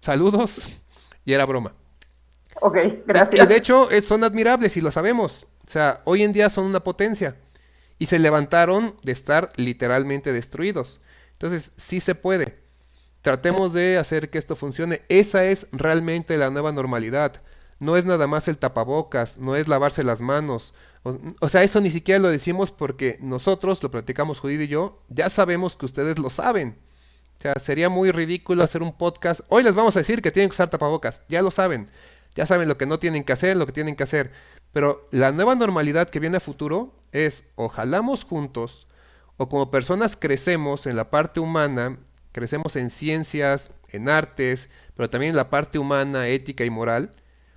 saludos, 0.00 0.81
y 1.24 1.32
era 1.32 1.46
broma. 1.46 1.72
Ok, 2.60 2.76
gracias. 3.06 3.44
Y 3.44 3.46
de 3.46 3.56
hecho 3.56 3.88
son 4.02 4.24
admirables 4.24 4.76
y 4.76 4.80
lo 4.80 4.90
sabemos. 4.90 5.46
O 5.66 5.70
sea, 5.70 6.00
hoy 6.04 6.22
en 6.22 6.32
día 6.32 6.48
son 6.48 6.66
una 6.66 6.80
potencia. 6.80 7.36
Y 7.98 8.06
se 8.06 8.18
levantaron 8.18 8.96
de 9.02 9.12
estar 9.12 9.52
literalmente 9.56 10.32
destruidos. 10.32 11.00
Entonces, 11.32 11.72
sí 11.76 12.00
se 12.00 12.14
puede. 12.14 12.58
Tratemos 13.22 13.72
de 13.72 13.96
hacer 13.96 14.28
que 14.28 14.38
esto 14.38 14.56
funcione. 14.56 15.02
Esa 15.08 15.44
es 15.44 15.68
realmente 15.70 16.36
la 16.36 16.50
nueva 16.50 16.72
normalidad. 16.72 17.40
No 17.78 17.96
es 17.96 18.04
nada 18.04 18.26
más 18.26 18.48
el 18.48 18.58
tapabocas, 18.58 19.38
no 19.38 19.54
es 19.54 19.68
lavarse 19.68 20.02
las 20.02 20.20
manos, 20.20 20.74
o, 21.04 21.48
sea, 21.48 21.64
eso 21.64 21.80
ni 21.80 21.90
siquiera 21.90 22.20
lo 22.20 22.28
decimos 22.28 22.70
porque 22.70 23.18
nosotros, 23.20 23.82
lo 23.82 23.90
platicamos 23.90 24.38
Judith 24.38 24.60
y 24.60 24.68
yo, 24.68 25.02
ya 25.08 25.28
sabemos 25.28 25.76
que 25.76 25.86
ustedes 25.86 26.18
lo 26.18 26.30
saben. 26.30 26.78
O 27.42 27.50
sea, 27.50 27.54
sería 27.58 27.88
muy 27.88 28.12
ridículo 28.12 28.62
hacer 28.62 28.84
un 28.84 28.96
podcast. 28.96 29.40
Hoy 29.48 29.64
les 29.64 29.74
vamos 29.74 29.96
a 29.96 29.98
decir 29.98 30.22
que 30.22 30.30
tienen 30.30 30.48
que 30.48 30.54
usar 30.54 30.70
tapabocas. 30.70 31.24
Ya 31.28 31.42
lo 31.42 31.50
saben. 31.50 31.90
Ya 32.36 32.46
saben 32.46 32.68
lo 32.68 32.78
que 32.78 32.86
no 32.86 33.00
tienen 33.00 33.24
que 33.24 33.32
hacer, 33.32 33.56
lo 33.56 33.66
que 33.66 33.72
tienen 33.72 33.96
que 33.96 34.04
hacer. 34.04 34.30
Pero 34.72 35.08
la 35.10 35.32
nueva 35.32 35.56
normalidad 35.56 36.08
que 36.08 36.20
viene 36.20 36.36
a 36.36 36.40
futuro 36.40 36.94
es 37.10 37.50
o 37.56 37.68
jalamos 37.68 38.22
juntos 38.22 38.86
o 39.38 39.48
como 39.48 39.72
personas 39.72 40.14
crecemos 40.14 40.86
en 40.86 40.94
la 40.94 41.10
parte 41.10 41.40
humana, 41.40 41.98
crecemos 42.30 42.76
en 42.76 42.90
ciencias, 42.90 43.70
en 43.88 44.08
artes, 44.08 44.70
pero 44.94 45.10
también 45.10 45.30
en 45.30 45.36
la 45.36 45.50
parte 45.50 45.80
humana, 45.80 46.28
ética 46.28 46.64
y 46.64 46.70
moral, 46.70 47.10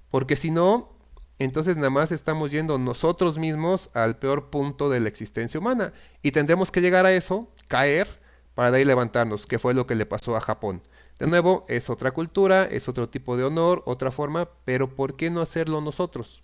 porque 0.10 0.36
si 0.36 0.50
no, 0.50 0.98
entonces 1.38 1.78
nada 1.78 1.92
más 1.92 2.12
estamos 2.12 2.50
yendo 2.50 2.80
nosotros 2.80 3.38
mismos 3.38 3.92
al 3.94 4.18
peor 4.18 4.50
punto 4.50 4.90
de 4.90 5.00
la 5.00 5.10
existencia 5.10 5.60
humana. 5.60 5.94
Y 6.24 6.32
tendremos 6.32 6.72
que 6.72 6.82
llegar 6.82 7.06
a 7.06 7.14
eso, 7.14 7.54
caer, 7.68 8.25
para 8.56 8.72
de 8.72 8.78
ahí 8.80 8.86
levantarnos, 8.86 9.46
que 9.46 9.60
fue 9.60 9.74
lo 9.74 9.86
que 9.86 9.96
le 9.96 10.06
pasó 10.06 10.36
a 10.36 10.42
Japón. 10.42 10.82
De 11.20 11.28
nuevo, 11.28 11.66
es 11.70 11.90
otra 11.90 12.12
cultura, 12.12 12.66
es 12.66 12.90
otro 12.90 13.10
tipo 13.10 13.38
de 13.38 13.44
honor, 13.44 13.84
otra 13.86 14.12
forma, 14.12 14.50
pero 14.66 14.96
¿por 14.96 15.16
qué 15.16 15.30
no 15.30 15.42
hacerlo 15.42 15.82
nosotros? 15.82 16.44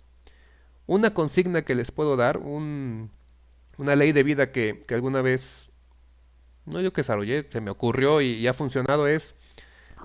Una 0.86 1.12
consigna 1.14 1.62
que 1.62 1.74
les 1.74 1.90
puedo 1.90 2.16
dar, 2.16 2.38
un, 2.38 3.10
una 3.78 3.96
ley 3.96 4.12
de 4.12 4.22
vida 4.22 4.52
que, 4.52 4.82
que, 4.86 4.94
alguna 4.94 5.22
vez, 5.22 5.70
no 6.66 6.80
yo 6.80 6.92
que 6.92 7.00
desarrollé, 7.00 7.46
se 7.50 7.60
me 7.60 7.70
ocurrió 7.70 8.20
y, 8.20 8.34
y 8.34 8.46
ha 8.46 8.54
funcionado 8.54 9.06
es, 9.06 9.34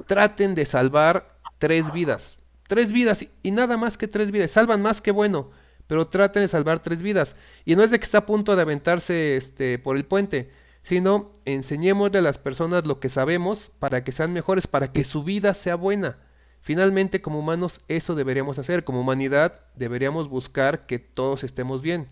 traten 0.05 0.55
de 0.55 0.65
salvar 0.65 1.37
tres 1.59 1.91
vidas. 1.91 2.39
Tres 2.67 2.91
vidas 2.91 3.25
y 3.43 3.51
nada 3.51 3.77
más 3.77 3.97
que 3.97 4.07
tres 4.07 4.31
vidas. 4.31 4.51
Salvan 4.51 4.81
más 4.81 5.01
que 5.01 5.11
bueno, 5.11 5.51
pero 5.87 6.07
traten 6.07 6.41
de 6.43 6.49
salvar 6.49 6.79
tres 6.79 7.01
vidas. 7.01 7.35
Y 7.65 7.75
no 7.75 7.83
es 7.83 7.91
de 7.91 7.99
que 7.99 8.05
está 8.05 8.19
a 8.19 8.25
punto 8.25 8.55
de 8.55 8.61
aventarse 8.61 9.37
este, 9.37 9.79
por 9.79 9.95
el 9.95 10.05
puente, 10.05 10.51
sino 10.87 11.33
enseñémosle 11.43 12.19
a 12.19 12.21
las 12.21 12.37
personas 12.37 12.87
lo 12.87 13.01
que 13.01 13.09
sabemos 13.09 13.71
para 13.77 14.05
que 14.05 14.13
sean 14.13 14.31
mejores, 14.31 14.67
para 14.67 14.93
que 14.93 15.03
su 15.03 15.21
vida 15.25 15.53
sea 15.53 15.75
buena. 15.75 16.15
Finalmente, 16.61 17.21
como 17.21 17.39
humanos, 17.39 17.81
eso 17.89 18.15
deberíamos 18.15 18.57
hacer. 18.57 18.85
Como 18.85 19.01
humanidad, 19.01 19.59
deberíamos 19.75 20.29
buscar 20.29 20.85
que 20.85 20.97
todos 20.97 21.43
estemos 21.43 21.81
bien. 21.81 22.07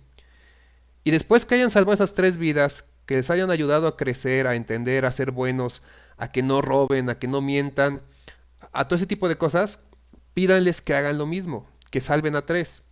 Y 1.06 1.12
después 1.12 1.46
que 1.46 1.56
hayan 1.56 1.72
salvado 1.72 1.94
esas 1.94 2.16
tres 2.16 2.38
vidas, 2.38 2.92
que 3.06 3.16
les 3.16 3.30
hayan 3.30 3.50
ayudado 3.50 3.88
a 3.88 3.96
crecer, 3.96 4.46
a 4.46 4.56
entender, 4.56 5.06
a 5.06 5.12
ser 5.12 5.32
buenos, 5.32 5.82
a 6.18 6.34
que 6.34 6.44
no 6.44 6.62
roben, 6.62 7.10
a 7.10 7.16
que 7.16 7.30
no 7.30 7.42
mientan, 7.42 8.02
a 8.74 8.90
todo 8.90 8.98
ese 8.98 9.08
tipo 9.08 9.30
de 9.30 9.38
cosas, 9.38 9.80
pídanles 10.34 10.82
que 10.82 10.96
hagan 10.96 11.18
lo 11.18 11.28
mismo, 11.28 11.66
que 11.92 12.02
salven 12.02 12.36
a 12.36 12.46
tres. 12.46 12.84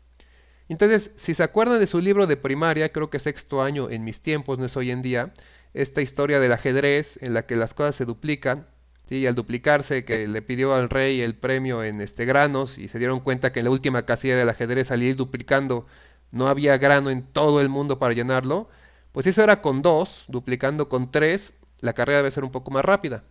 Entonces, 0.69 1.11
si 1.15 1.33
se 1.33 1.43
acuerdan 1.43 1.79
de 1.79 1.87
su 1.87 1.99
libro 1.99 2.25
de 2.25 2.37
primaria, 2.37 2.87
creo 2.93 3.09
que 3.09 3.19
sexto 3.19 3.61
año 3.61 3.89
en 3.89 4.05
mis 4.05 4.21
tiempos, 4.21 4.57
no 4.59 4.65
es 4.65 4.77
hoy 4.77 4.91
en 4.91 5.01
día, 5.01 5.33
esta 5.73 6.01
historia 6.01 6.39
del 6.39 6.51
ajedrez 6.51 7.21
en 7.21 7.33
la 7.33 7.45
que 7.45 7.55
las 7.55 7.73
cosas 7.73 7.95
se 7.95 8.05
duplican, 8.05 8.67
y 9.09 9.27
al 9.27 9.35
duplicarse 9.35 10.05
que 10.05 10.27
le 10.27 10.41
pidió 10.41 10.73
al 10.73 10.89
rey 10.89 11.21
el 11.21 11.35
premio 11.35 11.83
en 11.83 12.01
este 12.01 12.25
granos 12.25 12.79
y 12.79 12.87
se 12.87 12.97
dieron 12.97 13.19
cuenta 13.19 13.51
que 13.51 13.59
en 13.59 13.65
la 13.65 13.71
última 13.71 14.07
casilla 14.07 14.35
del 14.35 14.49
ajedrez 14.49 14.89
al 14.89 15.03
ir 15.03 15.15
duplicando 15.15 15.85
no 16.31 16.47
había 16.47 16.77
grano 16.77 17.11
en 17.11 17.23
todo 17.27 17.61
el 17.61 17.69
mundo 17.69 17.99
para 17.99 18.15
llenarlo, 18.15 18.69
pues 19.11 19.27
eso 19.27 19.43
era 19.43 19.61
con 19.61 19.83
dos, 19.83 20.25
duplicando 20.29 20.89
con 20.89 21.11
tres, 21.11 21.53
la 21.79 21.93
carrera 21.93 22.19
debe 22.19 22.31
ser 22.31 22.43
un 22.43 22.51
poco 22.51 22.71
más 22.71 22.83
rápida. 22.83 23.23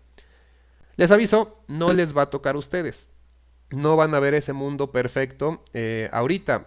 Les 0.97 1.10
aviso, 1.10 1.64
no 1.66 1.93
les 1.93 2.16
va 2.16 2.23
a 2.23 2.31
tocar 2.31 2.55
a 2.55 2.59
ustedes 2.59 3.09
no 3.73 3.97
van 3.97 4.14
a 4.14 4.20
ver 4.20 4.35
ese 4.35 4.52
mundo 4.52 4.93
perfecto 4.93 5.62
eh, 5.73 6.09
ahorita, 6.12 6.66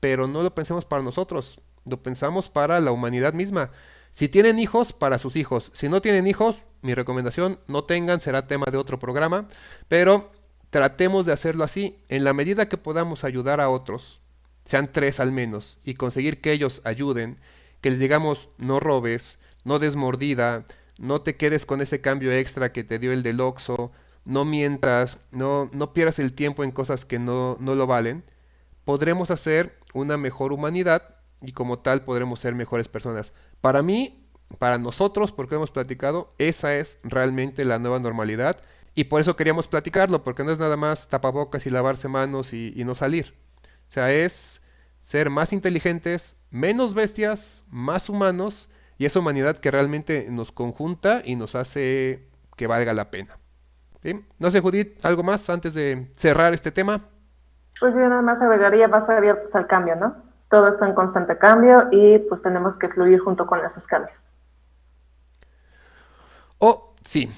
pero 0.00 0.26
no 0.26 0.42
lo 0.42 0.54
pensemos 0.54 0.84
para 0.84 1.02
nosotros, 1.02 1.60
lo 1.84 2.02
pensamos 2.02 2.48
para 2.48 2.80
la 2.80 2.92
humanidad 2.92 3.32
misma. 3.32 3.70
Si 4.14 4.28
tienen 4.28 4.60
hijos, 4.60 4.92
para 4.92 5.18
sus 5.18 5.34
hijos. 5.34 5.72
Si 5.74 5.88
no 5.88 6.00
tienen 6.00 6.28
hijos, 6.28 6.58
mi 6.82 6.94
recomendación, 6.94 7.58
no 7.66 7.82
tengan, 7.82 8.20
será 8.20 8.46
tema 8.46 8.66
de 8.70 8.78
otro 8.78 9.00
programa, 9.00 9.48
pero 9.88 10.30
tratemos 10.70 11.26
de 11.26 11.32
hacerlo 11.32 11.64
así. 11.64 11.98
En 12.06 12.22
la 12.22 12.32
medida 12.32 12.68
que 12.68 12.76
podamos 12.76 13.24
ayudar 13.24 13.60
a 13.60 13.68
otros, 13.68 14.20
sean 14.66 14.92
tres 14.92 15.18
al 15.18 15.32
menos, 15.32 15.78
y 15.82 15.94
conseguir 15.94 16.40
que 16.40 16.52
ellos 16.52 16.80
ayuden, 16.84 17.40
que 17.80 17.90
les 17.90 17.98
digamos 17.98 18.50
no 18.56 18.78
robes, 18.78 19.40
no 19.64 19.80
desmordida, 19.80 20.64
no 20.96 21.22
te 21.22 21.34
quedes 21.34 21.66
con 21.66 21.80
ese 21.80 22.00
cambio 22.00 22.30
extra 22.30 22.70
que 22.70 22.84
te 22.84 23.00
dio 23.00 23.10
el 23.12 23.24
del 23.24 23.40
Oxo, 23.40 23.90
no 24.24 24.44
mientas, 24.44 25.26
no, 25.32 25.68
no 25.72 25.92
pierdas 25.92 26.20
el 26.20 26.34
tiempo 26.34 26.62
en 26.62 26.70
cosas 26.70 27.04
que 27.04 27.18
no, 27.18 27.56
no 27.58 27.74
lo 27.74 27.88
valen, 27.88 28.22
podremos 28.84 29.32
hacer 29.32 29.76
una 29.92 30.16
mejor 30.16 30.52
humanidad 30.52 31.16
y 31.42 31.50
como 31.50 31.80
tal 31.80 32.04
podremos 32.04 32.38
ser 32.38 32.54
mejores 32.54 32.86
personas. 32.86 33.32
Para 33.64 33.80
mí, 33.80 34.28
para 34.58 34.76
nosotros, 34.76 35.32
porque 35.32 35.54
hemos 35.54 35.70
platicado, 35.70 36.28
esa 36.36 36.74
es 36.74 37.00
realmente 37.02 37.64
la 37.64 37.78
nueva 37.78 37.98
normalidad 37.98 38.56
y 38.94 39.04
por 39.04 39.22
eso 39.22 39.36
queríamos 39.36 39.68
platicarlo, 39.68 40.22
porque 40.22 40.44
no 40.44 40.52
es 40.52 40.58
nada 40.58 40.76
más 40.76 41.08
tapabocas 41.08 41.64
y 41.64 41.70
lavarse 41.70 42.08
manos 42.08 42.52
y, 42.52 42.84
no 42.84 42.94
salir. 42.94 43.32
O 43.88 43.90
sea, 43.90 44.12
es 44.12 44.60
ser 45.00 45.30
más 45.30 45.54
inteligentes, 45.54 46.36
menos 46.50 46.92
bestias, 46.92 47.64
más 47.70 48.10
humanos 48.10 48.70
y 48.98 49.06
esa 49.06 49.20
humanidad 49.20 49.56
que 49.56 49.70
realmente 49.70 50.26
nos 50.28 50.52
conjunta 50.52 51.22
y 51.24 51.34
nos 51.34 51.54
hace 51.54 52.28
que 52.58 52.66
valga 52.66 52.92
la 52.92 53.10
pena. 53.10 53.38
No 54.38 54.50
sé, 54.50 54.60
Judith, 54.60 55.02
¿algo 55.06 55.22
más 55.22 55.48
antes 55.48 55.72
de 55.72 56.10
cerrar 56.18 56.52
este 56.52 56.70
tema? 56.70 57.00
Pues 57.80 57.94
yo 57.94 58.00
nada 58.00 58.20
más 58.20 58.42
agregaría 58.42 58.88
más 58.88 59.08
abiertos 59.08 59.54
al 59.54 59.66
cambio, 59.66 59.96
¿no? 59.96 60.33
Todo 60.50 60.68
está 60.68 60.86
en 60.86 60.94
constante 60.94 61.36
cambio 61.38 61.88
y 61.90 62.18
pues 62.18 62.42
tenemos 62.42 62.76
que 62.76 62.88
fluir 62.88 63.20
junto 63.20 63.46
con 63.46 63.64
esos 63.64 63.86
cambios. 63.86 64.16
Oh, 66.58 66.94
sí. 67.04 67.30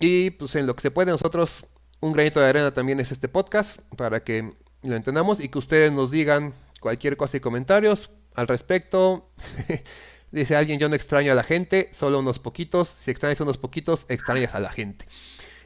Y 0.00 0.30
pues 0.30 0.54
en 0.56 0.66
lo 0.66 0.74
que 0.74 0.82
se 0.82 0.90
puede 0.90 1.10
nosotros, 1.10 1.66
un 2.00 2.12
granito 2.12 2.40
de 2.40 2.48
arena 2.48 2.74
también 2.74 2.98
es 3.00 3.12
este 3.12 3.28
podcast 3.28 3.80
para 3.96 4.24
que 4.24 4.54
lo 4.82 4.96
entendamos 4.96 5.38
y 5.40 5.48
que 5.48 5.58
ustedes 5.58 5.92
nos 5.92 6.10
digan 6.10 6.54
cualquier 6.80 7.16
cosa 7.16 7.36
y 7.36 7.40
comentarios 7.40 8.10
al 8.34 8.48
respecto. 8.48 9.30
Dice 10.32 10.56
alguien, 10.56 10.80
yo 10.80 10.88
no 10.88 10.94
extraño 10.94 11.30
a 11.32 11.34
la 11.34 11.42
gente, 11.42 11.90
solo 11.92 12.18
unos 12.18 12.38
poquitos. 12.38 12.88
Si 12.88 13.10
extrañas 13.10 13.40
a 13.40 13.44
unos 13.44 13.58
poquitos, 13.58 14.06
extrañas 14.08 14.54
a 14.54 14.60
la 14.60 14.70
gente. 14.70 15.06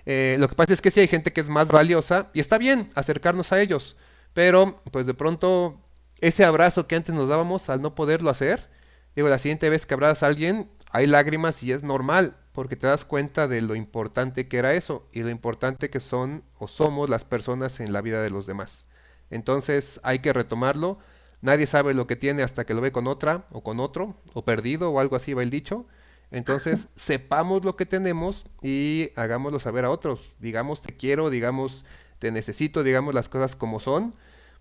Eh, 0.06 0.36
lo 0.38 0.48
que 0.48 0.54
pasa 0.54 0.72
es 0.72 0.80
que 0.80 0.90
sí 0.90 1.00
hay 1.00 1.08
gente 1.08 1.32
que 1.32 1.40
es 1.40 1.48
más 1.48 1.68
valiosa 1.68 2.30
y 2.32 2.40
está 2.40 2.58
bien 2.58 2.90
acercarnos 2.94 3.52
a 3.52 3.60
ellos, 3.60 3.96
pero 4.34 4.80
pues 4.92 5.06
de 5.06 5.14
pronto 5.14 5.80
ese 6.20 6.44
abrazo 6.44 6.86
que 6.86 6.96
antes 6.96 7.14
nos 7.14 7.28
dábamos 7.28 7.68
al 7.70 7.82
no 7.82 7.94
poderlo 7.94 8.30
hacer, 8.30 8.68
digo, 9.14 9.28
la 9.28 9.38
siguiente 9.38 9.68
vez 9.68 9.86
que 9.86 9.94
abrazas 9.94 10.22
a 10.22 10.26
alguien 10.26 10.70
hay 10.90 11.06
lágrimas 11.06 11.62
y 11.62 11.72
es 11.72 11.82
normal, 11.82 12.36
porque 12.52 12.76
te 12.76 12.86
das 12.86 13.04
cuenta 13.04 13.48
de 13.48 13.60
lo 13.60 13.74
importante 13.74 14.48
que 14.48 14.56
era 14.58 14.74
eso 14.74 15.06
y 15.12 15.20
lo 15.20 15.28
importante 15.28 15.90
que 15.90 16.00
son 16.00 16.42
o 16.58 16.68
somos 16.68 17.10
las 17.10 17.24
personas 17.24 17.80
en 17.80 17.92
la 17.92 18.00
vida 18.00 18.22
de 18.22 18.30
los 18.30 18.46
demás. 18.46 18.86
Entonces 19.30 20.00
hay 20.02 20.20
que 20.20 20.32
retomarlo. 20.32 20.98
Nadie 21.42 21.66
sabe 21.66 21.92
lo 21.92 22.06
que 22.06 22.16
tiene 22.16 22.42
hasta 22.42 22.64
que 22.64 22.72
lo 22.72 22.80
ve 22.80 22.92
con 22.92 23.06
otra 23.08 23.44
o 23.50 23.62
con 23.62 23.78
otro 23.78 24.16
o 24.32 24.44
perdido 24.44 24.90
o 24.90 25.00
algo 25.00 25.16
así 25.16 25.34
va 25.34 25.42
el 25.42 25.50
dicho. 25.50 25.86
Entonces, 26.30 26.88
sepamos 26.96 27.64
lo 27.64 27.76
que 27.76 27.86
tenemos 27.86 28.46
y 28.62 29.10
hagámoslo 29.16 29.60
saber 29.60 29.84
a 29.84 29.90
otros. 29.90 30.32
Digamos 30.40 30.82
te 30.82 30.96
quiero, 30.96 31.30
digamos 31.30 31.84
te 32.18 32.30
necesito, 32.30 32.82
digamos 32.82 33.14
las 33.14 33.28
cosas 33.28 33.54
como 33.54 33.78
son, 33.78 34.14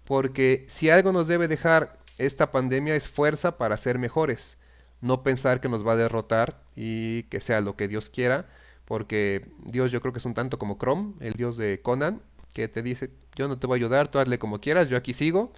porque 0.05 0.65
si 0.67 0.89
algo 0.89 1.11
nos 1.11 1.27
debe 1.27 1.47
dejar 1.47 1.97
esta 2.17 2.51
pandemia 2.51 2.95
es 2.95 3.07
fuerza 3.07 3.57
para 3.57 3.77
ser 3.77 3.99
mejores, 3.99 4.57
no 5.01 5.23
pensar 5.23 5.59
que 5.59 5.69
nos 5.69 5.85
va 5.85 5.93
a 5.93 5.97
derrotar 5.97 6.61
y 6.75 7.23
que 7.23 7.41
sea 7.41 7.61
lo 7.61 7.75
que 7.75 7.87
Dios 7.87 8.09
quiera, 8.09 8.47
porque 8.85 9.47
Dios 9.65 9.91
yo 9.91 10.01
creo 10.01 10.13
que 10.13 10.19
es 10.19 10.25
un 10.25 10.33
tanto 10.33 10.57
como 10.57 10.77
Chrome, 10.77 11.13
el 11.19 11.33
dios 11.33 11.57
de 11.57 11.81
Conan, 11.81 12.21
que 12.53 12.67
te 12.67 12.81
dice, 12.81 13.11
yo 13.35 13.47
no 13.47 13.59
te 13.59 13.67
voy 13.67 13.77
a 13.77 13.81
ayudar, 13.81 14.07
tú 14.07 14.19
hazle 14.19 14.39
como 14.39 14.61
quieras, 14.61 14.89
yo 14.89 14.97
aquí 14.97 15.13
sigo. 15.13 15.51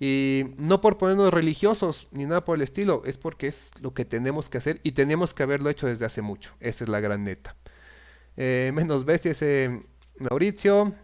Y 0.00 0.54
no 0.56 0.80
por 0.80 0.98
ponernos 0.98 1.32
religiosos 1.32 2.08
ni 2.10 2.26
nada 2.26 2.44
por 2.44 2.56
el 2.56 2.62
estilo, 2.62 3.02
es 3.06 3.18
porque 3.18 3.46
es 3.46 3.70
lo 3.80 3.94
que 3.94 4.04
tenemos 4.04 4.48
que 4.48 4.58
hacer 4.58 4.80
y 4.82 4.92
tenemos 4.92 5.32
que 5.32 5.44
haberlo 5.44 5.70
hecho 5.70 5.86
desde 5.86 6.04
hace 6.04 6.22
mucho. 6.22 6.54
Esa 6.58 6.82
es 6.84 6.90
la 6.90 6.98
gran 6.98 7.22
neta. 7.22 7.54
Eh, 8.36 8.72
menos 8.74 9.04
bestia 9.04 9.30
ese 9.30 9.82
Mauricio. 10.18 10.94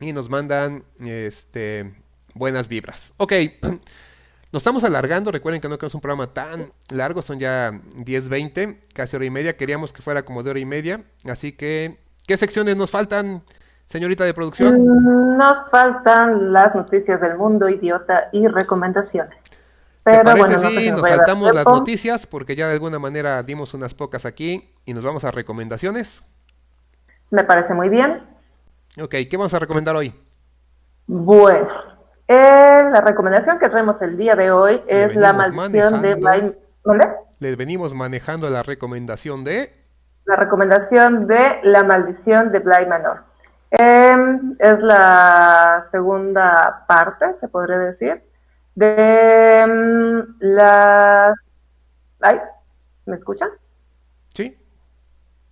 Y 0.00 0.12
nos 0.12 0.30
mandan 0.30 0.84
este, 0.98 1.92
buenas 2.34 2.68
vibras. 2.68 3.14
Ok, 3.18 3.32
nos 4.52 4.60
estamos 4.60 4.82
alargando. 4.84 5.30
Recuerden 5.30 5.60
que 5.60 5.68
no 5.68 5.76
queremos 5.76 5.94
un 5.94 6.00
programa 6.00 6.32
tan 6.32 6.72
largo, 6.88 7.22
son 7.22 7.38
ya 7.38 7.72
10, 7.96 8.28
20, 8.28 8.80
casi 8.94 9.16
hora 9.16 9.26
y 9.26 9.30
media. 9.30 9.56
Queríamos 9.56 9.92
que 9.92 10.02
fuera 10.02 10.22
como 10.22 10.42
de 10.42 10.50
hora 10.50 10.58
y 10.58 10.64
media. 10.64 11.02
Así 11.28 11.52
que, 11.52 11.98
¿qué 12.26 12.36
secciones 12.36 12.76
nos 12.76 12.90
faltan? 12.90 13.42
Señorita 13.86 14.24
de 14.24 14.32
producción. 14.32 14.74
Mm, 14.74 15.36
nos 15.36 15.68
faltan 15.68 16.52
las 16.52 16.74
noticias 16.74 17.20
del 17.20 17.36
mundo 17.36 17.68
idiota 17.68 18.28
y 18.32 18.46
recomendaciones. 18.46 19.36
Pero 20.02 20.18
¿Te 20.18 20.24
parece 20.24 20.56
bueno, 20.58 20.96
nos 20.96 21.08
saltamos 21.08 21.54
las 21.54 21.66
noticias 21.66 22.26
porque 22.26 22.56
ya 22.56 22.68
de 22.68 22.72
alguna 22.72 22.98
manera 22.98 23.42
dimos 23.42 23.74
unas 23.74 23.94
pocas 23.94 24.24
aquí 24.24 24.70
y 24.86 24.94
nos 24.94 25.02
vamos 25.04 25.24
a 25.24 25.30
recomendaciones? 25.30 26.22
Me 27.30 27.44
parece 27.44 27.74
muy 27.74 27.88
bien. 27.88 28.22
Ok, 28.98 29.14
¿qué 29.30 29.36
vamos 29.36 29.54
a 29.54 29.60
recomendar 29.60 29.94
hoy? 29.94 30.12
Bueno, 31.06 31.68
eh, 32.26 32.34
la 32.92 33.00
recomendación 33.00 33.58
que 33.60 33.68
traemos 33.68 34.02
el 34.02 34.16
día 34.16 34.34
de 34.34 34.50
hoy 34.50 34.82
es 34.88 35.14
la 35.14 35.32
maldición 35.32 36.02
de 36.02 36.14
Bly... 36.16 36.56
¿Dónde? 36.84 37.08
Les 37.38 37.56
venimos 37.56 37.94
manejando 37.94 38.50
la 38.50 38.64
recomendación 38.64 39.44
de... 39.44 39.72
La 40.24 40.36
recomendación 40.36 41.28
de 41.28 41.60
La 41.62 41.84
maldición 41.84 42.50
de 42.50 42.58
Bly 42.58 42.86
Manor. 42.86 43.22
Em, 43.70 44.56
es 44.58 44.80
la 44.80 45.86
segunda 45.92 46.84
parte, 46.88 47.26
se 47.40 47.46
podría 47.46 47.78
decir, 47.78 48.22
de 48.74 50.24
la... 50.40 51.32
¿Ay? 52.20 52.40
¿Me 53.06 53.16
escuchan? 53.16 53.50
Sí. 54.34 54.58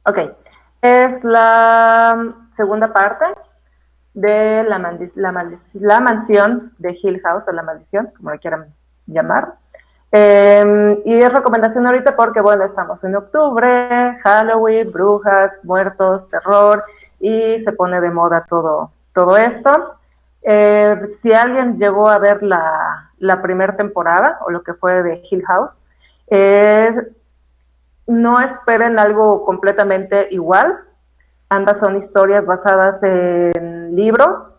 Ok. 0.04 0.18
Es 0.82 1.24
la 1.24 2.47
segunda 2.58 2.92
parte 2.92 3.24
de 4.12 4.64
la, 4.64 4.78
la, 5.14 6.00
mansión 6.00 6.72
de 6.78 6.98
Hill 7.00 7.20
House, 7.22 7.44
o 7.46 7.52
la 7.52 7.62
maldición, 7.62 8.10
como 8.16 8.32
le 8.32 8.38
quieran 8.38 8.66
llamar. 9.06 9.54
Em, 10.10 10.98
y 11.04 11.18
es 11.18 11.32
recomendación 11.32 11.86
ahorita 11.86 12.16
porque, 12.16 12.40
bueno, 12.40 12.64
estamos 12.64 13.02
en 13.04 13.14
octubre, 13.14 14.18
Halloween, 14.24 14.90
brujas, 14.92 15.52
muertos, 15.62 16.28
terror, 16.30 16.84
y 17.20 17.60
se 17.60 17.72
pone 17.72 18.00
de 18.00 18.10
moda 18.10 18.44
todo, 18.48 18.90
todo 19.14 19.36
esto. 19.36 19.70
Eh, 20.42 20.96
si 21.22 21.32
alguien 21.32 21.78
llegó 21.78 22.08
a 22.08 22.18
ver 22.18 22.42
la, 22.42 23.10
la 23.18 23.40
primera 23.40 23.76
temporada, 23.76 24.38
o 24.46 24.50
lo 24.50 24.62
que 24.62 24.74
fue 24.74 25.02
de 25.02 25.22
Hill 25.30 25.44
House, 25.46 25.78
no 28.08 28.40
esperen 28.40 28.98
algo 28.98 29.44
completamente 29.44 30.28
igual. 30.30 30.87
Ambas 31.50 31.78
son 31.78 31.96
historias 31.96 32.44
basadas 32.44 33.02
en 33.02 33.94
libros. 33.96 34.52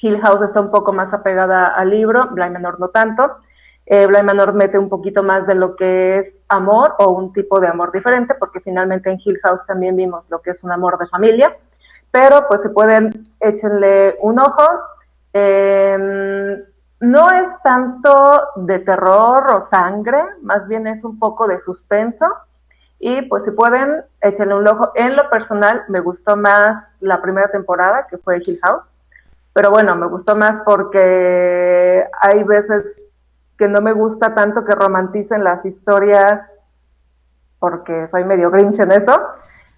Hill 0.00 0.20
House 0.20 0.42
está 0.42 0.60
un 0.60 0.70
poco 0.70 0.92
más 0.92 1.12
apegada 1.12 1.68
al 1.68 1.90
libro, 1.90 2.28
Blind 2.32 2.52
Menor 2.52 2.78
no 2.78 2.88
tanto. 2.88 3.38
Eh, 3.86 4.06
Blind 4.06 4.24
Manor 4.24 4.52
mete 4.52 4.78
un 4.78 4.88
poquito 4.88 5.22
más 5.22 5.46
de 5.46 5.54
lo 5.54 5.76
que 5.76 6.18
es 6.18 6.38
amor 6.48 6.96
o 6.98 7.12
un 7.12 7.32
tipo 7.32 7.60
de 7.60 7.68
amor 7.68 7.92
diferente, 7.92 8.34
porque 8.34 8.60
finalmente 8.60 9.10
en 9.10 9.20
Hill 9.24 9.38
House 9.42 9.64
también 9.66 9.94
vimos 9.96 10.24
lo 10.28 10.40
que 10.42 10.50
es 10.50 10.62
un 10.64 10.72
amor 10.72 10.98
de 10.98 11.06
familia. 11.06 11.56
Pero 12.10 12.46
pues 12.48 12.62
si 12.62 12.68
pueden, 12.68 13.10
échenle 13.40 14.16
un 14.20 14.40
ojo. 14.40 14.66
Em, 15.32 16.62
no 17.00 17.30
es 17.30 17.62
tanto 17.62 18.48
de 18.56 18.78
terror 18.80 19.46
o 19.54 19.66
sangre, 19.66 20.18
más 20.42 20.66
bien 20.66 20.86
es 20.86 21.04
un 21.04 21.18
poco 21.18 21.46
de 21.46 21.60
suspenso. 21.60 22.26
Y 22.98 23.22
pues 23.22 23.44
si 23.44 23.50
pueden, 23.50 24.04
échenle 24.20 24.54
un 24.54 24.68
ojo. 24.68 24.92
En 24.94 25.16
lo 25.16 25.28
personal, 25.28 25.84
me 25.88 26.00
gustó 26.00 26.36
más 26.36 26.84
la 27.00 27.20
primera 27.20 27.48
temporada, 27.48 28.06
que 28.08 28.18
fue 28.18 28.42
Hill 28.44 28.58
House. 28.62 28.90
Pero 29.52 29.70
bueno, 29.70 29.96
me 29.96 30.06
gustó 30.06 30.36
más 30.36 30.60
porque 30.64 32.04
hay 32.20 32.42
veces 32.44 32.84
que 33.56 33.68
no 33.68 33.80
me 33.80 33.92
gusta 33.92 34.34
tanto 34.34 34.64
que 34.64 34.74
romanticen 34.74 35.42
las 35.44 35.64
historias, 35.64 36.42
porque 37.58 38.06
soy 38.08 38.24
medio 38.24 38.50
grinch 38.50 38.78
en 38.78 38.92
eso. 38.92 39.18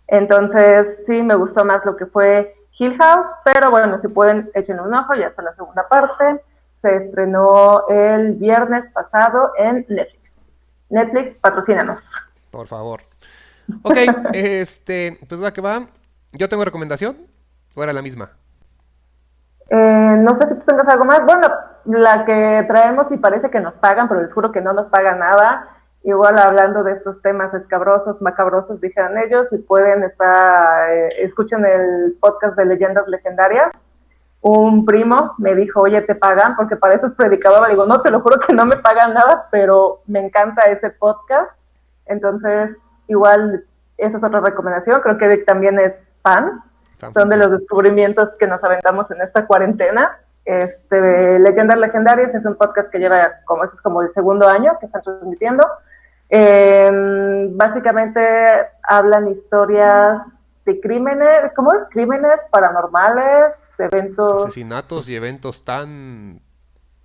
Entonces, 0.08 1.04
sí, 1.06 1.22
me 1.22 1.34
gustó 1.36 1.64
más 1.64 1.84
lo 1.84 1.96
que 1.96 2.06
fue 2.06 2.54
Hill 2.78 2.96
House, 2.98 3.26
pero 3.44 3.70
bueno, 3.70 3.98
si 3.98 4.08
pueden, 4.08 4.50
échenle 4.54 4.82
un 4.82 4.94
ojo, 4.94 5.14
ya 5.14 5.28
está 5.28 5.42
la 5.42 5.54
segunda 5.54 5.86
parte. 5.88 6.42
Se 6.80 6.96
estrenó 6.96 7.86
el 7.88 8.34
viernes 8.34 8.90
pasado 8.92 9.52
en 9.58 9.84
Netflix. 9.88 10.32
Netflix, 10.88 11.34
patrocínanos. 11.40 12.02
Por 12.50 12.66
favor. 12.66 13.00
Ok, 13.82 13.96
este, 14.32 15.18
pues 15.28 15.42
va 15.42 15.52
que 15.52 15.60
va. 15.60 15.86
Yo 16.32 16.48
tengo 16.48 16.64
recomendación, 16.64 17.16
o 17.74 17.82
era 17.82 17.92
la 17.92 18.02
misma. 18.02 18.30
Eh, 19.70 20.16
no 20.18 20.34
sé 20.36 20.46
si 20.46 20.54
tú 20.54 20.62
tengas 20.66 20.88
algo 20.88 21.04
más. 21.04 21.24
Bueno, 21.24 21.48
la 21.84 22.24
que 22.24 22.64
traemos 22.68 23.10
y 23.10 23.18
parece 23.18 23.50
que 23.50 23.60
nos 23.60 23.76
pagan, 23.78 24.08
pero 24.08 24.22
les 24.22 24.32
juro 24.32 24.52
que 24.52 24.60
no 24.60 24.72
nos 24.72 24.88
pagan 24.88 25.18
nada. 25.18 25.68
Igual 26.02 26.38
hablando 26.38 26.84
de 26.84 26.92
estos 26.92 27.20
temas 27.22 27.52
escabrosos, 27.54 28.22
macabrosos, 28.22 28.80
dijeron 28.80 29.18
ellos, 29.18 29.46
y 29.50 29.58
pueden 29.58 30.04
estar, 30.04 30.90
eh, 30.90 31.22
escuchen 31.22 31.64
el 31.64 32.16
podcast 32.20 32.56
de 32.56 32.64
Leyendas 32.64 33.08
Legendarias. 33.08 33.72
Un 34.40 34.86
primo 34.86 35.34
me 35.38 35.54
dijo, 35.54 35.80
oye, 35.80 36.00
¿te 36.02 36.14
pagan? 36.14 36.54
Porque 36.56 36.76
para 36.76 36.94
eso 36.94 37.06
es 37.06 37.12
predicadora. 37.12 37.68
Digo, 37.68 37.84
no, 37.86 38.00
te 38.00 38.10
lo 38.10 38.20
juro 38.20 38.38
que 38.38 38.54
no 38.54 38.64
me 38.64 38.76
pagan 38.76 39.12
nada, 39.12 39.48
pero 39.50 40.02
me 40.06 40.24
encanta 40.24 40.62
ese 40.70 40.90
podcast. 40.90 41.50
Entonces, 42.06 42.76
igual, 43.08 43.64
esa 43.96 44.18
es 44.18 44.24
otra 44.24 44.40
recomendación. 44.40 45.00
Creo 45.00 45.18
que 45.18 45.28
Vic 45.28 45.44
también 45.44 45.78
es 45.78 45.94
fan. 46.22 46.62
Son 47.14 47.28
de 47.28 47.36
los 47.36 47.50
descubrimientos 47.50 48.30
que 48.38 48.46
nos 48.46 48.62
aventamos 48.64 49.10
en 49.10 49.20
esta 49.22 49.46
cuarentena. 49.46 50.18
Este, 50.44 51.38
Leyendas 51.38 51.78
Legendarias 51.78 52.34
es 52.34 52.44
un 52.44 52.56
podcast 52.56 52.90
que 52.90 52.98
lleva 52.98 53.40
como, 53.44 53.64
es 53.64 53.70
como 53.82 54.02
el 54.02 54.12
segundo 54.14 54.48
año 54.48 54.76
que 54.80 54.86
están 54.86 55.02
transmitiendo. 55.02 55.66
Em, 56.30 57.56
básicamente 57.56 58.20
hablan 58.82 59.28
historias 59.28 60.22
de 60.64 60.80
crímenes, 60.80 61.52
¿cómo 61.54 61.72
es? 61.72 61.80
Crímenes 61.90 62.40
paranormales, 62.50 63.80
eventos. 63.80 64.44
Asesinatos 64.44 65.08
y 65.08 65.16
eventos 65.16 65.64
tan 65.64 66.40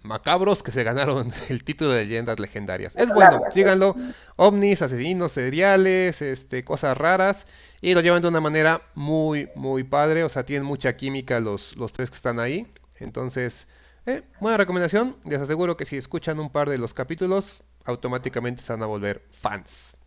macabros 0.04 0.62
que 0.62 0.72
se 0.72 0.84
ganaron 0.84 1.32
el 1.50 1.64
título 1.64 1.92
de 1.92 2.04
leyendas 2.04 2.40
legendarias. 2.40 2.96
Es 2.96 3.14
bueno, 3.14 3.42
síganlo. 3.52 3.96
ovnis, 4.36 4.82
asesinos 4.82 5.32
seriales, 5.32 6.22
este, 6.22 6.64
cosas 6.64 6.98
raras. 6.98 7.48
Y 7.82 7.94
lo 7.94 8.02
llevan 8.02 8.22
de 8.22 8.28
una 8.28 8.40
manera 8.42 8.82
muy, 8.96 9.50
muy 9.56 9.84
padre. 9.84 10.24
O 10.24 10.30
sea, 10.30 10.44
tienen 10.44 10.66
mucha 10.66 10.96
química 10.96 11.40
los, 11.40 11.76
los 11.76 11.92
tres 11.92 12.10
que 12.10 12.16
están 12.16 12.40
ahí. 12.40 12.72
Entonces, 13.00 13.68
eh, 14.06 14.24
buena 14.40 14.58
recomendación. 14.58 15.18
Les 15.26 15.42
aseguro 15.42 15.76
que 15.78 15.86
si 15.86 15.98
escuchan 15.98 16.40
un 16.40 16.52
par 16.52 16.70
de 16.70 16.78
los 16.78 16.94
capítulos, 16.94 17.64
automáticamente 17.86 18.62
se 18.62 18.74
van 18.74 18.84
a 18.84 18.86
volver 18.86 19.24
fans. 19.42 19.98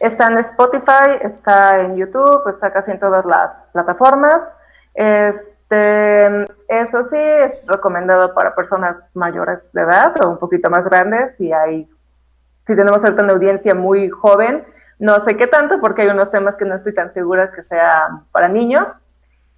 Está 0.00 0.26
en 0.26 0.38
Spotify, 0.38 1.18
está 1.22 1.80
en 1.80 1.96
YouTube, 1.96 2.48
está 2.48 2.72
casi 2.72 2.90
en 2.90 3.00
todas 3.00 3.24
las 3.24 3.52
plataformas. 3.72 4.36
Este, 5.64 6.44
eso 6.68 7.04
sí, 7.04 7.16
es 7.16 7.66
recomendado 7.66 8.34
para 8.34 8.54
personas 8.54 8.96
mayores 9.14 9.60
de 9.72 9.82
edad 9.82 10.14
o 10.24 10.30
un 10.30 10.38
poquito 10.38 10.70
más 10.70 10.84
grandes. 10.84 11.34
Si 11.36 11.52
hay, 11.52 11.88
si 12.66 12.76
tenemos 12.76 12.98
una 12.98 13.32
audiencia 13.32 13.74
muy 13.74 14.10
joven, 14.10 14.64
no 14.98 15.20
sé 15.24 15.36
qué 15.36 15.46
tanto, 15.46 15.80
porque 15.80 16.02
hay 16.02 16.08
unos 16.08 16.30
temas 16.30 16.56
que 16.56 16.64
no 16.64 16.76
estoy 16.76 16.94
tan 16.94 17.12
segura 17.14 17.50
que 17.52 17.62
sean 17.64 18.24
para 18.30 18.48
niños. 18.48 18.86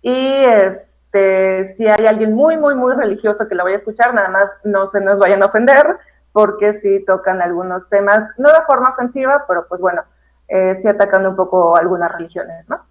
Y 0.02 0.44
este, 0.44 1.74
si 1.74 1.86
hay 1.86 2.06
alguien 2.06 2.34
muy, 2.34 2.56
muy, 2.56 2.74
muy 2.74 2.94
religioso 2.94 3.48
que 3.48 3.54
la 3.54 3.64
vaya 3.64 3.76
a 3.76 3.78
escuchar, 3.80 4.14
nada 4.14 4.28
más 4.28 4.50
no 4.64 4.90
se 4.92 5.00
nos 5.00 5.18
vayan 5.18 5.42
a 5.42 5.46
ofender, 5.46 5.98
porque 6.32 6.74
sí 6.80 7.04
tocan 7.04 7.42
algunos 7.42 7.88
temas, 7.88 8.20
no 8.38 8.48
de 8.50 8.64
forma 8.66 8.90
ofensiva, 8.90 9.44
pero 9.48 9.66
pues 9.68 9.80
bueno, 9.80 10.02
eh, 10.48 10.78
sí 10.80 10.88
atacando 10.88 11.30
un 11.30 11.36
poco 11.36 11.76
algunas 11.76 12.12
religiones, 12.12 12.68
¿no? 12.68 12.84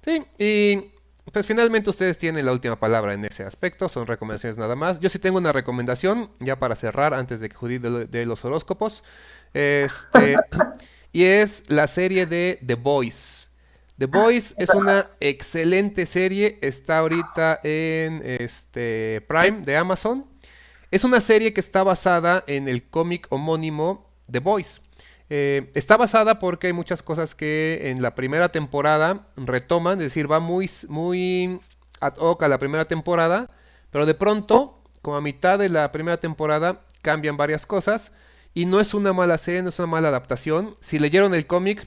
Sí, 0.00 0.26
y 0.38 0.93
pues 1.32 1.46
finalmente 1.46 1.90
ustedes 1.90 2.18
tienen 2.18 2.44
la 2.44 2.52
última 2.52 2.76
palabra 2.76 3.14
en 3.14 3.24
ese 3.24 3.44
aspecto, 3.44 3.88
son 3.88 4.06
recomendaciones 4.06 4.58
nada 4.58 4.76
más. 4.76 5.00
Yo 5.00 5.08
sí 5.08 5.18
tengo 5.18 5.38
una 5.38 5.52
recomendación, 5.52 6.30
ya 6.40 6.58
para 6.58 6.76
cerrar, 6.76 7.14
antes 7.14 7.40
de 7.40 7.48
que 7.48 7.56
Judith 7.56 7.82
de, 7.82 8.26
los 8.26 8.44
horóscopos, 8.44 9.02
este, 9.54 10.36
y 11.12 11.24
es 11.24 11.64
la 11.68 11.86
serie 11.86 12.26
de 12.26 12.58
The 12.66 12.74
Boys. 12.74 13.48
The 13.96 14.06
Boys 14.06 14.54
es 14.58 14.70
una 14.70 15.06
excelente 15.20 16.04
serie, 16.04 16.58
está 16.60 16.98
ahorita 16.98 17.60
en 17.62 18.22
este 18.24 19.24
Prime 19.28 19.62
de 19.62 19.76
Amazon. 19.76 20.26
Es 20.90 21.04
una 21.04 21.20
serie 21.20 21.54
que 21.54 21.60
está 21.60 21.84
basada 21.84 22.44
en 22.46 22.68
el 22.68 22.88
cómic 22.88 23.28
homónimo 23.30 24.10
The 24.30 24.40
Boys. 24.40 24.82
Eh, 25.30 25.70
está 25.74 25.96
basada 25.96 26.38
porque 26.38 26.66
hay 26.66 26.72
muchas 26.72 27.02
cosas 27.02 27.34
que 27.34 27.90
en 27.90 28.02
la 28.02 28.14
primera 28.14 28.50
temporada 28.50 29.26
retoman, 29.36 29.98
es 29.98 30.06
decir, 30.06 30.30
va 30.30 30.38
muy, 30.40 30.70
muy 30.88 31.60
ad 32.00 32.14
hoc 32.18 32.42
a 32.42 32.48
la 32.48 32.58
primera 32.58 32.84
temporada, 32.84 33.50
pero 33.90 34.06
de 34.06 34.14
pronto, 34.14 34.82
como 35.02 35.16
a 35.16 35.20
mitad 35.20 35.58
de 35.58 35.68
la 35.68 35.92
primera 35.92 36.18
temporada, 36.18 36.82
cambian 37.02 37.36
varias 37.36 37.66
cosas. 37.66 38.12
Y 38.52 38.66
no 38.66 38.78
es 38.78 38.94
una 38.94 39.12
mala 39.12 39.38
serie, 39.38 39.62
no 39.62 39.70
es 39.70 39.78
una 39.78 39.88
mala 39.88 40.08
adaptación. 40.08 40.74
Si 40.80 40.98
leyeron 40.98 41.34
el 41.34 41.46
cómic, 41.46 41.86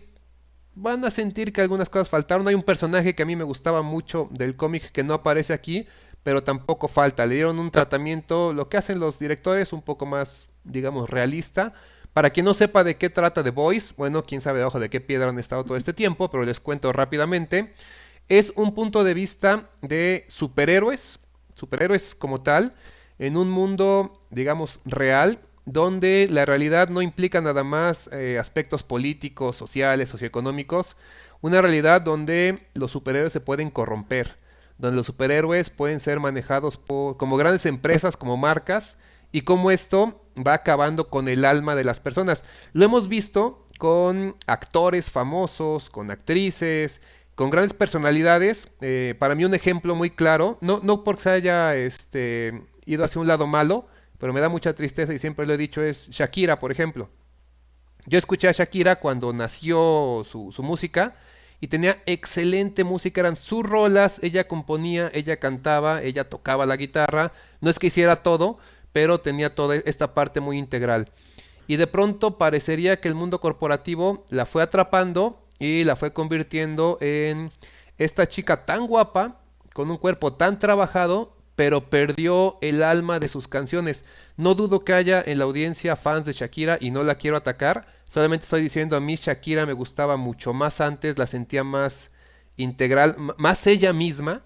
van 0.75 1.05
a 1.05 1.09
sentir 1.09 1.53
que 1.53 1.61
algunas 1.61 1.89
cosas 1.89 2.09
faltaron. 2.09 2.47
Hay 2.47 2.55
un 2.55 2.63
personaje 2.63 3.15
que 3.15 3.23
a 3.23 3.25
mí 3.25 3.35
me 3.35 3.45
gustaba 3.45 3.81
mucho 3.81 4.27
del 4.31 4.55
cómic 4.57 4.91
que 4.91 5.03
no 5.03 5.13
aparece 5.13 5.53
aquí, 5.53 5.87
pero 6.23 6.43
tampoco 6.43 6.87
falta. 6.87 7.25
Le 7.25 7.35
dieron 7.35 7.59
un 7.59 7.71
tratamiento, 7.71 8.51
lo 8.53 8.67
que 8.67 8.77
hacen 8.77 8.99
los 8.99 9.17
directores, 9.17 9.71
un 9.71 9.81
poco 9.81 10.05
más, 10.05 10.49
digamos, 10.65 11.09
realista 11.09 11.73
para 12.17 12.31
quien 12.31 12.47
no 12.47 12.55
sepa 12.55 12.83
de 12.83 12.97
qué 12.97 13.11
trata 13.11 13.43
The 13.43 13.51
Voice, 13.51 13.93
bueno, 13.95 14.23
quién 14.23 14.41
sabe 14.41 14.57
debajo 14.57 14.79
de 14.79 14.89
qué 14.89 14.99
piedra 14.99 15.29
han 15.29 15.37
estado 15.37 15.63
todo 15.63 15.77
este 15.77 15.93
tiempo, 15.93 16.31
pero 16.31 16.43
les 16.45 16.59
cuento 16.59 16.91
rápidamente. 16.91 17.75
Es 18.27 18.51
un 18.55 18.73
punto 18.73 19.03
de 19.03 19.13
vista 19.13 19.69
de 19.83 20.25
superhéroes, 20.27 21.19
superhéroes 21.53 22.15
como 22.15 22.41
tal, 22.41 22.73
en 23.19 23.37
un 23.37 23.51
mundo, 23.51 24.19
digamos, 24.31 24.79
real, 24.83 25.37
donde 25.65 26.27
la 26.27 26.43
realidad 26.47 26.89
no 26.89 27.03
implica 27.03 27.39
nada 27.39 27.63
más 27.63 28.09
eh, 28.11 28.39
aspectos 28.39 28.81
políticos, 28.81 29.55
sociales, 29.55 30.09
socioeconómicos, 30.09 30.97
una 31.41 31.61
realidad 31.61 32.01
donde 32.01 32.63
los 32.73 32.89
superhéroes 32.89 33.31
se 33.31 33.41
pueden 33.41 33.69
corromper, 33.69 34.37
donde 34.79 34.97
los 34.97 35.05
superhéroes 35.05 35.69
pueden 35.69 35.99
ser 35.99 36.19
manejados 36.19 36.77
como 36.77 37.37
grandes 37.37 37.67
empresas, 37.67 38.17
como 38.17 38.37
marcas, 38.37 38.97
y 39.31 39.41
cómo 39.41 39.71
esto 39.71 40.21
va 40.45 40.53
acabando 40.53 41.09
con 41.09 41.27
el 41.27 41.45
alma 41.45 41.75
de 41.75 41.83
las 41.83 41.99
personas. 41.99 42.45
Lo 42.73 42.85
hemos 42.85 43.07
visto 43.07 43.65
con 43.77 44.35
actores 44.47 45.11
famosos, 45.11 45.89
con 45.89 46.11
actrices, 46.11 47.01
con 47.35 47.49
grandes 47.49 47.73
personalidades. 47.73 48.69
Eh, 48.81 49.15
para 49.19 49.35
mí 49.35 49.45
un 49.45 49.53
ejemplo 49.53 49.95
muy 49.95 50.11
claro, 50.11 50.57
no, 50.61 50.79
no 50.83 51.03
porque 51.03 51.23
se 51.23 51.29
haya 51.29 51.75
este, 51.75 52.63
ido 52.85 53.03
hacia 53.03 53.21
un 53.21 53.27
lado 53.27 53.47
malo, 53.47 53.87
pero 54.17 54.33
me 54.33 54.41
da 54.41 54.49
mucha 54.49 54.73
tristeza 54.73 55.13
y 55.13 55.19
siempre 55.19 55.45
lo 55.45 55.53
he 55.53 55.57
dicho, 55.57 55.83
es 55.83 56.09
Shakira, 56.09 56.59
por 56.59 56.71
ejemplo. 56.71 57.09
Yo 58.05 58.17
escuché 58.17 58.47
a 58.47 58.53
Shakira 58.53 58.97
cuando 58.97 59.33
nació 59.33 60.23
su, 60.23 60.51
su 60.51 60.63
música 60.63 61.15
y 61.59 61.67
tenía 61.67 61.97
excelente 62.05 62.83
música, 62.83 63.21
eran 63.21 63.35
sus 63.35 63.63
rolas, 63.63 64.19
ella 64.23 64.47
componía, 64.47 65.11
ella 65.13 65.37
cantaba, 65.37 66.01
ella 66.03 66.29
tocaba 66.29 66.65
la 66.65 66.77
guitarra, 66.77 67.33
no 67.61 67.69
es 67.69 67.79
que 67.79 67.87
hiciera 67.87 68.23
todo, 68.23 68.59
pero 68.97 69.19
tenía 69.19 69.53
toda 69.53 69.75
esta 69.75 70.15
parte 70.15 70.39
muy 70.39 70.57
integral. 70.57 71.11
Y 71.67 71.75
de 71.75 71.85
pronto 71.85 72.39
parecería 72.39 72.99
que 72.99 73.07
el 73.07 73.13
mundo 73.13 73.39
corporativo 73.39 74.25
la 74.31 74.47
fue 74.47 74.63
atrapando 74.63 75.45
y 75.59 75.83
la 75.83 75.95
fue 75.95 76.13
convirtiendo 76.13 76.97
en 76.99 77.51
esta 77.99 78.27
chica 78.27 78.65
tan 78.65 78.87
guapa, 78.87 79.39
con 79.75 79.91
un 79.91 79.97
cuerpo 79.97 80.33
tan 80.33 80.57
trabajado, 80.57 81.37
pero 81.55 81.91
perdió 81.91 82.57
el 82.61 82.81
alma 82.81 83.19
de 83.19 83.27
sus 83.27 83.47
canciones. 83.47 84.03
No 84.35 84.55
dudo 84.55 84.83
que 84.83 84.93
haya 84.93 85.21
en 85.23 85.37
la 85.37 85.43
audiencia 85.43 85.95
fans 85.95 86.25
de 86.25 86.33
Shakira 86.33 86.79
y 86.81 86.89
no 86.89 87.03
la 87.03 87.19
quiero 87.19 87.37
atacar, 87.37 87.85
solamente 88.09 88.45
estoy 88.45 88.63
diciendo 88.63 88.97
a 88.97 88.99
mí 88.99 89.15
Shakira 89.15 89.67
me 89.67 89.73
gustaba 89.73 90.17
mucho 90.17 90.53
más 90.53 90.81
antes, 90.81 91.19
la 91.19 91.27
sentía 91.27 91.63
más 91.63 92.09
integral, 92.55 93.15
más 93.37 93.67
ella 93.67 93.93
misma, 93.93 94.41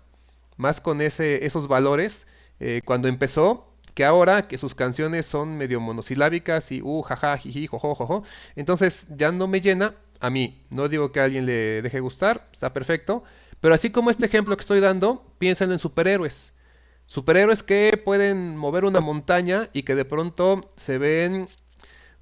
más 0.57 0.81
con 0.81 0.99
ese, 0.99 1.45
esos 1.45 1.69
valores. 1.69 2.27
Eh, 2.59 2.81
cuando 2.85 3.07
empezó, 3.07 3.70
que 3.93 4.05
ahora 4.05 4.47
que 4.47 4.57
sus 4.57 4.75
canciones 4.75 5.25
son 5.25 5.57
medio 5.57 5.79
monosilábicas 5.79 6.71
y 6.71 6.81
uh, 6.81 7.01
jaja, 7.01 7.37
jiji, 7.37 7.67
jojo, 7.67 7.95
jojo, 7.95 8.23
entonces 8.55 9.07
ya 9.09 9.31
no 9.31 9.47
me 9.47 9.61
llena 9.61 9.95
a 10.19 10.29
mí. 10.29 10.65
No 10.69 10.87
digo 10.87 11.11
que 11.11 11.19
a 11.19 11.25
alguien 11.25 11.45
le 11.45 11.81
deje 11.81 11.99
gustar, 11.99 12.47
está 12.53 12.73
perfecto, 12.73 13.23
pero 13.59 13.75
así 13.75 13.89
como 13.91 14.09
este 14.09 14.25
ejemplo 14.25 14.55
que 14.55 14.61
estoy 14.61 14.79
dando, 14.79 15.25
piensen 15.37 15.71
en 15.71 15.79
superhéroes. 15.79 16.53
Superhéroes 17.05 17.63
que 17.63 18.01
pueden 18.03 18.55
mover 18.55 18.85
una 18.85 19.01
montaña 19.01 19.69
y 19.73 19.83
que 19.83 19.95
de 19.95 20.05
pronto 20.05 20.71
se 20.77 20.97
ven 20.97 21.47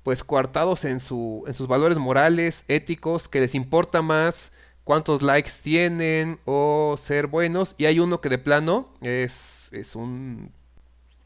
pues 0.03 0.23
coartados 0.23 0.85
en, 0.85 0.99
su, 0.99 1.43
en 1.45 1.53
sus 1.53 1.67
valores 1.67 1.97
morales, 1.97 2.65
éticos, 2.67 3.27
que 3.27 3.39
les 3.39 3.53
importa 3.53 4.01
más 4.01 4.51
cuántos 4.83 5.21
likes 5.21 5.51
tienen 5.61 6.39
o 6.45 6.95
ser 6.99 7.27
buenos. 7.27 7.75
Y 7.77 7.85
hay 7.85 7.99
uno 7.99 8.21
que 8.21 8.29
de 8.29 8.39
plano 8.39 8.91
es, 9.01 9.69
es 9.71 9.95
un 9.95 10.51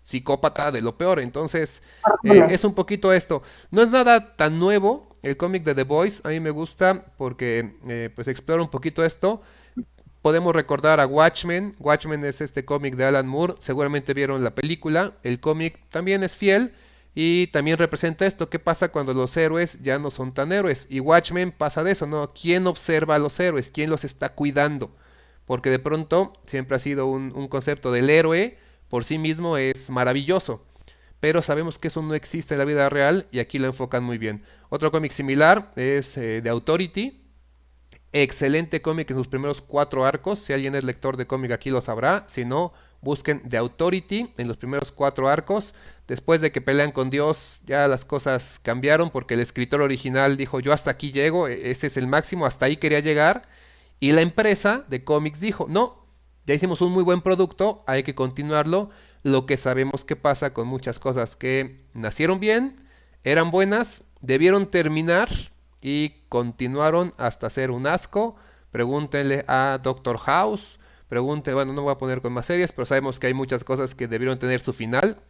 psicópata 0.04 0.72
de 0.72 0.82
lo 0.82 0.98
peor. 0.98 1.20
Entonces, 1.20 1.82
eh, 2.24 2.46
es 2.50 2.64
un 2.64 2.76
poquito 2.76 3.12
esto. 3.14 3.42
No 3.72 3.82
es 3.82 3.90
nada 3.90 4.36
tan 4.36 4.60
nuevo. 4.60 5.10
El 5.24 5.38
cómic 5.38 5.64
de 5.64 5.74
The 5.74 5.84
Boys 5.84 6.22
a 6.26 6.30
mí 6.30 6.40
me 6.42 6.50
gusta 6.50 7.06
porque 7.18 7.78
eh, 7.88 8.10
pues 8.14 8.28
explora 8.28 8.62
un 8.62 8.70
poquito 8.70 9.04
esto. 9.04 9.42
Podemos 10.22 10.54
recordar 10.54 11.00
a 11.00 11.08
Watchmen. 11.08 11.76
Watchmen 11.80 12.24
es 12.26 12.42
este 12.42 12.66
cómic 12.66 12.96
de 12.96 13.06
Alan 13.06 13.28
Moore. 13.28 13.56
Seguramente 13.60 14.14
vieron 14.14 14.44
la 14.44 14.52
película. 14.52 15.14
El 15.24 15.40
cómic 15.40 15.80
también 15.90 16.24
es 16.24 16.36
fiel. 16.36 16.74
Y 17.16 17.48
también 17.48 17.78
representa 17.78 18.26
esto, 18.26 18.50
¿qué 18.50 18.58
pasa 18.58 18.90
cuando 18.90 19.14
los 19.14 19.38
héroes 19.38 19.84
ya 19.84 20.00
no 20.00 20.10
son 20.10 20.34
tan 20.34 20.52
héroes? 20.52 20.88
Y 20.90 21.00
Watchmen 21.00 21.52
pasa 21.52 21.84
de 21.84 21.92
eso, 21.92 22.08
¿no? 22.08 22.28
¿Quién 22.30 22.66
observa 22.66 23.14
a 23.16 23.20
los 23.20 23.40
héroes? 23.40 23.70
¿Quién 23.70 23.92
los 23.92 24.04
está 24.04 24.30
cuidando? 24.30 24.96
Porque 25.46 25.70
de 25.70 25.78
pronto 25.78 26.34
siempre 26.48 26.76
ha 26.76 26.80
sido 26.80 27.06
un, 27.06 27.32
un 27.36 27.48
concepto 27.50 27.92
del 27.92 28.10
héroe 28.10 28.58
por 28.94 29.06
sí 29.06 29.18
mismo 29.18 29.58
es 29.58 29.90
maravilloso. 29.90 30.68
Pero 31.20 31.42
sabemos 31.42 31.80
que 31.80 31.88
eso 31.88 32.04
no 32.04 32.14
existe 32.14 32.54
en 32.54 32.60
la 32.60 32.66
vida 32.66 32.90
real 32.90 33.26
y 33.32 33.40
aquí 33.40 33.58
lo 33.58 33.66
enfocan 33.66 34.04
muy 34.04 34.20
bien. 34.20 34.44
Otro 34.70 34.92
cómic 34.92 35.14
similar 35.14 35.72
es 35.76 36.16
eh, 36.16 36.42
The 36.44 36.50
Authority. 36.50 37.26
Excelente 38.12 38.84
cómic 38.84 39.10
en 39.10 39.18
sus 39.18 39.28
primeros 39.28 39.62
cuatro 39.62 40.06
arcos. 40.06 40.38
Si 40.38 40.54
alguien 40.54 40.76
es 40.76 40.84
lector 40.84 41.18
de 41.18 41.26
cómic 41.26 41.54
aquí 41.54 41.72
lo 41.72 41.82
sabrá. 41.82 42.26
Si 42.28 42.46
no, 42.46 42.72
busquen 43.02 43.42
The 43.50 43.58
Authority 43.58 44.32
en 44.38 44.48
los 44.48 44.58
primeros 44.58 44.92
cuatro 44.92 45.28
arcos. 45.28 45.74
Después 46.08 46.40
de 46.40 46.52
que 46.52 46.62
pelean 46.62 46.92
con 46.92 47.10
Dios, 47.10 47.62
ya 47.66 47.88
las 47.88 48.06
cosas 48.06 48.60
cambiaron 48.62 49.10
porque 49.10 49.34
el 49.34 49.40
escritor 49.40 49.82
original 49.82 50.38
dijo 50.38 50.60
yo 50.60 50.72
hasta 50.72 50.92
aquí 50.92 51.12
llego, 51.12 51.48
e-, 51.48 51.72
ese 51.72 51.88
es 51.88 51.98
el 51.98 52.06
máximo, 52.06 52.46
hasta 52.46 52.68
ahí 52.68 52.78
quería 52.78 53.00
llegar. 53.00 53.50
Y 54.00 54.12
la 54.12 54.22
empresa 54.22 54.86
de 54.88 55.04
cómics 55.04 55.40
dijo, 55.40 55.66
no, 55.68 56.03
ya 56.46 56.54
hicimos 56.54 56.82
un 56.82 56.92
muy 56.92 57.04
buen 57.04 57.22
producto, 57.22 57.84
hay 57.88 58.04
que 58.04 58.16
continuarlo. 58.16 58.90
Lo 59.24 59.46
que 59.46 59.56
sabemos 59.56 60.04
que 60.04 60.16
pasa 60.16 60.54
con 60.54 60.68
muchas 60.68 61.00
cosas 61.00 61.36
que 61.36 61.86
nacieron 61.94 62.40
bien, 62.40 62.76
eran 63.24 63.52
buenas, 63.52 64.04
debieron 64.22 64.70
terminar 64.70 65.30
y 65.82 66.22
continuaron 66.28 67.14
hasta 67.18 67.50
ser 67.50 67.72
un 67.72 67.88
asco. 67.88 68.36
Pregúntenle 68.72 69.46
a 69.48 69.80
Doctor 69.82 70.18
House, 70.18 70.80
pregúntenle, 71.08 71.56
bueno, 71.56 71.74
no 71.74 71.84
voy 71.84 71.94
a 71.94 71.98
poner 71.98 72.22
con 72.22 72.34
más 72.34 72.48
series, 72.48 72.72
pero 72.72 72.86
sabemos 72.86 73.20
que 73.20 73.28
hay 73.28 73.34
muchas 73.34 73.64
cosas 73.64 73.96
que 73.96 74.08
debieron 74.08 74.40
tener 74.40 74.60
su 74.60 74.74
final 74.74 75.22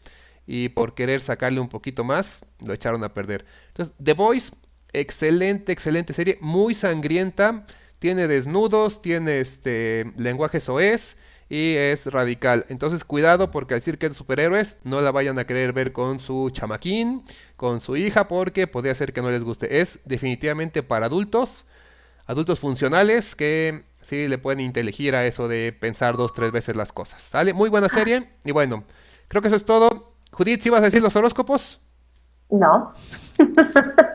y 0.47 0.69
por 0.69 0.95
querer 0.95 1.21
sacarle 1.21 1.59
un 1.59 1.69
poquito 1.69 2.03
más, 2.03 2.45
lo 2.65 2.73
echaron 2.73 3.03
a 3.03 3.13
perder. 3.13 3.45
Entonces, 3.67 3.95
The 4.01 4.13
Voice, 4.13 4.55
excelente, 4.93 5.71
excelente 5.71 6.13
serie, 6.13 6.37
muy 6.41 6.73
sangrienta 6.73 7.65
tiene 8.03 8.27
desnudos, 8.27 9.01
tiene 9.01 9.39
este 9.39 10.11
lenguaje 10.17 10.59
soez 10.59 11.17
y 11.47 11.75
es 11.77 12.05
radical. 12.07 12.65
Entonces 12.67 13.05
cuidado 13.05 13.49
porque 13.49 13.75
al 13.75 13.79
decir 13.79 13.97
que 13.97 14.07
es 14.07 14.13
superhéroes 14.17 14.75
no 14.83 14.99
la 14.99 15.11
vayan 15.11 15.39
a 15.39 15.45
querer 15.45 15.71
ver 15.71 15.93
con 15.93 16.19
su 16.19 16.49
chamaquín, 16.49 17.23
con 17.55 17.79
su 17.79 17.95
hija 17.95 18.27
porque 18.27 18.67
podría 18.67 18.93
ser 18.93 19.13
que 19.13 19.21
no 19.21 19.31
les 19.31 19.41
guste. 19.41 19.79
Es 19.79 20.01
definitivamente 20.03 20.83
para 20.83 21.05
adultos, 21.05 21.65
adultos 22.25 22.59
funcionales 22.59 23.37
que 23.37 23.85
sí 24.01 24.27
le 24.27 24.37
pueden 24.37 24.59
inteligir 24.59 25.15
a 25.15 25.25
eso 25.25 25.47
de 25.47 25.71
pensar 25.71 26.17
dos, 26.17 26.33
tres 26.33 26.51
veces 26.51 26.75
las 26.75 26.91
cosas. 26.91 27.21
¿Sale? 27.21 27.53
Muy 27.53 27.69
buena 27.69 27.87
serie 27.87 28.31
y 28.43 28.51
bueno, 28.51 28.83
creo 29.29 29.41
que 29.41 29.47
eso 29.47 29.55
es 29.55 29.63
todo. 29.63 30.11
Judith, 30.33 30.59
¿sí 30.61 30.69
vas 30.69 30.81
a 30.81 30.85
decir 30.85 31.01
los 31.01 31.15
horóscopos? 31.15 31.79
No. 32.49 32.91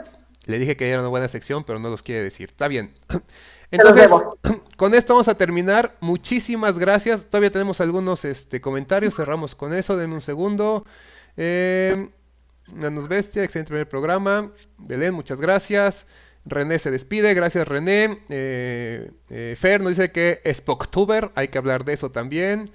Le 0.48 0.58
dije 0.58 0.76
que 0.76 0.88
era 0.88 1.00
una 1.00 1.08
buena 1.08 1.28
sección, 1.28 1.62
pero 1.62 1.78
no 1.78 1.90
los 1.90 2.02
quiere 2.02 2.22
decir. 2.22 2.48
Está 2.48 2.68
bien. 2.68 2.94
Entonces, 3.70 4.10
con 4.76 4.94
esto 4.94 5.12
vamos 5.12 5.28
a 5.28 5.36
terminar. 5.36 5.94
Muchísimas 6.00 6.78
gracias. 6.78 7.26
Todavía 7.26 7.52
tenemos 7.52 7.80
algunos 7.82 8.24
este, 8.24 8.60
comentarios. 8.60 9.14
Cerramos 9.14 9.54
con 9.54 9.74
eso. 9.74 9.96
Denme 9.96 10.14
un 10.14 10.22
segundo. 10.22 10.86
Eh, 11.36 12.08
Nanos 12.74 13.08
Bestia, 13.08 13.44
excelente 13.44 13.68
primer 13.68 13.88
programa. 13.88 14.50
Belén, 14.78 15.14
muchas 15.14 15.38
gracias. 15.38 16.06
René 16.46 16.78
se 16.78 16.90
despide, 16.90 17.34
gracias 17.34 17.68
René. 17.68 18.22
Eh, 18.30 19.10
eh, 19.28 19.54
Fer 19.58 19.82
nos 19.82 19.96
dice 19.96 20.12
que 20.12 20.40
es 20.44 20.58
Spocktuber, 20.58 21.30
hay 21.34 21.48
que 21.48 21.58
hablar 21.58 21.84
de 21.84 21.92
eso 21.92 22.10
también. 22.10 22.70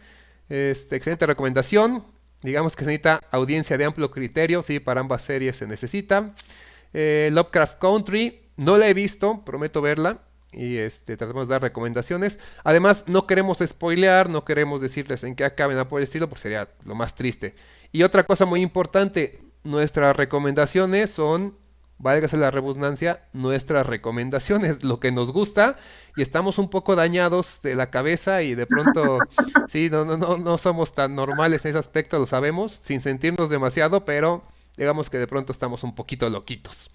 Este, 0.47 0.95
excelente 0.95 1.25
recomendación. 1.25 2.05
Digamos 2.43 2.75
que 2.75 2.85
se 2.85 2.91
necesita 2.91 3.21
audiencia 3.31 3.77
de 3.77 3.85
amplio 3.85 4.11
criterio, 4.11 4.61
sí, 4.61 4.79
para 4.79 5.01
ambas 5.01 5.23
series 5.23 5.57
se 5.57 5.65
necesita. 5.65 6.35
Eh, 6.93 7.29
Lovecraft 7.31 7.79
Country, 7.79 8.41
no 8.57 8.77
la 8.77 8.87
he 8.87 8.93
visto, 8.93 9.43
prometo 9.43 9.81
verla 9.81 10.19
y 10.53 10.77
este, 10.77 11.17
tratamos 11.17 11.47
de 11.47 11.53
dar 11.53 11.61
recomendaciones. 11.61 12.39
Además, 12.63 13.05
no 13.07 13.27
queremos 13.27 13.59
spoilear, 13.65 14.29
no 14.29 14.45
queremos 14.45 14.81
decirles 14.81 15.23
en 15.23 15.35
qué 15.35 15.45
acaben 15.45 15.77
a 15.77 15.87
por 15.87 15.99
el 15.99 16.03
estilo, 16.03 16.29
pues 16.29 16.41
sería 16.41 16.69
lo 16.85 16.95
más 16.95 17.15
triste. 17.15 17.55
Y 17.91 18.03
otra 18.03 18.23
cosa 18.23 18.45
muy 18.45 18.61
importante, 18.61 19.41
nuestras 19.63 20.15
recomendaciones 20.15 21.09
son, 21.09 21.57
válgase 21.97 22.37
la 22.37 22.51
redundancia, 22.51 23.25
nuestras 23.33 23.87
recomendaciones, 23.87 24.83
lo 24.83 24.99
que 24.99 25.11
nos 25.11 25.31
gusta, 25.31 25.77
y 26.15 26.21
estamos 26.21 26.57
un 26.57 26.69
poco 26.69 26.95
dañados 26.95 27.59
de 27.63 27.75
la 27.75 27.89
cabeza 27.89 28.41
y 28.43 28.55
de 28.55 28.67
pronto, 28.67 29.19
sí, 29.67 29.89
no, 29.89 30.05
no, 30.05 30.17
no, 30.17 30.37
no 30.37 30.57
somos 30.57 30.93
tan 30.93 31.15
normales 31.15 31.65
en 31.65 31.69
ese 31.69 31.79
aspecto, 31.79 32.19
lo 32.19 32.25
sabemos, 32.25 32.79
sin 32.83 33.01
sentirnos 33.01 33.49
demasiado, 33.49 34.05
pero 34.05 34.43
digamos 34.77 35.09
que 35.09 35.17
de 35.17 35.27
pronto 35.27 35.51
estamos 35.51 35.83
un 35.83 35.95
poquito 35.95 36.29
loquitos. 36.29 36.91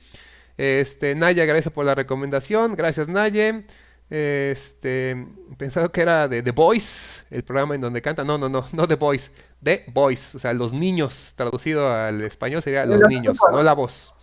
Este, 0.57 1.15
Naye 1.15 1.43
agradece 1.43 1.71
por 1.71 1.85
la 1.85 1.95
recomendación. 1.95 2.75
Gracias, 2.75 3.09
Naye. 3.09 3.65
Este, 4.11 5.27
pensado 5.59 5.93
que 5.93 6.01
era 6.01 6.29
de 6.29 6.43
The 6.43 6.53
Boys, 6.53 7.27
el 7.31 7.45
programa 7.45 7.75
en 7.75 7.83
donde 7.83 8.03
canta. 8.03 8.25
No, 8.25 8.39
no, 8.39 8.49
no, 8.49 8.67
no 8.73 8.89
The 8.89 8.95
Boys, 8.97 9.31
The 9.63 9.85
Boys, 9.89 10.35
o 10.35 10.39
sea, 10.39 10.53
los 10.55 10.73
niños, 10.73 11.35
traducido 11.37 11.93
al 11.93 12.23
español 12.23 12.63
sería 12.63 12.87
los, 12.87 13.09
niños, 13.09 13.39
no 13.51 13.63
la 13.63 13.75
voz. 13.75 14.15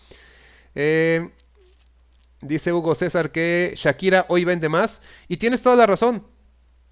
Eh, 0.74 1.30
dice 2.42 2.74
Hugo 2.74 2.96
César 2.96 3.32
que 3.32 3.74
Shakira 3.76 4.26
hoy 4.28 4.44
vende 4.44 4.70
más 4.70 5.02
y 5.28 5.38
tienes 5.38 5.62
toda 5.62 5.76
la 5.76 5.86
razón. 5.86 6.26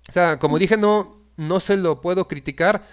O 0.07 0.11
sea, 0.11 0.37
como 0.37 0.59
dije, 0.59 0.77
no, 0.77 1.23
no 1.35 1.59
se 1.59 1.77
lo 1.77 1.99
puedo 1.99 2.27
criticar 2.27 2.85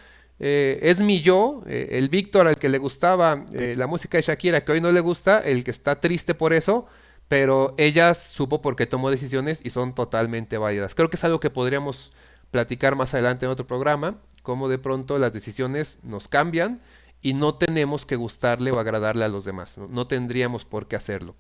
eh, 0.43 0.79
es 0.83 1.03
mi 1.03 1.21
yo, 1.21 1.63
eh, 1.67 1.89
el 1.93 2.09
Víctor 2.09 2.47
al 2.47 2.57
que 2.57 2.71
le 2.71 2.79
gustaba 2.79 3.45
eh, 3.53 3.75
la 3.77 3.87
música 3.87 4.17
de 4.17 4.23
Shakira, 4.23 4.65
que 4.65 4.73
hoy 4.73 4.81
no 4.81 4.91
le 4.91 5.01
gusta, 5.01 5.39
el 5.41 5.65
que 5.65 5.71
está 5.71 6.01
triste 6.01 6.35
por 6.35 6.55
eso, 6.55 6.87
pero 7.29 7.75
ella 7.77 8.15
supo 8.15 8.63
por 8.63 8.75
qué 8.75 8.87
tomó 8.87 9.11
decisiones 9.11 9.61
y 9.63 9.69
son 9.69 9.95
totalmente 9.95 10.57
válidas. 10.57 10.95
Creo 10.95 11.11
que 11.11 11.17
es 11.17 11.25
algo 11.25 11.41
que 11.41 11.51
podríamos 11.51 12.13
platicar 12.51 12.97
más 12.97 13.13
adelante 13.13 13.45
en 13.45 13.53
otro 13.53 13.67
programa, 13.67 14.17
cómo 14.43 14.71
de 14.71 14.79
pronto 14.79 15.19
las 15.19 15.35
decisiones 15.35 16.03
nos 16.05 16.27
cambian 16.27 16.81
y 17.21 17.35
no 17.35 17.57
tenemos 17.57 18.07
que 18.07 18.17
gustarle 18.17 18.71
o 18.73 18.81
agradarle 18.81 19.27
a 19.27 19.29
los 19.29 19.45
demás, 19.45 19.77
no, 19.77 20.07
tendríamos 20.07 20.65
por 20.65 20.89
qué 20.89 20.97
hacerlo. 20.97 21.37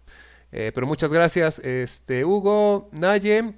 pero 0.51 0.87
muchas 0.87 1.11
gracias, 1.11 1.59
este 1.61 2.27
Hugo, 2.27 2.91
Naye, 2.93 3.55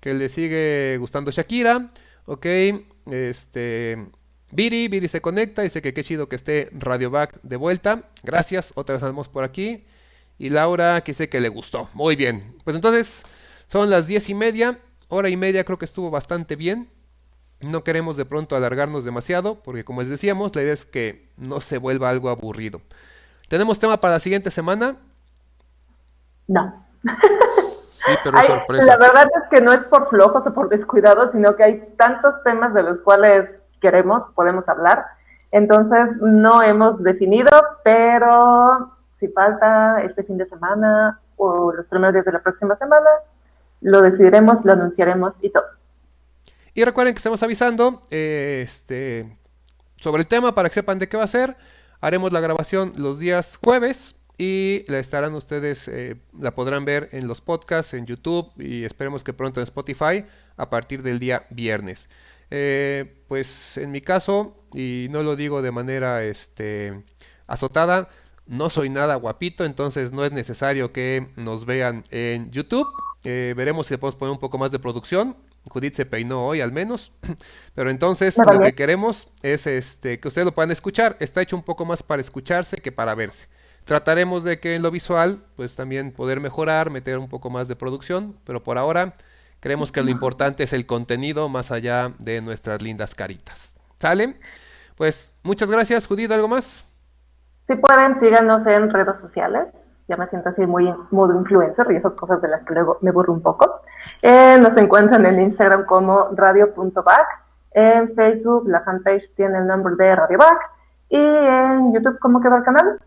que 0.00 0.14
le 0.14 0.30
sigue 0.30 0.96
gustando 0.98 1.30
Shakira, 1.30 1.90
ok, 2.24 2.46
este 3.10 4.06
Viri, 4.50 4.88
Viri 4.88 5.08
se 5.08 5.20
conecta, 5.20 5.62
dice 5.62 5.82
que 5.82 5.92
qué 5.92 6.04
chido 6.04 6.28
que 6.28 6.36
esté 6.36 6.70
Radio 6.72 7.10
Back 7.10 7.40
de 7.42 7.56
vuelta. 7.56 8.02
Gracias, 8.22 8.72
otra 8.76 8.94
vez 8.94 9.02
andamos 9.02 9.28
por 9.28 9.44
aquí. 9.44 9.84
Y 10.38 10.50
Laura, 10.50 11.00
que 11.00 11.12
dice 11.12 11.28
que 11.28 11.40
le 11.40 11.48
gustó. 11.48 11.88
Muy 11.94 12.14
bien. 12.14 12.54
Pues 12.64 12.76
entonces, 12.76 13.24
son 13.66 13.90
las 13.90 14.06
diez 14.06 14.28
y 14.28 14.34
media. 14.34 14.78
hora 15.08 15.28
y 15.28 15.36
media 15.36 15.64
creo 15.64 15.78
que 15.78 15.84
estuvo 15.84 16.10
bastante 16.10 16.56
bien. 16.56 16.88
No 17.60 17.84
queremos 17.84 18.16
de 18.16 18.26
pronto 18.26 18.54
alargarnos 18.54 19.04
demasiado, 19.04 19.62
porque 19.62 19.84
como 19.84 20.02
les 20.02 20.10
decíamos, 20.10 20.54
la 20.54 20.62
idea 20.62 20.74
es 20.74 20.84
que 20.84 21.30
no 21.36 21.60
se 21.60 21.78
vuelva 21.78 22.10
algo 22.10 22.28
aburrido. 22.28 22.82
¿Tenemos 23.48 23.78
tema 23.78 23.98
para 23.98 24.14
la 24.14 24.20
siguiente 24.20 24.50
semana? 24.50 24.96
No. 26.46 26.86
Sí, 28.06 28.12
pero 28.22 28.38
es 28.38 28.46
sorpresa. 28.46 28.84
La 28.84 28.98
verdad 28.98 29.24
es 29.42 29.48
que 29.50 29.64
no 29.64 29.72
es 29.72 29.82
por 29.84 30.08
flojos 30.10 30.46
o 30.46 30.54
por 30.54 30.68
descuidados, 30.68 31.32
sino 31.32 31.56
que 31.56 31.64
hay 31.64 31.94
tantos 31.96 32.34
temas 32.44 32.74
de 32.74 32.82
los 32.82 33.00
cuales 33.00 33.48
queremos, 33.86 34.24
podemos 34.34 34.68
hablar. 34.68 35.04
Entonces 35.52 36.16
no 36.20 36.60
hemos 36.60 37.00
definido, 37.02 37.50
pero 37.84 38.90
si 39.20 39.28
falta 39.28 40.02
este 40.02 40.24
fin 40.24 40.38
de 40.38 40.46
semana 40.46 41.20
o 41.36 41.72
los 41.72 41.86
primeros 41.86 42.14
días 42.14 42.24
de 42.24 42.32
la 42.32 42.42
próxima 42.42 42.76
semana, 42.76 43.06
lo 43.80 44.00
decidiremos, 44.00 44.64
lo 44.64 44.72
anunciaremos 44.72 45.34
y 45.40 45.50
todo. 45.50 45.64
Y 46.74 46.84
recuerden 46.84 47.14
que 47.14 47.18
estamos 47.18 47.42
avisando 47.44 48.02
eh, 48.10 48.62
este, 48.64 49.38
sobre 49.98 50.22
el 50.22 50.28
tema 50.28 50.52
para 50.52 50.68
que 50.68 50.74
sepan 50.74 50.98
de 50.98 51.08
qué 51.08 51.16
va 51.16 51.24
a 51.24 51.28
ser. 51.28 51.56
Haremos 52.00 52.32
la 52.32 52.40
grabación 52.40 52.92
los 52.96 53.20
días 53.20 53.58
jueves 53.62 54.16
y 54.38 54.84
la 54.88 54.98
estarán 54.98 55.34
ustedes, 55.34 55.86
eh, 55.86 56.16
la 56.38 56.54
podrán 56.56 56.84
ver 56.84 57.08
en 57.12 57.28
los 57.28 57.40
podcasts, 57.40 57.94
en 57.94 58.04
YouTube 58.04 58.50
y 58.56 58.84
esperemos 58.84 59.22
que 59.22 59.32
pronto 59.32 59.60
en 59.60 59.64
Spotify 59.64 60.26
a 60.56 60.68
partir 60.68 61.02
del 61.02 61.20
día 61.20 61.46
viernes. 61.50 62.10
Eh, 62.50 63.22
pues 63.28 63.76
en 63.76 63.90
mi 63.90 64.00
caso, 64.00 64.56
y 64.72 65.08
no 65.10 65.22
lo 65.22 65.36
digo 65.36 65.62
de 65.62 65.72
manera 65.72 66.22
este, 66.22 67.04
azotada, 67.46 68.08
no 68.46 68.70
soy 68.70 68.90
nada 68.90 69.16
guapito, 69.16 69.64
entonces 69.64 70.12
no 70.12 70.24
es 70.24 70.32
necesario 70.32 70.92
que 70.92 71.28
nos 71.36 71.66
vean 71.66 72.04
en 72.10 72.50
YouTube. 72.50 72.86
Eh, 73.24 73.54
veremos 73.56 73.88
si 73.88 73.96
podemos 73.96 74.16
poner 74.16 74.32
un 74.32 74.38
poco 74.38 74.58
más 74.58 74.70
de 74.70 74.78
producción. 74.78 75.36
Judith 75.68 75.94
se 75.94 76.06
peinó 76.06 76.46
hoy 76.46 76.60
al 76.60 76.70
menos. 76.70 77.12
Pero 77.74 77.90
entonces 77.90 78.36
lo 78.38 78.60
que 78.60 78.74
queremos 78.74 79.28
es 79.42 79.66
este, 79.66 80.20
que 80.20 80.28
ustedes 80.28 80.44
lo 80.44 80.54
puedan 80.54 80.70
escuchar. 80.70 81.16
Está 81.18 81.42
hecho 81.42 81.56
un 81.56 81.64
poco 81.64 81.84
más 81.84 82.04
para 82.04 82.20
escucharse 82.20 82.76
que 82.76 82.92
para 82.92 83.16
verse. 83.16 83.48
Trataremos 83.84 84.44
de 84.44 84.60
que 84.60 84.74
en 84.74 84.82
lo 84.82 84.90
visual, 84.90 85.44
pues 85.56 85.72
también 85.74 86.12
poder 86.12 86.40
mejorar, 86.40 86.90
meter 86.90 87.18
un 87.18 87.28
poco 87.28 87.50
más 87.50 87.66
de 87.66 87.74
producción. 87.74 88.36
Pero 88.44 88.62
por 88.62 88.78
ahora 88.78 89.16
creemos 89.66 89.90
que 89.90 90.00
lo 90.00 90.10
importante 90.10 90.62
es 90.62 90.72
el 90.72 90.86
contenido 90.86 91.48
más 91.48 91.72
allá 91.72 92.12
de 92.20 92.40
nuestras 92.40 92.82
lindas 92.82 93.16
caritas. 93.16 93.74
¿Sale? 93.98 94.36
Pues 94.96 95.34
muchas 95.42 95.68
gracias, 95.68 96.06
Judith. 96.06 96.30
¿Algo 96.30 96.46
más? 96.46 96.84
Si 97.66 97.74
pueden, 97.74 98.14
síganos 98.20 98.64
en 98.64 98.88
redes 98.90 99.18
sociales 99.18 99.66
ya 100.08 100.16
me 100.16 100.28
siento 100.28 100.50
así 100.50 100.64
muy 100.66 100.94
modo 101.10 101.34
influencer 101.34 101.84
y 101.90 101.96
esas 101.96 102.14
cosas 102.14 102.40
de 102.40 102.46
las 102.46 102.62
que 102.62 102.74
luego 102.74 102.98
me 103.00 103.10
burro 103.10 103.32
un 103.32 103.42
poco. 103.42 103.80
Eh, 104.22 104.56
nos 104.60 104.76
encuentran 104.76 105.26
en 105.26 105.40
Instagram 105.40 105.84
como 105.84 106.28
radio.back, 106.30 107.26
en 107.72 108.14
Facebook 108.14 108.68
la 108.68 108.82
fanpage 108.82 109.34
tiene 109.34 109.58
el 109.58 109.66
nombre 109.66 109.96
de 109.96 110.14
Radio 110.14 110.38
Back 110.38 110.70
y 111.08 111.16
en 111.16 111.92
YouTube, 111.92 112.20
¿cómo 112.20 112.40
queda 112.40 112.58
el 112.58 112.62
canal? 112.62 113.00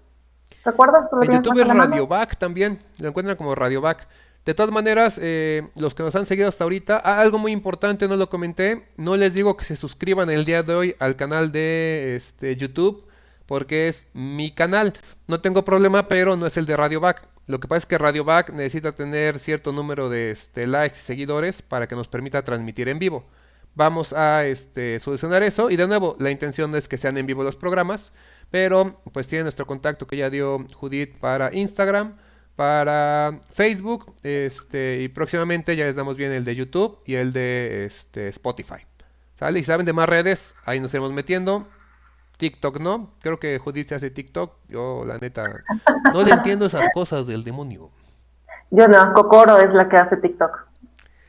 ¿Recuerdas? 0.66 1.08
En 1.22 1.32
YouTube 1.32 1.62
es 1.62 1.68
Radio 1.70 2.06
Back 2.06 2.36
también, 2.38 2.80
lo 2.98 3.08
encuentran 3.08 3.38
como 3.38 3.56
Radio 3.56 3.80
Back. 3.80 4.06
De 4.46 4.54
todas 4.54 4.72
maneras, 4.72 5.20
eh, 5.22 5.68
los 5.76 5.94
que 5.94 6.04
nos 6.04 6.16
han 6.16 6.26
seguido 6.26 6.48
hasta 6.48 6.64
ahorita, 6.64 7.02
ah, 7.04 7.20
algo 7.20 7.38
muy 7.38 7.52
importante, 7.52 8.08
no 8.08 8.16
lo 8.16 8.30
comenté, 8.30 8.88
no 8.98 9.16
les 9.16 9.34
digo 9.34 9.58
que 9.58 9.66
se 9.66 9.76
suscriban 9.76 10.30
el 10.30 10.46
día 10.46 10.64
de 10.64 10.74
hoy 10.74 10.96
al 11.00 11.16
canal 11.16 11.52
de 11.52 12.16
este, 12.16 12.56
YouTube 12.56 13.10
porque 13.50 13.88
es 13.88 14.06
mi 14.14 14.52
canal. 14.52 14.94
No 15.26 15.42
tengo 15.42 15.66
problema, 15.66 16.08
pero 16.08 16.36
no 16.36 16.46
es 16.46 16.56
el 16.56 16.68
de 16.68 16.78
Radio 16.78 17.00
Back. 17.02 17.28
Lo 17.48 17.60
que 17.60 17.68
pasa 17.68 17.80
es 17.80 17.86
que 17.88 17.98
Radio 17.98 18.24
Back 18.24 18.52
necesita 18.52 18.92
tener 18.92 19.40
cierto 19.40 19.72
número 19.72 20.08
de 20.08 20.30
este, 20.30 20.68
likes 20.68 20.98
y 21.00 21.02
seguidores 21.02 21.64
para 21.64 21.88
que 21.88 21.96
nos 21.96 22.08
permita 22.08 22.44
transmitir 22.44 22.90
en 22.90 23.00
vivo. 23.00 23.26
Vamos 23.74 24.14
a 24.14 24.46
este, 24.46 25.00
solucionar 25.00 25.42
eso 25.42 25.72
y 25.72 25.78
de 25.78 25.88
nuevo 25.88 26.16
la 26.20 26.30
intención 26.30 26.76
es 26.76 26.88
que 26.88 27.00
sean 27.00 27.18
en 27.18 27.26
vivo 27.26 27.44
los 27.44 27.56
programas, 27.56 28.14
pero 28.52 29.02
pues 29.14 29.28
tiene 29.28 29.44
nuestro 29.44 29.66
contacto 29.66 30.06
que 30.06 30.18
ya 30.18 30.30
dio 30.30 30.68
Judith 30.76 31.18
para 31.18 31.52
Instagram, 31.52 32.18
para 32.60 33.40
Facebook 33.54 34.16
este, 34.22 35.00
y 35.00 35.08
próximamente 35.08 35.78
ya 35.78 35.86
les 35.86 35.96
damos 35.96 36.18
bien 36.18 36.34
el 36.34 36.44
de 36.44 36.58
YouTube 36.58 37.00
y 37.06 37.16
el 37.16 37.32
de 37.32 37.86
este, 37.86 38.28
Spotify. 38.28 38.86
¿Sale? 39.36 39.60
Y 39.60 39.64
saben 39.64 39.86
de 39.86 39.94
más 39.94 40.10
redes, 40.10 40.68
ahí 40.68 40.82
nos 40.82 40.94
iremos 40.94 41.14
metiendo. 41.14 41.62
TikTok 42.38 42.82
no, 42.82 43.14
creo 43.22 43.40
que 43.40 43.60
Judith 43.60 43.88
se 43.88 43.96
hace 43.96 44.12
TikTok, 44.12 44.58
yo 44.68 45.06
la 45.06 45.18
neta 45.20 45.64
no 46.14 46.22
le 46.22 46.34
entiendo 46.34 46.66
esas 46.66 46.90
cosas 46.94 47.28
del 47.28 47.46
demonio. 47.46 47.92
Yo 48.72 48.90
no, 48.90 49.14
Cocoro 49.14 49.58
es 49.60 49.74
la 49.74 49.88
que 49.88 49.96
hace 49.96 50.18
TikTok. 50.18 50.68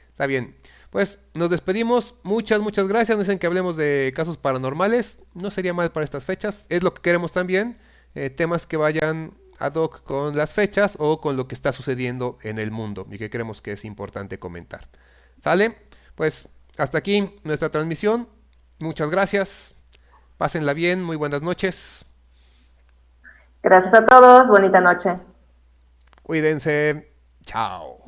Está 0.08 0.26
bien, 0.26 0.56
pues 0.90 1.20
nos 1.34 1.48
despedimos, 1.48 2.16
muchas, 2.24 2.60
muchas 2.60 2.88
gracias, 2.88 3.16
no 3.16 3.22
dicen 3.22 3.38
que 3.38 3.46
hablemos 3.46 3.76
de 3.76 4.12
casos 4.16 4.36
paranormales, 4.36 5.22
no 5.34 5.52
sería 5.52 5.74
mal 5.74 5.92
para 5.92 6.02
estas 6.02 6.24
fechas, 6.24 6.66
es 6.70 6.82
lo 6.82 6.92
que 6.92 7.02
queremos 7.02 7.30
también, 7.30 7.78
eh, 8.16 8.30
temas 8.30 8.66
que 8.66 8.76
vayan 8.76 9.34
ad 9.60 9.74
hoc 9.76 10.02
con 10.02 10.36
las 10.36 10.52
fechas 10.52 10.96
o 10.98 11.20
con 11.20 11.36
lo 11.36 11.46
que 11.46 11.54
está 11.54 11.70
sucediendo 11.70 12.38
en 12.42 12.58
el 12.58 12.72
mundo 12.72 13.06
y 13.10 13.18
que 13.18 13.30
creemos 13.30 13.62
que 13.62 13.72
es 13.72 13.84
importante 13.84 14.38
comentar. 14.38 14.88
¿Sale? 15.42 15.76
Pues 16.16 16.48
hasta 16.78 16.98
aquí 16.98 17.38
nuestra 17.44 17.68
transmisión, 17.68 18.28
muchas 18.78 19.10
gracias. 19.10 19.76
Pásenla 20.38 20.72
bien, 20.72 21.04
muy 21.04 21.16
buenas 21.16 21.42
noches. 21.42 22.06
Gracias 23.62 23.92
a 23.94 24.06
todos, 24.06 24.48
bonita 24.48 24.80
noche. 24.80 25.18
Cuídense. 26.22 27.12
Chao. 27.44 27.98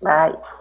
Bye. 0.00 0.59